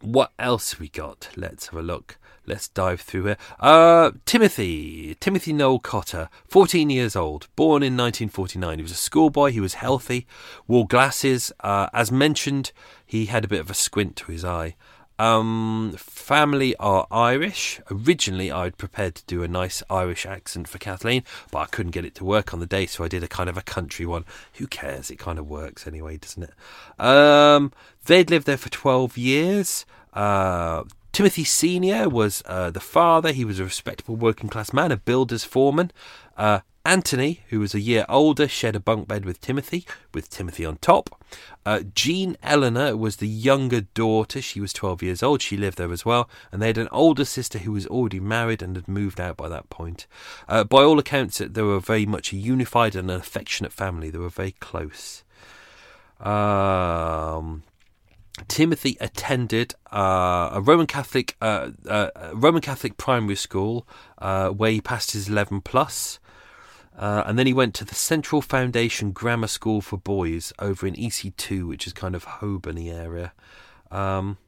what 0.00 0.32
else 0.38 0.78
we 0.78 0.88
got? 0.88 1.28
Let's 1.36 1.68
have 1.68 1.78
a 1.78 1.82
look. 1.82 2.18
Let's 2.46 2.68
dive 2.68 3.00
through 3.00 3.24
here. 3.24 3.36
Uh, 3.60 4.12
Timothy, 4.24 5.16
Timothy 5.20 5.52
Noel 5.52 5.78
Cotter, 5.78 6.30
14 6.48 6.88
years 6.88 7.14
old, 7.14 7.46
born 7.56 7.82
in 7.82 7.96
1949. 7.96 8.78
He 8.78 8.82
was 8.82 8.92
a 8.92 8.94
schoolboy. 8.94 9.50
He 9.50 9.60
was 9.60 9.74
healthy, 9.74 10.26
wore 10.66 10.86
glasses. 10.86 11.52
Uh, 11.60 11.88
as 11.92 12.10
mentioned, 12.10 12.72
he 13.04 13.26
had 13.26 13.44
a 13.44 13.48
bit 13.48 13.60
of 13.60 13.70
a 13.70 13.74
squint 13.74 14.16
to 14.16 14.32
his 14.32 14.44
eye. 14.44 14.76
Um, 15.18 15.94
family 15.96 16.76
are 16.76 17.06
Irish. 17.10 17.80
Originally, 17.90 18.52
I'd 18.52 18.78
prepared 18.78 19.16
to 19.16 19.24
do 19.26 19.42
a 19.42 19.48
nice 19.48 19.82
Irish 19.90 20.26
accent 20.26 20.68
for 20.68 20.78
Kathleen, 20.78 21.24
but 21.50 21.58
I 21.58 21.66
couldn't 21.66 21.92
get 21.92 22.04
it 22.04 22.14
to 22.16 22.24
work 22.24 22.54
on 22.54 22.60
the 22.60 22.66
day, 22.66 22.86
so 22.86 23.04
I 23.04 23.08
did 23.08 23.24
a 23.24 23.28
kind 23.28 23.48
of 23.48 23.56
a 23.56 23.62
country 23.62 24.06
one. 24.06 24.24
Who 24.54 24.66
cares? 24.66 25.10
It 25.10 25.18
kind 25.18 25.38
of 25.38 25.48
works 25.48 25.86
anyway, 25.86 26.18
doesn't 26.18 26.44
it? 26.44 27.04
Um, 27.04 27.72
they'd 28.06 28.30
lived 28.30 28.46
there 28.46 28.56
for 28.56 28.70
12 28.70 29.18
years. 29.18 29.84
Uh, 30.12 30.84
Timothy 31.12 31.44
Senior 31.44 32.08
was 32.08 32.42
uh, 32.46 32.70
the 32.70 32.80
father. 32.80 33.32
He 33.32 33.44
was 33.44 33.58
a 33.58 33.64
respectable 33.64 34.14
working 34.14 34.48
class 34.48 34.72
man, 34.72 34.92
a 34.92 34.96
builder's 34.96 35.44
foreman. 35.44 35.90
Uh, 36.36 36.60
Anthony, 36.88 37.42
who 37.50 37.60
was 37.60 37.74
a 37.74 37.80
year 37.80 38.06
older, 38.08 38.48
shared 38.48 38.74
a 38.74 38.80
bunk 38.80 39.06
bed 39.06 39.26
with 39.26 39.42
Timothy, 39.42 39.84
with 40.14 40.30
Timothy 40.30 40.64
on 40.64 40.78
top. 40.78 41.22
Uh, 41.66 41.80
Jean 41.94 42.38
Eleanor 42.42 42.96
was 42.96 43.16
the 43.16 43.28
younger 43.28 43.82
daughter. 43.82 44.40
She 44.40 44.58
was 44.58 44.72
12 44.72 45.02
years 45.02 45.22
old. 45.22 45.42
She 45.42 45.58
lived 45.58 45.76
there 45.76 45.92
as 45.92 46.06
well. 46.06 46.30
And 46.50 46.62
they 46.62 46.68
had 46.68 46.78
an 46.78 46.88
older 46.90 47.26
sister 47.26 47.58
who 47.58 47.72
was 47.72 47.86
already 47.88 48.20
married 48.20 48.62
and 48.62 48.74
had 48.74 48.88
moved 48.88 49.20
out 49.20 49.36
by 49.36 49.50
that 49.50 49.68
point. 49.68 50.06
Uh, 50.48 50.64
by 50.64 50.82
all 50.82 50.98
accounts, 50.98 51.36
they 51.36 51.60
were 51.60 51.78
very 51.78 52.06
much 52.06 52.32
a 52.32 52.36
unified 52.36 52.96
and 52.96 53.10
an 53.10 53.20
affectionate 53.20 53.74
family. 53.74 54.08
They 54.08 54.16
were 54.16 54.30
very 54.30 54.52
close. 54.52 55.24
Um, 56.20 57.64
Timothy 58.48 58.96
attended 58.98 59.74
uh, 59.92 60.48
a 60.54 60.62
Roman 60.62 60.86
Catholic 60.86 61.36
uh, 61.42 61.68
uh, 61.86 62.08
Roman 62.32 62.62
Catholic 62.62 62.96
primary 62.96 63.36
school 63.36 63.86
uh, 64.16 64.48
where 64.48 64.70
he 64.70 64.80
passed 64.80 65.10
his 65.10 65.28
11 65.28 65.60
plus. 65.60 66.18
Uh, 66.98 67.22
and 67.26 67.38
then 67.38 67.46
he 67.46 67.52
went 67.52 67.74
to 67.74 67.84
the 67.84 67.94
Central 67.94 68.42
Foundation 68.42 69.12
Grammar 69.12 69.46
School 69.46 69.80
for 69.80 69.96
Boys 69.96 70.52
over 70.58 70.86
in 70.86 70.94
EC2, 70.94 71.66
which 71.66 71.86
is 71.86 71.92
kind 71.92 72.14
of 72.16 72.24
Holborny 72.24 72.92
area. 72.92 73.32
Um, 73.90 74.38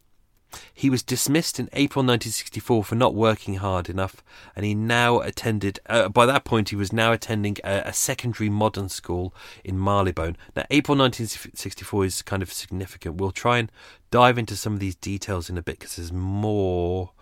he 0.75 0.91
was 0.91 1.05
dismissed 1.05 1.61
in 1.61 1.69
April 1.73 2.03
1964 2.03 2.85
for 2.85 2.95
not 2.97 3.15
working 3.15 3.57
hard 3.57 3.89
enough, 3.89 4.23
and 4.57 4.65
he 4.65 4.75
now 4.75 5.21
attended. 5.21 5.79
Uh, 5.87 6.09
by 6.09 6.27
that 6.27 6.45
point, 6.45 6.71
he 6.71 6.77
was 6.77 6.93
now 6.93 7.13
attending 7.13 7.57
a, 7.63 7.83
a, 7.87 7.93
secondary 7.93 8.51
modern 8.51 8.89
school 8.89 9.33
in 9.65 9.79
Marylebone. 9.79 10.37
Now, 10.57 10.65
April 10.71 10.99
1964 10.99 12.05
is 12.05 12.23
kind 12.23 12.43
of 12.43 12.53
significant. 12.53 13.21
We'll 13.21 13.31
try 13.31 13.59
and 13.59 13.71
dive 14.11 14.39
into 14.39 14.57
some 14.57 14.75
of 14.75 14.81
these 14.81 14.97
details 14.97 15.49
in 15.49 15.57
a 15.57 15.63
bit 15.63 15.79
because 15.79 15.97
there's 15.97 16.13
more 16.13 17.13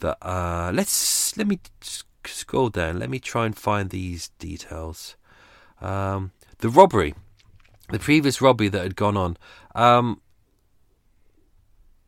that. 0.00 0.18
Uh, 0.20 0.72
let's 0.74 1.36
let 1.36 1.46
me 1.46 1.60
scroll 2.28 2.68
down. 2.68 2.98
Let 2.98 3.10
me 3.10 3.18
try 3.18 3.46
and 3.46 3.56
find 3.56 3.90
these 3.90 4.28
details. 4.38 5.16
Um, 5.80 6.32
the 6.58 6.68
robbery, 6.68 7.14
the 7.90 7.98
previous 7.98 8.40
robbery 8.40 8.68
that 8.68 8.82
had 8.82 8.96
gone 8.96 9.16
on. 9.16 9.36
Um, 9.74 10.20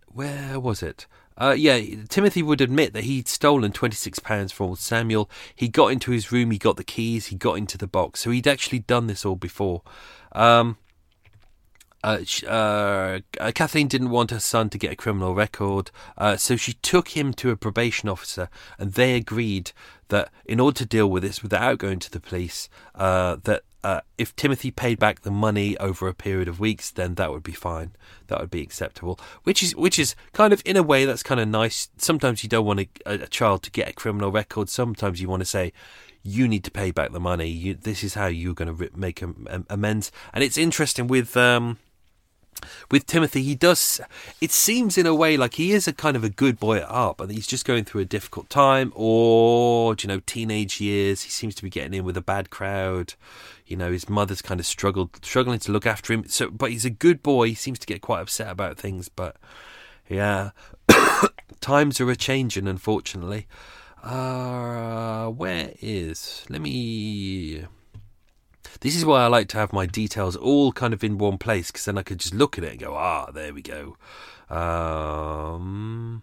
where 0.07 0.59
was 0.59 0.83
it? 0.83 1.07
Uh, 1.39 1.55
yeah, 1.57 1.79
Timothy 2.09 2.43
would 2.43 2.63
admit 2.63 2.95
that 2.95 3.05
he'd 3.05 3.29
stolen 3.29 3.71
£26 3.71 4.53
from 4.53 4.69
old 4.69 4.79
Samuel. 4.79 5.29
He 5.55 5.69
got 5.69 5.89
into 5.89 6.11
his 6.11 6.33
room, 6.33 6.51
he 6.51 6.57
got 6.59 6.77
the 6.77 6.85
keys, 6.85 7.27
he 7.27 7.37
got 7.37 7.59
into 7.59 7.77
the 7.77 7.87
box. 7.87 8.21
So 8.21 8.31
he'd 8.31 8.49
actually 8.49 8.79
done 8.79 9.07
this 9.07 9.27
all 9.27 9.37
before. 9.37 9.83
Um, 10.33 10.79
uh, 12.05 12.19
uh, 12.47 13.21
uh, 13.41 13.53
Kathleen 13.55 13.89
didn't 13.89 14.11
want 14.11 14.31
her 14.31 14.41
son 14.41 14.71
to 14.71 14.79
get 14.79 14.93
a 14.93 14.97
criminal 14.97 15.35
record, 15.35 15.91
uh, 16.17 16.37
so 16.37 16.57
she 16.57 16.75
took 16.75 17.09
him 17.09 17.33
to 17.35 17.51
a 17.51 17.57
probation 17.57 18.09
officer, 18.09 18.49
and 18.79 18.93
they 18.93 19.15
agreed 19.15 19.73
that 20.09 20.31
in 20.45 20.61
order 20.61 20.79
to 20.79 20.87
deal 20.87 21.11
with 21.11 21.23
this 21.23 21.43
without 21.43 21.79
going 21.79 21.99
to 21.99 22.11
the 22.11 22.21
police, 22.21 22.69
uh, 22.95 23.37
that 23.43 23.63
uh, 23.83 24.01
if 24.19 24.35
Timothy 24.35 24.71
paid 24.71 24.99
back 24.99 25.21
the 25.21 25.31
money 25.31 25.77
over 25.79 26.09
a 26.09 26.15
period 26.15 26.49
of 26.49 26.59
weeks, 26.59 26.91
then 26.91 27.15
that 27.15 27.31
would 27.31 27.43
be 27.43 27.53
fine. 27.53 27.93
That 28.27 28.41
would 28.41 28.51
be 28.51 28.63
acceptable. 28.63 29.19
Which 29.45 29.63
is 29.63 29.77
which 29.77 29.99
is 29.99 30.17
kind 30.33 30.53
of 30.53 30.61
in 30.65 30.77
a 30.77 30.83
way 30.83 31.05
that's 31.05 31.23
kind 31.23 31.41
of 31.41 31.47
nice. 31.47 31.89
Sometimes 31.97 32.43
you 32.43 32.49
don't 32.49 32.67
want 32.67 32.81
a, 32.81 32.89
a 33.05 33.27
child 33.29 33.63
to 33.63 33.71
get 33.71 33.89
a 33.89 33.93
criminal 33.93 34.33
record. 34.33 34.69
Sometimes 34.69 35.21
you 35.21 35.29
want 35.29 35.41
to 35.41 35.47
say 35.47 35.73
you 36.25 36.49
need 36.49 36.65
to 36.65 36.71
pay 36.73 36.91
back 36.91 37.13
the 37.13 37.21
money. 37.21 37.47
You, 37.47 37.75
this 37.75 38.03
is 38.03 38.15
how 38.15 38.27
you're 38.27 38.55
going 38.55 38.77
to 38.77 38.91
make 38.97 39.23
amends. 39.71 40.11
And 40.33 40.43
it's 40.43 40.59
interesting 40.59 41.07
with 41.07 41.37
um, 41.37 41.79
with 42.91 43.07
Timothy, 43.07 43.43
he 43.43 43.55
does. 43.55 44.01
It 44.41 44.51
seems 44.51 44.99
in 44.99 45.07
a 45.07 45.15
way 45.15 45.37
like 45.37 45.55
he 45.55 45.73
is 45.73 45.87
a 45.87 45.93
kind 45.93 46.17
of 46.17 46.25
a 46.25 46.29
good 46.29 46.59
boy 46.59 46.79
at 46.79 46.89
heart, 46.89 47.17
but 47.17 47.31
he's 47.31 47.47
just 47.47 47.65
going 47.65 47.85
through 47.85 48.03
a 48.03 48.07
difficult 48.07 48.51
time, 48.51 48.93
or 48.95 49.95
you 49.99 50.09
know, 50.09 50.21
teenage 50.27 50.81
years. 50.81 51.23
He 51.23 51.31
seems 51.31 51.55
to 51.57 51.63
be 51.63 51.71
getting 51.71 51.95
in 51.95 52.05
with 52.05 52.17
a 52.17 52.23
bad 52.23 52.51
crowd. 52.51 53.15
You 53.67 53.77
know, 53.77 53.91
his 53.91 54.09
mother's 54.09 54.43
kind 54.43 54.61
of 54.61 54.67
struggled, 54.67 55.25
struggling 55.25 55.59
to 55.61 55.73
look 55.73 55.87
after 55.87 56.13
him. 56.13 56.25
So, 56.29 56.51
but 56.51 56.71
he's 56.71 56.85
a 56.85 56.91
good 56.91 57.23
boy. 57.23 57.49
He 57.49 57.55
seems 57.55 57.79
to 57.81 57.87
get 57.87 58.01
quite 58.01 58.21
upset 58.21 58.51
about 58.51 58.79
things, 58.79 59.09
but 59.09 59.37
yeah, 60.09 60.51
times 61.61 62.01
are 62.01 62.11
a 62.11 62.17
changing, 62.17 62.69
unfortunately. 62.69 63.47
Uh, 64.03 65.29
where 65.31 65.73
is? 65.81 66.45
Let 66.49 66.61
me 66.61 67.65
this 68.81 68.97
is 68.97 69.05
why 69.05 69.23
I 69.23 69.27
like 69.27 69.49
to 69.49 69.59
have 69.59 69.73
my 69.73 69.87
details 69.87 70.37
all 70.37 70.73
kind 70.73 70.93
of 70.93 71.03
in 71.03 71.19
one 71.19 71.39
place 71.39 71.71
because 71.71 71.85
then 71.85 71.99
I 71.99 72.03
could 72.03 72.19
just 72.19 72.35
look 72.35 72.59
at 72.59 72.65
it 72.65 72.73
and 72.73 72.81
go, 72.81 72.95
ah, 72.95 73.31
there 73.31 73.53
we 73.53 73.63
go. 73.63 73.97
Um, 74.49 76.23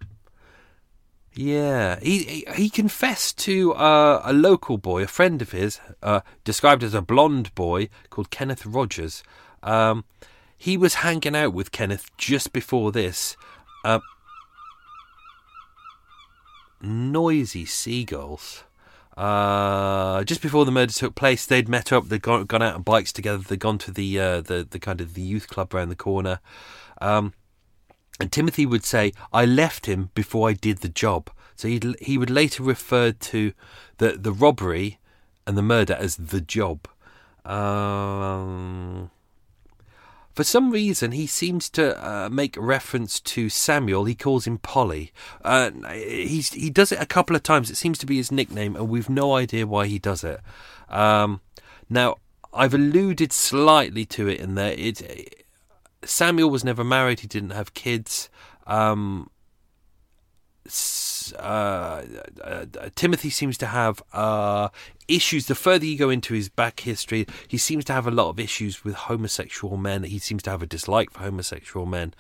yeah, 1.34 2.00
he, 2.00 2.24
he, 2.24 2.46
he 2.56 2.70
confessed 2.70 3.38
to 3.40 3.74
uh, 3.74 4.22
a 4.24 4.34
local 4.34 4.78
boy, 4.78 5.04
a 5.04 5.08
friend 5.08 5.42
of 5.42 5.52
his, 5.52 5.80
uh, 6.02 6.22
described 6.44 6.84
as 6.84 6.94
a 6.94 7.02
blonde 7.02 7.54
boy 7.56 7.90
called 8.10 8.30
Kenneth 8.30 8.66
Rogers. 8.66 9.24
Um, 9.64 10.06
he 10.58 10.78
was 10.78 10.96
hanging 10.96 11.36
out 11.36 11.54
with 11.54 11.72
Kenneth 11.72 12.10
just 12.18 12.54
before 12.54 12.92
this. 12.92 13.36
Uh, 13.84 14.00
noisy 16.82 17.66
seagulls. 17.66 18.64
Uh, 19.16 20.24
just 20.24 20.42
before 20.42 20.66
the 20.66 20.72
murder 20.72 20.92
took 20.92 21.16
place, 21.16 21.46
they'd 21.46 21.70
met 21.70 21.92
up. 21.92 22.08
They'd 22.08 22.22
gone, 22.22 22.46
gone 22.46 22.64
out 22.64 22.76
on 22.76 22.82
bikes 22.82 23.14
together. 23.14 23.44
They'd 23.44 23.60
gone 23.60 23.78
to 23.80 23.92
the 23.92 24.20
uh, 24.20 24.42
the 24.42 24.68
the 24.70 24.80
kind 24.80 25.02
of 25.02 25.14
the 25.14 25.22
youth 25.22 25.48
club 25.48 25.74
around 25.74 25.90
the 25.90 25.96
corner. 25.96 26.40
Um, 27.00 27.34
and 28.20 28.32
Timothy 28.32 28.66
would 28.66 28.84
say, 28.84 29.14
"I 29.32 29.46
left 29.46 29.86
him 29.86 30.10
before 30.16 30.50
I 30.50 30.54
did 30.54 30.80
the 30.80 30.90
job." 30.90 31.30
So 31.56 31.68
he 31.68 31.80
he 32.02 32.18
would 32.18 32.32
later 32.32 32.64
refer 32.64 33.12
to 33.12 33.54
the 33.98 34.14
the 34.14 34.32
robbery 34.32 35.00
and 35.46 35.58
the 35.58 35.62
murder 35.62 35.94
as 35.94 36.16
the 36.16 36.42
job. 36.42 36.88
Um, 37.46 39.12
for 40.34 40.44
some 40.44 40.72
reason, 40.72 41.12
he 41.12 41.28
seems 41.28 41.70
to 41.72 41.96
uh, 42.04 42.30
make 42.30 42.56
reference 42.58 43.20
to 43.20 43.50
Samuel. 43.50 44.06
He 44.06 44.16
calls 44.16 44.48
him 44.48 44.58
Polly. 44.58 45.12
Uh, 45.44 45.72
he 45.92 46.72
does 46.72 46.92
it 46.92 47.00
a 47.02 47.06
couple 47.06 47.36
of 47.36 47.44
times. 47.44 47.70
It 47.70 47.78
seems 47.78 48.00
to 48.00 48.06
be 48.06 48.18
his 48.18 48.32
nickname, 48.32 48.76
and 48.76 48.90
we've 48.90 49.10
no 49.10 49.36
idea 49.36 49.68
why 49.68 49.86
he 49.86 50.00
does 50.00 50.24
it. 50.24 50.40
Um, 50.90 51.42
now, 51.90 52.18
I've 52.52 52.74
alluded 52.74 53.32
slightly 53.32 54.06
to 54.06 54.28
it 54.28 54.40
in 54.40 54.56
there. 54.56 54.74
It, 54.74 55.46
Samuel 56.04 56.50
was 56.50 56.64
never 56.64 56.84
married. 56.84 57.20
He 57.20 57.28
didn't 57.28 57.52
have 57.52 57.74
kids. 57.74 58.30
Um, 58.66 59.30
uh, 61.36 62.04
uh, 62.44 62.66
Timothy 62.96 63.30
seems 63.30 63.58
to 63.60 63.68
have 63.68 64.02
uh, 64.14 64.70
issues. 65.08 65.48
The 65.48 65.56
further 65.56 65.86
you 65.86 65.98
go 65.98 66.10
into 66.10 66.34
his 66.34 66.50
back 66.50 66.82
history, 66.82 67.28
he 67.48 67.58
seems 67.58 67.86
to 67.86 67.94
have 67.94 68.08
a 68.08 68.12
lot 68.12 68.30
of 68.30 68.40
issues 68.40 68.84
with 68.84 68.96
homosexual 68.96 69.78
men. 69.78 70.04
He 70.04 70.20
seems 70.20 70.44
to 70.44 70.50
have 70.50 70.62
a 70.62 70.68
dislike 70.68 71.12
for 71.12 71.20
homosexual 71.20 71.86
men, 71.86 72.14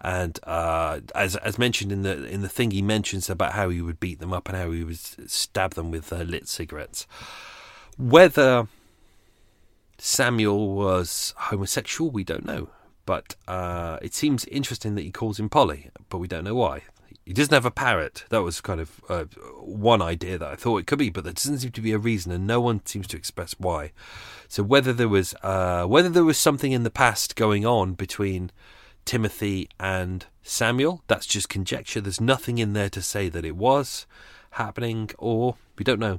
and 0.00 0.38
uh, 0.44 1.00
as 1.14 1.36
as 1.36 1.58
mentioned 1.58 1.92
in 1.92 2.02
the 2.02 2.24
in 2.26 2.42
the 2.42 2.48
thing, 2.48 2.70
he 2.70 2.82
mentions 2.82 3.28
about 3.28 3.52
how 3.52 3.68
he 3.68 3.82
would 3.82 4.00
beat 4.00 4.20
them 4.20 4.32
up 4.32 4.48
and 4.48 4.56
how 4.56 4.70
he 4.70 4.84
would 4.84 4.98
stab 5.30 5.74
them 5.74 5.90
with 5.90 6.12
lit 6.12 6.48
cigarettes. 6.48 7.06
Whether 7.98 8.68
Samuel 9.98 10.74
was 10.74 11.34
homosexual, 11.36 12.10
we 12.10 12.24
don't 12.24 12.46
know. 12.46 12.68
But 13.06 13.34
uh, 13.48 13.98
it 14.02 14.14
seems 14.14 14.44
interesting 14.44 14.94
that 14.94 15.02
he 15.02 15.10
calls 15.10 15.40
him 15.40 15.48
Polly, 15.48 15.90
but 16.10 16.18
we 16.18 16.28
don't 16.28 16.44
know 16.44 16.54
why. 16.54 16.82
He 17.30 17.34
doesn't 17.34 17.54
have 17.54 17.64
a 17.64 17.70
parrot. 17.70 18.24
That 18.30 18.42
was 18.42 18.60
kind 18.60 18.80
of 18.80 19.00
uh, 19.08 19.22
one 19.60 20.02
idea 20.02 20.36
that 20.36 20.48
I 20.48 20.56
thought 20.56 20.78
it 20.78 20.88
could 20.88 20.98
be, 20.98 21.10
but 21.10 21.22
there 21.22 21.32
doesn't 21.32 21.58
seem 21.58 21.70
to 21.70 21.80
be 21.80 21.92
a 21.92 21.98
reason, 21.98 22.32
and 22.32 22.44
no 22.44 22.60
one 22.60 22.84
seems 22.84 23.06
to 23.06 23.16
express 23.16 23.54
why. 23.56 23.92
So 24.48 24.64
whether 24.64 24.92
there 24.92 25.08
was 25.08 25.32
uh, 25.44 25.84
whether 25.84 26.08
there 26.08 26.24
was 26.24 26.38
something 26.38 26.72
in 26.72 26.82
the 26.82 26.90
past 26.90 27.36
going 27.36 27.64
on 27.64 27.94
between 27.94 28.50
Timothy 29.04 29.68
and 29.78 30.26
Samuel, 30.42 31.04
that's 31.06 31.24
just 31.24 31.48
conjecture. 31.48 32.00
There's 32.00 32.20
nothing 32.20 32.58
in 32.58 32.72
there 32.72 32.90
to 32.90 33.00
say 33.00 33.28
that 33.28 33.44
it 33.44 33.54
was 33.54 34.06
happening, 34.50 35.10
or 35.16 35.54
we 35.78 35.84
don't 35.84 36.00
know. 36.00 36.18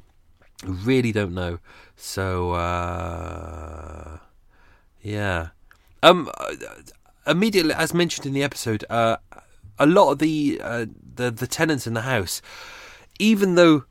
We 0.66 0.72
really 0.72 1.12
don't 1.12 1.34
know. 1.34 1.60
So 1.98 2.52
uh, 2.52 4.20
yeah. 5.02 5.50
Um. 6.02 6.32
Uh, 6.38 6.56
immediately, 7.28 7.74
as 7.74 7.94
mentioned 7.94 8.26
in 8.26 8.32
the 8.32 8.44
episode, 8.44 8.86
uh, 8.90 9.18
a 9.82 9.86
lot 9.86 10.12
of 10.12 10.20
the 10.20 10.62
uh, 10.64 10.86
the 11.16 11.32
the 11.32 11.48
tenants 11.48 11.88
in 11.88 11.94
the 11.94 12.02
house, 12.02 12.42
even 13.20 13.56
though 13.56 13.86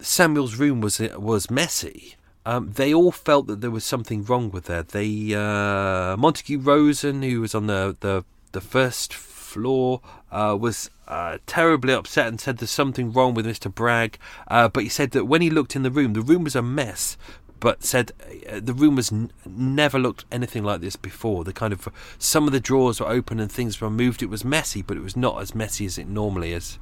Samuel's 0.00 0.56
room 0.56 0.80
was 0.80 1.00
was 1.16 1.50
messy, 1.50 2.16
um, 2.46 2.72
they 2.72 2.94
all 2.94 3.12
felt 3.12 3.46
that 3.48 3.60
there 3.60 3.70
was 3.70 3.84
something 3.84 4.24
wrong 4.24 4.50
with 4.50 4.64
there. 4.64 4.82
They 4.82 5.34
uh, 5.34 6.16
Montague 6.16 6.58
Rosen, 6.58 7.22
who 7.22 7.40
was 7.40 7.54
on 7.54 7.66
the 7.66 7.96
the, 8.00 8.24
the 8.52 8.60
first 8.60 9.12
floor, 9.12 10.00
uh, 10.30 10.56
was 10.58 10.90
uh, 11.06 11.38
terribly 11.46 11.92
upset 11.92 12.28
and 12.28 12.40
said 12.40 12.58
there's 12.58 12.70
something 12.70 13.12
wrong 13.12 13.34
with 13.34 13.46
Mr. 13.46 13.74
Bragg. 13.74 14.18
Uh, 14.46 14.68
but 14.68 14.82
he 14.82 14.88
said 14.88 15.10
that 15.12 15.24
when 15.24 15.42
he 15.42 15.50
looked 15.50 15.76
in 15.76 15.82
the 15.82 15.90
room, 15.90 16.12
the 16.12 16.22
room 16.22 16.44
was 16.44 16.56
a 16.56 16.62
mess, 16.62 17.16
but 17.60 17.84
said 17.84 18.12
uh, 18.48 18.60
the 18.60 18.74
room 18.74 18.96
was 18.96 19.12
n- 19.12 19.30
never 19.46 19.98
looked 19.98 20.24
anything 20.30 20.64
like 20.64 20.80
this 20.80 20.96
before. 20.96 21.44
The 21.44 21.52
kind 21.52 21.72
of 21.72 21.88
some 22.18 22.46
of 22.46 22.52
the 22.52 22.60
drawers 22.60 23.00
were 23.00 23.08
open 23.08 23.40
and 23.40 23.50
things 23.50 23.80
were 23.80 23.90
moved. 23.90 24.22
It 24.22 24.30
was 24.30 24.44
messy, 24.44 24.82
but 24.82 24.96
it 24.96 25.02
was 25.02 25.16
not 25.16 25.40
as 25.42 25.54
messy 25.54 25.86
as 25.86 25.98
it 25.98 26.08
normally 26.08 26.52
is. 26.52 26.78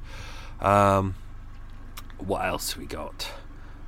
Um, 0.61 1.15
what 2.17 2.45
else 2.45 2.77
we 2.77 2.85
got? 2.85 3.31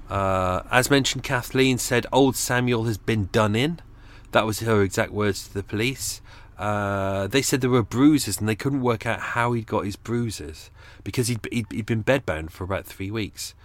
Uh, 0.10 0.64
as 0.72 0.90
mentioned, 0.90 1.24
Kathleen 1.24 1.78
said 1.78 2.06
old 2.12 2.36
Samuel 2.36 2.86
has 2.86 2.98
been 2.98 3.30
done 3.32 3.56
in. 3.56 3.80
That 4.32 4.46
was 4.46 4.60
her 4.62 4.82
exact 4.82 5.12
words 5.12 5.48
to 5.48 5.54
the 5.54 5.64
police. 5.64 6.22
Uh, 6.58 7.28
they 7.28 7.42
said 7.42 7.62
there 7.62 7.70
were 7.70 7.84
bruises 7.84 8.40
and 8.40 8.50
they 8.50 8.56
couldn't 8.56 8.82
work 8.82 9.06
out 9.06 9.20
how 9.20 9.54
he'd 9.54 9.66
got 9.66 9.86
his 9.86 9.96
bruises 9.96 10.70
because 11.04 11.28
he'd, 11.28 11.48
he'd, 11.52 11.72
he'd 11.72 11.86
been 11.86 12.04
bedbound 12.04 12.52
for 12.52 12.64
about 12.64 12.86
three 12.86 13.10
weeks. 13.10 13.56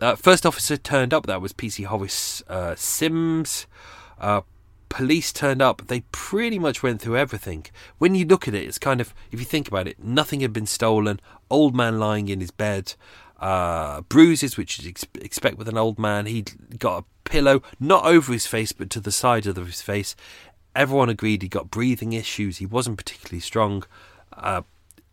Uh, 0.00 0.14
first 0.14 0.44
officer 0.44 0.76
turned 0.76 1.14
up. 1.14 1.26
That 1.26 1.40
was 1.40 1.52
PC 1.52 1.86
Horace 1.86 2.42
uh, 2.48 2.74
Sims. 2.74 3.66
Uh, 4.20 4.42
police 4.88 5.32
turned 5.32 5.62
up. 5.62 5.86
They 5.86 6.00
pretty 6.12 6.58
much 6.58 6.82
went 6.82 7.00
through 7.00 7.16
everything. 7.16 7.66
When 7.98 8.14
you 8.14 8.24
look 8.24 8.46
at 8.46 8.54
it, 8.54 8.64
it's 8.64 8.78
kind 8.78 9.00
of, 9.00 9.14
if 9.30 9.40
you 9.40 9.46
think 9.46 9.68
about 9.68 9.88
it, 9.88 10.02
nothing 10.02 10.40
had 10.40 10.52
been 10.52 10.66
stolen. 10.66 11.20
Old 11.50 11.74
man 11.74 11.98
lying 11.98 12.28
in 12.28 12.40
his 12.40 12.50
bed. 12.50 12.94
Uh, 13.38 14.00
bruises, 14.02 14.56
which 14.56 14.78
you'd 14.78 14.88
ex- 14.88 15.04
expect 15.20 15.58
with 15.58 15.68
an 15.68 15.78
old 15.78 15.98
man. 15.98 16.26
He'd 16.26 16.78
got 16.78 17.02
a 17.02 17.28
pillow, 17.28 17.62
not 17.78 18.06
over 18.06 18.32
his 18.32 18.46
face, 18.46 18.72
but 18.72 18.90
to 18.90 19.00
the 19.00 19.12
side 19.12 19.46
of 19.46 19.56
his 19.56 19.82
face. 19.82 20.16
Everyone 20.74 21.08
agreed 21.08 21.42
he 21.42 21.48
got 21.48 21.70
breathing 21.70 22.12
issues. 22.12 22.58
He 22.58 22.66
wasn't 22.66 22.98
particularly 22.98 23.40
strong. 23.40 23.84
Uh, 24.32 24.62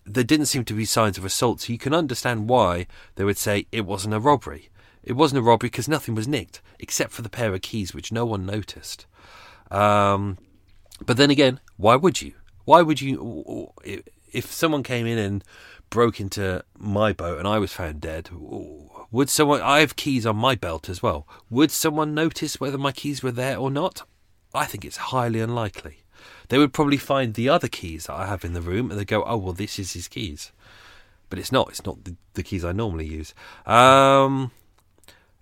there 0.05 0.23
didn't 0.23 0.47
seem 0.47 0.65
to 0.65 0.73
be 0.73 0.85
signs 0.85 1.17
of 1.17 1.25
assault, 1.25 1.61
so 1.61 1.73
you 1.73 1.79
can 1.79 1.93
understand 1.93 2.49
why 2.49 2.87
they 3.15 3.23
would 3.23 3.37
say 3.37 3.67
it 3.71 3.85
wasn't 3.85 4.13
a 4.13 4.19
robbery. 4.19 4.69
It 5.03 5.13
wasn't 5.13 5.39
a 5.39 5.41
robbery 5.41 5.69
because 5.69 5.87
nothing 5.87 6.15
was 6.15 6.27
nicked 6.27 6.61
except 6.79 7.11
for 7.11 7.21
the 7.21 7.29
pair 7.29 7.53
of 7.53 7.61
keys, 7.61 7.93
which 7.93 8.11
no 8.11 8.25
one 8.25 8.45
noticed. 8.45 9.05
Um, 9.69 10.37
but 11.05 11.17
then 11.17 11.29
again, 11.29 11.59
why 11.77 11.95
would 11.95 12.21
you? 12.21 12.33
Why 12.65 12.81
would 12.81 13.01
you? 13.01 13.71
If 14.31 14.51
someone 14.51 14.83
came 14.83 15.05
in 15.05 15.17
and 15.17 15.43
broke 15.89 16.19
into 16.19 16.63
my 16.77 17.13
boat 17.13 17.37
and 17.39 17.47
I 17.47 17.59
was 17.59 17.73
found 17.73 18.01
dead, 18.01 18.29
would 19.11 19.29
someone? 19.29 19.61
I 19.61 19.79
have 19.79 19.95
keys 19.95 20.25
on 20.25 20.37
my 20.37 20.55
belt 20.55 20.89
as 20.89 21.03
well. 21.03 21.27
Would 21.49 21.71
someone 21.71 22.13
notice 22.13 22.59
whether 22.59 22.77
my 22.77 22.91
keys 22.91 23.21
were 23.21 23.31
there 23.31 23.57
or 23.57 23.69
not? 23.69 24.03
I 24.53 24.65
think 24.65 24.85
it's 24.85 24.97
highly 24.97 25.39
unlikely. 25.39 26.03
They 26.49 26.57
would 26.57 26.73
probably 26.73 26.97
find 26.97 27.33
the 27.33 27.49
other 27.49 27.67
keys 27.67 28.05
that 28.05 28.13
I 28.13 28.27
have 28.27 28.45
in 28.45 28.53
the 28.53 28.61
room 28.61 28.89
and 28.89 28.99
they 28.99 29.05
go, 29.05 29.23
"Oh 29.25 29.37
well, 29.37 29.53
this 29.53 29.77
is 29.77 29.93
his 29.93 30.07
keys." 30.07 30.51
But 31.29 31.39
it's 31.39 31.51
not. 31.51 31.69
It's 31.69 31.85
not 31.85 32.03
the, 32.03 32.15
the 32.35 32.43
keys 32.43 32.63
I 32.63 32.71
normally 32.73 33.07
use. 33.07 33.33
Um, 33.65 34.51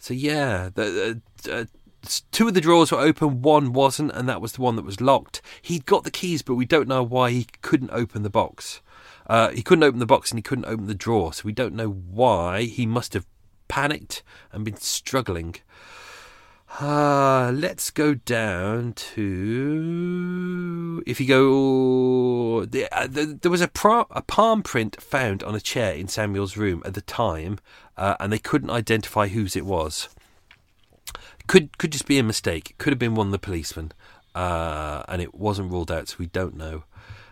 so 0.02 0.16
yeah, 0.16 0.72
the, 0.74 1.22
uh, 1.48 1.66
two 2.32 2.48
of 2.48 2.56
the 2.56 2.60
drawers 2.60 2.92
were 2.92 3.00
open, 3.00 3.44
one 3.44 3.72
wasn't, 3.72 4.12
and 4.14 4.28
that 4.28 4.42
was 4.42 4.54
the 4.54 4.62
one 4.62 4.76
that 4.76 4.84
was 4.84 5.00
locked. 5.00 5.44
He'd 5.62 5.86
got 5.86 6.04
the 6.04 6.10
keys, 6.10 6.42
but 6.42 6.56
we 6.56 6.66
don't 6.66 6.88
know 6.88 7.04
why 7.04 7.30
he 7.30 7.46
couldn't 7.62 7.92
open 7.92 8.24
the 8.24 8.30
box. 8.32 8.82
Uh, 9.28 9.50
he 9.50 9.62
couldn't 9.62 9.84
open 9.84 10.00
the 10.00 10.08
box 10.08 10.32
and 10.32 10.40
he 10.40 10.42
couldn't 10.42 10.66
open 10.66 10.88
the 10.88 10.96
drawer, 10.96 11.34
so 11.34 11.44
we 11.46 11.52
don't 11.52 11.76
know 11.76 11.90
why. 11.90 12.64
He 12.64 12.88
must 12.88 13.14
have 13.14 13.28
panicked 13.68 14.24
and 14.52 14.66
been 14.66 14.78
struggling. 14.78 15.58
Uh, 16.80 17.52
let's 17.54 17.92
go 17.92 18.14
down 18.14 18.94
to. 18.94 21.04
If 21.06 21.20
you 21.20 21.28
go. 21.28 22.66
The, 22.66 22.88
uh, 22.92 23.08
the, 23.08 23.38
there 23.42 23.52
was 23.52 23.62
a, 23.62 23.68
pro, 23.68 24.08
a 24.12 24.22
palm 24.22 24.64
print 24.64 25.02
found 25.02 25.44
on 25.44 25.54
a 25.54 25.60
chair 25.60 25.94
in 25.94 26.08
Samuel's 26.08 26.56
room 26.56 26.82
at 26.86 26.94
the 26.94 27.02
time, 27.02 27.60
uh, 27.98 28.16
and 28.20 28.32
they 28.32 28.40
couldn't 28.40 28.70
identify 28.70 29.28
whose 29.28 29.56
it 29.56 29.66
was. 29.66 30.10
Could 31.48 31.78
could 31.78 31.92
just 31.92 32.08
be 32.08 32.18
a 32.18 32.24
mistake. 32.24 32.76
Could 32.78 32.94
have 32.94 33.00
been 33.00 33.16
one 33.16 33.28
of 33.28 33.32
the 33.32 33.40
policemen, 33.40 33.92
uh, 34.34 35.04
and 35.10 35.22
it 35.22 35.36
wasn't 35.36 35.72
ruled 35.72 35.92
out, 35.92 36.08
so 36.08 36.16
we 36.20 36.28
don't 36.28 36.56
know. 36.56 36.84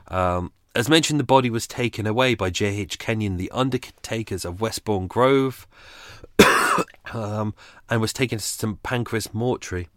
Um, 0.09 0.51
as 0.75 0.89
mentioned, 0.89 1.19
the 1.19 1.25
body 1.25 1.49
was 1.49 1.67
taken 1.67 2.05
away 2.05 2.35
by 2.35 2.49
J.H. 2.49 2.99
Kenyon, 2.99 3.37
the 3.37 3.51
undertakers 3.51 4.45
of 4.45 4.61
Westbourne 4.61 5.07
Grove 5.07 5.67
um, 7.13 7.53
and 7.89 8.01
was 8.01 8.13
taken 8.13 8.37
to 8.37 8.43
St 8.43 8.81
Pancras 8.83 9.33
Mortuary. 9.33 9.87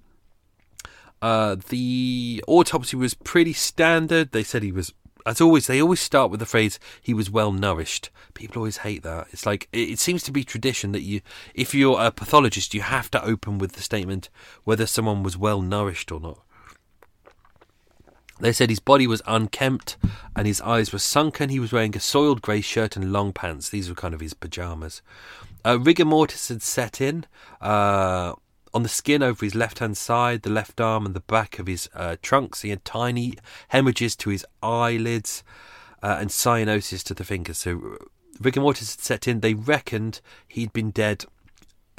Uh, 1.20 1.56
the 1.68 2.42
autopsy 2.48 2.96
was 2.96 3.14
pretty 3.14 3.52
standard. 3.52 4.32
They 4.32 4.42
said 4.42 4.62
he 4.62 4.72
was, 4.72 4.92
as 5.24 5.40
always, 5.40 5.68
they 5.68 5.80
always 5.80 6.00
start 6.00 6.30
with 6.30 6.40
the 6.40 6.46
phrase 6.46 6.80
"he 7.00 7.14
was 7.14 7.30
well 7.30 7.52
nourished." 7.52 8.10
People 8.34 8.60
always 8.60 8.78
hate 8.78 9.04
that. 9.04 9.28
It's 9.30 9.46
like 9.46 9.68
it, 9.72 9.90
it 9.90 9.98
seems 10.00 10.24
to 10.24 10.32
be 10.32 10.42
tradition 10.42 10.90
that 10.92 11.02
you, 11.02 11.20
if 11.54 11.74
you're 11.74 12.00
a 12.00 12.10
pathologist, 12.10 12.74
you 12.74 12.80
have 12.80 13.08
to 13.12 13.24
open 13.24 13.58
with 13.58 13.72
the 13.72 13.82
statement 13.82 14.30
whether 14.64 14.86
someone 14.86 15.22
was 15.22 15.36
well 15.36 15.62
nourished 15.62 16.10
or 16.10 16.18
not. 16.18 16.40
They 18.42 18.52
said 18.52 18.70
his 18.70 18.80
body 18.80 19.06
was 19.06 19.22
unkempt 19.24 19.96
and 20.34 20.48
his 20.48 20.60
eyes 20.62 20.92
were 20.92 20.98
sunken. 20.98 21.48
He 21.48 21.60
was 21.60 21.72
wearing 21.72 21.96
a 21.96 22.00
soiled 22.00 22.42
grey 22.42 22.60
shirt 22.60 22.96
and 22.96 23.12
long 23.12 23.32
pants. 23.32 23.68
These 23.68 23.88
were 23.88 23.94
kind 23.94 24.14
of 24.14 24.20
his 24.20 24.34
pyjamas. 24.34 25.00
Uh, 25.64 25.78
rigor 25.78 26.04
mortis 26.04 26.48
had 26.48 26.60
set 26.60 27.00
in 27.00 27.24
uh, 27.60 28.32
on 28.74 28.82
the 28.82 28.88
skin 28.88 29.22
over 29.22 29.46
his 29.46 29.54
left 29.54 29.78
hand 29.78 29.96
side, 29.96 30.42
the 30.42 30.50
left 30.50 30.80
arm, 30.80 31.06
and 31.06 31.14
the 31.14 31.20
back 31.20 31.60
of 31.60 31.68
his 31.68 31.88
uh, 31.94 32.16
trunks. 32.20 32.62
He 32.62 32.70
had 32.70 32.84
tiny 32.84 33.34
hemorrhages 33.68 34.16
to 34.16 34.30
his 34.30 34.44
eyelids 34.60 35.44
uh, 36.02 36.16
and 36.18 36.28
cyanosis 36.28 37.04
to 37.04 37.14
the 37.14 37.24
fingers. 37.24 37.58
So 37.58 37.96
rigor 38.40 38.60
mortis 38.60 38.96
had 38.96 39.04
set 39.04 39.28
in. 39.28 39.38
They 39.38 39.54
reckoned 39.54 40.20
he'd 40.48 40.72
been 40.72 40.90
dead. 40.90 41.26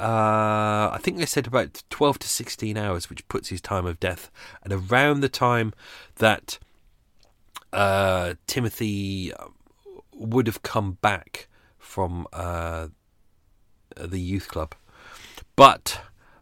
Uh, 0.00 0.90
I 0.92 0.98
think 1.00 1.18
they 1.18 1.26
said 1.26 1.46
about 1.46 1.82
12 1.90 2.18
to 2.20 2.28
16 2.28 2.76
hours, 2.76 3.08
which 3.08 3.26
puts 3.28 3.48
his 3.48 3.60
time 3.60 3.86
of 3.86 4.00
death 4.00 4.30
at 4.64 4.72
around 4.72 5.20
the 5.20 5.28
time 5.28 5.72
that 6.16 6.58
uh, 7.72 8.34
Timothy 8.46 9.32
would 10.12 10.46
have 10.46 10.62
come 10.62 10.98
back 11.00 11.48
from 11.78 12.26
the 12.32 12.90
youth 14.20 14.48
club. 14.48 14.74
But 15.56 16.00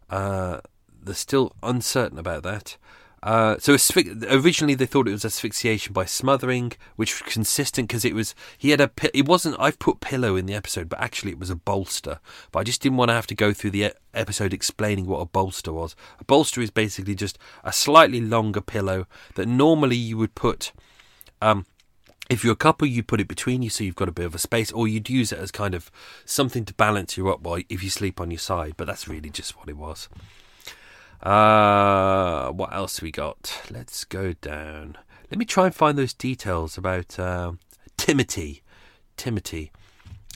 uh, 0.09 0.61
they're 1.01 1.13
still 1.13 1.55
uncertain 1.61 2.17
about 2.17 2.43
that. 2.43 2.77
Uh, 3.23 3.57
so 3.57 3.73
asphy- 3.73 4.25
originally 4.29 4.75
they 4.75 4.85
thought 4.85 5.07
it 5.07 5.11
was 5.11 5.23
asphyxiation 5.23 5.93
by 5.93 6.03
smothering, 6.03 6.73
which 6.97 7.23
was 7.23 7.33
consistent 7.33 7.87
because 7.87 8.03
it 8.03 8.13
was 8.13 8.35
he 8.57 8.71
had 8.71 8.81
a 8.81 8.91
it 9.13 9.25
wasn't 9.25 9.55
I've 9.57 9.79
put 9.79 10.01
pillow 10.01 10.35
in 10.35 10.45
the 10.45 10.53
episode, 10.53 10.89
but 10.89 10.99
actually 10.99 11.31
it 11.31 11.39
was 11.39 11.49
a 11.49 11.55
bolster. 11.55 12.19
But 12.51 12.59
I 12.59 12.63
just 12.63 12.81
didn't 12.81 12.97
want 12.97 13.09
to 13.09 13.15
have 13.15 13.27
to 13.27 13.35
go 13.35 13.53
through 13.53 13.71
the 13.71 13.93
episode 14.13 14.53
explaining 14.53 15.05
what 15.05 15.21
a 15.21 15.25
bolster 15.25 15.71
was. 15.71 15.95
A 16.19 16.25
bolster 16.25 16.61
is 16.61 16.69
basically 16.69 17.15
just 17.15 17.39
a 17.63 17.71
slightly 17.71 18.19
longer 18.19 18.61
pillow 18.61 19.07
that 19.35 19.47
normally 19.47 19.95
you 19.95 20.17
would 20.17 20.35
put 20.35 20.73
um, 21.41 21.65
if 22.29 22.43
you're 22.43 22.53
a 22.53 22.57
couple, 22.57 22.87
you 22.87 23.03
put 23.03 23.21
it 23.21 23.27
between 23.27 23.61
you 23.61 23.69
so 23.69 23.83
you've 23.83 23.95
got 23.95 24.09
a 24.09 24.13
bit 24.13 24.25
of 24.25 24.35
a 24.35 24.39
space, 24.39 24.71
or 24.71 24.87
you'd 24.87 25.09
use 25.09 25.31
it 25.31 25.39
as 25.39 25.51
kind 25.51 25.75
of 25.75 25.91
something 26.25 26.65
to 26.65 26.73
balance 26.73 27.17
you 27.17 27.29
up 27.29 27.41
while 27.41 27.61
if 27.69 27.83
you 27.83 27.89
sleep 27.89 28.19
on 28.19 28.31
your 28.31 28.39
side. 28.39 28.73
But 28.75 28.87
that's 28.87 29.07
really 29.07 29.29
just 29.29 29.57
what 29.57 29.69
it 29.69 29.77
was. 29.77 30.09
Uh, 31.23 32.51
what 32.51 32.73
else 32.73 33.01
we 33.01 33.11
got? 33.11 33.61
Let's 33.71 34.03
go 34.03 34.33
down. 34.33 34.97
Let 35.31 35.39
me 35.39 35.45
try 35.45 35.65
and 35.65 35.73
find 35.73 35.97
those 35.97 36.13
details 36.13 36.77
about 36.77 37.17
uh, 37.17 37.53
Timothy. 37.97 38.61
Timothy. 39.15 39.71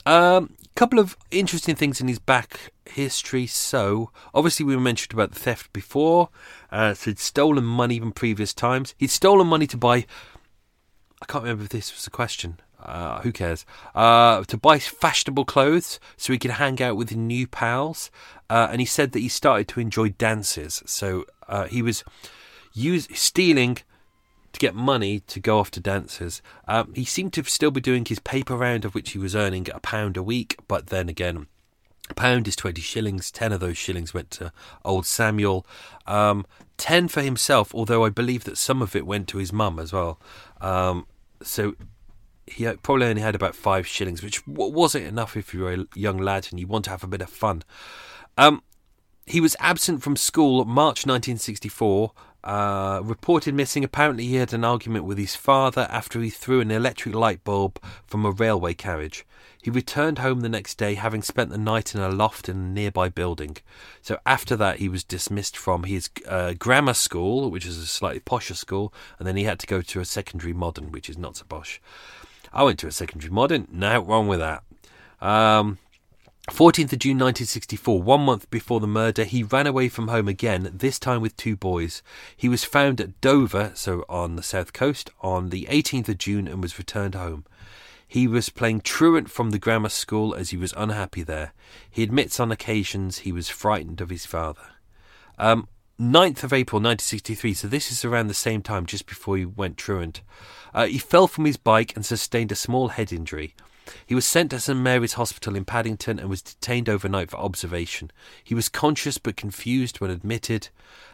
A 0.05 0.11
um, 0.11 0.55
couple 0.75 0.99
of 0.99 1.17
interesting 1.29 1.75
things 1.75 1.99
in 1.99 2.07
his 2.07 2.19
back 2.19 2.71
history. 2.85 3.45
So, 3.45 4.11
obviously, 4.33 4.65
we 4.65 4.77
mentioned 4.77 5.13
about 5.13 5.33
the 5.33 5.39
theft 5.39 5.73
before. 5.73 6.29
Uh, 6.71 6.93
so, 6.93 7.11
he'd 7.11 7.19
stolen 7.19 7.65
money 7.65 7.95
even 7.95 8.13
previous 8.13 8.53
times. 8.53 8.95
He'd 8.97 9.11
stolen 9.11 9.47
money 9.47 9.67
to 9.67 9.77
buy 9.77 10.05
I 11.21 11.25
can't 11.25 11.43
remember 11.43 11.63
if 11.63 11.69
this 11.69 11.93
was 11.93 12.05
a 12.05 12.11
question. 12.11 12.59
Uh, 12.79 13.21
who 13.21 13.31
cares? 13.31 13.65
Uh, 13.95 14.43
to 14.43 14.57
buy 14.57 14.77
fashionable 14.77 15.45
clothes 15.45 15.99
so 16.15 16.31
he 16.31 16.39
could 16.39 16.51
hang 16.51 16.81
out 16.81 16.95
with 16.95 17.15
new 17.15 17.47
pals. 17.47 18.11
Uh, 18.49 18.67
and 18.71 18.79
he 18.79 18.85
said 18.85 19.11
that 19.11 19.19
he 19.19 19.27
started 19.27 19.67
to 19.69 19.79
enjoy 19.79 20.09
dances. 20.09 20.83
So 20.85 21.25
uh, 21.47 21.65
he 21.65 21.81
was 21.81 22.03
use, 22.73 23.07
stealing 23.13 23.79
to 24.53 24.59
get 24.59 24.73
money 24.73 25.19
to 25.21 25.39
go 25.39 25.59
off 25.59 25.71
to 25.71 25.79
dances. 25.79 26.41
Um, 26.67 26.93
he 26.93 27.05
seemed 27.05 27.33
to 27.33 27.43
still 27.43 27.71
be 27.71 27.81
doing 27.81 28.05
his 28.05 28.19
paper 28.19 28.55
round, 28.55 28.85
of 28.85 28.95
which 28.95 29.11
he 29.11 29.19
was 29.19 29.35
earning 29.35 29.67
a 29.73 29.79
pound 29.79 30.17
a 30.17 30.23
week. 30.23 30.57
But 30.67 30.87
then 30.87 31.09
again, 31.09 31.47
a 32.09 32.13
pound 32.13 32.47
is 32.47 32.55
20 32.55 32.81
shillings. 32.81 33.31
10 33.31 33.51
of 33.51 33.59
those 33.59 33.77
shillings 33.77 34.13
went 34.13 34.31
to 34.31 34.51
old 34.85 35.05
Samuel. 35.05 35.65
Um, 36.05 36.45
10 36.77 37.07
for 37.07 37.21
himself, 37.21 37.73
although 37.75 38.05
I 38.05 38.09
believe 38.09 38.45
that 38.45 38.57
some 38.57 38.81
of 38.81 38.95
it 38.95 39.05
went 39.05 39.27
to 39.29 39.39
his 39.39 39.51
mum 39.51 39.79
as 39.79 39.91
well. 39.91 40.19
Um, 40.61 41.07
so 41.41 41.75
he 42.45 42.65
probably 42.81 43.07
only 43.07 43.21
had 43.21 43.35
about 43.35 43.55
five 43.55 43.85
shillings, 43.85 44.23
which 44.23 44.45
wasn't 44.47 45.05
enough 45.05 45.35
if 45.35 45.53
you 45.53 45.61
were 45.61 45.73
a 45.73 45.85
young 45.95 46.17
lad 46.17 46.47
and 46.49 46.59
you 46.59 46.67
want 46.67 46.85
to 46.85 46.91
have 46.91 47.03
a 47.03 47.07
bit 47.07 47.21
of 47.21 47.29
fun. 47.29 47.63
Um, 48.37 48.61
he 49.25 49.41
was 49.41 49.55
absent 49.59 50.03
from 50.03 50.15
school 50.15 50.63
March 50.65 51.05
1964. 51.05 52.11
Uh, 52.43 53.01
reported 53.03 53.53
missing. 53.53 53.83
Apparently, 53.83 54.25
he 54.25 54.35
had 54.35 54.53
an 54.53 54.63
argument 54.63 55.03
with 55.03 55.17
his 55.17 55.35
father 55.35 55.85
after 55.89 56.21
he 56.21 56.29
threw 56.29 56.61
an 56.61 56.71
electric 56.71 57.13
light 57.13 57.43
bulb 57.43 57.77
from 58.05 58.25
a 58.25 58.31
railway 58.31 58.73
carriage. 58.73 59.25
He 59.61 59.69
returned 59.69 60.19
home 60.19 60.39
the 60.39 60.47
next 60.47 60.75
day, 60.75 60.93
having 60.93 61.21
spent 61.21 61.49
the 61.49 61.57
night 61.57 61.93
in 61.93 61.99
a 61.99 62.07
loft 62.07 62.47
in 62.47 62.55
a 62.55 62.69
nearby 62.69 63.09
building. 63.09 63.57
So 64.01 64.17
after 64.25 64.55
that, 64.55 64.77
he 64.77 64.87
was 64.87 65.03
dismissed 65.03 65.57
from 65.57 65.83
his 65.83 66.09
uh, 66.25 66.53
grammar 66.53 66.93
school, 66.93 67.51
which 67.51 67.65
is 67.65 67.77
a 67.77 67.85
slightly 67.85 68.21
posher 68.21 68.55
school, 68.55 68.93
and 69.19 69.27
then 69.27 69.35
he 69.35 69.43
had 69.43 69.59
to 69.59 69.67
go 69.67 69.81
to 69.81 69.99
a 69.99 70.05
secondary 70.05 70.53
modern, 70.53 70.89
which 70.91 71.09
is 71.09 71.17
not 71.17 71.35
so 71.35 71.45
posh. 71.49 71.81
I 72.53 72.63
went 72.63 72.79
to 72.79 72.87
a 72.87 72.93
secondary 72.93 73.31
modern. 73.31 73.67
No 73.69 73.99
wrong 73.99 74.29
with 74.29 74.39
that. 74.39 74.63
Um, 75.19 75.79
14th 76.51 76.93
of 76.93 76.99
June 76.99 77.17
1964, 77.17 78.01
one 78.01 78.21
month 78.21 78.49
before 78.49 78.79
the 78.79 78.87
murder, 78.87 79.25
he 79.25 79.43
ran 79.43 79.67
away 79.67 79.89
from 79.89 80.07
home 80.07 80.29
again, 80.29 80.71
this 80.73 80.97
time 80.97 81.21
with 81.21 81.35
two 81.35 81.57
boys. 81.57 82.01
He 82.35 82.47
was 82.47 82.63
found 82.63 83.01
at 83.01 83.19
Dover, 83.19 83.73
so 83.75 84.05
on 84.07 84.37
the 84.37 84.43
south 84.43 84.71
coast, 84.71 85.11
on 85.19 85.49
the 85.49 85.67
18th 85.69 86.07
of 86.07 86.17
June 86.17 86.47
and 86.47 86.61
was 86.61 86.77
returned 86.77 87.15
home. 87.15 87.45
He 88.07 88.27
was 88.27 88.49
playing 88.49 88.81
truant 88.81 89.29
from 89.29 89.51
the 89.51 89.59
grammar 89.59 89.89
school 89.89 90.33
as 90.33 90.51
he 90.51 90.57
was 90.57 90.73
unhappy 90.77 91.21
there. 91.21 91.51
He 91.91 92.01
admits 92.01 92.39
on 92.39 92.49
occasions 92.49 93.19
he 93.19 93.33
was 93.33 93.49
frightened 93.49 93.99
of 93.99 94.09
his 94.09 94.25
father. 94.25 94.69
Um, 95.37 95.67
9th 95.99 96.43
of 96.43 96.53
April 96.53 96.79
1963, 96.79 97.53
so 97.55 97.67
this 97.67 97.91
is 97.91 98.05
around 98.05 98.27
the 98.27 98.33
same 98.33 98.61
time, 98.61 98.85
just 98.85 99.05
before 99.05 99.35
he 99.35 99.45
went 99.45 99.75
truant. 99.75 100.21
Uh, 100.73 100.85
he 100.85 100.97
fell 100.97 101.27
from 101.27 101.43
his 101.43 101.57
bike 101.57 101.93
and 101.95 102.05
sustained 102.05 102.53
a 102.53 102.55
small 102.55 102.87
head 102.87 103.11
injury. 103.11 103.53
He 104.05 104.15
was 104.15 104.25
sent 104.25 104.51
to 104.51 104.59
St 104.59 104.77
Mary's 104.77 105.13
Hospital 105.13 105.55
in 105.55 105.65
Paddington 105.65 106.19
and 106.19 106.29
was 106.29 106.41
detained 106.41 106.89
overnight 106.89 107.31
for 107.31 107.37
observation. 107.37 108.11
He 108.43 108.55
was 108.55 108.69
conscious 108.69 109.17
but 109.17 109.37
confused 109.37 109.99
when 109.99 110.11
admitted 110.11 110.69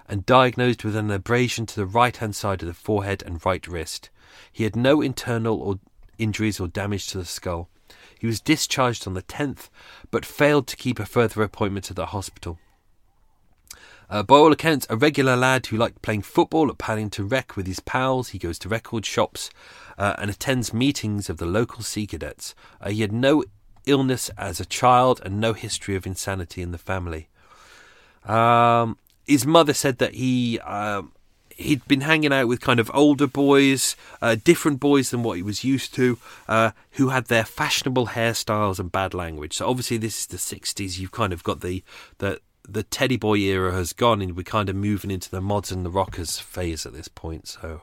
and 0.07 0.25
diagnosed 0.25 0.83
with 0.83 0.95
an 0.95 1.11
abrasion 1.11 1.65
to 1.67 1.75
the 1.75 1.85
right 1.85 2.15
hand 2.15 2.35
side 2.35 2.61
of 2.61 2.67
the 2.67 2.73
forehead 2.73 3.23
and 3.25 3.43
right 3.45 3.65
wrist. 3.67 4.09
He 4.51 4.63
had 4.63 4.75
no 4.75 5.01
internal 5.01 5.61
or 5.61 5.79
injuries 6.17 6.59
or 6.59 6.67
damage 6.67 7.07
to 7.07 7.17
the 7.17 7.25
skull. 7.25 7.69
He 8.19 8.27
was 8.27 8.39
discharged 8.39 9.07
on 9.07 9.13
the 9.13 9.21
10th, 9.21 9.69
but 10.09 10.25
failed 10.25 10.67
to 10.67 10.77
keep 10.77 10.99
a 10.99 11.05
further 11.05 11.43
appointment 11.43 11.89
at 11.89 11.95
the 11.95 12.07
hospital. 12.07 12.57
Uh, 14.09 14.23
by 14.23 14.35
all 14.35 14.51
accounts, 14.51 14.85
a 14.89 14.95
regular 14.95 15.35
lad 15.35 15.65
who 15.67 15.77
liked 15.77 16.01
playing 16.01 16.21
football 16.21 16.69
at 16.69 16.77
Paddington 16.77 17.27
Rec 17.27 17.55
with 17.55 17.67
his 17.67 17.79
pals. 17.79 18.29
He 18.29 18.37
goes 18.37 18.59
to 18.59 18.69
record 18.69 19.05
shops 19.05 19.49
uh, 19.97 20.15
and 20.17 20.29
attends 20.29 20.73
meetings 20.73 21.29
of 21.29 21.37
the 21.37 21.45
local 21.45 21.83
Sea 21.83 22.07
Cadets. 22.07 22.53
Uh, 22.81 22.89
he 22.89 23.01
had 23.01 23.11
no 23.11 23.43
illness 23.85 24.29
as 24.37 24.59
a 24.59 24.65
child 24.65 25.21
and 25.23 25.39
no 25.39 25.53
history 25.53 25.95
of 25.95 26.05
insanity 26.05 26.61
in 26.61 26.71
the 26.71 26.77
family. 26.77 27.27
Um, 28.25 28.97
his 29.25 29.45
mother 29.45 29.73
said 29.73 29.97
that 29.97 30.15
he 30.15 30.59
um, 30.59 31.11
he'd 31.57 31.85
been 31.87 32.01
hanging 32.01 32.33
out 32.33 32.47
with 32.47 32.61
kind 32.61 32.79
of 32.79 32.89
older 32.93 33.27
boys, 33.27 33.95
uh, 34.21 34.35
different 34.43 34.79
boys 34.79 35.11
than 35.11 35.23
what 35.23 35.37
he 35.37 35.43
was 35.43 35.63
used 35.63 35.93
to, 35.95 36.17
uh, 36.47 36.71
who 36.91 37.09
had 37.09 37.25
their 37.25 37.45
fashionable 37.45 38.07
hairstyles 38.07 38.79
and 38.79 38.91
bad 38.91 39.13
language. 39.13 39.53
So 39.53 39.69
obviously, 39.69 39.97
this 39.97 40.19
is 40.19 40.27
the 40.27 40.37
'60s. 40.37 40.99
You've 40.99 41.11
kind 41.11 41.33
of 41.33 41.43
got 41.43 41.61
the 41.61 41.83
the 42.17 42.39
the 42.67 42.83
teddy 42.83 43.17
boy 43.17 43.37
era 43.37 43.73
has 43.73 43.93
gone, 43.93 44.21
and 44.21 44.35
we're 44.35 44.43
kind 44.43 44.69
of 44.69 44.75
moving 44.75 45.11
into 45.11 45.29
the 45.29 45.41
mods 45.41 45.71
and 45.71 45.85
the 45.85 45.89
rockers 45.89 46.39
phase 46.39 46.85
at 46.85 46.93
this 46.93 47.07
point. 47.07 47.47
So. 47.47 47.81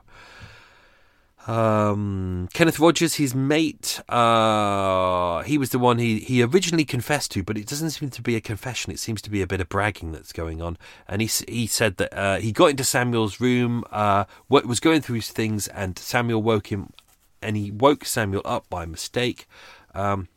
Um, 1.47 2.49
Kenneth 2.53 2.79
Rogers, 2.79 3.15
his 3.15 3.35
mate, 3.35 4.01
uh, 4.11 5.43
he 5.43 5.57
was 5.57 5.71
the 5.71 5.79
one 5.79 5.99
he, 5.99 6.19
he 6.19 6.43
originally 6.43 6.85
confessed 6.85 7.31
to, 7.33 7.43
but 7.43 7.57
it 7.57 7.67
doesn't 7.67 7.91
seem 7.91 8.11
to 8.11 8.23
be 8.23 8.37
a 8.37 8.41
confession. 8.43 8.93
It 8.93 8.99
seems 8.99 9.23
to 9.23 9.31
be 9.31 9.41
a 9.41 9.47
bit 9.47 9.61
of 9.61 9.71
bragging 9.71 10.13
that's 10.13 10.33
going 10.33 10.61
on. 10.61 10.77
And 11.09 11.23
he 11.23 11.31
he 11.49 11.67
said 11.67 11.97
that 11.97 12.13
uh, 12.13 12.37
he 12.37 12.53
got 12.53 12.71
into 12.71 12.85
Samuel's 12.85 13.41
room, 13.41 13.85
uh, 13.91 14.25
was 14.49 14.81
going 14.81 15.01
through 15.01 15.17
his 15.17 15.31
things, 15.31 15.67
and 15.69 15.99
Samuel 15.99 16.43
woke 16.43 16.71
him, 16.71 16.93
and 17.41 17.57
he 17.57 17.71
woke 17.71 18.05
Samuel 18.05 18.43
up 18.45 18.69
by 18.69 18.85
mistake. 18.85 19.47
Um, 19.95 20.29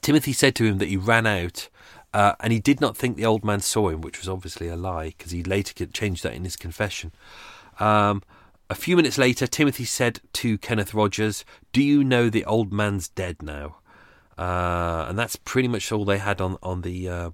Timothy 0.00 0.32
said 0.32 0.54
to 0.56 0.64
him 0.64 0.78
that 0.78 0.88
he 0.88 0.96
ran 0.96 1.26
out. 1.26 1.68
Uh, 2.12 2.34
and 2.40 2.52
he 2.52 2.58
did 2.58 2.80
not 2.80 2.96
think 2.96 3.16
the 3.16 3.26
old 3.26 3.44
man 3.44 3.60
saw 3.60 3.88
him, 3.88 4.00
which 4.00 4.18
was 4.18 4.28
obviously 4.28 4.68
a 4.68 4.76
lie 4.76 5.14
because 5.16 5.30
he 5.30 5.42
later 5.42 5.86
changed 5.86 6.22
that 6.24 6.34
in 6.34 6.44
his 6.44 6.56
confession. 6.56 7.12
Um, 7.78 8.22
a 8.68 8.74
few 8.74 8.96
minutes 8.96 9.18
later, 9.18 9.46
Timothy 9.46 9.84
said 9.84 10.20
to 10.34 10.58
Kenneth 10.58 10.94
Rogers, 10.94 11.44
Do 11.72 11.82
you 11.82 12.04
know 12.04 12.28
the 12.28 12.44
old 12.44 12.72
man's 12.72 13.08
dead 13.08 13.42
now? 13.42 13.76
Uh, 14.36 15.06
and 15.08 15.18
that's 15.18 15.36
pretty 15.36 15.68
much 15.68 15.92
all 15.92 16.04
they 16.04 16.18
had 16.18 16.40
on, 16.40 16.56
on 16.62 16.82
the. 16.82 17.08
Uh, 17.08 17.30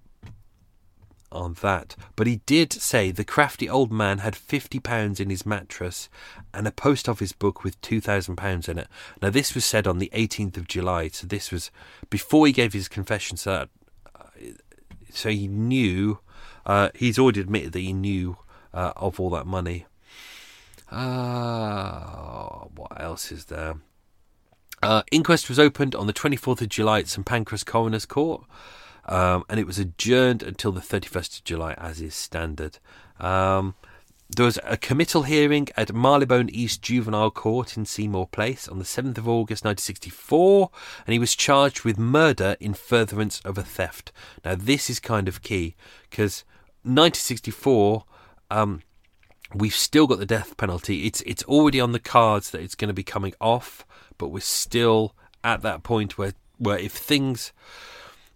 on 1.32 1.54
that, 1.54 1.96
but 2.14 2.26
he 2.28 2.36
did 2.46 2.72
say 2.72 3.10
the 3.10 3.24
crafty 3.24 3.68
old 3.68 3.92
man 3.92 4.18
had 4.18 4.36
fifty 4.36 4.78
pounds 4.78 5.18
in 5.18 5.28
his 5.28 5.44
mattress 5.44 6.08
and 6.54 6.66
a 6.66 6.70
post 6.70 7.08
office 7.08 7.32
book 7.32 7.64
with 7.64 7.78
two 7.80 8.00
thousand 8.00 8.36
pounds 8.36 8.68
in 8.68 8.78
it. 8.78 8.86
Now 9.20 9.30
this 9.30 9.54
was 9.54 9.64
said 9.64 9.86
on 9.88 9.98
the 9.98 10.08
eighteenth 10.12 10.56
of 10.56 10.68
July, 10.68 11.08
so 11.08 11.26
this 11.26 11.50
was 11.50 11.70
before 12.10 12.46
he 12.46 12.52
gave 12.52 12.72
his 12.72 12.88
confession. 12.88 13.36
So, 13.36 13.50
that, 13.50 13.68
so 15.16 15.30
he 15.30 15.48
knew. 15.48 16.20
Uh, 16.64 16.90
he's 16.94 17.18
already 17.18 17.40
admitted 17.40 17.72
that 17.72 17.80
he 17.80 17.92
knew 17.92 18.36
uh, 18.74 18.92
of 18.96 19.20
all 19.20 19.30
that 19.30 19.46
money. 19.46 19.86
Uh, 20.90 22.66
what 22.74 23.00
else 23.00 23.32
is 23.32 23.46
there? 23.46 23.76
Uh, 24.82 25.02
inquest 25.10 25.48
was 25.48 25.58
opened 25.58 25.94
on 25.94 26.06
the 26.06 26.12
24th 26.12 26.60
of 26.60 26.68
July 26.68 27.00
at 27.00 27.08
St 27.08 27.26
Pancras 27.26 27.64
Coroner's 27.64 28.06
Court, 28.06 28.44
um, 29.06 29.44
and 29.48 29.58
it 29.58 29.66
was 29.66 29.78
adjourned 29.78 30.42
until 30.42 30.72
the 30.72 30.80
31st 30.80 31.38
of 31.38 31.44
July, 31.44 31.72
as 31.74 32.00
is 32.00 32.14
standard. 32.14 32.78
Um, 33.18 33.74
there 34.28 34.44
was 34.44 34.58
a 34.64 34.76
committal 34.76 35.22
hearing 35.22 35.68
at 35.76 35.94
Marylebone 35.94 36.48
East 36.50 36.82
Juvenile 36.82 37.30
Court 37.30 37.76
in 37.76 37.84
Seymour 37.84 38.26
Place 38.26 38.66
on 38.68 38.78
the 38.78 38.84
7th 38.84 39.18
of 39.18 39.28
August 39.28 39.64
1964, 39.64 40.70
and 41.06 41.12
he 41.12 41.18
was 41.18 41.36
charged 41.36 41.84
with 41.84 41.98
murder 41.98 42.56
in 42.58 42.74
furtherance 42.74 43.40
of 43.44 43.56
a 43.56 43.62
theft. 43.62 44.12
Now, 44.44 44.56
this 44.56 44.90
is 44.90 45.00
kind 45.00 45.28
of 45.28 45.42
key 45.42 45.76
because 46.10 46.44
1964. 46.82 48.04
Um, 48.50 48.82
we've 49.54 49.74
still 49.74 50.06
got 50.06 50.18
the 50.18 50.26
death 50.26 50.56
penalty. 50.56 51.06
It's 51.06 51.20
it's 51.22 51.42
already 51.44 51.80
on 51.80 51.92
the 51.92 51.98
cards 51.98 52.50
that 52.50 52.60
it's 52.60 52.74
going 52.74 52.88
to 52.88 52.94
be 52.94 53.02
coming 53.02 53.34
off, 53.40 53.84
but 54.18 54.28
we're 54.28 54.40
still 54.40 55.14
at 55.42 55.62
that 55.62 55.82
point 55.82 56.18
where 56.18 56.34
where 56.58 56.78
if 56.78 56.92
things 56.92 57.52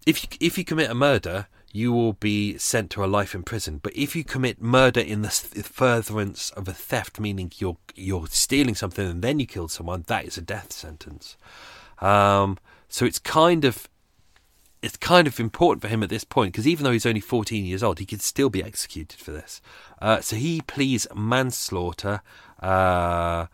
if 0.05 0.23
you, 0.23 0.29
if 0.39 0.57
you 0.57 0.65
commit 0.65 0.89
a 0.89 0.95
murder, 0.95 1.47
you 1.73 1.93
will 1.93 2.13
be 2.13 2.57
sent 2.57 2.89
to 2.91 3.03
a 3.03 3.07
life 3.07 3.33
in 3.33 3.43
prison. 3.43 3.79
But 3.81 3.95
if 3.95 4.15
you 4.15 4.23
commit 4.23 4.61
murder 4.61 4.99
in 4.99 5.21
the 5.21 5.29
furtherance 5.29 6.49
of 6.51 6.67
a 6.67 6.73
theft, 6.73 7.19
meaning 7.19 7.51
you're 7.57 7.77
you're 7.95 8.27
stealing 8.27 8.75
something 8.75 9.07
and 9.07 9.21
then 9.21 9.39
you 9.39 9.45
killed 9.45 9.71
someone, 9.71 10.03
that 10.07 10.25
is 10.25 10.37
a 10.37 10.41
death 10.41 10.71
sentence. 10.71 11.37
Um, 11.99 12.57
so 12.89 13.05
it's 13.05 13.19
kind 13.19 13.63
of 13.63 13.87
it's 14.81 14.97
kind 14.97 15.27
of 15.27 15.39
important 15.39 15.81
for 15.81 15.87
him 15.87 16.03
at 16.03 16.09
this 16.09 16.23
point 16.23 16.53
because 16.53 16.67
even 16.67 16.83
though 16.83 16.91
he's 16.91 17.05
only 17.05 17.21
14 17.21 17.65
years 17.65 17.83
old, 17.83 17.99
he 17.99 18.05
could 18.05 18.21
still 18.21 18.49
be 18.49 18.63
executed 18.63 19.19
for 19.19 19.31
this. 19.31 19.61
Uh, 20.01 20.19
so 20.19 20.35
he 20.35 20.61
pleads 20.61 21.07
manslaughter. 21.15 22.21
Uh, 22.59 23.45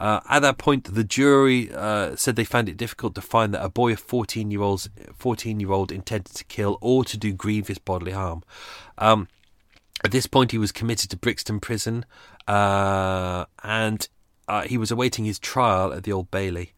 uh, 0.00 0.20
at 0.30 0.40
that 0.40 0.56
point, 0.56 0.94
the 0.94 1.04
jury 1.04 1.70
uh, 1.72 2.16
said 2.16 2.34
they 2.34 2.44
found 2.44 2.70
it 2.70 2.78
difficult 2.78 3.14
to 3.14 3.20
find 3.20 3.52
that 3.52 3.62
a 3.62 3.68
boy 3.68 3.92
of 3.92 4.00
14 4.00 4.50
year 4.50 4.62
olds 4.62 4.88
14 5.14 5.60
year 5.60 5.70
old 5.70 5.92
intended 5.92 6.34
to 6.34 6.44
kill 6.44 6.78
or 6.80 7.04
to 7.04 7.18
do 7.18 7.34
grievous 7.34 7.76
bodily 7.76 8.12
harm. 8.12 8.42
Um, 8.96 9.28
at 10.02 10.10
this 10.10 10.26
point, 10.26 10.52
he 10.52 10.58
was 10.58 10.72
committed 10.72 11.10
to 11.10 11.18
Brixton 11.18 11.60
Prison, 11.60 12.06
uh, 12.48 13.44
and 13.62 14.08
uh, 14.48 14.62
he 14.62 14.78
was 14.78 14.90
awaiting 14.90 15.26
his 15.26 15.38
trial 15.38 15.92
at 15.92 16.04
the 16.04 16.12
Old 16.12 16.30
Bailey. 16.30 16.72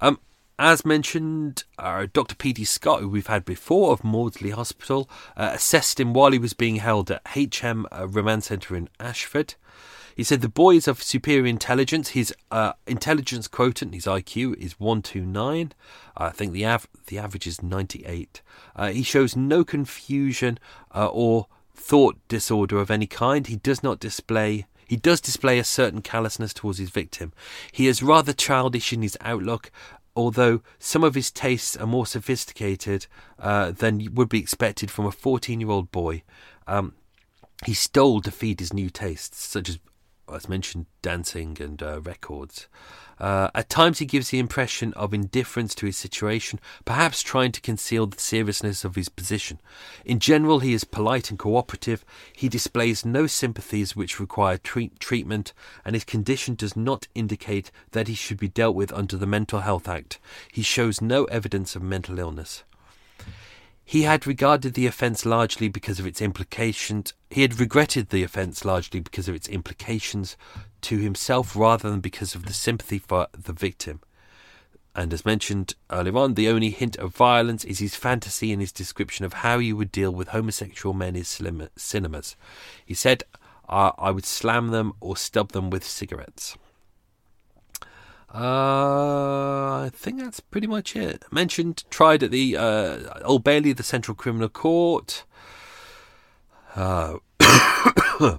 Um, 0.00 0.20
as 0.60 0.84
mentioned, 0.84 1.64
uh, 1.78 2.06
Dr. 2.12 2.36
P.D. 2.36 2.64
Scott, 2.64 3.00
who 3.00 3.08
we've 3.08 3.26
had 3.26 3.44
before 3.44 3.92
of 3.92 4.04
Maudsley 4.04 4.50
Hospital, 4.50 5.10
uh, 5.36 5.50
assessed 5.54 5.98
him 5.98 6.12
while 6.12 6.30
he 6.30 6.38
was 6.38 6.52
being 6.52 6.76
held 6.76 7.10
at 7.10 7.22
HM 7.34 7.86
uh, 7.90 8.06
Remand 8.06 8.44
Centre 8.44 8.76
in 8.76 8.88
Ashford. 9.00 9.56
He 10.18 10.24
said 10.24 10.40
the 10.40 10.48
boy 10.48 10.74
is 10.74 10.88
of 10.88 11.00
superior 11.00 11.46
intelligence. 11.46 12.08
His 12.08 12.34
uh, 12.50 12.72
intelligence 12.88 13.46
quotient, 13.46 13.94
his 13.94 14.06
IQ, 14.06 14.56
is 14.56 14.80
129. 14.80 15.72
I 16.16 16.30
think 16.30 16.52
the, 16.52 16.66
av- 16.66 16.88
the 17.06 17.20
average 17.20 17.46
is 17.46 17.62
98. 17.62 18.42
Uh, 18.74 18.88
he 18.88 19.04
shows 19.04 19.36
no 19.36 19.62
confusion 19.62 20.58
uh, 20.92 21.06
or 21.06 21.46
thought 21.72 22.18
disorder 22.26 22.80
of 22.80 22.90
any 22.90 23.06
kind. 23.06 23.46
He 23.46 23.58
does 23.58 23.84
not 23.84 24.00
display 24.00 24.66
he 24.88 24.96
does 24.96 25.20
display 25.20 25.60
a 25.60 25.64
certain 25.64 26.02
callousness 26.02 26.52
towards 26.52 26.78
his 26.78 26.90
victim. 26.90 27.32
He 27.70 27.86
is 27.86 28.02
rather 28.02 28.32
childish 28.32 28.92
in 28.92 29.02
his 29.02 29.16
outlook, 29.20 29.70
although 30.16 30.62
some 30.80 31.04
of 31.04 31.14
his 31.14 31.30
tastes 31.30 31.76
are 31.76 31.86
more 31.86 32.06
sophisticated 32.06 33.06
uh, 33.38 33.70
than 33.70 34.14
would 34.14 34.30
be 34.30 34.40
expected 34.40 34.90
from 34.90 35.06
a 35.06 35.12
14 35.12 35.60
year 35.60 35.70
old 35.70 35.92
boy. 35.92 36.24
Um, 36.66 36.94
he 37.66 37.74
stole 37.74 38.20
to 38.22 38.30
feed 38.30 38.60
his 38.60 38.72
new 38.72 38.88
tastes, 38.88 39.44
such 39.44 39.68
as, 39.68 39.78
as 40.34 40.48
mentioned, 40.48 40.86
dancing 41.02 41.56
and 41.60 41.82
uh, 41.82 42.00
records. 42.00 42.68
Uh, 43.20 43.50
at 43.54 43.68
times, 43.68 43.98
he 43.98 44.06
gives 44.06 44.30
the 44.30 44.38
impression 44.38 44.92
of 44.94 45.12
indifference 45.12 45.74
to 45.74 45.86
his 45.86 45.96
situation, 45.96 46.60
perhaps 46.84 47.22
trying 47.22 47.50
to 47.50 47.60
conceal 47.60 48.06
the 48.06 48.20
seriousness 48.20 48.84
of 48.84 48.94
his 48.94 49.08
position. 49.08 49.60
In 50.04 50.20
general, 50.20 50.60
he 50.60 50.72
is 50.72 50.84
polite 50.84 51.30
and 51.30 51.38
cooperative. 51.38 52.04
He 52.32 52.48
displays 52.48 53.04
no 53.04 53.26
sympathies 53.26 53.96
which 53.96 54.20
require 54.20 54.56
treat- 54.56 55.00
treatment, 55.00 55.52
and 55.84 55.96
his 55.96 56.04
condition 56.04 56.54
does 56.54 56.76
not 56.76 57.08
indicate 57.14 57.72
that 57.90 58.08
he 58.08 58.14
should 58.14 58.38
be 58.38 58.48
dealt 58.48 58.76
with 58.76 58.92
under 58.92 59.16
the 59.16 59.26
Mental 59.26 59.60
Health 59.60 59.88
Act. 59.88 60.20
He 60.52 60.62
shows 60.62 61.00
no 61.00 61.24
evidence 61.24 61.74
of 61.74 61.82
mental 61.82 62.18
illness. 62.18 62.62
He 63.88 64.02
had 64.02 64.26
regarded 64.26 64.74
the 64.74 64.86
offence 64.86 65.24
largely 65.24 65.70
because 65.70 65.98
of 65.98 66.06
its 66.06 66.20
implications. 66.20 67.14
He 67.30 67.40
had 67.40 67.58
regretted 67.58 68.10
the 68.10 68.22
offence 68.22 68.62
largely 68.62 69.00
because 69.00 69.28
of 69.28 69.34
its 69.34 69.48
implications 69.48 70.36
to 70.82 70.98
himself 70.98 71.56
rather 71.56 71.88
than 71.88 72.00
because 72.00 72.34
of 72.34 72.44
the 72.44 72.52
sympathy 72.52 72.98
for 72.98 73.28
the 73.32 73.54
victim. 73.54 74.00
And 74.94 75.10
as 75.14 75.24
mentioned 75.24 75.74
earlier 75.90 76.18
on, 76.18 76.34
the 76.34 76.50
only 76.50 76.68
hint 76.68 76.96
of 76.96 77.16
violence 77.16 77.64
is 77.64 77.78
his 77.78 77.94
fantasy 77.94 78.52
and 78.52 78.60
his 78.60 78.72
description 78.72 79.24
of 79.24 79.32
how 79.32 79.58
he 79.58 79.72
would 79.72 79.90
deal 79.90 80.10
with 80.10 80.28
homosexual 80.28 80.92
men 80.92 81.16
in 81.16 81.24
cinemas. 81.24 82.36
He 82.84 82.92
said, 82.92 83.22
I 83.70 84.10
would 84.10 84.26
slam 84.26 84.68
them 84.68 84.92
or 85.00 85.16
stub 85.16 85.52
them 85.52 85.70
with 85.70 85.82
cigarettes. 85.82 86.58
Uh, 88.32 89.84
I 89.84 89.90
think 89.92 90.20
that's 90.20 90.40
pretty 90.40 90.66
much 90.66 90.94
it. 90.94 91.24
Mentioned, 91.30 91.84
tried 91.88 92.22
at 92.22 92.30
the 92.30 92.56
uh, 92.56 93.20
Old 93.24 93.42
Bailey, 93.42 93.72
the 93.72 93.82
Central 93.82 94.14
Criminal 94.14 94.50
Court. 94.50 95.24
Uh, 96.76 97.16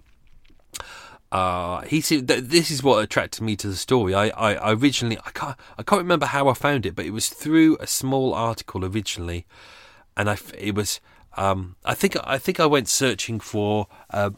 uh, 1.31 1.81
he 1.81 2.01
seemed, 2.01 2.27
this 2.27 2.69
is 2.69 2.83
what 2.83 3.03
attracted 3.03 3.41
me 3.41 3.55
to 3.55 3.67
the 3.67 3.75
story. 3.75 4.13
I, 4.13 4.27
I, 4.29 4.53
I, 4.55 4.73
originally 4.73 5.17
I 5.25 5.31
can't 5.31 5.57
I 5.77 5.83
can't 5.83 6.01
remember 6.01 6.27
how 6.27 6.47
I 6.47 6.53
found 6.53 6.85
it, 6.85 6.95
but 6.95 7.05
it 7.05 7.11
was 7.11 7.29
through 7.29 7.77
a 7.79 7.87
small 7.87 8.33
article 8.35 8.85
originally, 8.85 9.47
and 10.15 10.29
I 10.29 10.37
it 10.55 10.75
was 10.75 11.01
um, 11.35 11.75
I 11.83 11.95
think 11.95 12.15
I 12.23 12.37
think 12.37 12.59
I 12.59 12.67
went 12.67 12.87
searching 12.87 13.39
for 13.39 13.87
uh, 14.11 14.31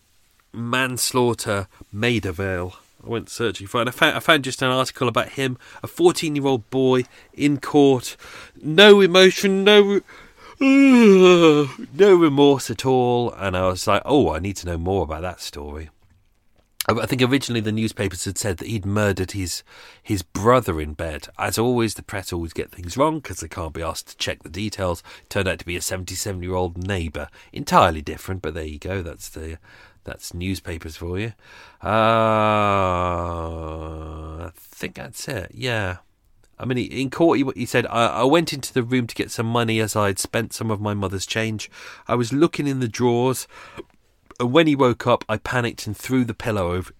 manslaughter 0.53 1.68
Maida 1.91 2.32
Vale 2.32 2.76
I 3.03 3.10
went 3.10 3.30
searching 3.30 3.68
for 3.68 3.80
it. 3.80 3.82
And 3.82 3.90
I 3.90 3.94
found, 3.94 4.18
I 4.18 4.19
found 4.19 4.44
just 4.44 4.61
an 4.61 4.69
article 4.69 5.07
about 5.07 5.30
him, 5.30 5.57
a 5.84 5.88
14 5.88 6.36
year 6.36 6.45
old 6.45 6.69
boy 6.69 7.03
in 7.34 7.60
court, 7.60 8.15
no 8.61 9.02
emotion, 9.02 9.64
no. 9.64 10.02
no 10.61 11.65
remorse 11.98 12.69
at 12.69 12.86
all, 12.86 13.32
and 13.32 13.57
I 13.57 13.68
was 13.68 13.88
like, 13.88 14.03
"Oh, 14.06 14.32
I 14.32 14.38
need 14.38 14.57
to 14.57 14.68
know 14.68 14.78
more 14.78 15.03
about 15.03 15.23
that 15.23 15.41
story." 15.41 15.90
I 16.88 17.06
think 17.06 17.22
originally 17.22 17.61
the 17.61 17.72
newspapers 17.72 18.26
had 18.26 18.40
said 18.40 18.57
that 18.57 18.68
he'd 18.68 18.86
murdered 18.86 19.32
his 19.32 19.64
his 20.02 20.23
brother 20.23 20.82
in 20.82 20.94
bed. 20.94 21.28
As 21.38 21.60
always, 21.60 21.94
the 21.94 22.02
press 22.02 22.34
always 22.34 22.53
get 22.53 22.72
things 22.72 22.98
wrong 22.98 23.19
because 23.19 23.40
they 23.40 23.48
can't 23.48 23.73
be 23.73 23.84
asked 23.84 24.07
to 24.10 24.18
check 24.18 24.41
the 24.41 24.49
details. 24.49 25.03
Turned 25.30 25.48
out 25.48 25.60
to 25.60 25.65
be 25.65 25.76
a 25.76 25.82
77 25.82 26.41
year 26.41 26.56
old 26.56 26.78
neighbour, 26.78 27.28
entirely 27.53 28.02
different. 28.02 28.41
But 28.41 28.56
there 28.56 28.64
you 28.64 28.80
go. 28.80 29.03
That's 29.03 29.30
the 29.30 29.60
that's 30.03 30.34
newspapers 30.34 30.98
for 30.98 31.19
you. 31.19 31.34
Uh, 31.84 31.88
I 34.45 34.52
think 34.56 34.95
that's 34.95 35.28
it. 35.28 35.52
Yeah. 35.53 35.98
I 36.60 36.65
mean, 36.65 36.78
in 36.78 37.10
court, 37.10 37.40
he, 37.40 37.45
he 37.56 37.65
said, 37.65 37.88
I, 37.88 38.07
I, 38.07 38.23
went 38.23 38.53
into 38.53 38.72
the 38.72 38.84
room 38.84 39.07
to 39.07 39.15
get 39.15 39.32
some 39.32 39.48
money 39.48 39.80
as 39.80 39.95
I 39.95 40.07
had 40.07 40.19
spent 40.19 40.53
some 40.53 40.69
of 40.69 40.80
my 40.80 40.94
mother's 40.94 41.26
change. 41.26 41.72
I 42.07 42.14
was 42.14 42.32
looking 42.32 42.68
in 42.68 42.80
the 42.80 42.88
drawers, 42.88 43.48
and 44.40 44.52
when 44.52 44.68
he 44.68 44.76
woke 44.76 45.07
up, 45.07 45.26
I 45.28 45.38
panicked 45.38 45.88
and 45.88 45.98
threw 45.98 46.23
the 46.23 46.36
pillow 46.36 46.73
over, 46.73 46.91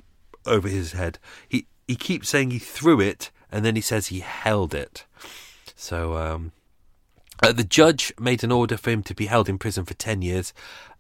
over 0.48 0.68
his 0.68 0.94
head. 0.94 1.20
He, 1.48 1.68
he 1.88 1.96
keeps 1.96 2.30
saying 2.30 2.50
he 2.50 2.58
threw 2.58 3.00
it, 3.00 3.30
and 3.52 3.64
then 3.64 3.76
he 3.76 3.82
says 3.82 4.08
he 4.08 4.22
held 4.22 4.74
it. 4.74 5.06
So 5.76 6.18
um, 6.18 6.54
uh, 7.44 7.52
the 7.52 7.64
judge 7.64 8.14
made 8.20 8.44
an 8.44 8.52
order 8.52 8.78
for 8.78 8.90
him 8.90 9.04
to 9.04 9.14
be 9.14 9.26
held 9.28 9.50
in 9.50 9.58
prison 9.58 9.86
for 9.86 9.94
10 9.94 10.22
years 10.22 10.54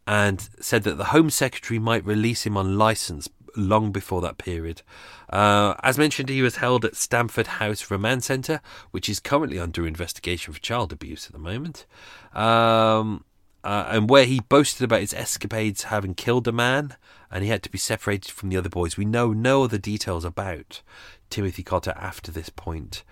and 0.07 0.49
said 0.59 0.83
that 0.83 0.97
the 0.97 1.05
Home 1.05 1.29
Secretary 1.29 1.79
might 1.79 2.05
release 2.05 2.45
him 2.45 2.57
on 2.57 2.77
license 2.77 3.29
long 3.55 3.91
before 3.91 4.21
that 4.21 4.37
period. 4.37 4.81
Uh, 5.29 5.75
as 5.83 5.97
mentioned, 5.97 6.29
he 6.29 6.41
was 6.41 6.57
held 6.57 6.85
at 6.85 6.95
Stamford 6.95 7.47
House 7.47 7.89
Remand 7.89 8.23
Centre, 8.23 8.61
which 8.91 9.09
is 9.09 9.19
currently 9.19 9.59
under 9.59 9.85
investigation 9.85 10.53
for 10.53 10.59
child 10.59 10.91
abuse 10.91 11.27
at 11.27 11.33
the 11.33 11.39
moment. 11.39 11.85
Um, 12.33 13.23
uh, 13.63 13.85
and 13.89 14.09
where 14.09 14.25
he 14.25 14.39
boasted 14.39 14.83
about 14.83 15.01
his 15.01 15.13
escapades 15.13 15.83
having 15.83 16.15
killed 16.15 16.47
a 16.47 16.51
man 16.51 16.95
and 17.29 17.43
he 17.43 17.49
had 17.49 17.61
to 17.63 17.69
be 17.69 17.77
separated 17.77 18.31
from 18.31 18.49
the 18.49 18.57
other 18.57 18.69
boys. 18.69 18.97
We 18.97 19.05
know 19.05 19.33
no 19.33 19.63
other 19.63 19.77
details 19.77 20.25
about 20.25 20.81
Timothy 21.29 21.63
Cotter 21.63 21.93
after 21.95 22.31
this 22.31 22.49
point. 22.49 23.03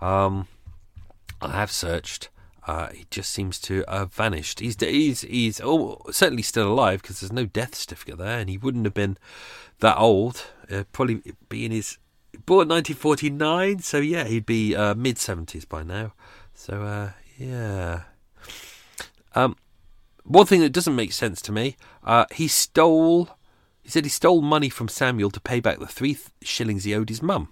Um, 0.00 0.48
I 1.40 1.52
have 1.52 1.70
searched. 1.70 2.30
Uh, 2.68 2.90
he 2.90 3.06
just 3.10 3.30
seems 3.30 3.58
to 3.58 3.82
have 3.88 4.12
vanished. 4.12 4.60
He's 4.60 4.76
he's 4.78 5.22
he's 5.22 5.58
oh, 5.64 6.02
certainly 6.10 6.42
still 6.42 6.70
alive 6.70 7.00
because 7.00 7.18
there's 7.18 7.32
no 7.32 7.46
death 7.46 7.74
certificate 7.74 8.18
there, 8.18 8.38
and 8.38 8.50
he 8.50 8.58
wouldn't 8.58 8.84
have 8.84 8.92
been 8.92 9.16
that 9.80 9.96
old. 9.96 10.44
Uh, 10.70 10.84
probably 10.92 11.22
be 11.48 11.64
in 11.64 11.72
his 11.72 11.96
born 12.44 12.68
1949, 12.68 13.78
so 13.78 13.96
yeah, 13.96 14.24
he'd 14.24 14.44
be 14.44 14.76
uh, 14.76 14.94
mid 14.94 15.16
70s 15.16 15.66
by 15.66 15.82
now. 15.82 16.12
So 16.52 16.82
uh, 16.82 17.12
yeah. 17.38 18.02
Um, 19.34 19.56
one 20.24 20.44
thing 20.44 20.60
that 20.60 20.72
doesn't 20.72 20.94
make 20.94 21.14
sense 21.14 21.40
to 21.42 21.52
me, 21.52 21.78
uh, 22.04 22.26
he 22.32 22.48
stole. 22.48 23.30
He 23.82 23.88
said 23.88 24.04
he 24.04 24.10
stole 24.10 24.42
money 24.42 24.68
from 24.68 24.88
Samuel 24.88 25.30
to 25.30 25.40
pay 25.40 25.60
back 25.60 25.78
the 25.78 25.86
three 25.86 26.12
th- 26.12 26.26
shillings 26.42 26.84
he 26.84 26.94
owed 26.94 27.08
his 27.08 27.22
mum, 27.22 27.48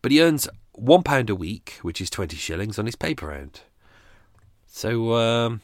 but 0.00 0.12
he 0.12 0.22
earns 0.22 0.48
one 0.70 1.02
pound 1.02 1.28
a 1.28 1.34
week, 1.34 1.80
which 1.82 2.00
is 2.00 2.08
twenty 2.08 2.36
shillings, 2.36 2.78
on 2.78 2.86
his 2.86 2.94
paper 2.94 3.26
round. 3.26 3.62
So 4.74 5.14
um, 5.16 5.60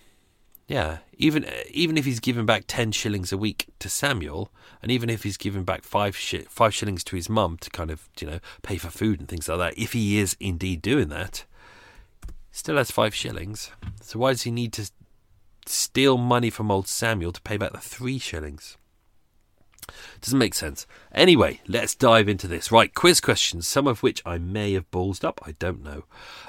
yeah, 0.69 0.99
even 1.15 1.47
even 1.71 1.97
if 1.97 2.05
he's 2.05 2.21
given 2.21 2.45
back 2.45 2.65
ten 2.67 2.93
shillings 2.93 3.33
a 3.33 3.39
week 3.39 3.67
to 3.79 3.89
Samuel, 3.89 4.53
and 4.83 4.93
even 4.93 5.09
if 5.09 5.23
he's 5.23 5.39
given 5.39 5.65
back 5.65 5.83
five 5.83 6.15
shi- 6.15 6.45
five 6.51 6.75
shillings 6.75 7.03
to 7.05 7.17
his 7.17 7.31
mum 7.31 7.57
to 7.63 7.71
kind 7.71 7.91
of 7.91 8.11
you 8.21 8.27
know 8.27 8.39
pay 8.63 8.77
for 8.77 8.91
food 8.91 9.19
and 9.19 9.27
things 9.27 9.49
like 9.49 9.59
that, 9.59 9.79
if 9.79 9.95
he 9.95 10.19
is 10.19 10.37
indeed 10.39 10.83
doing 10.83 11.09
that, 11.09 11.47
still 12.53 12.77
has 12.77 12.91
five 12.91 13.15
shillings. 13.15 13.71
So 14.03 14.19
why 14.19 14.33
does 14.33 14.43
he 14.43 14.51
need 14.51 14.75
to 14.75 14.91
steal 15.65 16.19
money 16.19 16.51
from 16.51 16.71
old 16.71 16.87
Samuel 16.87 17.33
to 17.33 17.41
pay 17.41 17.57
back 17.57 17.73
the 17.73 17.79
three 17.79 18.19
shillings? 18.19 18.77
Doesn't 20.21 20.39
make 20.39 20.55
sense. 20.55 20.87
Anyway, 21.13 21.63
let's 21.67 21.95
dive 21.95 22.29
into 22.29 22.47
this. 22.47 22.71
Right, 22.71 22.95
quiz 22.95 23.23
questions, 23.23 23.67
some 23.67 23.87
of 23.87 24.03
which 24.03 24.23
I 24.27 24.37
may 24.37 24.75
have 24.75 24.91
ballsed 24.91 25.25
up. 25.25 25.41
I 25.47 25.53
don't 25.53 25.83
know. 25.83 26.05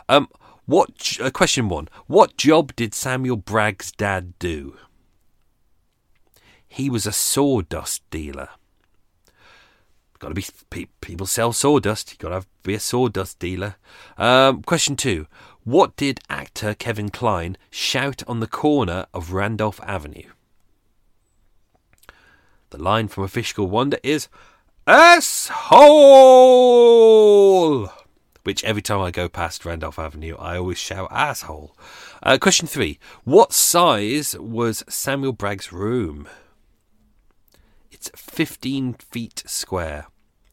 Um, 0.10 0.28
what 0.70 1.18
uh, 1.20 1.32
question 1.32 1.68
one? 1.68 1.90
What 2.06 2.38
job 2.38 2.76
did 2.76 2.94
Samuel 2.94 3.38
Bragg's 3.38 3.92
dad 3.92 4.38
do? 4.38 4.78
He 6.68 6.92
was 6.92 7.08
a 7.08 7.12
sawdust 7.12 8.08
dealer. 8.12 8.50
Got 10.20 10.28
to 10.28 10.36
be 10.36 10.46
pe- 10.70 10.86
people 11.02 11.26
sell 11.26 11.54
sawdust. 11.54 12.12
You 12.12 12.18
got 12.20 12.42
to 12.42 12.48
be 12.62 12.76
a 12.76 12.80
sawdust 12.80 13.40
dealer. 13.40 13.78
Um, 14.16 14.62
question 14.62 14.96
two: 14.96 15.26
What 15.64 15.96
did 15.96 16.20
actor 16.30 16.76
Kevin 16.76 17.10
Kline 17.10 17.58
shout 17.72 18.22
on 18.28 18.40
the 18.40 18.46
corner 18.46 19.08
of 19.12 19.34
Randolph 19.34 19.80
Avenue? 19.82 20.30
The 22.70 22.78
line 22.78 23.08
from 23.08 23.24
A 23.24 23.28
Fish 23.28 23.54
Called 23.54 23.72
Wanda 23.72 24.00
is 24.08 24.28
"asshole," 24.86 25.50
which 28.50 28.64
every 28.64 28.82
time 28.82 29.00
I 29.00 29.12
go 29.12 29.30
past 29.30 29.64
Randolph 29.64 30.00
Avenue, 30.00 30.36
I 30.40 30.58
always 30.58 30.80
shout 30.80 31.08
"asshole." 31.12 31.78
Uh, 32.24 32.40
question 32.42 32.66
three: 32.66 32.98
What 33.24 33.54
size 33.54 34.36
was 34.40 34.84
Samuel 34.90 35.34
Bragg's 35.34 35.72
room? 35.72 36.28
It's 37.92 38.10
15 38.16 38.94
feet 38.94 39.44
square. 39.46 40.08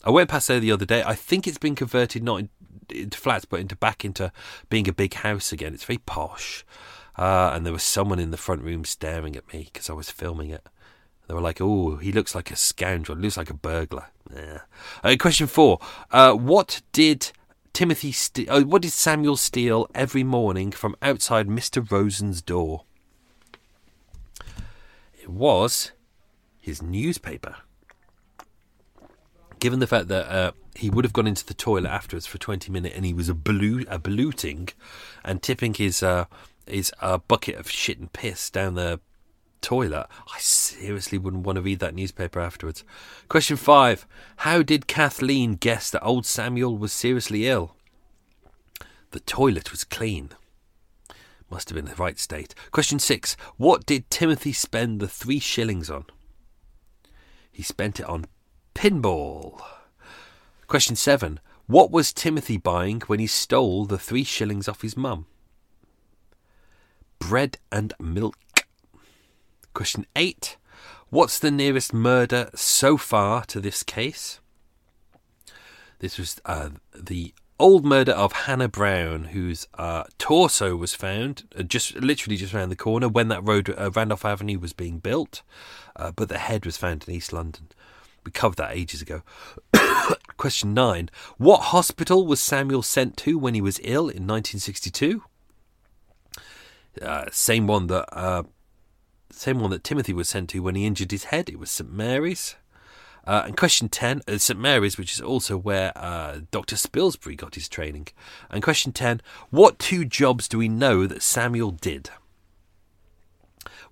I 0.04 0.10
went 0.10 0.28
past 0.28 0.48
there 0.48 0.60
the 0.60 0.72
other 0.72 0.84
day. 0.84 1.02
I 1.06 1.14
think 1.14 1.46
it's 1.46 1.56
been 1.56 1.74
converted 1.74 2.22
not 2.22 2.40
in, 2.40 2.48
into 2.90 3.16
flats, 3.16 3.46
but 3.46 3.60
into 3.60 3.76
back 3.76 4.04
into 4.04 4.30
being 4.68 4.88
a 4.88 4.92
big 4.92 5.14
house 5.14 5.50
again. 5.50 5.72
It's 5.72 5.84
very 5.84 5.96
posh. 6.04 6.66
Uh, 7.16 7.52
and 7.54 7.64
there 7.64 7.72
was 7.72 7.82
someone 7.82 8.18
in 8.18 8.30
the 8.30 8.36
front 8.36 8.60
room 8.60 8.84
staring 8.84 9.36
at 9.36 9.50
me 9.54 9.70
because 9.72 9.88
I 9.88 9.94
was 9.94 10.10
filming 10.10 10.50
it. 10.50 10.66
They 11.28 11.32
were 11.34 11.40
like, 11.40 11.62
"Oh, 11.62 11.96
he 11.96 12.12
looks 12.12 12.34
like 12.34 12.50
a 12.50 12.56
scoundrel. 12.56 13.16
Looks 13.16 13.38
like 13.38 13.48
a 13.48 13.54
burglar." 13.54 14.08
Yeah. 14.30 14.60
Uh, 15.02 15.16
question 15.18 15.46
four: 15.46 15.78
uh, 16.10 16.34
What 16.34 16.82
did 16.92 17.32
Timothy? 17.76 18.10
St- 18.10 18.48
uh, 18.48 18.62
what 18.62 18.80
did 18.80 18.92
Samuel 18.92 19.36
steal 19.36 19.86
every 19.94 20.24
morning 20.24 20.72
from 20.72 20.96
outside 21.02 21.46
Mister 21.46 21.82
Rosen's 21.82 22.40
door? 22.40 22.84
It 25.20 25.28
was 25.28 25.92
his 26.58 26.80
newspaper. 26.80 27.56
Given 29.58 29.80
the 29.80 29.86
fact 29.86 30.08
that 30.08 30.26
uh, 30.26 30.52
he 30.74 30.88
would 30.88 31.04
have 31.04 31.12
gone 31.12 31.26
into 31.26 31.44
the 31.44 31.52
toilet 31.52 31.90
afterwards 31.90 32.26
for 32.26 32.38
twenty 32.38 32.72
minutes 32.72 32.96
and 32.96 33.04
he 33.04 33.12
was 33.12 33.28
a 33.28 33.34
blue, 33.34 33.84
a 33.88 33.98
ballooting, 33.98 34.70
and 35.22 35.42
tipping 35.42 35.74
his 35.74 36.02
uh, 36.02 36.24
his 36.66 36.94
uh, 37.02 37.18
bucket 37.18 37.56
of 37.56 37.70
shit 37.70 37.98
and 37.98 38.10
piss 38.10 38.48
down 38.48 38.76
the 38.76 39.00
toilet, 39.60 40.06
I 40.34 40.38
seriously 40.38 41.18
wouldn't 41.18 41.44
want 41.44 41.56
to 41.56 41.62
read 41.62 41.80
that 41.80 41.94
newspaper 41.94 42.40
afterwards. 42.40 42.84
Question 43.28 43.56
five 43.56 44.06
How 44.38 44.62
did 44.62 44.86
Kathleen 44.86 45.54
guess 45.54 45.90
that 45.90 46.04
old 46.04 46.26
Samuel 46.26 46.76
was 46.76 46.92
seriously 46.92 47.48
ill? 47.48 47.76
The 49.10 49.20
toilet 49.20 49.70
was 49.70 49.84
clean. 49.84 50.30
Must 51.50 51.68
have 51.68 51.76
been 51.76 51.84
the 51.84 51.94
right 51.94 52.18
state. 52.18 52.54
Question 52.70 52.98
six 52.98 53.36
What 53.56 53.86
did 53.86 54.10
Timothy 54.10 54.52
spend 54.52 55.00
the 55.00 55.08
three 55.08 55.38
shillings 55.38 55.88
on? 55.88 56.06
He 57.52 57.62
spent 57.62 58.00
it 58.00 58.06
on 58.06 58.26
pinball. 58.74 59.62
Question 60.66 60.96
seven 60.96 61.40
What 61.66 61.90
was 61.90 62.12
Timothy 62.12 62.56
buying 62.56 63.00
when 63.06 63.20
he 63.20 63.26
stole 63.26 63.86
the 63.86 63.98
three 63.98 64.24
shillings 64.24 64.68
off 64.68 64.82
his 64.82 64.96
mum? 64.96 65.26
Bread 67.18 67.58
and 67.72 67.94
milk. 67.98 68.36
Question 69.76 70.06
8. 70.16 70.56
What's 71.10 71.38
the 71.38 71.50
nearest 71.50 71.92
murder 71.92 72.48
so 72.54 72.96
far 72.96 73.44
to 73.44 73.60
this 73.60 73.82
case? 73.82 74.40
This 75.98 76.16
was 76.16 76.40
uh, 76.46 76.70
the 76.98 77.34
old 77.60 77.84
murder 77.84 78.12
of 78.12 78.32
Hannah 78.32 78.70
Brown, 78.70 79.24
whose 79.24 79.68
uh, 79.74 80.04
torso 80.16 80.76
was 80.76 80.94
found 80.94 81.44
uh, 81.58 81.62
just 81.62 81.94
literally 81.94 82.38
just 82.38 82.54
around 82.54 82.70
the 82.70 82.74
corner 82.74 83.06
when 83.06 83.28
that 83.28 83.46
road, 83.46 83.68
uh, 83.76 83.90
Randolph 83.90 84.24
Avenue, 84.24 84.58
was 84.58 84.72
being 84.72 84.98
built, 84.98 85.42
uh, 85.94 86.10
but 86.10 86.30
the 86.30 86.38
head 86.38 86.64
was 86.64 86.78
found 86.78 87.04
in 87.06 87.12
East 87.12 87.34
London. 87.34 87.68
We 88.24 88.32
covered 88.32 88.56
that 88.56 88.74
ages 88.74 89.02
ago. 89.02 89.20
Question 90.38 90.72
9. 90.72 91.10
What 91.36 91.64
hospital 91.64 92.26
was 92.26 92.40
Samuel 92.40 92.80
sent 92.82 93.18
to 93.18 93.38
when 93.38 93.52
he 93.52 93.60
was 93.60 93.78
ill 93.84 94.08
in 94.08 94.26
1962? 94.26 95.22
Uh, 97.02 97.26
same 97.30 97.66
one 97.66 97.88
that 97.88 98.06
uh, 98.10 98.44
same 99.30 99.60
one 99.60 99.70
that 99.70 99.84
Timothy 99.84 100.12
was 100.12 100.28
sent 100.28 100.50
to 100.50 100.60
when 100.60 100.74
he 100.74 100.86
injured 100.86 101.10
his 101.10 101.24
head. 101.24 101.48
It 101.48 101.58
was 101.58 101.70
St 101.70 101.92
Mary's. 101.92 102.56
Uh, 103.26 103.42
and 103.46 103.56
question 103.56 103.88
10, 103.88 104.22
uh, 104.28 104.38
St 104.38 104.58
Mary's, 104.58 104.96
which 104.96 105.12
is 105.12 105.20
also 105.20 105.56
where 105.56 105.92
uh, 105.96 106.40
Dr. 106.52 106.76
Spilsbury 106.76 107.36
got 107.36 107.56
his 107.56 107.68
training. 107.68 108.08
And 108.50 108.62
question 108.62 108.92
10, 108.92 109.20
what 109.50 109.80
two 109.80 110.04
jobs 110.04 110.46
do 110.46 110.58
we 110.58 110.68
know 110.68 111.06
that 111.06 111.22
Samuel 111.22 111.72
did? 111.72 112.10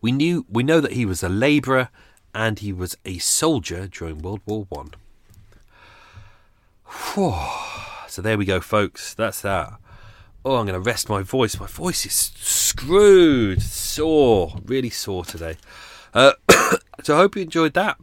We 0.00 0.12
knew 0.12 0.46
we 0.48 0.62
know 0.62 0.80
that 0.80 0.92
he 0.92 1.06
was 1.06 1.22
a 1.22 1.28
labourer 1.28 1.88
and 2.34 2.58
he 2.58 2.72
was 2.72 2.96
a 3.04 3.18
soldier 3.18 3.86
during 3.86 4.18
World 4.18 4.42
War 4.46 4.66
One. 4.68 4.90
So 8.06 8.22
there 8.22 8.38
we 8.38 8.44
go, 8.44 8.60
folks. 8.60 9.14
That's 9.14 9.40
that. 9.40 9.74
Oh, 10.46 10.56
I'm 10.56 10.66
going 10.66 10.74
to 10.74 10.80
rest 10.80 11.08
my 11.08 11.22
voice. 11.22 11.58
My 11.58 11.66
voice 11.66 12.04
is 12.04 12.12
screwed, 12.12 13.62
sore, 13.62 14.58
really 14.66 14.90
sore 14.90 15.24
today. 15.24 15.56
Uh, 16.12 16.32
so 17.02 17.14
I 17.14 17.16
hope 17.16 17.34
you 17.34 17.42
enjoyed 17.42 17.72
that. 17.72 17.96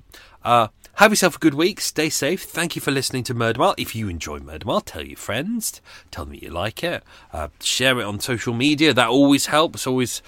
Uh, 0.44 0.70
have 0.96 1.12
yourself 1.12 1.36
a 1.36 1.40
good 1.40 1.54
week. 1.54 1.80
Stay 1.80 2.10
safe. 2.10 2.42
Thank 2.42 2.76
you 2.76 2.82
for 2.82 2.90
listening 2.90 3.24
to 3.26 3.36
Murder 3.36 3.60
Mile. 3.60 3.76
If 3.78 3.96
you 3.96 4.10
enjoy 4.10 4.40
Murder 4.40 4.66
Mile, 4.66 4.82
tell 4.82 5.04
your 5.04 5.18
friends. 5.18 5.82
Tell 6.10 6.26
them 6.26 6.34
you 6.34 6.50
like 6.50 6.84
it. 6.84 7.04
Uh, 7.32 7.50
share 7.62 8.00
it 8.00 8.06
on 8.06 8.20
social 8.20 8.56
media. 8.56 8.92
That 8.92 9.10
always 9.10 9.46
helps. 9.46 9.86
Always 9.86 10.24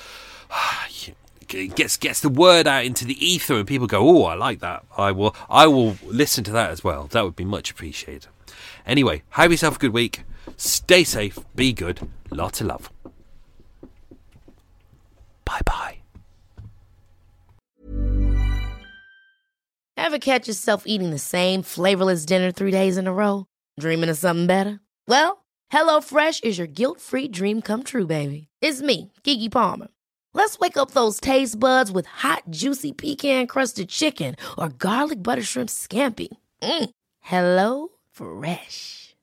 gets 1.48 1.98
gets 1.98 2.19
the 2.19 2.30
word 2.30 2.68
out 2.68 2.85
into 2.85 3.06
the 3.06 3.26
ether, 3.26 3.56
and 3.56 3.68
people 3.68 3.88
go, 3.88 4.07
"Oh, 4.07 4.23
I 4.26 4.35
like 4.35 4.60
that. 4.60 4.85
I 4.98 5.11
will. 5.11 5.35
I 5.49 5.68
will 5.68 5.98
listen 6.06 6.44
to 6.45 6.52
that 6.52 6.69
as 6.69 6.84
well. 6.84 7.07
That 7.07 7.23
would 7.23 7.35
be 7.35 7.45
much 7.45 7.72
appreciated." 7.72 8.27
Anyway, 8.85 9.23
have 9.31 9.52
yourself 9.52 9.76
a 9.76 9.80
good 9.80 9.94
week. 9.94 10.23
Stay 10.57 11.03
safe. 11.03 11.40
Be 11.56 11.74
good. 11.74 11.99
Lots 12.32 12.61
of 12.61 12.68
love. 12.68 12.90
Bye 15.45 15.60
bye. 15.65 15.98
Ever 19.98 20.20
catch 20.20 20.48
yourself 20.48 20.84
eating 20.86 21.11
the 21.11 21.20
same 21.20 21.64
flavorless 21.64 22.26
dinner 22.26 22.52
three 22.52 22.72
days 22.72 22.98
in 22.98 23.07
a 23.07 23.14
row? 23.14 23.45
Dreaming 23.80 24.10
of 24.10 24.18
something 24.18 24.48
better? 24.48 24.80
Well, 25.07 25.44
HelloFresh 25.72 26.44
is 26.44 26.57
your 26.57 26.68
guilt 26.68 26.99
free 26.99 27.28
dream 27.28 27.61
come 27.61 27.84
true, 27.84 28.06
baby. 28.06 28.48
It's 28.61 28.82
me, 28.82 29.11
Keke 29.24 29.52
Palmer. 29.52 29.88
Let's 30.34 30.60
wake 30.60 30.78
up 30.78 30.91
those 30.91 31.20
taste 31.20 31.60
buds 31.60 31.91
with 31.91 32.06
hot, 32.06 32.44
juicy 32.49 32.91
pecan 32.91 33.48
crusted 33.48 33.90
chicken 33.90 34.36
or 34.57 34.70
garlic 34.70 35.22
butter 35.24 35.44
shrimp 35.44 35.70
scampi. 35.70 36.30
Mm. 36.61 36.90
Hello 37.22 37.90
Fresh. 38.11 39.02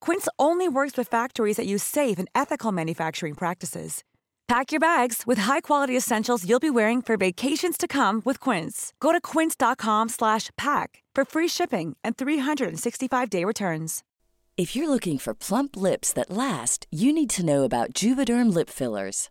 Quince 0.00 0.28
only 0.38 0.68
works 0.68 0.96
with 0.96 1.08
factories 1.08 1.56
that 1.56 1.66
use 1.66 1.82
safe 1.82 2.18
and 2.18 2.28
ethical 2.34 2.72
manufacturing 2.72 3.34
practices. 3.34 4.02
Pack 4.48 4.72
your 4.72 4.80
bags 4.80 5.22
with 5.26 5.38
high-quality 5.38 5.96
essentials 5.96 6.44
you'll 6.48 6.58
be 6.58 6.70
wearing 6.70 7.00
for 7.00 7.16
vacations 7.16 7.76
to 7.78 7.86
come 7.86 8.20
with 8.24 8.40
Quince. 8.40 8.92
Go 8.98 9.12
to 9.12 9.20
quince.com/pack 9.20 11.02
for 11.14 11.24
free 11.24 11.48
shipping 11.48 11.96
and 12.02 12.16
365-day 12.16 13.44
returns. 13.44 14.02
If 14.56 14.74
you're 14.76 14.90
looking 14.90 15.18
for 15.18 15.32
plump 15.34 15.76
lips 15.76 16.12
that 16.12 16.30
last, 16.30 16.86
you 16.90 17.12
need 17.12 17.30
to 17.30 17.44
know 17.44 17.62
about 17.62 17.94
Juvederm 17.94 18.52
lip 18.52 18.68
fillers. 18.68 19.30